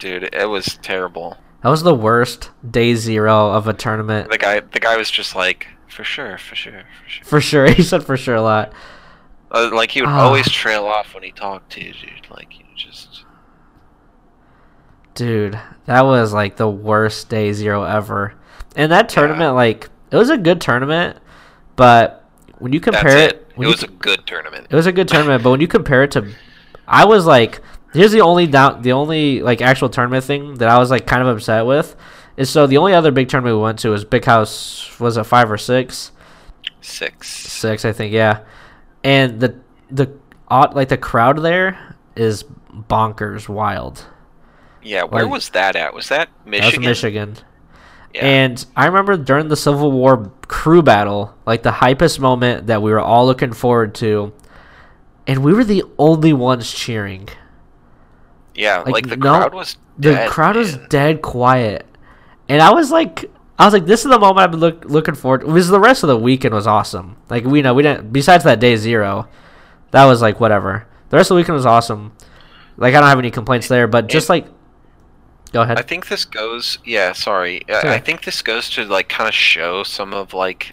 Dude, 0.00 0.24
it 0.34 0.48
was 0.48 0.76
terrible. 0.82 1.36
That 1.62 1.68
was 1.68 1.82
the 1.82 1.94
worst 1.94 2.50
day 2.68 2.94
zero 2.94 3.52
of 3.52 3.68
a 3.68 3.74
tournament 3.74 4.30
The 4.30 4.38
guy, 4.38 4.58
the 4.60 4.80
guy 4.80 4.96
was 4.96 5.10
just 5.10 5.36
like, 5.36 5.68
for 5.88 6.02
sure, 6.04 6.36
for 6.38 6.56
sure, 6.56 6.82
for 7.04 7.08
sure. 7.08 7.24
for 7.24 7.40
sure. 7.40 7.70
He 7.74 7.82
said 7.84 8.02
for 8.02 8.16
sure 8.16 8.36
a 8.36 8.42
lot. 8.42 8.72
Uh, 9.52 9.70
like 9.72 9.90
he 9.90 10.00
would 10.00 10.10
Ah. 10.10 10.20
always 10.26 10.48
trail 10.50 10.86
off 10.86 11.14
when 11.14 11.22
he 11.22 11.32
talked 11.32 11.72
to 11.72 11.80
you, 11.84 11.92
dude. 11.92 12.30
Like 12.30 12.58
you 12.58 12.64
just. 12.76 13.24
Dude, 15.14 15.58
that 15.86 16.04
was 16.04 16.32
like 16.32 16.56
the 16.56 16.68
worst 16.68 17.28
day 17.28 17.52
zero 17.52 17.82
ever. 17.84 18.34
And 18.76 18.92
that 18.92 19.08
tournament, 19.08 19.54
like, 19.56 19.88
it 20.12 20.16
was 20.16 20.30
a 20.30 20.38
good 20.38 20.60
tournament, 20.60 21.18
but 21.76 22.24
when 22.58 22.72
you 22.72 22.78
That's 22.80 22.96
compare 22.98 23.18
it. 23.18 23.32
It 23.32 23.46
when 23.56 23.66
you 23.68 23.74
was 23.74 23.82
a 23.82 23.88
good 23.88 24.24
tournament. 24.26 24.68
It 24.70 24.76
was 24.76 24.86
a 24.86 24.92
good 24.92 25.08
tournament, 25.08 25.42
but 25.42 25.50
when 25.50 25.60
you 25.60 25.66
compare 25.68 26.04
it 26.04 26.12
to, 26.12 26.32
I 26.86 27.04
was 27.04 27.26
like, 27.26 27.60
here's 27.92 28.12
the 28.12 28.20
only 28.20 28.46
down, 28.46 28.82
the 28.82 28.92
only 28.92 29.42
like 29.42 29.60
actual 29.60 29.88
tournament 29.88 30.24
thing 30.24 30.54
that 30.54 30.68
I 30.68 30.78
was 30.78 30.90
like 30.90 31.06
kind 31.06 31.20
of 31.22 31.28
upset 31.28 31.66
with, 31.66 31.96
is 32.36 32.48
so 32.48 32.66
the 32.68 32.78
only 32.78 32.94
other 32.94 33.10
big 33.10 33.28
tournament 33.28 33.56
we 33.56 33.62
went 33.62 33.80
to 33.80 33.90
was 33.90 34.04
Big 34.04 34.24
House. 34.24 34.98
Was 35.00 35.16
it 35.16 35.24
five 35.24 35.50
or 35.50 35.58
six? 35.58 36.12
Six. 36.80 37.28
Six, 37.28 37.84
I 37.84 37.92
think. 37.92 38.12
Yeah, 38.12 38.40
and 39.04 39.40
the 39.40 39.54
the 39.90 40.10
odd 40.48 40.74
like 40.74 40.88
the 40.88 40.96
crowd 40.96 41.38
there 41.42 41.96
is 42.16 42.44
bonkers 42.72 43.48
wild. 43.48 44.06
Yeah, 44.82 45.02
where 45.04 45.24
Like- 45.24 45.32
was 45.32 45.50
that 45.50 45.76
at? 45.76 45.94
Was 45.94 46.08
that 46.08 46.28
That 46.44 46.50
was 46.50 46.50
Michigan? 46.62 46.84
Michigan. 46.84 47.36
Yeah. 48.14 48.24
And 48.26 48.66
I 48.76 48.86
remember 48.86 49.16
during 49.16 49.48
the 49.48 49.56
Civil 49.56 49.92
War 49.92 50.30
crew 50.48 50.82
battle, 50.82 51.34
like 51.46 51.62
the 51.62 51.70
hypest 51.70 52.18
moment 52.18 52.66
that 52.66 52.82
we 52.82 52.90
were 52.90 52.98
all 53.00 53.24
looking 53.26 53.52
forward 53.52 53.94
to, 53.96 54.32
and 55.26 55.44
we 55.44 55.52
were 55.52 55.62
the 55.64 55.84
only 55.98 56.32
ones 56.32 56.72
cheering. 56.72 57.28
yeah, 58.54 58.78
like, 58.78 58.88
like, 58.94 59.08
the 59.08 59.16
no- 59.16 59.38
crowd 59.38 59.54
was 59.54 59.76
The 59.98 60.12
dead, 60.12 60.28
crowd 60.30 60.56
was 60.56 60.76
dead 60.88 61.22
quiet, 61.22 61.86
and 62.48 62.60
I 62.60 62.72
was 62.72 62.90
like, 62.90 63.30
I 63.60 63.66
was 63.66 63.74
like, 63.74 63.84
this 63.84 64.06
is 64.06 64.10
the 64.10 64.18
moment 64.18 64.38
I've 64.38 64.50
been 64.52 64.60
look, 64.60 64.86
looking 64.86 65.14
forward. 65.14 65.44
Because 65.44 65.68
the 65.68 65.78
rest 65.78 66.02
of 66.02 66.08
the 66.08 66.16
weekend 66.16 66.54
was 66.54 66.66
awesome. 66.66 67.18
Like 67.28 67.44
we 67.44 67.60
know 67.60 67.74
we 67.74 67.82
didn't. 67.82 68.10
Besides 68.10 68.42
that 68.44 68.58
day 68.58 68.74
zero, 68.76 69.28
that 69.90 70.06
was 70.06 70.22
like 70.22 70.40
whatever. 70.40 70.86
The 71.10 71.18
rest 71.18 71.30
of 71.30 71.34
the 71.34 71.40
weekend 71.40 71.56
was 71.56 71.66
awesome. 71.66 72.12
Like 72.78 72.94
I 72.94 73.00
don't 73.00 73.10
have 73.10 73.18
any 73.18 73.30
complaints 73.30 73.68
there, 73.68 73.86
but 73.86 74.06
just 74.06 74.30
like, 74.30 74.46
go 75.52 75.60
ahead. 75.60 75.78
I 75.78 75.82
think 75.82 76.08
this 76.08 76.24
goes. 76.24 76.78
Yeah, 76.86 77.12
sorry. 77.12 77.60
I, 77.68 77.80
Sure. 77.82 77.90
I 77.90 77.98
think 77.98 78.24
this 78.24 78.40
goes 78.40 78.70
to 78.70 78.84
like 78.86 79.10
kind 79.10 79.28
of 79.28 79.34
show 79.34 79.82
some 79.82 80.14
of 80.14 80.32
like 80.32 80.72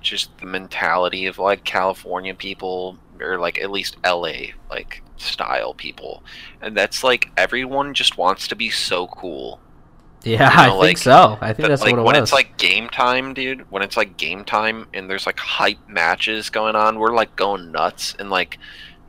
just 0.00 0.30
the 0.38 0.46
mentality 0.46 1.26
of 1.26 1.40
like 1.40 1.64
California 1.64 2.36
people 2.36 2.98
or 3.20 3.36
like 3.40 3.58
at 3.58 3.72
least 3.72 3.96
LA 4.06 4.52
like 4.70 5.02
style 5.16 5.74
people, 5.74 6.22
and 6.62 6.76
that's 6.76 7.02
like 7.02 7.32
everyone 7.36 7.94
just 7.94 8.16
wants 8.16 8.46
to 8.46 8.54
be 8.54 8.70
so 8.70 9.08
cool. 9.08 9.58
Yeah, 10.28 10.50
you 10.50 10.58
I 10.58 10.66
know, 10.68 10.80
think 10.80 10.98
so. 10.98 11.38
I 11.40 11.52
think 11.52 11.62
But, 11.62 11.68
that's 11.68 11.82
like 11.82 11.92
what 11.92 12.00
it 12.00 12.02
was. 12.02 12.12
when 12.14 12.16
was. 12.16 12.28
it's 12.30 12.32
like 12.32 12.56
game 12.58 12.88
time, 12.88 13.34
dude. 13.34 13.70
When 13.70 13.82
it's 13.82 13.96
like 13.96 14.16
game 14.16 14.44
time 14.44 14.86
and 14.94 15.08
there's 15.10 15.26
like 15.26 15.38
hype 15.38 15.78
matches 15.88 16.50
going 16.50 16.76
on, 16.76 16.98
we're 16.98 17.14
like 17.14 17.34
going 17.36 17.72
nuts 17.72 18.14
and 18.18 18.30
like. 18.30 18.58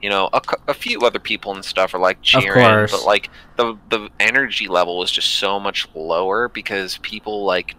You 0.01 0.09
know, 0.09 0.29
a, 0.31 0.41
a 0.69 0.73
few 0.73 1.01
other 1.01 1.19
people 1.19 1.53
and 1.53 1.65
stuff 1.65 1.93
are 1.93 1.99
like 1.99 2.21
cheering, 2.21 2.87
but 2.89 3.03
like 3.03 3.29
the 3.57 3.77
the 3.89 4.07
energy 4.17 4.69
level 4.69 4.97
was 4.97 5.11
just 5.11 5.31
so 5.35 5.59
much 5.59 5.89
lower 5.93 6.47
because 6.47 6.97
people 6.99 7.43
like 7.43 7.75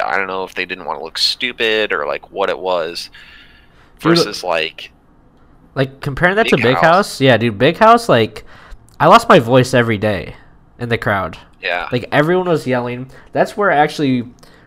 I 0.00 0.16
don't 0.16 0.28
know 0.28 0.44
if 0.44 0.54
they 0.54 0.64
didn't 0.64 0.84
want 0.84 1.00
to 1.00 1.04
look 1.04 1.18
stupid 1.18 1.92
or 1.92 2.06
like 2.06 2.30
what 2.30 2.50
it 2.50 2.58
was 2.60 3.10
Dude, 4.04 4.16
versus 4.16 4.44
like 4.44 4.92
Like 5.74 6.00
comparing 6.00 6.36
that 6.36 6.46
to 6.48 6.56
Big 6.56 6.62
Big 6.62 6.78
House. 6.78 6.82
House. 6.82 7.20
yeah, 7.20 7.36
dude, 7.36 7.58
Big 7.58 7.78
House. 7.78 8.08
Like, 8.08 8.44
I 9.00 9.08
lost 9.08 9.28
my 9.28 9.40
voice 9.40 9.74
every 9.74 9.98
day 9.98 10.36
in 10.78 10.88
the 10.88 10.98
crowd. 10.98 11.36
Yeah 11.62 11.88
Like 11.92 12.06
everyone 12.12 12.48
was 12.48 12.66
yelling. 12.66 13.10
That's 13.32 13.56
where 13.56 13.70
actually 13.70 14.26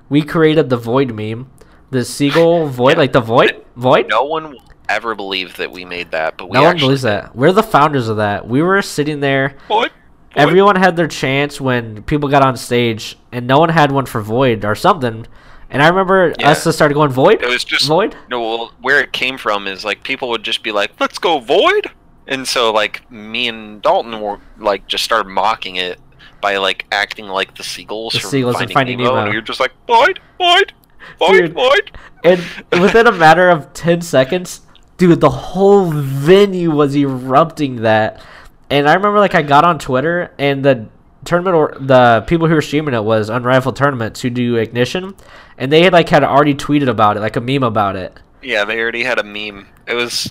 we 0.09 0.21
created 0.21 0.69
the 0.69 0.77
void 0.77 1.13
meme, 1.13 1.49
the 1.91 2.03
seagull 2.05 2.67
void, 2.81 2.91
Yeah. 2.93 2.97
like 2.99 3.13
the 3.13 3.21
void, 3.21 3.65
void. 3.75 4.07
no 4.09 4.23
one 4.23 4.51
will 4.51 4.63
ever 4.89 5.15
believe 5.15 5.55
that 5.57 5.71
we 5.71 5.85
made 5.85 6.11
that 6.11 6.37
but 6.37 6.49
we 6.49 6.53
no 6.53 6.63
one 6.63 6.77
believes 6.77 7.01
did. 7.01 7.07
that. 7.09 7.35
We're 7.35 7.51
the 7.53 7.63
founders 7.63 8.09
of 8.09 8.17
that. 8.17 8.47
We 8.47 8.61
were 8.61 8.81
sitting 8.81 9.19
there. 9.21 9.55
What? 9.67 9.91
Everyone 10.35 10.75
had 10.75 10.95
their 10.95 11.07
chance 11.07 11.61
when 11.61 12.01
people 12.03 12.27
got 12.27 12.41
on 12.43 12.57
stage, 12.57 13.17
and 13.31 13.45
no 13.45 13.59
one 13.59 13.69
had 13.69 13.91
one 13.91 14.07
for 14.07 14.19
void 14.19 14.65
or 14.65 14.73
something. 14.73 15.27
And 15.69 15.81
I 15.83 15.87
remember 15.89 16.33
Yeah. 16.39 16.49
us 16.49 16.63
just 16.63 16.75
started 16.77 16.95
going 16.95 17.11
void, 17.11 17.41
it 17.43 17.47
was 17.49 17.63
just 17.63 17.87
void. 17.87 18.15
no 18.29 18.41
well, 18.41 18.71
where 18.81 18.99
it 18.99 19.13
came 19.13 19.37
from 19.37 19.67
is 19.67 19.85
like 19.85 20.03
people 20.03 20.29
would 20.29 20.43
just 20.43 20.63
be 20.63 20.71
like 20.71 20.91
let's 20.99 21.17
go 21.19 21.39
void 21.39 21.87
and 22.27 22.47
so 22.47 22.71
like 22.73 23.09
me 23.11 23.47
and 23.47 23.81
Dalton 23.81 24.19
were 24.21 24.39
like 24.57 24.87
just 24.87 25.03
started 25.03 25.29
mocking 25.29 25.75
it 25.75 25.99
by 26.43 26.57
like 26.57 26.85
acting 26.91 27.27
like 27.27 27.55
the 27.55 27.63
seagulls 27.63 28.13
The 28.13 28.19
from 28.19 28.29
seagulls 28.29 28.57
Finding, 28.57 28.73
Finding 28.75 28.97
Nemo, 28.99 29.09
Nemo. 29.11 29.23
and 29.23 29.33
you're 29.33 29.41
just 29.41 29.59
like 29.61 29.71
void 29.87 30.19
void 30.37 30.73
void 31.17 31.31
Dude. 31.31 31.53
void 31.53 31.91
And 32.23 32.43
within 32.81 33.07
a 33.07 33.11
matter 33.11 33.49
of 33.49 33.73
10 33.73 34.01
seconds, 34.01 34.61
dude, 34.97 35.21
the 35.21 35.29
whole 35.29 35.85
venue 35.91 36.69
was 36.69 36.95
erupting 36.95 37.77
that. 37.77 38.21
And 38.69 38.87
I 38.87 38.93
remember 38.93 39.19
like 39.19 39.35
I 39.35 39.41
got 39.41 39.63
on 39.63 39.79
Twitter 39.79 40.31
and 40.37 40.63
the 40.63 40.87
tournament 41.25 41.55
or 41.55 41.75
the 41.79 42.23
people 42.27 42.47
who 42.47 42.55
were 42.55 42.61
streaming 42.61 42.93
it 42.93 43.03
was 43.03 43.29
Unrivaled 43.29 43.77
Tournaments 43.77 44.21
who 44.21 44.29
do 44.29 44.57
Ignition 44.57 45.15
and 45.57 45.71
they 45.71 45.83
had 45.83 45.93
like 45.93 46.09
had 46.09 46.23
already 46.23 46.53
tweeted 46.55 46.89
about 46.89 47.15
it, 47.17 47.21
like 47.21 47.37
a 47.37 47.41
meme 47.41 47.63
about 47.63 47.95
it. 47.95 48.19
Yeah, 48.41 48.65
they 48.65 48.79
already 48.79 49.03
had 49.03 49.19
a 49.19 49.23
meme. 49.23 49.67
It 49.87 49.93
was, 49.93 50.29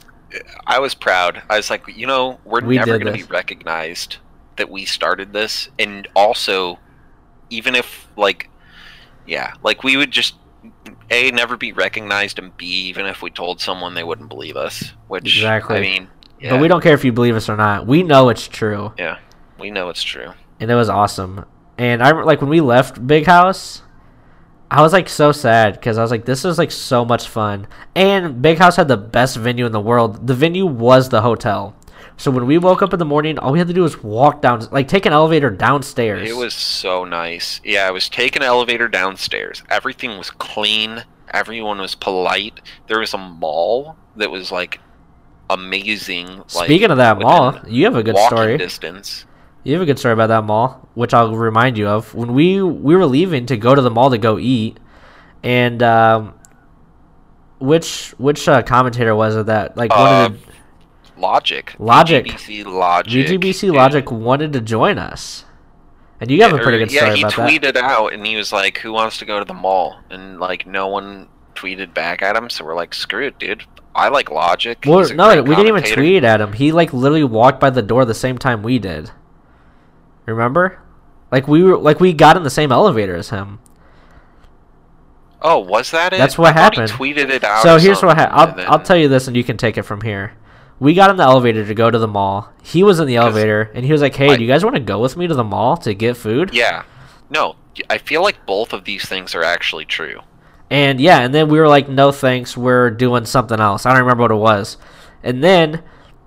I 0.66 0.78
was 0.78 0.94
proud. 0.94 1.40
I 1.48 1.56
was 1.56 1.70
like, 1.70 1.84
you 1.88 2.06
know, 2.06 2.38
we're 2.44 2.60
We 2.60 2.76
never 2.76 2.98
going 2.98 3.06
to 3.06 3.12
be 3.12 3.22
recognized 3.22 4.18
that 4.56 4.70
we 4.70 4.84
started 4.84 5.32
this, 5.32 5.68
and 5.78 6.06
also, 6.14 6.78
even 7.50 7.74
if 7.74 8.06
like, 8.16 8.50
yeah, 9.26 9.54
like 9.62 9.82
we 9.82 9.96
would 9.96 10.10
just 10.10 10.34
a 11.10 11.30
never 11.30 11.56
be 11.56 11.72
recognized, 11.72 12.38
and 12.38 12.56
b 12.56 12.66
even 12.66 13.06
if 13.06 13.22
we 13.22 13.30
told 13.30 13.60
someone, 13.60 13.94
they 13.94 14.04
wouldn't 14.04 14.28
believe 14.28 14.56
us. 14.56 14.92
Which 15.08 15.36
Exactly. 15.36 15.76
I 15.76 15.80
mean, 15.80 16.08
yeah, 16.40 16.50
But 16.50 16.60
we 16.60 16.68
don't 16.68 16.82
care 16.82 16.94
if 16.94 17.04
you 17.04 17.12
believe 17.12 17.36
us 17.36 17.48
or 17.48 17.56
not. 17.56 17.86
We 17.86 18.02
know 18.02 18.28
it's 18.28 18.48
true. 18.48 18.92
Yeah, 18.98 19.18
we 19.58 19.70
know 19.70 19.88
it's 19.88 20.02
true. 20.02 20.32
and 20.60 20.70
it 20.70 20.74
was 20.74 20.88
awesome. 20.88 21.44
And 21.78 22.02
I 22.02 22.12
like 22.12 22.40
when 22.40 22.50
we 22.50 22.60
left 22.60 23.04
Big 23.06 23.26
House, 23.26 23.82
I 24.70 24.82
was 24.82 24.92
like 24.92 25.08
so 25.08 25.32
sad 25.32 25.74
because 25.74 25.98
I 25.98 26.02
was 26.02 26.10
like, 26.10 26.24
this 26.24 26.44
is 26.44 26.58
like 26.58 26.70
so 26.70 27.04
much 27.04 27.28
fun. 27.28 27.66
And 27.94 28.40
Big 28.40 28.58
House 28.58 28.76
had 28.76 28.88
the 28.88 28.96
best 28.96 29.36
venue 29.36 29.66
in 29.66 29.72
the 29.72 29.80
world. 29.80 30.26
The 30.26 30.34
venue 30.34 30.66
was 30.66 31.08
the 31.08 31.22
hotel. 31.22 31.74
So 32.16 32.30
when 32.30 32.46
we 32.46 32.58
woke 32.58 32.82
up 32.82 32.92
in 32.92 32.98
the 32.98 33.04
morning, 33.04 33.38
all 33.38 33.52
we 33.52 33.58
had 33.58 33.68
to 33.68 33.74
do 33.74 33.82
was 33.82 34.02
walk 34.02 34.42
down, 34.42 34.66
like 34.70 34.86
take 34.88 35.06
an 35.06 35.12
elevator 35.12 35.50
downstairs. 35.50 36.28
It 36.28 36.36
was 36.36 36.54
so 36.54 37.04
nice. 37.04 37.60
Yeah, 37.64 37.88
I 37.88 37.90
was 37.90 38.08
taking 38.08 38.42
an 38.42 38.48
elevator 38.48 38.86
downstairs. 38.88 39.62
Everything 39.70 40.18
was 40.18 40.30
clean. 40.30 41.04
Everyone 41.32 41.78
was 41.78 41.94
polite. 41.94 42.60
There 42.86 43.00
was 43.00 43.12
a 43.14 43.18
mall 43.18 43.96
that 44.16 44.30
was 44.30 44.52
like 44.52 44.78
amazing. 45.50 46.26
Like, 46.54 46.66
Speaking 46.66 46.90
of 46.90 46.98
that 46.98 47.18
mall, 47.18 47.58
you 47.66 47.84
have 47.84 47.96
a 47.96 48.02
good 48.02 48.16
story. 48.18 48.56
distance. 48.58 49.24
You 49.64 49.74
have 49.74 49.82
a 49.82 49.86
good 49.86 49.98
story 49.98 50.12
about 50.12 50.26
that 50.28 50.44
mall, 50.44 50.88
which 50.94 51.14
I'll 51.14 51.34
remind 51.36 51.78
you 51.78 51.86
of. 51.88 52.14
When 52.14 52.34
we 52.34 52.60
we 52.62 52.96
were 52.96 53.06
leaving 53.06 53.46
to 53.46 53.56
go 53.56 53.74
to 53.74 53.80
the 53.82 53.90
mall 53.90 54.10
to 54.10 54.18
go 54.18 54.38
eat, 54.38 54.78
and 55.42 55.82
um, 55.82 56.34
which 57.58 58.10
which 58.18 58.48
uh, 58.48 58.62
commentator 58.62 59.14
was 59.14 59.36
it 59.36 59.46
that 59.46 59.76
like 59.76 59.90
Uh, 59.92 60.30
wanted 60.30 60.44
to 60.46 60.51
Logic. 61.16 61.74
Logic. 61.78 62.26
GGBC. 62.26 63.72
Logic 63.72 64.10
wanted 64.10 64.52
to 64.54 64.60
join 64.60 64.98
us, 64.98 65.44
and 66.20 66.30
you 66.30 66.42
have 66.42 66.52
a 66.52 66.56
or- 66.56 66.62
pretty 66.62 66.78
good 66.78 66.92
yeah, 66.92 67.00
story 67.00 67.16
he 67.16 67.22
about 67.22 67.36
that. 67.36 67.50
he 67.50 67.58
tweeted 67.58 67.76
out 67.76 68.12
and 68.12 68.26
he 68.26 68.36
was 68.36 68.52
like, 68.52 68.78
"Who 68.78 68.92
wants 68.92 69.18
to 69.18 69.24
go 69.24 69.38
to 69.38 69.44
the 69.44 69.54
mall?" 69.54 69.96
And 70.10 70.40
like 70.40 70.66
no 70.66 70.88
one 70.88 71.28
tweeted 71.54 71.94
back 71.94 72.22
at 72.22 72.36
him, 72.36 72.48
so 72.50 72.64
we're 72.64 72.74
like, 72.74 72.94
"Screw 72.94 73.26
it, 73.26 73.38
dude. 73.38 73.64
I 73.94 74.08
like 74.08 74.30
Logic." 74.30 74.78
Well, 74.86 75.06
no, 75.14 75.42
we 75.42 75.54
didn't 75.54 75.68
even 75.68 75.84
tweet 75.84 76.24
at 76.24 76.40
him. 76.40 76.54
He 76.54 76.72
like 76.72 76.92
literally 76.92 77.24
walked 77.24 77.60
by 77.60 77.70
the 77.70 77.82
door 77.82 78.04
the 78.04 78.14
same 78.14 78.38
time 78.38 78.62
we 78.62 78.78
did. 78.78 79.10
Remember? 80.26 80.80
Like 81.30 81.48
we 81.48 81.62
were 81.62 81.76
like 81.76 82.00
we 82.00 82.12
got 82.12 82.36
in 82.36 82.42
the 82.42 82.50
same 82.50 82.72
elevator 82.72 83.16
as 83.16 83.30
him. 83.30 83.58
Oh, 85.40 85.58
was 85.58 85.90
that 85.90 86.12
it? 86.12 86.18
That's 86.18 86.38
what 86.38 86.56
I 86.56 86.60
happened. 86.60 86.90
tweeted 86.90 87.28
it 87.28 87.42
out. 87.42 87.62
So 87.62 87.76
here's 87.78 88.02
what 88.02 88.16
happened. 88.16 88.60
I'll, 88.60 88.74
I'll 88.74 88.82
tell 88.82 88.96
you 88.96 89.08
this, 89.08 89.26
and 89.26 89.36
you 89.36 89.42
can 89.42 89.56
take 89.56 89.76
it 89.76 89.82
from 89.82 90.02
here. 90.02 90.34
We 90.82 90.94
got 90.94 91.10
in 91.10 91.16
the 91.16 91.22
elevator 91.22 91.64
to 91.64 91.74
go 91.74 91.92
to 91.92 91.98
the 91.98 92.08
mall. 92.08 92.52
He 92.60 92.82
was 92.82 92.98
in 92.98 93.06
the 93.06 93.14
elevator, 93.14 93.70
and 93.72 93.84
he 93.84 93.92
was 93.92 94.02
like, 94.02 94.16
"Hey, 94.16 94.30
I- 94.30 94.36
do 94.36 94.42
you 94.42 94.48
guys 94.48 94.64
want 94.64 94.74
to 94.74 94.80
go 94.80 94.98
with 94.98 95.16
me 95.16 95.28
to 95.28 95.34
the 95.34 95.44
mall 95.44 95.76
to 95.76 95.94
get 95.94 96.16
food?" 96.16 96.50
Yeah. 96.52 96.82
No, 97.30 97.54
I 97.88 97.98
feel 97.98 98.20
like 98.20 98.44
both 98.46 98.72
of 98.72 98.84
these 98.84 99.04
things 99.04 99.32
are 99.36 99.44
actually 99.44 99.84
true. 99.84 100.20
And 100.70 101.00
yeah, 101.00 101.20
and 101.20 101.32
then 101.32 101.48
we 101.48 101.60
were 101.60 101.68
like, 101.68 101.88
"No 101.88 102.10
thanks, 102.10 102.56
we're 102.56 102.90
doing 102.90 103.26
something 103.26 103.60
else." 103.60 103.86
I 103.86 103.90
don't 103.90 104.00
remember 104.00 104.22
what 104.22 104.32
it 104.32 104.34
was. 104.34 104.76
And 105.22 105.44
then 105.44 105.82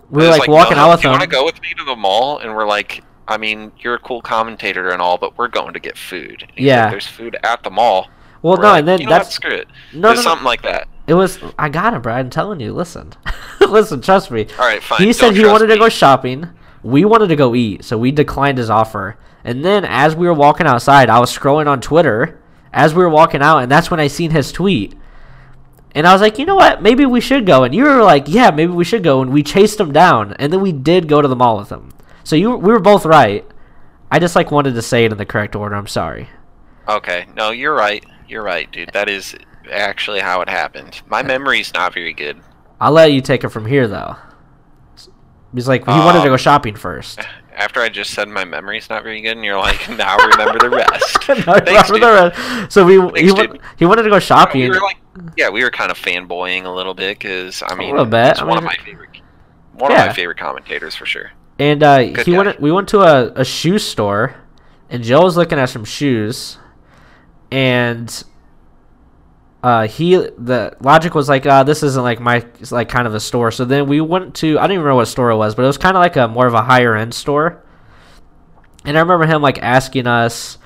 we 0.10 0.24
were 0.24 0.30
was 0.30 0.40
like, 0.40 0.48
walking 0.50 0.78
no, 0.78 0.84
out 0.84 0.86
no, 0.88 0.92
with 0.92 1.02
do 1.02 1.08
you 1.08 1.12
want 1.12 1.24
to 1.24 1.28
go 1.28 1.44
with 1.44 1.62
me 1.62 1.74
to 1.78 1.84
the 1.84 1.96
mall? 1.98 2.38
And 2.38 2.56
we're 2.56 2.66
like, 2.66 3.04
I 3.28 3.38
mean, 3.38 3.74
you're 3.80 3.96
a 3.96 4.00
cool 4.00 4.22
commentator 4.22 4.88
and 4.90 5.02
all, 5.02 5.18
but 5.18 5.38
we're 5.38 5.50
going 5.50 5.74
to 5.74 5.80
get 5.82 5.98
food. 5.98 6.46
He's 6.56 6.64
like, 6.64 6.66
Yeah. 6.66 6.90
There's 6.92 7.08
food 7.08 7.36
at 7.44 7.62
the 7.64 7.72
mall. 7.72 8.08
Well, 8.42 8.56
We're 8.56 8.64
no, 8.64 8.70
like, 8.70 8.80
and 8.80 8.88
then 8.88 9.00
you 9.02 9.08
know 9.08 9.12
what, 9.14 9.18
that's 9.24 9.36
screw 9.36 9.52
it. 9.52 9.68
no, 9.92 10.12
It's 10.12 10.20
no, 10.20 10.22
no. 10.24 10.30
something 10.30 10.46
like 10.46 10.62
that. 10.62 10.88
It 11.08 11.14
was 11.14 11.40
I 11.58 11.70
got 11.70 11.94
him, 11.94 12.02
Brad. 12.02 12.20
I'm 12.20 12.30
telling 12.30 12.60
you. 12.60 12.74
Listen, 12.74 13.14
listen. 13.60 14.02
Trust 14.02 14.32
me. 14.32 14.48
All 14.58 14.66
right, 14.66 14.82
fine. 14.82 15.02
he 15.02 15.14
said 15.14 15.36
he 15.36 15.46
wanted 15.46 15.68
to 15.68 15.78
go 15.78 15.90
shopping. 15.90 16.50
We 16.84 17.06
wanted 17.06 17.28
to 17.28 17.36
go 17.36 17.56
eat, 17.56 17.84
so 17.84 17.98
we 17.98 18.12
declined 18.12 18.58
his 18.58 18.70
offer. 18.70 19.18
And 19.44 19.64
then 19.64 19.86
as 19.86 20.16
we 20.16 20.28
were 20.28 20.34
walking 20.34 20.68
outside, 20.68 21.10
I 21.10 21.20
was 21.20 21.36
scrolling 21.36 21.68
on 21.68 21.82
Twitter 21.82 22.42
as 22.74 22.94
we 22.94 23.04
were 23.04 23.10
walking 23.10 23.42
out, 23.42 23.60
and 23.60 23.72
that's 23.72 23.90
when 23.90 24.00
I 24.00 24.08
seen 24.08 24.32
his 24.32 24.52
tweet. 24.52 24.96
And 25.96 26.06
I 26.06 26.12
was 26.14 26.22
like, 26.22 26.38
you 26.38 26.46
know 26.46 26.56
what? 26.56 26.82
Maybe 26.82 27.06
we 27.06 27.22
should 27.22 27.46
go. 27.46 27.64
And 27.64 27.74
you 27.74 27.86
were 27.86 28.04
like, 28.04 28.26
yeah, 28.28 28.52
maybe 28.52 28.74
we 28.74 28.84
should 28.84 29.04
go. 29.04 29.22
And 29.22 29.32
we 29.32 29.44
chased 29.44 29.80
him 29.80 29.94
down, 29.94 30.34
and 30.34 30.52
then 30.52 30.62
we 30.62 30.74
did 30.74 31.08
go 31.08 31.22
to 31.22 31.28
the 31.28 31.36
mall 31.36 31.58
with 31.58 31.72
him. 31.72 31.94
So 32.24 32.36
you, 32.36 32.56
we 32.56 32.74
were 32.74 32.80
both 32.80 33.06
right. 33.06 33.46
I 34.12 34.20
just 34.20 34.36
like 34.36 34.52
wanted 34.52 34.74
to 34.74 34.82
say 34.82 35.06
it 35.06 35.12
in 35.12 35.18
the 35.18 35.26
correct 35.26 35.56
order. 35.56 35.76
I'm 35.76 35.88
sorry. 35.88 36.30
Okay, 36.88 37.26
no, 37.36 37.52
you're 37.52 37.74
right. 37.74 38.06
You're 38.28 38.44
right, 38.44 38.70
dude. 38.72 38.92
That 38.94 39.10
is 39.10 39.36
actually 39.72 40.20
how 40.20 40.42
it 40.42 40.50
happened. 40.50 41.02
My 41.08 41.24
memory's 41.34 41.74
not 41.74 41.94
very 41.94 42.14
good. 42.14 42.42
I'll 42.80 42.92
let 42.92 43.12
you 43.14 43.22
take 43.22 43.44
it 43.44 43.50
from 43.50 43.66
here, 43.66 43.88
though. 43.88 44.16
He's 45.54 45.68
like, 45.68 45.86
he 45.86 45.92
wanted 45.92 46.20
to 46.24 46.28
go 46.28 46.34
Um, 46.34 46.38
shopping 46.38 46.76
first. 46.76 47.20
After 47.56 47.80
I 47.80 47.88
just 47.88 48.12
said 48.12 48.28
my 48.28 48.44
memory's 48.44 48.90
not 48.90 49.04
very 49.04 49.22
good, 49.22 49.38
and 49.38 49.46
you're 49.46 49.58
like, 49.58 49.88
now 49.90 50.18
remember 50.18 50.60
the 50.60 50.70
rest. 50.70 51.18
No, 51.48 51.54
I 51.54 51.60
Thanks, 51.62 51.90
remember 51.90 51.94
dude. 51.94 52.02
the 52.02 52.60
rest. 52.60 52.72
So 52.74 52.86
we 52.86 52.94
he, 53.22 53.32
wa- 53.32 53.48
he 53.80 53.86
wanted 53.86 54.04
to 54.04 54.10
go 54.10 54.20
shopping. 54.20 54.60
We 54.62 54.70
were 54.70 54.82
like, 54.82 54.98
yeah, 55.38 55.48
we 55.50 55.64
were 55.64 55.72
kind 55.72 55.90
of 55.90 55.98
fanboying 55.98 56.66
a 56.66 56.70
little 56.70 56.94
bit 56.94 57.18
because 57.18 57.64
I 57.66 57.74
mean, 57.76 57.92
little 57.92 58.06
bit, 58.06 58.34
he's 58.36 58.40
I 58.42 58.44
one 58.44 58.58
of 58.58 58.66
my 58.66 58.76
favorite, 58.84 59.22
one 59.74 59.90
of 59.94 59.98
my 59.98 60.12
favorite 60.12 60.38
commentators 60.38 60.96
for 60.96 61.06
sure. 61.06 61.32
and 61.58 61.82
uh, 61.82 62.00
he 62.00 62.12
guy. 62.34 62.38
went. 62.38 62.60
We 62.60 62.74
went 62.74 62.90
to 62.90 63.00
a, 63.00 63.32
a 63.36 63.46
shoe 63.46 63.80
store, 63.80 64.36
and 64.90 65.02
Joe 65.02 65.24
was 65.24 65.38
looking 65.38 65.58
at 65.58 65.70
some 65.70 65.86
shoes, 65.86 66.58
and 67.52 68.22
uh, 69.66 69.88
he 69.88 70.16
the 70.16 70.78
logic 70.80 71.16
was 71.16 71.28
like, 71.28 71.44
uh, 71.48 71.64
this 71.64 71.82
isn't 71.82 72.04
like 72.04 72.20
my 72.20 72.46
it's 72.60 72.72
like 72.72 72.88
kind 72.88 73.08
of 73.08 73.16
a 73.16 73.20
store. 73.20 73.50
So 73.50 73.66
then 73.66 73.88
we 73.88 74.00
went 74.00 74.36
to 74.36 74.60
I 74.60 74.68
don't 74.68 74.74
even 74.74 74.86
know 74.86 74.94
what 74.94 75.08
store 75.08 75.32
it 75.32 75.38
was, 75.38 75.56
but 75.56 75.64
it 75.64 75.66
was 75.66 75.80
kind 75.80 75.98
of 75.98 76.02
like 76.02 76.16
a 76.18 76.28
more 76.28 76.46
of 76.46 76.54
a 76.54 76.62
higher 76.62 76.96
end 76.96 77.16
store. 77.16 77.64
And 78.86 78.96
I 78.96 79.00
remember 79.02 79.26
him 79.26 79.42
like 79.42 79.58
asking 79.58 80.06
us 80.06 80.60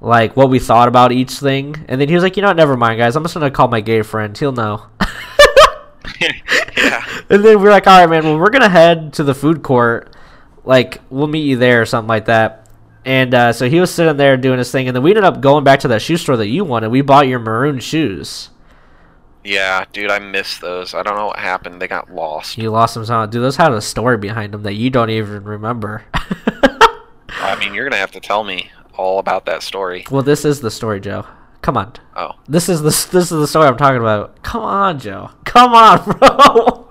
like 0.00 0.36
what 0.36 0.50
we 0.50 0.60
thought 0.60 0.86
about 0.86 1.10
each 1.10 1.32
thing, 1.32 1.84
and 1.88 2.00
then 2.00 2.08
he 2.08 2.14
was 2.14 2.22
like, 2.22 2.36
you 2.36 2.42
know, 2.42 2.48
what, 2.48 2.56
never 2.56 2.76
mind, 2.76 2.96
guys. 2.96 3.16
I'm 3.16 3.24
just 3.24 3.34
gonna 3.34 3.50
call 3.50 3.66
my 3.66 3.80
gay 3.80 4.02
friend. 4.02 4.38
He'll 4.38 4.52
know. 4.52 4.86
yeah. 6.20 7.04
And 7.28 7.44
then 7.44 7.60
we 7.60 7.66
are 7.66 7.72
like, 7.72 7.88
all 7.88 7.98
right, 7.98 8.08
man. 8.08 8.22
Well, 8.22 8.38
we're 8.38 8.50
gonna 8.50 8.68
head 8.68 9.14
to 9.14 9.24
the 9.24 9.34
food 9.34 9.64
court. 9.64 10.14
Like, 10.62 11.00
we'll 11.10 11.26
meet 11.26 11.44
you 11.44 11.56
there 11.56 11.82
or 11.82 11.86
something 11.86 12.08
like 12.08 12.26
that. 12.26 12.63
And 13.04 13.34
uh, 13.34 13.52
so 13.52 13.68
he 13.68 13.80
was 13.80 13.92
sitting 13.92 14.16
there 14.16 14.36
doing 14.36 14.58
his 14.58 14.70
thing, 14.72 14.88
and 14.88 14.96
then 14.96 15.02
we 15.02 15.10
ended 15.10 15.24
up 15.24 15.40
going 15.40 15.62
back 15.64 15.80
to 15.80 15.88
that 15.88 16.00
shoe 16.02 16.16
store 16.16 16.36
that 16.38 16.48
you 16.48 16.64
wanted. 16.64 16.88
We 16.90 17.02
bought 17.02 17.28
your 17.28 17.38
maroon 17.38 17.80
shoes. 17.80 18.50
Yeah, 19.42 19.84
dude, 19.92 20.10
I 20.10 20.20
missed 20.20 20.62
those. 20.62 20.94
I 20.94 21.02
don't 21.02 21.16
know 21.16 21.26
what 21.26 21.38
happened. 21.38 21.82
They 21.82 21.86
got 21.88 22.10
lost. 22.10 22.56
You 22.56 22.70
lost 22.70 22.94
them 22.94 23.04
somehow. 23.04 23.26
Dude, 23.26 23.42
those 23.42 23.56
had 23.56 23.72
a 23.72 23.82
story 23.82 24.16
behind 24.16 24.54
them 24.54 24.62
that 24.62 24.72
you 24.72 24.88
don't 24.88 25.10
even 25.10 25.44
remember. 25.44 26.02
I 26.14 27.56
mean, 27.58 27.74
you're 27.74 27.84
gonna 27.84 28.00
have 28.00 28.12
to 28.12 28.20
tell 28.20 28.42
me 28.42 28.70
all 28.96 29.18
about 29.18 29.44
that 29.46 29.62
story. 29.62 30.06
well, 30.10 30.22
this 30.22 30.46
is 30.46 30.60
the 30.60 30.70
story, 30.70 30.98
Joe. 31.00 31.26
Come 31.60 31.76
on. 31.76 31.92
Oh, 32.16 32.32
This 32.48 32.68
is 32.70 32.80
the 32.80 32.88
this 32.88 33.30
is 33.30 33.30
the 33.30 33.46
story 33.46 33.66
I'm 33.68 33.76
talking 33.76 34.00
about. 34.00 34.42
Come 34.42 34.62
on, 34.62 34.98
Joe. 34.98 35.30
Come 35.44 35.74
on, 35.74 36.02
bro. 36.18 36.88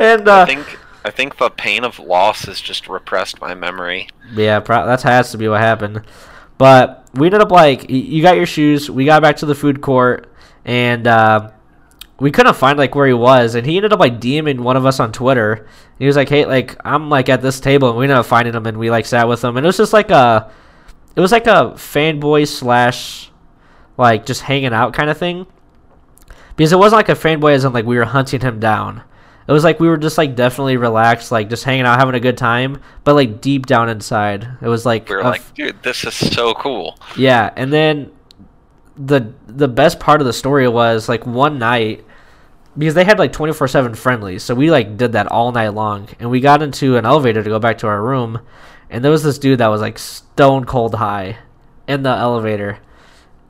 and 0.00 0.28
uh, 0.28 0.42
I 0.42 0.44
think 0.46 0.78
I 1.04 1.10
think 1.10 1.36
the 1.36 1.50
pain 1.50 1.84
of 1.84 1.98
loss 1.98 2.44
has 2.46 2.60
just 2.60 2.88
repressed 2.88 3.40
my 3.40 3.54
memory. 3.54 4.08
Yeah, 4.34 4.60
pro- 4.60 4.86
that 4.86 5.02
has 5.02 5.30
to 5.32 5.38
be 5.38 5.48
what 5.48 5.60
happened. 5.60 6.02
But 6.56 7.06
we 7.14 7.26
ended 7.26 7.42
up 7.42 7.50
like 7.50 7.90
you 7.90 8.22
got 8.22 8.36
your 8.36 8.46
shoes. 8.46 8.90
We 8.90 9.04
got 9.04 9.20
back 9.20 9.36
to 9.38 9.46
the 9.46 9.54
food 9.54 9.82
court, 9.82 10.32
and 10.64 11.06
uh, 11.06 11.50
we 12.18 12.30
couldn't 12.30 12.54
find 12.56 12.78
like 12.78 12.94
where 12.94 13.06
he 13.06 13.12
was. 13.12 13.54
And 13.54 13.66
he 13.66 13.76
ended 13.76 13.92
up 13.92 14.00
like 14.00 14.18
DMing 14.18 14.60
one 14.60 14.76
of 14.76 14.86
us 14.86 14.98
on 14.98 15.12
Twitter. 15.12 15.68
He 15.98 16.06
was 16.06 16.16
like, 16.16 16.28
"Hey, 16.30 16.46
like 16.46 16.76
I'm 16.84 17.10
like 17.10 17.28
at 17.28 17.42
this 17.42 17.60
table," 17.60 17.90
and 17.90 17.98
we 17.98 18.04
ended 18.04 18.16
up 18.16 18.26
finding 18.26 18.54
him, 18.54 18.66
and 18.66 18.78
we 18.78 18.90
like 18.90 19.04
sat 19.04 19.28
with 19.28 19.44
him. 19.44 19.56
And 19.56 19.66
it 19.66 19.68
was 19.68 19.76
just 19.76 19.92
like 19.92 20.10
a, 20.10 20.50
it 21.16 21.20
was 21.20 21.32
like 21.32 21.46
a 21.46 21.74
fanboy 21.74 22.48
slash, 22.48 23.30
like 23.98 24.24
just 24.24 24.42
hanging 24.42 24.72
out 24.72 24.94
kind 24.94 25.10
of 25.10 25.18
thing. 25.18 25.46
Because 26.56 26.72
it 26.72 26.78
wasn't 26.78 26.98
like 26.98 27.08
a 27.08 27.14
fanboy 27.20 27.52
as 27.52 27.64
in 27.64 27.72
like 27.72 27.84
we 27.84 27.96
were 27.96 28.04
hunting 28.04 28.40
him 28.40 28.58
down. 28.58 29.02
It 29.46 29.52
was 29.52 29.62
like 29.64 29.78
we 29.78 29.88
were 29.88 29.96
just 29.98 30.16
like 30.16 30.34
definitely 30.36 30.76
relaxed, 30.76 31.30
like 31.30 31.50
just 31.50 31.64
hanging 31.64 31.84
out, 31.84 31.98
having 31.98 32.14
a 32.14 32.20
good 32.20 32.38
time. 32.38 32.80
But 33.04 33.14
like 33.14 33.40
deep 33.40 33.66
down 33.66 33.88
inside, 33.88 34.48
it 34.62 34.68
was 34.68 34.86
like 34.86 35.08
We 35.08 35.16
were 35.16 35.22
like, 35.22 35.54
dude, 35.54 35.82
this 35.82 36.04
is 36.04 36.14
so 36.14 36.54
cool. 36.54 36.98
yeah, 37.16 37.52
and 37.56 37.72
then 37.72 38.10
the 38.96 39.32
the 39.46 39.68
best 39.68 39.98
part 40.00 40.20
of 40.20 40.26
the 40.26 40.32
story 40.32 40.68
was 40.68 41.08
like 41.08 41.26
one 41.26 41.58
night 41.58 42.04
because 42.78 42.94
they 42.94 43.04
had 43.04 43.18
like 43.18 43.32
24/7 43.32 43.96
friendlies. 43.96 44.42
So 44.42 44.54
we 44.54 44.70
like 44.70 44.96
did 44.96 45.12
that 45.12 45.26
all 45.26 45.52
night 45.52 45.68
long 45.74 46.08
and 46.18 46.30
we 46.30 46.40
got 46.40 46.62
into 46.62 46.96
an 46.96 47.04
elevator 47.04 47.42
to 47.42 47.50
go 47.50 47.58
back 47.58 47.78
to 47.78 47.86
our 47.86 48.02
room 48.02 48.40
and 48.90 49.04
there 49.04 49.10
was 49.10 49.22
this 49.22 49.38
dude 49.38 49.58
that 49.58 49.68
was 49.68 49.80
like 49.80 49.98
stone 49.98 50.64
cold 50.64 50.94
high 50.94 51.38
in 51.86 52.02
the 52.02 52.10
elevator. 52.10 52.78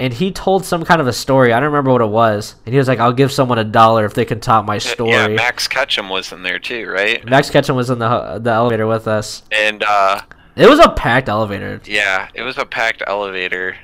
And 0.00 0.12
he 0.12 0.32
told 0.32 0.64
some 0.64 0.84
kind 0.84 1.00
of 1.00 1.06
a 1.06 1.12
story. 1.12 1.52
I 1.52 1.60
don't 1.60 1.70
remember 1.70 1.92
what 1.92 2.00
it 2.00 2.06
was. 2.10 2.56
And 2.66 2.72
he 2.72 2.78
was 2.78 2.88
like, 2.88 2.98
"I'll 2.98 3.12
give 3.12 3.30
someone 3.30 3.58
a 3.58 3.64
dollar 3.64 4.04
if 4.04 4.14
they 4.14 4.24
can 4.24 4.40
top 4.40 4.64
my 4.64 4.78
story." 4.78 5.10
Yeah, 5.10 5.28
Max 5.28 5.68
Ketchum 5.68 6.08
was 6.08 6.32
in 6.32 6.42
there 6.42 6.58
too, 6.58 6.86
right? 6.88 7.24
Max 7.24 7.48
Ketchum 7.48 7.76
was 7.76 7.90
in 7.90 7.98
the 8.00 8.38
the 8.42 8.50
elevator 8.50 8.86
with 8.88 9.06
us. 9.06 9.42
And 9.52 9.84
uh, 9.86 10.20
It 10.56 10.68
was 10.68 10.80
a 10.80 10.88
packed 10.90 11.28
elevator. 11.28 11.80
yeah, 11.84 12.28
it 12.34 12.42
was 12.42 12.58
a 12.58 12.64
packed 12.66 13.02
elevator. 13.06 13.76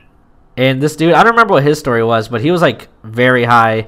And 0.56 0.82
this 0.82 0.96
dude, 0.96 1.14
I 1.14 1.22
don't 1.22 1.32
remember 1.32 1.54
what 1.54 1.62
his 1.62 1.78
story 1.78 2.02
was, 2.02 2.28
but 2.28 2.40
he 2.40 2.50
was 2.50 2.60
like 2.60 2.88
very 3.04 3.44
high. 3.44 3.86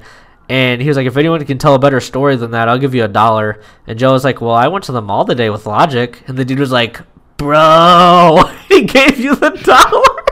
And 0.49 0.81
he 0.81 0.89
was 0.89 0.97
like, 0.97 1.07
if 1.07 1.17
anyone 1.17 1.45
can 1.45 1.59
tell 1.59 1.75
a 1.75 1.79
better 1.79 2.01
story 2.01 2.37
than 2.37 2.51
that, 2.53 2.69
I'll 2.69 2.79
give 2.79 2.95
you 2.95 3.05
a 3.05 3.09
dollar. 3.09 3.61
And 3.87 3.99
Joe 3.99 4.13
was 4.13 4.23
like, 4.25 4.41
well, 4.41 4.55
I 4.55 4.69
went 4.69 4.85
to 4.85 4.93
the 4.93 5.03
mall 5.03 5.25
today 5.25 5.51
with 5.51 5.67
Logic. 5.67 6.23
And 6.29 6.37
the 6.37 6.45
dude 6.45 6.59
was 6.61 6.71
like, 6.73 7.01
bro, 7.37 8.43
he 8.69 8.83
gave 8.85 9.19
you 9.19 9.35
the 9.35 9.51
dollar. 9.51 10.32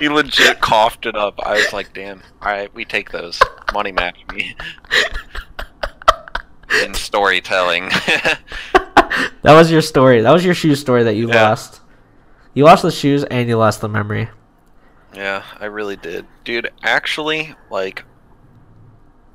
He 0.00 0.08
legit 0.08 0.60
coughed 0.60 1.06
it 1.06 1.14
up. 1.16 1.38
I 1.44 1.54
was 1.54 1.72
like, 1.72 1.92
damn. 1.94 2.20
All 2.42 2.48
right, 2.50 2.72
we 2.74 2.84
take 2.84 3.10
those. 3.10 3.40
Money 3.72 3.92
match 3.92 4.16
me. 4.32 4.54
In 6.82 6.92
storytelling. 6.94 7.88
that 8.72 9.22
was 9.44 9.70
your 9.70 9.82
story. 9.82 10.20
That 10.22 10.32
was 10.32 10.44
your 10.44 10.54
shoe 10.54 10.74
story 10.74 11.04
that 11.04 11.14
you 11.14 11.28
Yeah. 11.28 11.48
lost. 11.50 11.80
You 12.54 12.64
lost 12.64 12.82
the 12.82 12.90
shoes 12.90 13.24
and 13.24 13.48
you 13.48 13.56
lost 13.56 13.80
the 13.80 13.88
memory. 13.88 14.28
yeah, 15.14 15.42
I 15.60 15.66
really 15.66 15.96
did. 15.96 16.26
Dude, 16.44 16.70
actually, 16.82 17.54
like, 17.70 18.04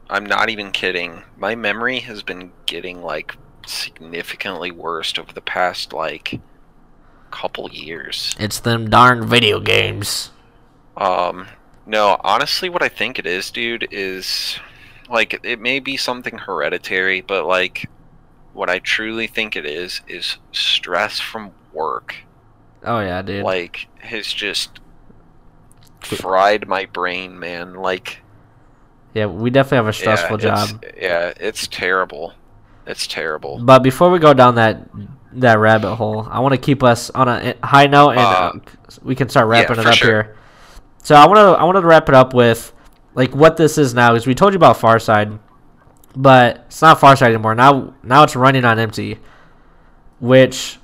I'm 0.09 0.25
not 0.25 0.49
even 0.49 0.71
kidding. 0.71 1.23
My 1.37 1.55
memory 1.55 1.99
has 1.99 2.23
been 2.23 2.51
getting, 2.65 3.01
like, 3.01 3.35
significantly 3.65 4.71
worse 4.71 5.17
over 5.17 5.31
the 5.33 5.41
past, 5.41 5.93
like, 5.93 6.39
couple 7.31 7.69
years. 7.71 8.35
It's 8.39 8.59
them 8.59 8.89
darn 8.89 9.25
video 9.25 9.59
games. 9.59 10.31
Um, 10.99 11.47
no, 11.87 12.17
honestly, 12.23 12.69
what 12.69 12.83
I 12.83 12.89
think 12.89 13.17
it 13.17 13.25
is, 13.25 13.49
dude, 13.49 13.87
is 13.89 14.59
like 15.09 15.39
it 15.43 15.59
may 15.59 15.79
be 15.79 15.97
something 15.97 16.37
hereditary, 16.37 17.21
but 17.21 17.45
like 17.45 17.89
what 18.53 18.69
I 18.69 18.79
truly 18.79 19.25
think 19.25 19.55
it 19.55 19.65
is 19.65 20.01
is 20.07 20.37
stress 20.51 21.19
from 21.19 21.51
work. 21.73 22.15
Oh, 22.83 22.99
yeah, 22.99 23.21
dude. 23.21 23.43
Like 23.43 23.87
has 23.99 24.31
just 24.31 24.79
fried 26.01 26.67
my 26.67 26.85
brain, 26.85 27.39
man. 27.39 27.73
Like 27.75 28.19
yeah, 29.13 29.25
we 29.25 29.49
definitely 29.49 29.77
have 29.77 29.87
a 29.87 29.93
stressful 29.93 30.35
it's- 30.35 30.71
job. 30.71 30.83
Yeah, 30.97 31.33
it's 31.39 31.67
terrible. 31.67 32.33
It's 32.85 33.07
terrible. 33.07 33.59
But 33.59 33.83
before 33.83 34.09
we 34.09 34.19
go 34.19 34.33
down 34.33 34.55
that 34.55 34.81
that 35.33 35.59
rabbit 35.59 35.95
hole, 35.95 36.27
I 36.29 36.39
want 36.39 36.53
to 36.53 36.57
keep 36.59 36.83
us 36.83 37.09
on 37.11 37.27
a 37.27 37.55
high 37.63 37.87
note, 37.87 38.11
and 38.11 38.19
uh, 38.19 38.51
Um, 38.53 38.61
we 39.03 39.15
can 39.15 39.29
start 39.29 39.47
wrapping 39.47 39.75
yeah, 39.75 39.81
it 39.81 39.87
up 39.87 39.93
sure. 39.93 40.23
here. 40.23 40.35
So 41.03 41.15
I 41.15 41.25
want 41.27 41.37
to 41.37 41.59
I 41.59 41.63
wanted 41.63 41.81
to 41.81 41.87
wrap 41.87 42.09
it 42.09 42.15
up 42.15 42.33
with 42.33 42.73
like 43.13 43.35
what 43.35 43.57
this 43.57 43.77
is 43.77 43.93
now, 43.93 44.11
because 44.11 44.27
we 44.27 44.35
told 44.35 44.53
you 44.53 44.57
about 44.57 44.77
Farside, 44.77 45.39
but 46.15 46.65
it's 46.67 46.81
not 46.81 46.99
Farside 46.99 47.27
anymore. 47.27 47.55
Now 47.55 47.93
now 48.03 48.23
it's 48.23 48.35
running 48.35 48.65
on 48.65 48.79
empty, 48.79 49.19
which 50.19 50.77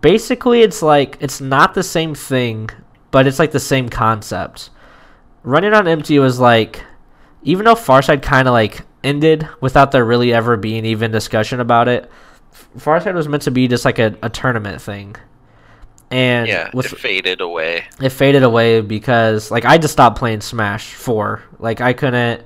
basically 0.00 0.62
it's 0.62 0.82
like 0.82 1.16
it's 1.20 1.40
not 1.40 1.74
the 1.74 1.82
same 1.82 2.14
thing, 2.14 2.70
but 3.10 3.26
it's 3.26 3.38
like 3.38 3.52
the 3.52 3.60
same 3.60 3.88
concept. 3.88 4.70
Running 5.42 5.74
on 5.74 5.86
empty 5.86 6.18
was 6.18 6.40
like 6.40 6.82
even 7.42 7.64
though 7.66 7.74
Farside 7.74 8.22
kind 8.22 8.48
of 8.48 8.52
like 8.52 8.80
ended 9.04 9.46
without 9.60 9.92
there 9.92 10.04
really 10.04 10.32
ever 10.32 10.56
being 10.56 10.84
even 10.84 11.10
discussion 11.10 11.60
about 11.60 11.88
it, 11.88 12.10
Farside 12.78 13.14
was 13.14 13.28
meant 13.28 13.42
to 13.42 13.50
be 13.50 13.68
just 13.68 13.84
like 13.84 13.98
a, 13.98 14.16
a 14.22 14.30
tournament 14.30 14.80
thing. 14.80 15.16
And 16.14 16.46
Yeah, 16.46 16.70
with 16.72 16.92
it 16.92 16.98
faded 16.98 17.40
away. 17.40 17.86
it 18.00 18.10
faded 18.10 18.44
away 18.44 18.80
because 18.80 19.50
like 19.50 19.64
I 19.64 19.78
just 19.78 19.92
stopped 19.92 20.16
playing 20.18 20.42
Smash 20.42 20.94
4. 20.94 21.42
Like 21.58 21.80
I 21.80 21.92
couldn't 21.92 22.44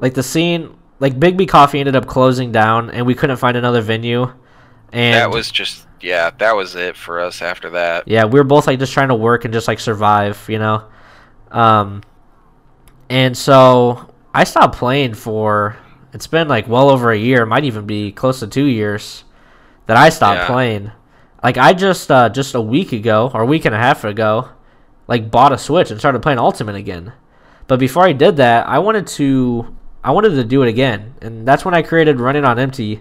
like 0.00 0.14
the 0.14 0.22
scene 0.22 0.74
like 0.98 1.18
Big 1.20 1.36
B 1.36 1.46
Coffee 1.46 1.78
ended 1.78 1.94
up 1.94 2.06
closing 2.06 2.50
down 2.50 2.90
and 2.90 3.06
we 3.06 3.14
couldn't 3.14 3.36
find 3.36 3.56
another 3.56 3.82
venue. 3.82 4.32
And 4.92 5.14
that 5.14 5.30
was 5.30 5.50
just 5.50 5.86
yeah, 6.00 6.30
that 6.38 6.56
was 6.56 6.74
it 6.74 6.96
for 6.96 7.20
us 7.20 7.40
after 7.40 7.70
that. 7.70 8.08
yeah, 8.08 8.24
we 8.24 8.40
were 8.40 8.44
both 8.44 8.66
like 8.66 8.80
just 8.80 8.92
trying 8.92 9.08
to 9.10 9.14
work 9.14 9.44
and 9.44 9.54
just 9.54 9.68
like 9.68 9.78
survive, 9.78 10.44
you 10.48 10.58
know. 10.58 10.82
Um 11.52 12.02
and 13.08 13.36
so 13.38 14.10
I 14.34 14.42
stopped 14.42 14.76
playing 14.76 15.14
for 15.14 15.76
it's 16.12 16.26
been 16.26 16.48
like 16.48 16.66
well 16.66 16.90
over 16.90 17.12
a 17.12 17.16
year, 17.18 17.46
might 17.46 17.64
even 17.64 17.86
be 17.86 18.10
close 18.10 18.40
to 18.40 18.48
2 18.48 18.64
years 18.64 19.22
that 19.86 19.96
I 19.96 20.08
stopped 20.08 20.40
Yeah. 20.40 20.46
playing. 20.48 20.92
Like 21.42 21.58
I 21.58 21.72
just 21.72 22.10
uh 22.10 22.28
just 22.28 22.54
a 22.54 22.60
week 22.60 22.92
ago 22.92 23.30
or 23.32 23.42
a 23.42 23.46
week 23.46 23.64
and 23.64 23.74
a 23.74 23.78
half 23.78 24.04
ago 24.04 24.50
like 25.08 25.30
bought 25.30 25.52
a 25.52 25.58
Switch 25.58 25.90
and 25.90 25.98
started 25.98 26.22
playing 26.22 26.38
Ultimate 26.38 26.76
again. 26.76 27.12
But 27.66 27.78
before 27.78 28.04
I 28.04 28.12
did 28.12 28.36
that, 28.36 28.66
I 28.68 28.78
wanted 28.78 29.06
to 29.08 29.76
I 30.04 30.12
wanted 30.12 30.30
to 30.30 30.44
do 30.44 30.62
it 30.62 30.68
again. 30.68 31.14
And 31.20 31.46
that's 31.46 31.64
when 31.64 31.74
I 31.74 31.82
created 31.82 32.20
Running 32.20 32.44
on 32.44 32.58
Empty 32.58 33.00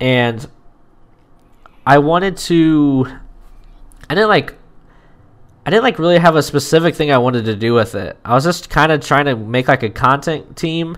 and 0.00 0.46
I 1.86 1.98
wanted 1.98 2.36
to 2.38 3.06
I 4.10 4.14
didn't 4.14 4.28
like 4.28 4.54
I 5.64 5.70
didn't 5.70 5.84
like 5.84 5.98
really 5.98 6.18
have 6.18 6.36
a 6.36 6.42
specific 6.42 6.94
thing 6.94 7.12
I 7.12 7.18
wanted 7.18 7.44
to 7.44 7.54
do 7.54 7.74
with 7.74 7.94
it. 7.94 8.16
I 8.24 8.34
was 8.34 8.44
just 8.44 8.70
kind 8.70 8.90
of 8.90 9.04
trying 9.04 9.26
to 9.26 9.36
make 9.36 9.68
like 9.68 9.82
a 9.82 9.90
content 9.90 10.56
team 10.56 10.96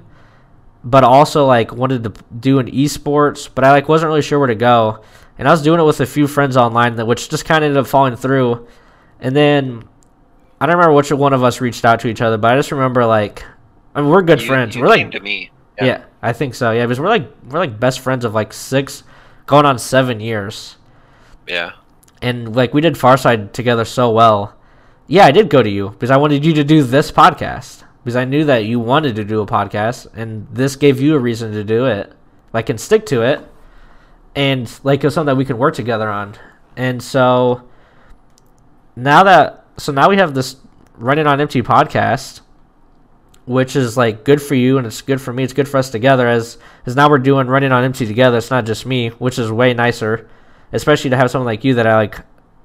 but 0.82 1.04
also 1.04 1.46
like 1.46 1.72
wanted 1.72 2.04
to 2.04 2.12
do 2.38 2.58
an 2.58 2.66
esports, 2.70 3.48
but 3.54 3.64
I 3.64 3.70
like 3.70 3.88
wasn't 3.88 4.08
really 4.08 4.22
sure 4.22 4.38
where 4.38 4.48
to 4.48 4.54
go. 4.54 5.02
And 5.40 5.48
I 5.48 5.50
was 5.50 5.62
doing 5.62 5.80
it 5.80 5.84
with 5.84 6.00
a 6.00 6.06
few 6.06 6.26
friends 6.26 6.56
online 6.58 6.96
that 6.96 7.06
which 7.06 7.30
just 7.30 7.46
kind 7.46 7.64
of 7.64 7.68
ended 7.70 7.80
up 7.80 7.86
falling 7.86 8.14
through. 8.14 8.68
And 9.20 9.34
then 9.34 9.82
I 10.60 10.66
don't 10.66 10.76
remember 10.76 10.94
which 10.94 11.10
one 11.10 11.32
of 11.32 11.42
us 11.42 11.60
reached 11.62 11.84
out 11.86 12.00
to 12.00 12.08
each 12.08 12.20
other, 12.20 12.36
but 12.36 12.52
I 12.52 12.56
just 12.56 12.70
remember 12.70 13.06
like 13.06 13.42
I 13.94 14.02
mean 14.02 14.10
we're 14.10 14.22
good 14.22 14.40
You- 14.42 14.46
friends. 14.46 14.76
you 14.76 14.82
we're 14.82 14.88
like 14.88 15.10
to 15.12 15.20
me. 15.20 15.50
yeah. 15.80 16.04
I 16.22 16.34
think 16.34 16.54
so. 16.54 16.70
Yeah, 16.72 16.84
because 16.84 17.00
we're 17.00 17.08
like 17.08 17.28
we're 17.48 17.58
like 17.58 17.80
best 17.80 18.00
friends 18.00 18.24
of 18.26 18.34
like 18.34 18.52
6 18.52 19.02
going 19.46 19.64
on 19.64 19.78
7 19.78 20.20
years 20.20 20.76
Yeah. 21.48 21.72
and 22.20 22.54
like 22.54 22.74
we 22.74 22.82
did 22.82 22.94
Farside 22.94 23.52
together 23.52 23.86
so 23.86 24.10
well. 24.10 24.54
Yeah, 25.06 25.24
I 25.24 25.30
did 25.32 25.48
go 25.48 25.62
to 25.62 25.70
you 25.70 25.88
because 25.88 26.10
I 26.10 26.18
wanted 26.18 26.44
you 26.44 26.52
to 26.52 26.62
do 26.64 26.82
this 26.84 27.10
podcast 27.10 27.82
because 28.04 28.14
I 28.14 28.24
knew 28.26 28.44
that 28.44 28.66
you 28.66 28.78
wanted 28.78 29.16
to 29.16 29.24
do 29.24 29.40
a 29.40 29.46
podcast, 29.46 30.06
and 30.14 30.46
this 30.52 30.76
gave 30.76 31.00
you 31.00 31.16
a 31.16 31.18
reason 31.18 31.50
to 31.52 31.64
do 31.64 31.86
it. 31.86 32.12
Like, 32.52 32.68
and 32.70 32.80
stick 32.80 33.04
to 33.06 33.22
it, 33.22 33.40
and 34.34 34.80
like 34.84 35.04
it's 35.04 35.14
something 35.14 35.26
that 35.26 35.36
we 35.36 35.44
can 35.44 35.58
work 35.58 35.74
together 35.74 36.08
on. 36.08 36.36
And 36.76 37.02
so 37.02 37.68
now 38.96 39.24
that 39.24 39.64
so 39.76 39.92
now 39.92 40.08
we 40.08 40.16
have 40.16 40.34
this 40.34 40.56
running 40.94 41.26
on 41.26 41.40
empty 41.40 41.62
podcast 41.62 42.40
which 43.46 43.74
is 43.74 43.96
like 43.96 44.22
good 44.22 44.40
for 44.40 44.54
you 44.54 44.78
and 44.78 44.86
it's 44.86 45.02
good 45.02 45.20
for 45.20 45.32
me. 45.32 45.42
It's 45.42 45.52
good 45.52 45.68
for 45.68 45.78
us 45.78 45.90
together 45.90 46.28
as 46.28 46.58
as 46.86 46.94
now 46.94 47.08
we're 47.08 47.18
doing 47.18 47.48
running 47.48 47.72
on 47.72 47.84
empty 47.84 48.06
together. 48.06 48.38
It's 48.38 48.50
not 48.50 48.66
just 48.66 48.86
me 48.86 49.08
which 49.08 49.38
is 49.38 49.50
way 49.50 49.74
nicer 49.74 50.28
especially 50.72 51.10
to 51.10 51.16
have 51.16 51.30
someone 51.30 51.46
like 51.46 51.64
you 51.64 51.74
that 51.74 51.86
i 51.86 51.96
like 51.96 52.20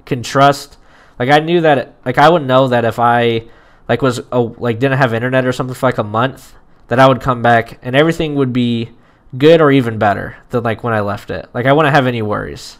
can 0.05 0.21
trust. 0.21 0.77
Like 1.17 1.29
i 1.29 1.39
knew 1.39 1.61
that 1.61 1.95
like 2.05 2.17
i 2.17 2.29
would 2.29 2.45
know 2.45 2.67
that 2.67 2.85
if 2.85 2.99
i 2.99 3.43
like 3.87 4.01
was 4.01 4.21
oh, 4.31 4.55
like 4.57 4.79
didn't 4.79 4.97
have 4.97 5.13
internet 5.13 5.45
or 5.45 5.53
something 5.53 5.73
for 5.73 5.87
like 5.87 5.97
a 5.97 6.03
month 6.03 6.53
that 6.87 6.99
i 6.99 7.07
would 7.07 7.21
come 7.21 7.41
back 7.41 7.79
and 7.81 7.95
everything 7.95 8.35
would 8.35 8.53
be 8.53 8.91
good 9.37 9.61
or 9.61 9.71
even 9.71 9.97
better 9.97 10.37
than 10.49 10.63
like 10.63 10.83
when 10.83 10.93
i 10.93 10.99
left 11.01 11.29
it. 11.31 11.47
Like 11.53 11.65
i 11.65 11.73
wouldn't 11.73 11.93
have 11.95 12.07
any 12.07 12.21
worries 12.21 12.77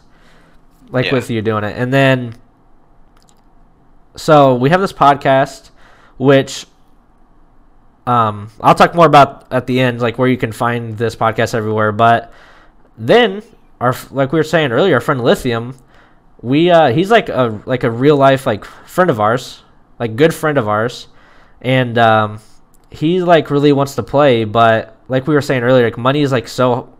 like 0.90 1.06
Yeah. 1.06 1.14
with 1.14 1.30
you 1.30 1.42
doing 1.42 1.64
it. 1.64 1.76
And 1.76 1.92
then 1.92 2.34
so 4.16 4.54
we 4.54 4.70
have 4.70 4.80
this 4.80 4.92
podcast 4.92 5.70
which 6.18 6.66
um 8.06 8.48
I'll 8.60 8.74
talk 8.74 8.94
more 8.94 9.06
about 9.06 9.52
at 9.52 9.66
the 9.66 9.80
end 9.80 10.00
like 10.00 10.18
where 10.18 10.28
you 10.28 10.36
can 10.36 10.52
find 10.52 10.96
this 10.96 11.16
podcast 11.16 11.54
everywhere. 11.54 11.92
But 11.92 12.32
then 12.96 13.42
our 13.80 13.94
like 14.10 14.32
we 14.32 14.38
were 14.38 14.44
saying 14.44 14.72
earlier 14.72 14.94
our 14.94 15.00
friend 15.00 15.22
Lithium 15.22 15.76
we 16.40 16.70
uh 16.70 16.92
he's 16.92 17.10
like 17.10 17.28
a 17.28 17.60
like 17.66 17.84
a 17.84 17.90
real 17.90 18.16
life 18.16 18.46
like 18.46 18.64
friend 18.64 19.10
of 19.10 19.20
ours 19.20 19.62
like 19.98 20.16
good 20.16 20.32
friend 20.34 20.56
of 20.56 20.68
ours. 20.68 21.08
And 21.60 21.98
um 21.98 22.40
he 22.96 23.22
like 23.22 23.50
really 23.50 23.72
wants 23.72 23.94
to 23.94 24.02
play 24.02 24.44
but 24.44 24.96
like 25.08 25.26
we 25.26 25.34
were 25.34 25.40
saying 25.42 25.62
earlier 25.62 25.84
like 25.84 25.98
money 25.98 26.20
is 26.22 26.32
like 26.32 26.48
so 26.48 26.92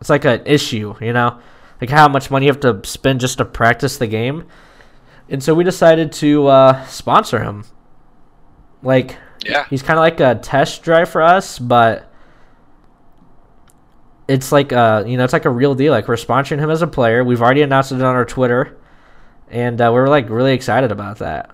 it's 0.00 0.10
like 0.10 0.24
an 0.24 0.42
issue 0.46 0.94
you 1.00 1.12
know 1.12 1.38
like 1.80 1.90
how 1.90 2.08
much 2.08 2.30
money 2.30 2.46
you 2.46 2.52
have 2.52 2.60
to 2.60 2.80
spend 2.88 3.20
just 3.20 3.38
to 3.38 3.44
practice 3.44 3.98
the 3.98 4.06
game 4.06 4.46
and 5.28 5.42
so 5.42 5.54
we 5.54 5.64
decided 5.64 6.10
to 6.12 6.46
uh 6.46 6.84
sponsor 6.86 7.40
him 7.42 7.64
like 8.82 9.16
Yeah. 9.44 9.64
he's 9.70 9.82
kind 9.82 9.98
of 9.98 10.02
like 10.02 10.20
a 10.20 10.34
test 10.42 10.82
drive 10.82 11.08
for 11.08 11.22
us, 11.22 11.58
but 11.58 12.08
it's 14.28 14.52
like 14.52 14.72
uh 14.72 15.04
you 15.06 15.16
know 15.16 15.24
it's 15.24 15.32
like 15.32 15.44
a 15.44 15.50
real 15.50 15.74
deal. 15.74 15.92
Like 15.92 16.08
we're 16.08 16.16
sponsoring 16.16 16.58
him 16.58 16.70
as 16.70 16.82
a 16.82 16.86
player. 16.86 17.22
We've 17.24 17.42
already 17.42 17.62
announced 17.62 17.92
it 17.92 17.96
on 18.02 18.14
our 18.16 18.24
Twitter, 18.24 18.76
and 19.50 19.80
uh, 19.80 19.90
we're 19.92 20.08
like 20.08 20.28
really 20.30 20.52
excited 20.52 20.90
about 20.92 21.18
that. 21.18 21.50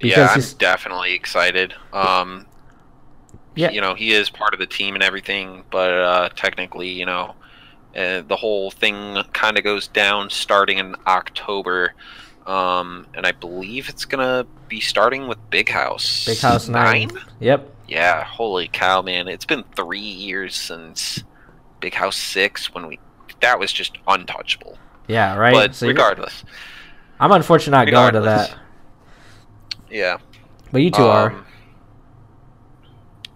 yeah, 0.00 0.28
I'm 0.30 0.34
he's- 0.34 0.52
definitely 0.54 1.12
excited. 1.12 1.74
Um, 1.92 2.46
Yeah. 3.58 3.70
you 3.70 3.80
know, 3.80 3.94
he 3.94 4.12
is 4.12 4.30
part 4.30 4.54
of 4.54 4.60
the 4.60 4.66
team 4.66 4.94
and 4.94 5.02
everything, 5.02 5.64
but 5.70 5.92
uh, 5.92 6.28
technically, 6.36 6.88
you 6.90 7.04
know, 7.04 7.34
uh, 7.96 8.22
the 8.22 8.36
whole 8.36 8.70
thing 8.70 9.20
kind 9.32 9.58
of 9.58 9.64
goes 9.64 9.88
down 9.88 10.30
starting 10.30 10.78
in 10.78 10.94
October. 11.06 11.94
Um, 12.46 13.06
and 13.14 13.26
I 13.26 13.32
believe 13.32 13.88
it's 13.88 14.04
gonna 14.04 14.46
be 14.68 14.80
starting 14.80 15.26
with 15.26 15.38
Big 15.50 15.68
House. 15.68 16.24
Big 16.24 16.38
House 16.38 16.68
Nine. 16.68 17.10
Yep. 17.40 17.74
Yeah, 17.88 18.22
holy 18.24 18.68
cow, 18.68 19.02
man! 19.02 19.28
It's 19.28 19.44
been 19.44 19.64
three 19.74 19.98
years 19.98 20.54
since 20.54 21.24
Big 21.80 21.94
House 21.94 22.16
Six 22.16 22.72
when 22.72 22.86
we 22.86 22.98
that 23.40 23.58
was 23.58 23.72
just 23.72 23.98
untouchable. 24.06 24.78
Yeah. 25.08 25.36
Right. 25.36 25.52
But 25.52 25.74
So 25.74 25.88
regardless, 25.88 26.44
I'm 27.18 27.32
unfortunately 27.32 27.92
not 27.92 28.12
going 28.12 28.14
to 28.14 28.20
that, 28.28 28.56
yeah. 29.90 30.18
but 30.70 30.82
you 30.82 30.90
two 30.90 31.02
are. 31.02 31.44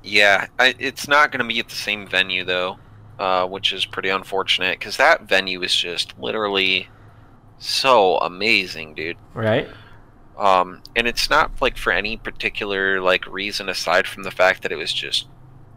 Yeah, 0.03 0.47
I, 0.59 0.75
it's 0.79 1.07
not 1.09 1.31
going 1.31 1.43
to 1.43 1.49
be 1.49 1.61
at 1.61 1.69
the 1.69 1.75
same 1.77 2.07
venue 2.07 2.45
though, 2.45 2.79
uh, 3.19 3.47
which 3.47 3.73
is 3.73 3.85
pretty 3.87 4.09
unfortunate 4.09 4.79
because 4.79 4.97
that 4.97 5.23
venue 5.29 5.63
is 5.63 5.75
just 5.75 6.19
literally 6.19 6.89
so 7.59 8.19
amazing, 8.19 8.95
dude. 8.95 9.17
Right. 9.35 9.69
Um, 10.37 10.83
and 10.97 11.07
it's 11.07 11.31
not 11.31 11.53
like 11.61 11.77
for 11.77 11.93
any 11.93 12.17
particular 12.17 13.01
like 13.01 13.27
reason 13.27 13.69
aside 13.69 14.07
from 14.07 14.23
the 14.25 14.31
fact 14.31 14.63
that 14.63 14.73
it 14.73 14.77
was 14.77 14.93
just 14.93 15.27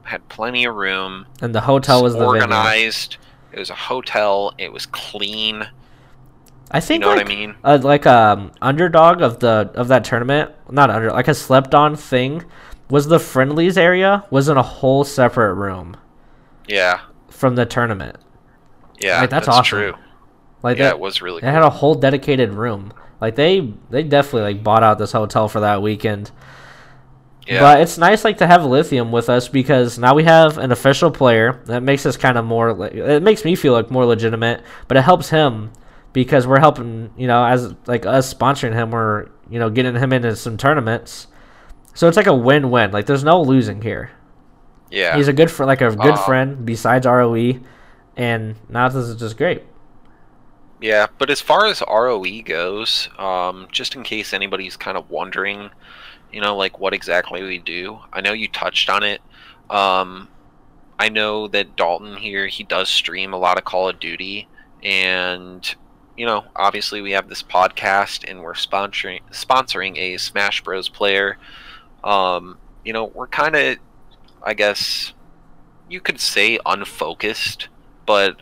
had 0.03 0.27
plenty 0.29 0.65
of 0.65 0.75
room, 0.75 1.25
And 1.41 1.53
the 1.53 1.61
hotel 1.61 2.01
was 2.03 2.13
the 2.13 2.19
venue. 2.19 2.33
organized. 2.41 3.17
It 3.51 3.59
was 3.59 3.69
a 3.69 3.75
hotel. 3.75 4.53
It 4.57 4.71
was 4.71 4.85
clean. 4.85 5.67
I 6.71 6.79
think 6.79 7.03
You 7.03 7.09
know 7.09 7.15
like, 7.15 7.25
what 7.25 7.31
I 7.31 7.35
mean? 7.35 7.55
uh, 7.63 7.79
like 7.83 8.05
um 8.07 8.51
underdog 8.61 9.21
of 9.21 9.39
the 9.39 9.69
of 9.75 9.87
that 9.89 10.03
tournament, 10.03 10.51
not 10.71 10.89
under 10.89 11.11
like 11.11 11.27
a 11.27 11.33
slept 11.35 11.75
on 11.75 11.95
thing, 11.95 12.43
was 12.89 13.07
the 13.07 13.19
friendlies 13.19 13.77
area 13.77 14.25
was 14.29 14.47
in 14.49 14.57
a 14.57 14.63
whole 14.63 15.03
separate 15.03 15.53
room 15.55 15.97
Yeah, 16.67 17.01
from 17.29 17.55
the 17.55 17.65
tournament. 17.65 18.17
yeah, 18.99 19.21
Like, 19.21 19.29
that's 19.29 19.47
that's, 19.47 19.57
awesome. 19.59 19.63
true. 19.79 19.93
Like 20.63 20.77
yeah, 20.77 20.85
that, 20.85 20.95
it 20.95 20.99
was 20.99 21.21
really. 21.21 21.41
They 21.41 21.51
had 21.51 21.63
a 21.63 21.69
whole 21.69 21.95
dedicated 21.95 22.53
room. 22.53 22.93
Like 23.21 23.35
they 23.35 23.73
they 23.89 24.03
definitely 24.03 24.53
like 24.53 24.63
bought 24.63 24.83
out 24.83 24.97
this 24.97 25.11
hotel 25.11 25.47
for 25.47 25.59
that 25.61 25.81
weekend. 25.81 26.31
Yeah. 27.47 27.59
But 27.59 27.81
it's 27.81 27.97
nice 27.97 28.23
like 28.23 28.39
to 28.39 28.47
have 28.47 28.65
Lithium 28.65 29.11
with 29.11 29.29
us 29.29 29.47
because 29.47 29.99
now 29.99 30.15
we 30.15 30.23
have 30.23 30.57
an 30.57 30.71
official 30.71 31.11
player 31.11 31.61
that 31.65 31.83
makes 31.83 32.05
us 32.05 32.17
kind 32.17 32.37
of 32.37 32.45
more. 32.45 32.73
like 32.73 32.93
It 32.93 33.21
makes 33.21 33.45
me 33.45 33.55
feel 33.55 33.73
like 33.73 33.91
more 33.91 34.05
legitimate, 34.05 34.63
but 34.87 34.97
it 34.97 35.01
helps 35.01 35.29
him 35.29 35.71
because 36.11 36.47
we're 36.47 36.59
helping. 36.59 37.11
You 37.15 37.27
know, 37.27 37.45
as 37.45 37.73
like 37.85 38.05
us 38.07 38.33
sponsoring 38.33 38.73
him, 38.73 38.89
we're 38.91 39.27
you 39.49 39.59
know 39.59 39.69
getting 39.69 39.95
him 39.95 40.11
into 40.13 40.35
some 40.35 40.57
tournaments. 40.57 41.27
So 41.95 42.07
it's 42.07 42.17
like 42.17 42.27
a 42.27 42.35
win-win. 42.35 42.91
Like 42.91 43.07
there's 43.07 43.23
no 43.23 43.41
losing 43.41 43.81
here. 43.81 44.11
yeah. 44.91 45.15
He's 45.17 45.27
a 45.27 45.33
good 45.33 45.49
friend, 45.49 45.67
like 45.67 45.81
a 45.81 45.89
good 45.95 46.13
Uh, 46.13 46.25
friend 46.25 46.65
besides 46.65 47.07
ROE, 47.07 47.59
and 48.15 48.55
now 48.69 48.87
this 48.89 49.05
is 49.05 49.15
just 49.15 49.37
great. 49.37 49.63
Yeah, 50.81 51.07
but 51.17 51.29
as 51.29 51.41
far 51.41 51.65
as 51.65 51.81
ROE 51.89 52.41
goes, 52.43 53.09
um, 53.17 53.67
just 53.71 53.95
in 53.95 54.03
case 54.03 54.33
anybody's 54.33 54.77
kind 54.77 54.97
of 54.97 55.09
wondering, 55.09 55.71
you 56.31 56.41
know, 56.41 56.55
like 56.55 56.79
what 56.79 56.93
exactly 56.93 57.41
we 57.43 57.59
do, 57.59 57.99
I 58.13 58.21
know 58.21 58.33
you 58.33 58.47
touched 58.49 58.89
on 58.89 59.01
it. 59.03 59.21
Um, 59.69 60.29
I 60.99 61.09
know 61.09 61.47
that 61.47 61.75
Dalton 61.75 62.17
here, 62.17 62.47
he 62.47 62.63
does 62.63 62.89
stream 62.89 63.33
a 63.33 63.37
lot 63.37 63.57
of 63.57 63.63
Call 63.65 63.89
of 63.89 63.99
Duty, 63.99 64.47
and, 64.83 65.75
you 66.17 66.25
know, 66.25 66.45
obviously 66.55 67.01
we 67.01 67.11
have 67.11 67.29
this 67.29 67.41
podcast 67.43 68.29
and 68.29 68.43
we're 68.43 68.53
sponsoring 68.53 69.21
sponsoring 69.31 69.97
a 69.97 70.17
Smash 70.17 70.61
Bros. 70.63 70.89
player. 70.89 71.37
Um, 72.05 72.57
you 72.85 72.93
know, 72.93 73.05
we're 73.05 73.27
kind 73.27 73.55
of, 73.55 73.77
I 74.41 74.53
guess, 74.53 75.13
you 75.89 75.99
could 75.99 76.19
say 76.19 76.59
unfocused, 76.65 77.67
but 78.05 78.41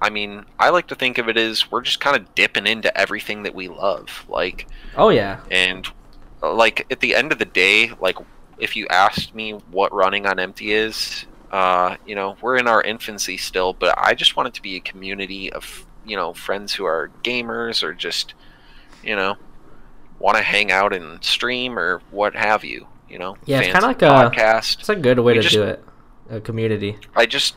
I 0.00 0.10
mean, 0.10 0.44
I 0.58 0.68
like 0.70 0.86
to 0.88 0.94
think 0.94 1.18
of 1.18 1.28
it 1.28 1.36
as 1.36 1.70
we're 1.70 1.80
just 1.80 2.00
kind 2.00 2.16
of 2.16 2.34
dipping 2.34 2.66
into 2.66 2.96
everything 2.96 3.42
that 3.42 3.54
we 3.54 3.66
love. 3.68 4.24
Like, 4.28 4.68
Oh 4.96 5.08
yeah, 5.08 5.40
and 5.50 5.88
uh, 6.42 6.54
like 6.54 6.86
at 6.90 7.00
the 7.00 7.16
end 7.16 7.32
of 7.32 7.38
the 7.38 7.44
day, 7.44 7.90
like 8.00 8.16
if 8.58 8.76
you 8.76 8.86
asked 8.88 9.34
me 9.34 9.52
what 9.70 9.92
running 9.92 10.26
on 10.26 10.38
empty 10.38 10.72
is, 10.72 11.24
uh, 11.50 11.96
you 12.06 12.14
know, 12.14 12.36
we're 12.42 12.56
in 12.56 12.68
our 12.68 12.82
infancy 12.82 13.36
still, 13.36 13.72
but 13.72 13.94
I 13.98 14.14
just 14.14 14.36
want 14.36 14.48
it 14.48 14.54
to 14.54 14.62
be 14.62 14.76
a 14.76 14.80
community 14.80 15.50
of, 15.52 15.86
you 16.04 16.16
know, 16.16 16.32
friends 16.34 16.74
who 16.74 16.84
are 16.84 17.10
gamers 17.24 17.82
or 17.82 17.94
just, 17.94 18.34
you 19.02 19.16
know, 19.16 19.36
want 20.18 20.36
to 20.36 20.42
hang 20.42 20.70
out 20.70 20.92
and 20.92 21.22
stream 21.24 21.78
or 21.78 22.02
what 22.10 22.34
have 22.34 22.64
you, 22.64 22.86
you 23.08 23.18
know. 23.18 23.36
Yeah, 23.44 23.58
it's 23.60 23.66
kinda 23.72 23.78
of 23.78 23.82
like 23.84 24.02
a- 24.02 24.06
podcast. 24.36 24.80
it's 24.80 24.88
a 24.88 24.96
good 24.96 25.18
way 25.20 25.32
We 25.34 25.38
to 25.38 25.42
just- 25.42 25.54
do 25.54 25.62
it. 25.62 25.84
A 26.30 26.40
community. 26.40 26.98
I 27.16 27.24
just 27.26 27.56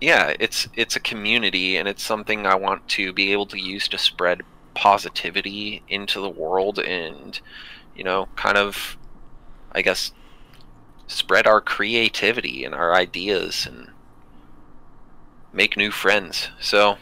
yeah, 0.00 0.34
it's 0.38 0.68
it's 0.74 0.96
a 0.96 1.00
community 1.00 1.76
and 1.78 1.88
it's 1.88 2.02
something 2.02 2.46
I 2.46 2.54
want 2.54 2.86
to 2.88 3.12
be 3.12 3.32
able 3.32 3.46
to 3.46 3.58
use 3.58 3.88
to 3.88 3.98
spread 3.98 4.42
positivity 4.74 5.82
into 5.88 6.20
the 6.20 6.28
world 6.28 6.78
and 6.78 7.40
you 7.94 8.04
know, 8.04 8.28
kind 8.36 8.58
of 8.58 8.98
I 9.72 9.80
guess 9.82 10.12
spread 11.06 11.46
our 11.46 11.60
creativity 11.62 12.64
and 12.64 12.74
our 12.74 12.94
ideas 12.94 13.66
and 13.66 13.88
make 15.52 15.76
new 15.76 15.90
friends. 15.90 16.48
So, 16.60 16.98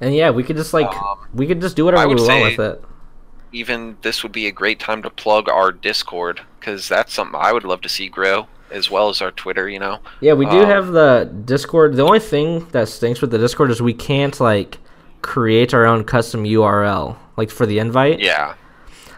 And 0.00 0.14
yeah, 0.14 0.30
we 0.30 0.44
could 0.44 0.56
just 0.56 0.72
like 0.72 0.86
um, 0.94 1.18
we 1.34 1.46
could 1.46 1.60
just 1.60 1.74
do 1.76 1.84
whatever 1.84 2.06
we 2.08 2.14
want 2.14 2.56
with 2.56 2.58
it. 2.60 2.84
Even 3.56 3.96
this 4.02 4.22
would 4.22 4.32
be 4.32 4.46
a 4.46 4.52
great 4.52 4.78
time 4.78 5.02
to 5.02 5.10
plug 5.10 5.48
our 5.48 5.72
Discord 5.72 6.40
cuz 6.60 6.88
that's 6.88 7.12
something 7.12 7.38
I 7.40 7.52
would 7.52 7.64
love 7.64 7.80
to 7.82 7.88
see 7.88 8.08
grow 8.08 8.48
as 8.70 8.90
well 8.90 9.08
as 9.08 9.22
our 9.22 9.30
Twitter, 9.30 9.68
you 9.68 9.78
know. 9.78 10.00
Yeah, 10.20 10.32
we 10.32 10.46
do 10.46 10.60
um, 10.62 10.66
have 10.66 10.88
the 10.88 11.30
Discord. 11.44 11.94
The 11.94 12.02
only 12.02 12.18
thing 12.18 12.66
that 12.72 12.88
stinks 12.88 13.20
with 13.20 13.30
the 13.30 13.38
Discord 13.38 13.70
is 13.70 13.80
we 13.80 13.94
can't 13.94 14.38
like 14.40 14.78
create 15.22 15.74
our 15.74 15.86
own 15.86 16.04
custom 16.04 16.44
URL 16.44 17.16
like 17.36 17.50
for 17.50 17.66
the 17.66 17.78
invite. 17.78 18.20
Yeah. 18.20 18.54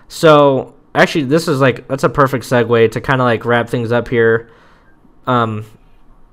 So 0.09 0.74
actually, 0.94 1.24
this 1.24 1.48
is 1.48 1.60
like 1.60 1.89
that's 1.89 2.05
a 2.05 2.09
perfect 2.09 2.44
segue 2.44 2.90
to 2.93 3.01
kind 3.01 3.20
of 3.20 3.24
like 3.24 3.44
wrap 3.44 3.69
things 3.69 3.93
up 3.93 4.09
here. 4.09 4.51
Um, 5.27 5.65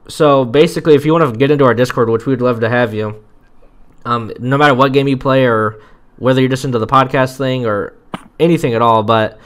so 0.07 0.45
basically, 0.45 0.95
if 0.95 1.05
you 1.05 1.13
want 1.13 1.31
to 1.31 1.37
get 1.37 1.51
into 1.51 1.65
our 1.65 1.73
Discord, 1.73 2.09
which 2.09 2.25
we'd 2.25 2.41
love 2.41 2.59
to 2.61 2.69
have 2.69 2.93
you, 2.93 3.23
um, 4.05 4.31
no 4.39 4.57
matter 4.57 4.73
what 4.73 4.93
game 4.93 5.07
you 5.07 5.17
play 5.17 5.45
or 5.45 5.81
whether 6.17 6.39
you're 6.39 6.49
just 6.49 6.65
into 6.65 6.79
the 6.79 6.87
podcast 6.87 7.37
thing 7.37 7.65
or 7.65 7.93
anything 8.39 8.73
at 8.73 8.81
all, 8.81 9.03
but 9.03 9.39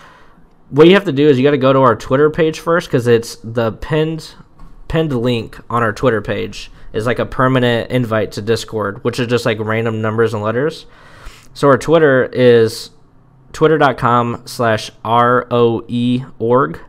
what 0.69 0.87
you 0.87 0.93
have 0.93 1.05
to 1.05 1.11
do 1.11 1.27
is 1.27 1.37
you 1.37 1.43
got 1.43 1.51
to 1.51 1.57
go 1.57 1.73
to 1.73 1.79
our 1.79 1.95
Twitter 1.95 2.29
page 2.29 2.59
first 2.59 2.87
because 2.87 3.07
it's 3.07 3.37
the 3.43 3.71
pinned 3.73 4.35
pinned 4.87 5.13
link 5.13 5.59
on 5.69 5.83
our 5.83 5.93
Twitter 5.93 6.21
page 6.21 6.71
is 6.93 7.05
like 7.05 7.19
a 7.19 7.25
permanent 7.25 7.91
invite 7.91 8.31
to 8.33 8.41
Discord, 8.41 9.03
which 9.03 9.19
is 9.19 9.27
just 9.27 9.45
like 9.45 9.59
random 9.59 10.01
numbers 10.01 10.33
and 10.33 10.41
letters. 10.41 10.85
So 11.53 11.67
our 11.67 11.77
Twitter 11.77 12.25
is 12.25 12.89
twitter.com 13.53 14.43
slash 14.45 14.91
R-O-E 15.05 16.23
org. 16.39 16.79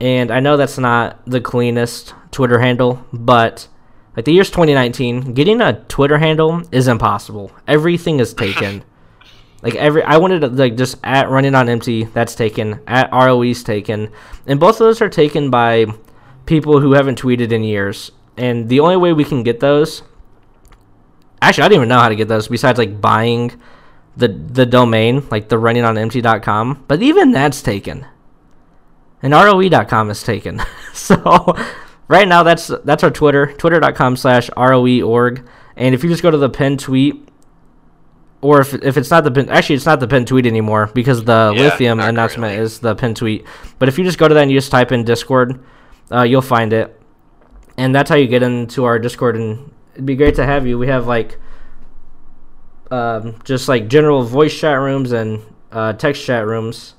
And 0.00 0.30
I 0.30 0.40
know 0.40 0.56
that's 0.56 0.78
not 0.78 1.24
the 1.26 1.40
cleanest 1.40 2.14
Twitter 2.30 2.58
handle, 2.58 3.04
but 3.12 3.68
like 4.16 4.24
the 4.24 4.32
year's 4.32 4.50
2019, 4.50 5.34
getting 5.34 5.60
a 5.60 5.84
Twitter 5.84 6.16
handle 6.16 6.62
is 6.72 6.88
impossible. 6.88 7.52
Everything 7.68 8.18
is 8.18 8.32
taken. 8.32 8.82
like 9.62 9.74
every, 9.74 10.02
I 10.02 10.16
wanted 10.16 10.40
to 10.40 10.48
like 10.48 10.76
just 10.76 10.96
at 11.04 11.28
running 11.28 11.54
on 11.54 11.68
empty. 11.68 12.04
That's 12.04 12.34
taken. 12.34 12.80
At 12.86 13.12
ROE's 13.12 13.62
taken, 13.62 14.10
and 14.46 14.58
both 14.58 14.76
of 14.76 14.86
those 14.86 15.02
are 15.02 15.10
taken 15.10 15.50
by 15.50 15.86
people 16.46 16.80
who 16.80 16.92
haven't 16.92 17.20
tweeted 17.20 17.52
in 17.52 17.62
years. 17.62 18.10
And 18.38 18.68
the 18.68 18.80
only 18.80 18.96
way 18.96 19.12
we 19.12 19.24
can 19.24 19.42
get 19.42 19.60
those, 19.60 20.02
actually, 21.42 21.64
I 21.64 21.68
don't 21.68 21.76
even 21.76 21.88
know 21.88 21.98
how 21.98 22.08
to 22.08 22.16
get 22.16 22.28
those 22.28 22.48
besides 22.48 22.78
like 22.78 23.00
buying 23.00 23.60
the 24.16 24.28
the 24.28 24.64
domain, 24.64 25.26
like 25.30 25.50
the 25.50 25.58
running 25.58 25.84
on 25.84 25.98
empty.com. 25.98 26.84
But 26.88 27.02
even 27.02 27.32
that's 27.32 27.60
taken. 27.60 28.06
And 29.22 29.32
ROE.com 29.32 30.10
is 30.10 30.22
taken. 30.22 30.62
so 30.94 31.54
right 32.08 32.26
now 32.28 32.42
that's 32.42 32.70
that's 32.84 33.02
our 33.04 33.10
Twitter, 33.10 33.52
twitter.com 33.54 34.16
slash 34.16 34.50
ROE.org. 34.56 35.46
And 35.76 35.94
if 35.94 36.02
you 36.02 36.08
just 36.10 36.22
go 36.22 36.30
to 36.30 36.38
the 36.38 36.48
pinned 36.48 36.80
tweet, 36.80 37.28
or 38.40 38.60
if, 38.60 38.74
if 38.74 38.96
it's 38.96 39.10
not 39.10 39.24
the 39.24 39.30
pin, 39.30 39.48
actually 39.50 39.76
it's 39.76 39.86
not 39.86 40.00
the 40.00 40.08
pinned 40.08 40.26
tweet 40.26 40.46
anymore 40.46 40.90
because 40.94 41.24
the 41.24 41.52
Yeah, 41.54 41.62
lithium 41.62 42.00
announcement 42.00 42.50
currently. 42.52 42.64
is 42.64 42.78
the 42.80 42.94
pinned 42.94 43.16
tweet. 43.16 43.44
But 43.78 43.88
if 43.88 43.98
you 43.98 44.04
just 44.04 44.18
go 44.18 44.26
to 44.28 44.34
that 44.34 44.42
and 44.42 44.50
you 44.50 44.56
just 44.58 44.70
type 44.70 44.92
in 44.92 45.04
Discord, 45.04 45.62
uh, 46.10 46.22
you'll 46.22 46.42
find 46.42 46.72
it. 46.72 46.98
And 47.76 47.94
that's 47.94 48.08
how 48.08 48.16
you 48.16 48.26
get 48.26 48.42
into 48.42 48.84
our 48.84 48.98
Discord. 48.98 49.36
And 49.36 49.70
it'd 49.94 50.06
be 50.06 50.16
great 50.16 50.34
to 50.36 50.46
have 50.46 50.66
you. 50.66 50.78
We 50.78 50.86
have 50.88 51.06
like 51.06 51.38
um, 52.90 53.36
just 53.44 53.68
like 53.68 53.88
general 53.88 54.22
voice 54.22 54.58
chat 54.58 54.78
rooms 54.78 55.12
and 55.12 55.42
uh, 55.72 55.92
text 55.94 56.24
chat 56.24 56.46
rooms. 56.46 56.94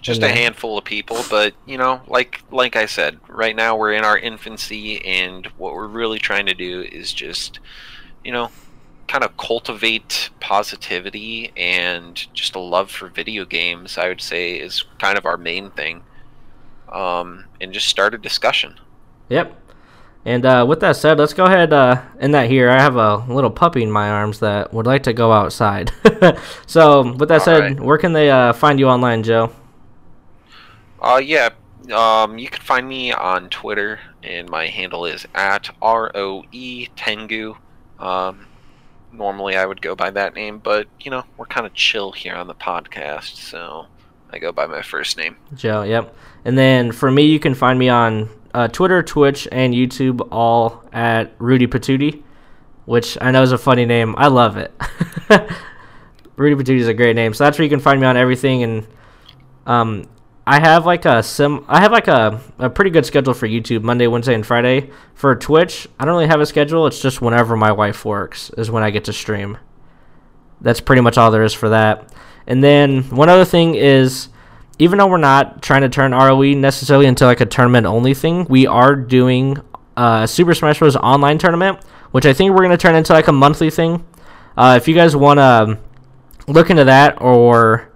Just 0.00 0.22
And 0.22 0.30
a 0.30 0.34
handful 0.34 0.78
of 0.78 0.84
people 0.84 1.22
but 1.28 1.54
you 1.66 1.76
know 1.76 2.00
like 2.06 2.42
like 2.50 2.76
i 2.76 2.86
said 2.86 3.18
right 3.28 3.56
now 3.56 3.76
we're 3.76 3.92
in 3.92 4.04
our 4.04 4.18
infancy 4.18 5.04
and 5.04 5.46
what 5.56 5.74
we're 5.74 5.88
really 5.88 6.18
trying 6.18 6.46
to 6.46 6.54
do 6.54 6.82
is 6.82 7.12
just 7.12 7.58
you 8.24 8.32
know 8.32 8.50
kind 9.08 9.24
of 9.24 9.36
cultivate 9.36 10.30
positivity 10.40 11.50
and 11.56 12.32
just 12.34 12.54
a 12.54 12.60
love 12.60 12.90
for 12.90 13.08
video 13.08 13.44
games 13.44 13.98
i 13.98 14.08
would 14.08 14.20
say 14.20 14.56
is 14.56 14.84
kind 14.98 15.18
of 15.18 15.26
our 15.26 15.36
main 15.36 15.70
thing 15.70 16.02
um, 16.92 17.44
and 17.60 17.72
just 17.72 17.88
start 17.88 18.14
a 18.14 18.18
discussion 18.18 18.74
Yep. 19.28 19.54
And 20.24 20.44
uh, 20.44 20.66
with 20.68 20.80
that 20.80 20.96
said, 20.96 21.18
let's 21.18 21.32
go 21.32 21.44
ahead 21.44 21.72
uh, 21.72 22.02
in 22.20 22.32
that 22.32 22.50
here. 22.50 22.68
I 22.68 22.80
have 22.80 22.96
a 22.96 23.16
little 23.32 23.50
puppy 23.50 23.82
in 23.82 23.90
my 23.90 24.10
arms 24.10 24.40
that 24.40 24.74
would 24.74 24.86
like 24.86 25.04
to 25.04 25.12
go 25.12 25.32
outside. 25.32 25.92
so 26.66 27.12
with 27.12 27.28
that 27.28 27.40
All 27.40 27.44
said, 27.44 27.60
right. 27.60 27.80
where 27.80 27.98
can 27.98 28.12
they 28.12 28.30
uh, 28.30 28.52
find 28.52 28.78
you 28.78 28.88
online, 28.88 29.22
Joe? 29.22 29.52
Uh, 31.00 31.20
yeah. 31.24 31.50
Um, 31.92 32.38
you 32.38 32.48
can 32.48 32.60
find 32.60 32.86
me 32.86 33.12
on 33.12 33.48
Twitter, 33.48 34.00
and 34.22 34.48
my 34.48 34.66
handle 34.66 35.06
is 35.06 35.26
at 35.34 35.70
R 35.80 36.10
O 36.14 36.44
E 36.52 36.88
Tengu. 36.96 37.56
Um, 37.98 38.46
normally 39.12 39.56
I 39.56 39.64
would 39.64 39.80
go 39.80 39.94
by 39.94 40.10
that 40.10 40.34
name, 40.34 40.58
but 40.58 40.86
you 41.00 41.10
know 41.10 41.24
we're 41.36 41.46
kind 41.46 41.66
of 41.66 41.74
chill 41.74 42.12
here 42.12 42.34
on 42.34 42.46
the 42.46 42.54
podcast, 42.54 43.36
so 43.36 43.86
I 44.32 44.38
go 44.38 44.52
by 44.52 44.66
my 44.66 44.82
first 44.82 45.16
name. 45.16 45.36
Joe, 45.54 45.82
yep. 45.82 46.14
And 46.44 46.58
then 46.58 46.92
for 46.92 47.10
me, 47.10 47.22
you 47.22 47.38
can 47.38 47.54
find 47.54 47.78
me 47.78 47.88
on 47.88 48.28
uh, 48.54 48.68
Twitter, 48.68 49.02
Twitch, 49.02 49.48
and 49.52 49.74
YouTube, 49.74 50.26
all 50.30 50.84
at 50.92 51.32
Rudy 51.38 51.66
Patootie, 51.66 52.22
which 52.84 53.16
I 53.20 53.30
know 53.30 53.42
is 53.42 53.52
a 53.52 53.58
funny 53.58 53.86
name. 53.86 54.14
I 54.18 54.28
love 54.28 54.56
it. 54.56 54.72
Rudy 56.36 56.62
Patootie 56.62 56.80
is 56.80 56.88
a 56.88 56.94
great 56.94 57.16
name. 57.16 57.34
So 57.34 57.44
that's 57.44 57.58
where 57.58 57.64
you 57.64 57.70
can 57.70 57.80
find 57.80 58.00
me 58.00 58.06
on 58.06 58.16
everything. 58.16 58.62
And 58.62 58.86
um, 59.66 60.08
I 60.48 60.60
have 60.60 60.86
like 60.86 61.04
a 61.04 61.22
sim. 61.22 61.66
I 61.68 61.82
have 61.82 61.92
like 61.92 62.08
a, 62.08 62.40
a 62.58 62.70
pretty 62.70 62.90
good 62.90 63.04
schedule 63.04 63.34
for 63.34 63.46
YouTube, 63.46 63.82
Monday, 63.82 64.06
Wednesday, 64.06 64.34
and 64.34 64.46
Friday. 64.46 64.90
For 65.12 65.36
Twitch, 65.36 65.86
I 66.00 66.06
don't 66.06 66.14
really 66.14 66.26
have 66.26 66.40
a 66.40 66.46
schedule. 66.46 66.86
It's 66.86 67.02
just 67.02 67.20
whenever 67.20 67.54
my 67.54 67.70
wife 67.70 68.02
works 68.06 68.48
is 68.56 68.70
when 68.70 68.82
I 68.82 68.88
get 68.88 69.04
to 69.04 69.12
stream. 69.12 69.58
That's 70.62 70.80
pretty 70.80 71.02
much 71.02 71.18
all 71.18 71.30
there 71.30 71.42
is 71.42 71.52
for 71.52 71.68
that. 71.68 72.14
And 72.46 72.64
then 72.64 73.02
one 73.10 73.28
other 73.28 73.44
thing 73.44 73.74
is, 73.74 74.30
even 74.78 74.96
though 74.96 75.06
we're 75.06 75.18
not 75.18 75.60
trying 75.60 75.82
to 75.82 75.90
turn 75.90 76.12
ROE 76.12 76.54
necessarily 76.54 77.04
into 77.04 77.26
like 77.26 77.42
a 77.42 77.46
tournament 77.46 77.84
only 77.84 78.14
thing, 78.14 78.46
we 78.46 78.66
are 78.66 78.96
doing 78.96 79.58
uh, 79.98 80.20
a 80.22 80.28
Super 80.28 80.54
Smash 80.54 80.78
Bros. 80.78 80.96
online 80.96 81.36
tournament, 81.36 81.78
which 82.12 82.24
I 82.24 82.32
think 82.32 82.52
we're 82.52 82.64
going 82.64 82.70
to 82.70 82.78
turn 82.78 82.94
into 82.94 83.12
like 83.12 83.28
a 83.28 83.32
monthly 83.32 83.68
thing. 83.68 84.02
Uh, 84.56 84.78
if 84.80 84.88
you 84.88 84.94
guys 84.94 85.14
want 85.14 85.40
to 85.40 85.78
look 86.50 86.70
into 86.70 86.84
that 86.84 87.20
or 87.20 87.87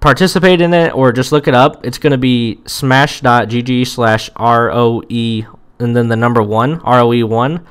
participate 0.00 0.60
in 0.60 0.74
it 0.74 0.94
or 0.94 1.12
just 1.12 1.32
look 1.32 1.48
it 1.48 1.54
up, 1.54 1.84
it's 1.84 1.98
going 1.98 2.12
to 2.12 2.18
be 2.18 2.60
smash.gg 2.66 3.86
slash 3.86 4.30
ROE 4.38 5.56
and 5.78 5.96
then 5.96 6.08
the 6.08 6.16
number 6.16 6.42
one, 6.42 6.80
ROE1. 6.80 7.64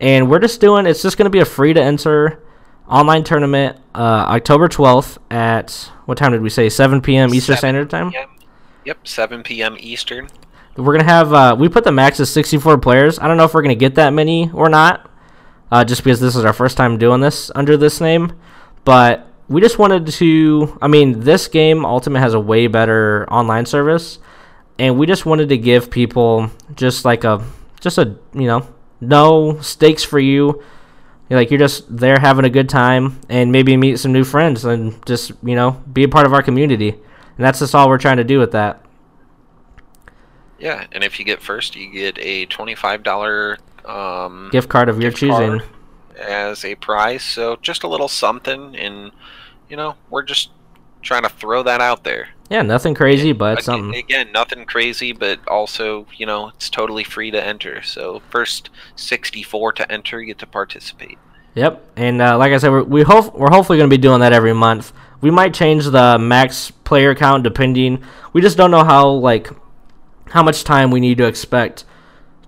And 0.00 0.30
we're 0.30 0.40
just 0.40 0.60
doing, 0.60 0.86
it's 0.86 1.02
just 1.02 1.16
going 1.16 1.24
to 1.24 1.30
be 1.30 1.40
a 1.40 1.44
free 1.44 1.72
to 1.72 1.82
enter 1.82 2.42
online 2.88 3.24
tournament 3.24 3.78
uh, 3.94 4.26
October 4.28 4.68
12th 4.68 5.18
at, 5.30 5.90
what 6.04 6.18
time 6.18 6.32
did 6.32 6.42
we 6.42 6.50
say? 6.50 6.68
7 6.68 7.00
p.m. 7.00 7.34
Eastern 7.34 7.56
7 7.56 7.58
Standard 7.58 7.90
Time? 7.90 8.10
p.m. 8.10 8.28
Yep, 8.84 9.08
7 9.08 9.42
p.m. 9.42 9.76
Eastern. 9.80 10.28
We're 10.76 10.92
gonna 10.92 11.04
have 11.04 11.32
uh, 11.32 11.56
we 11.58 11.70
put 11.70 11.84
the 11.84 11.92
max 11.92 12.20
as 12.20 12.30
64 12.30 12.78
players. 12.78 13.18
I 13.18 13.26
don't 13.26 13.38
know 13.38 13.44
if 13.44 13.54
we're 13.54 13.62
gonna 13.62 13.74
get 13.74 13.94
that 13.94 14.12
many 14.12 14.50
or 14.52 14.68
not, 14.68 15.10
uh, 15.72 15.84
just 15.84 16.04
because 16.04 16.20
this 16.20 16.36
is 16.36 16.44
our 16.44 16.52
first 16.52 16.76
time 16.76 16.98
doing 16.98 17.22
this 17.22 17.50
under 17.54 17.78
this 17.78 17.98
name. 17.98 18.38
But 18.84 19.26
we 19.48 19.60
just 19.60 19.78
wanted 19.78 20.06
to. 20.06 20.78
I 20.82 20.88
mean, 20.88 21.20
this 21.20 21.48
game 21.48 21.84
Ultimate 21.84 22.20
has 22.20 22.34
a 22.34 22.40
way 22.40 22.66
better 22.66 23.30
online 23.30 23.66
service, 23.66 24.18
and 24.78 24.98
we 24.98 25.06
just 25.06 25.26
wanted 25.26 25.48
to 25.50 25.58
give 25.58 25.90
people 25.90 26.50
just 26.74 27.04
like 27.04 27.24
a 27.24 27.44
just 27.80 27.98
a 27.98 28.16
you 28.34 28.46
know 28.46 28.66
no 29.00 29.60
stakes 29.60 30.02
for 30.02 30.18
you. 30.18 30.62
You're 31.28 31.38
like 31.38 31.50
you're 31.50 31.58
just 31.58 31.84
there 31.94 32.18
having 32.18 32.44
a 32.44 32.50
good 32.50 32.68
time 32.68 33.20
and 33.28 33.50
maybe 33.50 33.76
meet 33.76 33.98
some 33.98 34.12
new 34.12 34.24
friends 34.24 34.64
and 34.64 35.04
just 35.06 35.32
you 35.42 35.54
know 35.54 35.82
be 35.92 36.04
a 36.04 36.08
part 36.08 36.26
of 36.26 36.32
our 36.32 36.42
community. 36.42 36.90
And 36.90 37.44
that's 37.44 37.58
just 37.58 37.74
all 37.74 37.88
we're 37.88 37.98
trying 37.98 38.16
to 38.16 38.24
do 38.24 38.38
with 38.38 38.52
that. 38.52 38.82
Yeah, 40.58 40.86
and 40.92 41.04
if 41.04 41.18
you 41.18 41.24
get 41.24 41.42
first, 41.42 41.76
you 41.76 41.90
get 41.90 42.18
a 42.18 42.46
twenty-five 42.46 43.02
dollar 43.02 43.58
um, 43.84 44.48
Gift 44.52 44.68
card 44.68 44.88
of 44.88 45.00
your 45.00 45.10
choosing. 45.10 45.60
as 46.18 46.64
a 46.64 46.74
prize. 46.76 47.22
So 47.22 47.56
just 47.56 47.82
a 47.82 47.88
little 47.88 48.08
something, 48.08 48.74
and 48.76 49.12
you 49.68 49.76
know 49.76 49.94
we're 50.10 50.22
just 50.22 50.50
trying 51.02 51.22
to 51.22 51.28
throw 51.28 51.62
that 51.62 51.80
out 51.80 52.04
there. 52.04 52.28
Yeah, 52.50 52.62
nothing 52.62 52.94
crazy, 52.94 53.32
but 53.32 53.54
Again, 53.54 53.62
something. 53.64 53.94
again, 53.98 54.30
nothing 54.32 54.64
crazy, 54.66 55.12
but 55.12 55.40
also 55.48 56.06
you 56.16 56.26
know 56.26 56.48
it's 56.48 56.70
totally 56.70 57.04
free 57.04 57.30
to 57.30 57.44
enter. 57.44 57.82
So 57.82 58.22
first 58.30 58.70
sixty-four 58.94 59.72
to 59.74 59.90
enter, 59.90 60.20
you 60.20 60.26
get 60.26 60.38
to 60.38 60.46
participate. 60.46 61.18
Yep, 61.54 61.82
and 61.96 62.20
uh, 62.20 62.36
like 62.38 62.52
I 62.52 62.58
said, 62.58 62.70
we're, 62.70 62.82
we 62.82 63.02
hope 63.02 63.34
we're 63.34 63.50
hopefully 63.50 63.78
going 63.78 63.88
to 63.88 63.94
be 63.96 64.00
doing 64.00 64.20
that 64.20 64.32
every 64.32 64.52
month. 64.52 64.92
We 65.22 65.30
might 65.30 65.54
change 65.54 65.86
the 65.86 66.18
max 66.18 66.70
player 66.70 67.14
count 67.14 67.42
depending. 67.44 68.04
We 68.32 68.42
just 68.42 68.56
don't 68.58 68.70
know 68.70 68.84
how 68.84 69.08
like 69.10 69.48
how 70.28 70.42
much 70.42 70.64
time 70.64 70.90
we 70.90 71.00
need 71.00 71.18
to 71.18 71.26
expect 71.26 71.84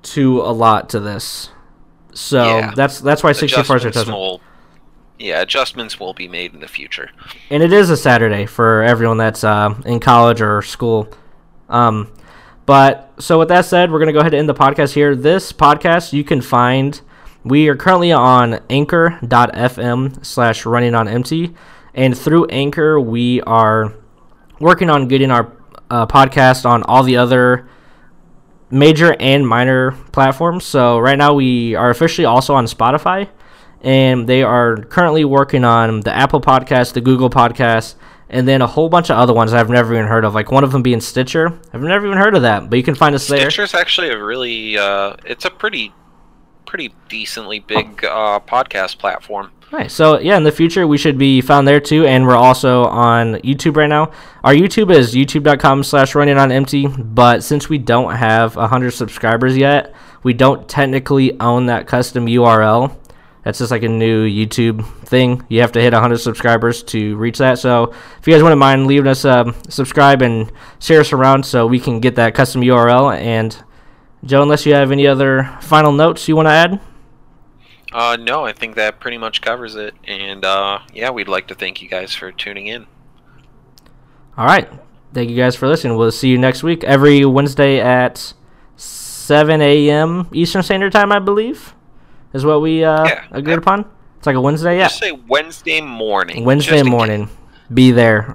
to 0.03 0.41
allot 0.43 0.91
to 0.91 1.01
this. 1.01 1.49
So 2.13 2.45
Yeah. 2.45 2.73
that's 2.75 3.01
that's 3.01 3.23
why 3.23 3.33
64 3.33 3.63
is 3.63 3.71
our 3.71 3.77
Adjustments 3.77 3.97
doesn't. 3.97 4.15
will, 4.15 4.41
yeah, 5.19 5.41
adjustments 5.41 5.99
will 5.99 6.15
be 6.15 6.29
made 6.29 6.55
in 6.55 6.61
the 6.61 6.69
future. 6.69 7.11
And 7.51 7.63
it 7.63 7.73
is 7.73 7.91
a 7.91 7.97
Saturday 7.97 8.47
for 8.47 8.83
everyone 8.83 9.19
that's 9.19 9.45
uh, 9.45 9.75
in 9.85 10.01
college 10.01 10.41
or 10.41 10.63
school. 10.63 11.09
Um, 11.69 12.13
but 12.67 13.13
so 13.19 13.39
with 13.39 13.49
that 13.49 13.65
said, 13.65 13.91
we're 13.91 13.99
gonna 13.99 14.13
go 14.13 14.21
ahead 14.21 14.35
and 14.35 14.41
end 14.41 14.49
the 14.49 14.55
podcast 14.55 14.93
here. 14.93 15.17
This 15.17 15.53
podcast 15.53 16.13
you 16.13 16.25
can 16.25 16.41
find. 16.41 17.01
We 17.45 17.69
are 17.69 17.77
currently 17.77 18.13
on 18.13 18.61
Anchor.fm 18.69 20.25
slash 20.25 20.67
Running 20.67 20.95
on 20.95 21.09
Empty, 21.09 21.55
and 21.95 22.17
through 22.17 22.47
Anchor 22.47 23.01
we 23.01 23.41
are 23.43 23.95
working 24.61 24.91
on 24.91 25.09
getting 25.09 25.31
our 25.31 25.53
uh, 25.91 26.07
podcast 26.07 26.67
on 26.69 26.83
all 26.83 27.03
the 27.03 27.17
other 27.17 27.69
major 28.71 29.17
and 29.19 29.47
minor 29.47 29.93
platforms. 30.13 30.65
So 30.65 30.99
right 30.99 31.17
now 31.17 31.35
we 31.35 31.75
are 31.75 31.91
officially 31.91 32.25
also 32.25 32.55
on 32.55 32.67
Spotify, 32.67 33.29
and 33.83 34.29
they 34.29 34.43
are 34.43 34.77
currently 34.77 35.25
working 35.25 35.65
on 35.65 36.01
the 36.01 36.15
Apple 36.15 36.41
Podcast, 36.41 36.95
the 36.95 37.01
Google 37.01 37.31
Podcast, 37.31 37.95
and 38.29 38.47
then 38.47 38.61
a 38.61 38.67
whole 38.67 38.89
bunch 38.89 39.11
of 39.11 39.17
other 39.17 39.33
ones 39.33 39.53
I've 39.53 39.71
never 39.71 39.95
even 39.95 40.07
heard 40.07 40.25
of. 40.25 40.35
Like 40.35 40.51
one 40.51 40.65
of 40.65 40.73
them 40.73 40.83
being 40.83 41.01
Stitcher. 41.01 41.59
I've 41.73 41.81
never 41.81 42.07
even 42.07 42.19
heard 42.19 42.35
of 42.35 42.43
that, 42.43 42.69
but 42.69 42.77
you 42.77 42.83
can 42.83 42.95
find 42.95 43.15
us 43.15 43.27
there. 43.27 43.51
Stitcher's 43.51 43.75
actually 43.75 44.11
a 44.11 44.23
really, 44.23 44.77
uh, 44.77 45.17
it's 45.25 45.45
a 45.45 45.51
pretty, 45.51 45.93
pretty 46.67 46.95
decently 47.09 47.61
big 47.61 48.05
uh, 48.05 48.41
podcast 48.41 48.99
platform. 48.99 49.53
Right. 49.71 49.91
So 49.91 50.19
yeah, 50.19 50.39
in 50.39 50.45
the 50.45 50.53
future 50.53 50.87
we 50.87 50.97
should 50.97 51.19
be 51.19 51.43
found 51.43 51.69
there 51.69 51.81
too, 51.81 52.07
and 52.07 52.27
we're 52.27 52.37
also 52.37 52.85
on 52.85 53.35
YouTube 53.37 53.77
right 53.77 53.89
now. 53.89 54.13
Our 54.43 54.55
YouTube 54.55 54.91
is 54.91 55.15
youtube.com 55.15 55.85
slash 55.85 56.15
running 56.15 56.39
on 56.39 56.51
empty, 56.51 56.87
but 56.87 57.45
since 57.45 57.69
we 57.69 57.77
don't 57.77 58.15
have 58.15 58.55
hundred 58.55 58.93
subscribers 58.93 59.59
yet, 59.59 59.95
we 60.23 60.33
don't 60.33 60.67
technically 60.69 61.39
own 61.39 61.67
that 61.67 61.87
custom 61.87 62.27
URL. 62.27 62.97
That's 63.45 63.59
just 63.59 63.71
like 63.71 63.83
a 63.83 63.89
new 63.89 64.29
YouTube 64.29 64.87
thing. 65.07 65.45
You 65.49 65.61
have 65.61 65.73
to 65.73 65.81
hit 65.81 65.93
100 65.93 66.19
subscribers 66.19 66.83
to 66.85 67.17
reach 67.17 67.39
that. 67.39 67.59
So 67.59 67.95
if 68.19 68.27
you 68.27 68.35
guys 68.35 68.43
wouldn't 68.43 68.59
mind 68.59 68.87
leaving 68.87 69.09
us 69.09 69.25
a 69.25 69.55
subscribe 69.69 70.23
and 70.23 70.53
share 70.81 71.01
us 71.01 71.13
around 71.13 71.47
so 71.47 71.67
we 71.67 71.81
can 71.81 72.01
get 72.01 72.17
that 72.17 72.35
custom 72.35 72.61
URL. 72.63 73.17
And 73.17 73.57
Joe, 74.25 74.43
unless 74.43 74.67
you 74.67 74.75
have 74.75 74.93
any 74.93 75.07
other 75.07 75.57
final 75.63 75.93
notes 75.93 76.29
you 76.29 76.37
want 76.37 76.47
to 76.47 76.53
add? 76.53 76.81
Uh, 77.93 78.17
no, 78.21 78.45
I 78.45 78.53
think 78.53 78.77
that 78.77 79.01
pretty 79.01 79.19
much 79.19 79.41
covers 79.41 79.75
it. 79.77 79.95
And 80.05 80.45
uh, 80.45 80.81
yeah, 80.93 81.11
we'd 81.11 81.29
like 81.29 81.47
to 81.49 81.55
thank 81.55 81.81
you 81.81 81.89
guys 81.89 82.15
for 82.15 82.33
tuning 82.33 82.67
in. 82.67 82.87
All 84.37 84.45
right. 84.47 84.69
Thank 85.15 85.31
you 85.31 85.37
guys 85.37 85.57
for 85.57 85.67
listening. 85.67 85.97
We'll 85.97 86.13
see 86.13 86.29
you 86.29 86.39
next 86.39 86.63
week, 86.63 86.85
every 86.85 87.25
Wednesday 87.25 87.81
at 87.81 88.35
7 88.77 89.61
a.m. 89.61 90.29
Eastern 90.33 90.63
Standard 90.63 90.93
Time, 90.93 91.11
I 91.13 91.19
believe, 91.19 91.75
is 92.33 92.45
what 92.45 92.61
we 92.61 92.85
uh, 92.85 93.05
Yeah. 93.05 93.25
agreed 93.31 93.59
upon. 93.59 93.85
It's 94.19 94.27
like 94.27 94.37
a 94.37 94.41
Wednesday, 94.41 94.77
yeah. 94.79 94.89
Just 94.89 94.99
say 94.99 95.13
Wednesday 95.13 95.81
morning. 95.81 96.45
Wednesday 96.45 96.83
morning. 96.83 97.29
Be 97.73 97.91
there. 97.93 98.35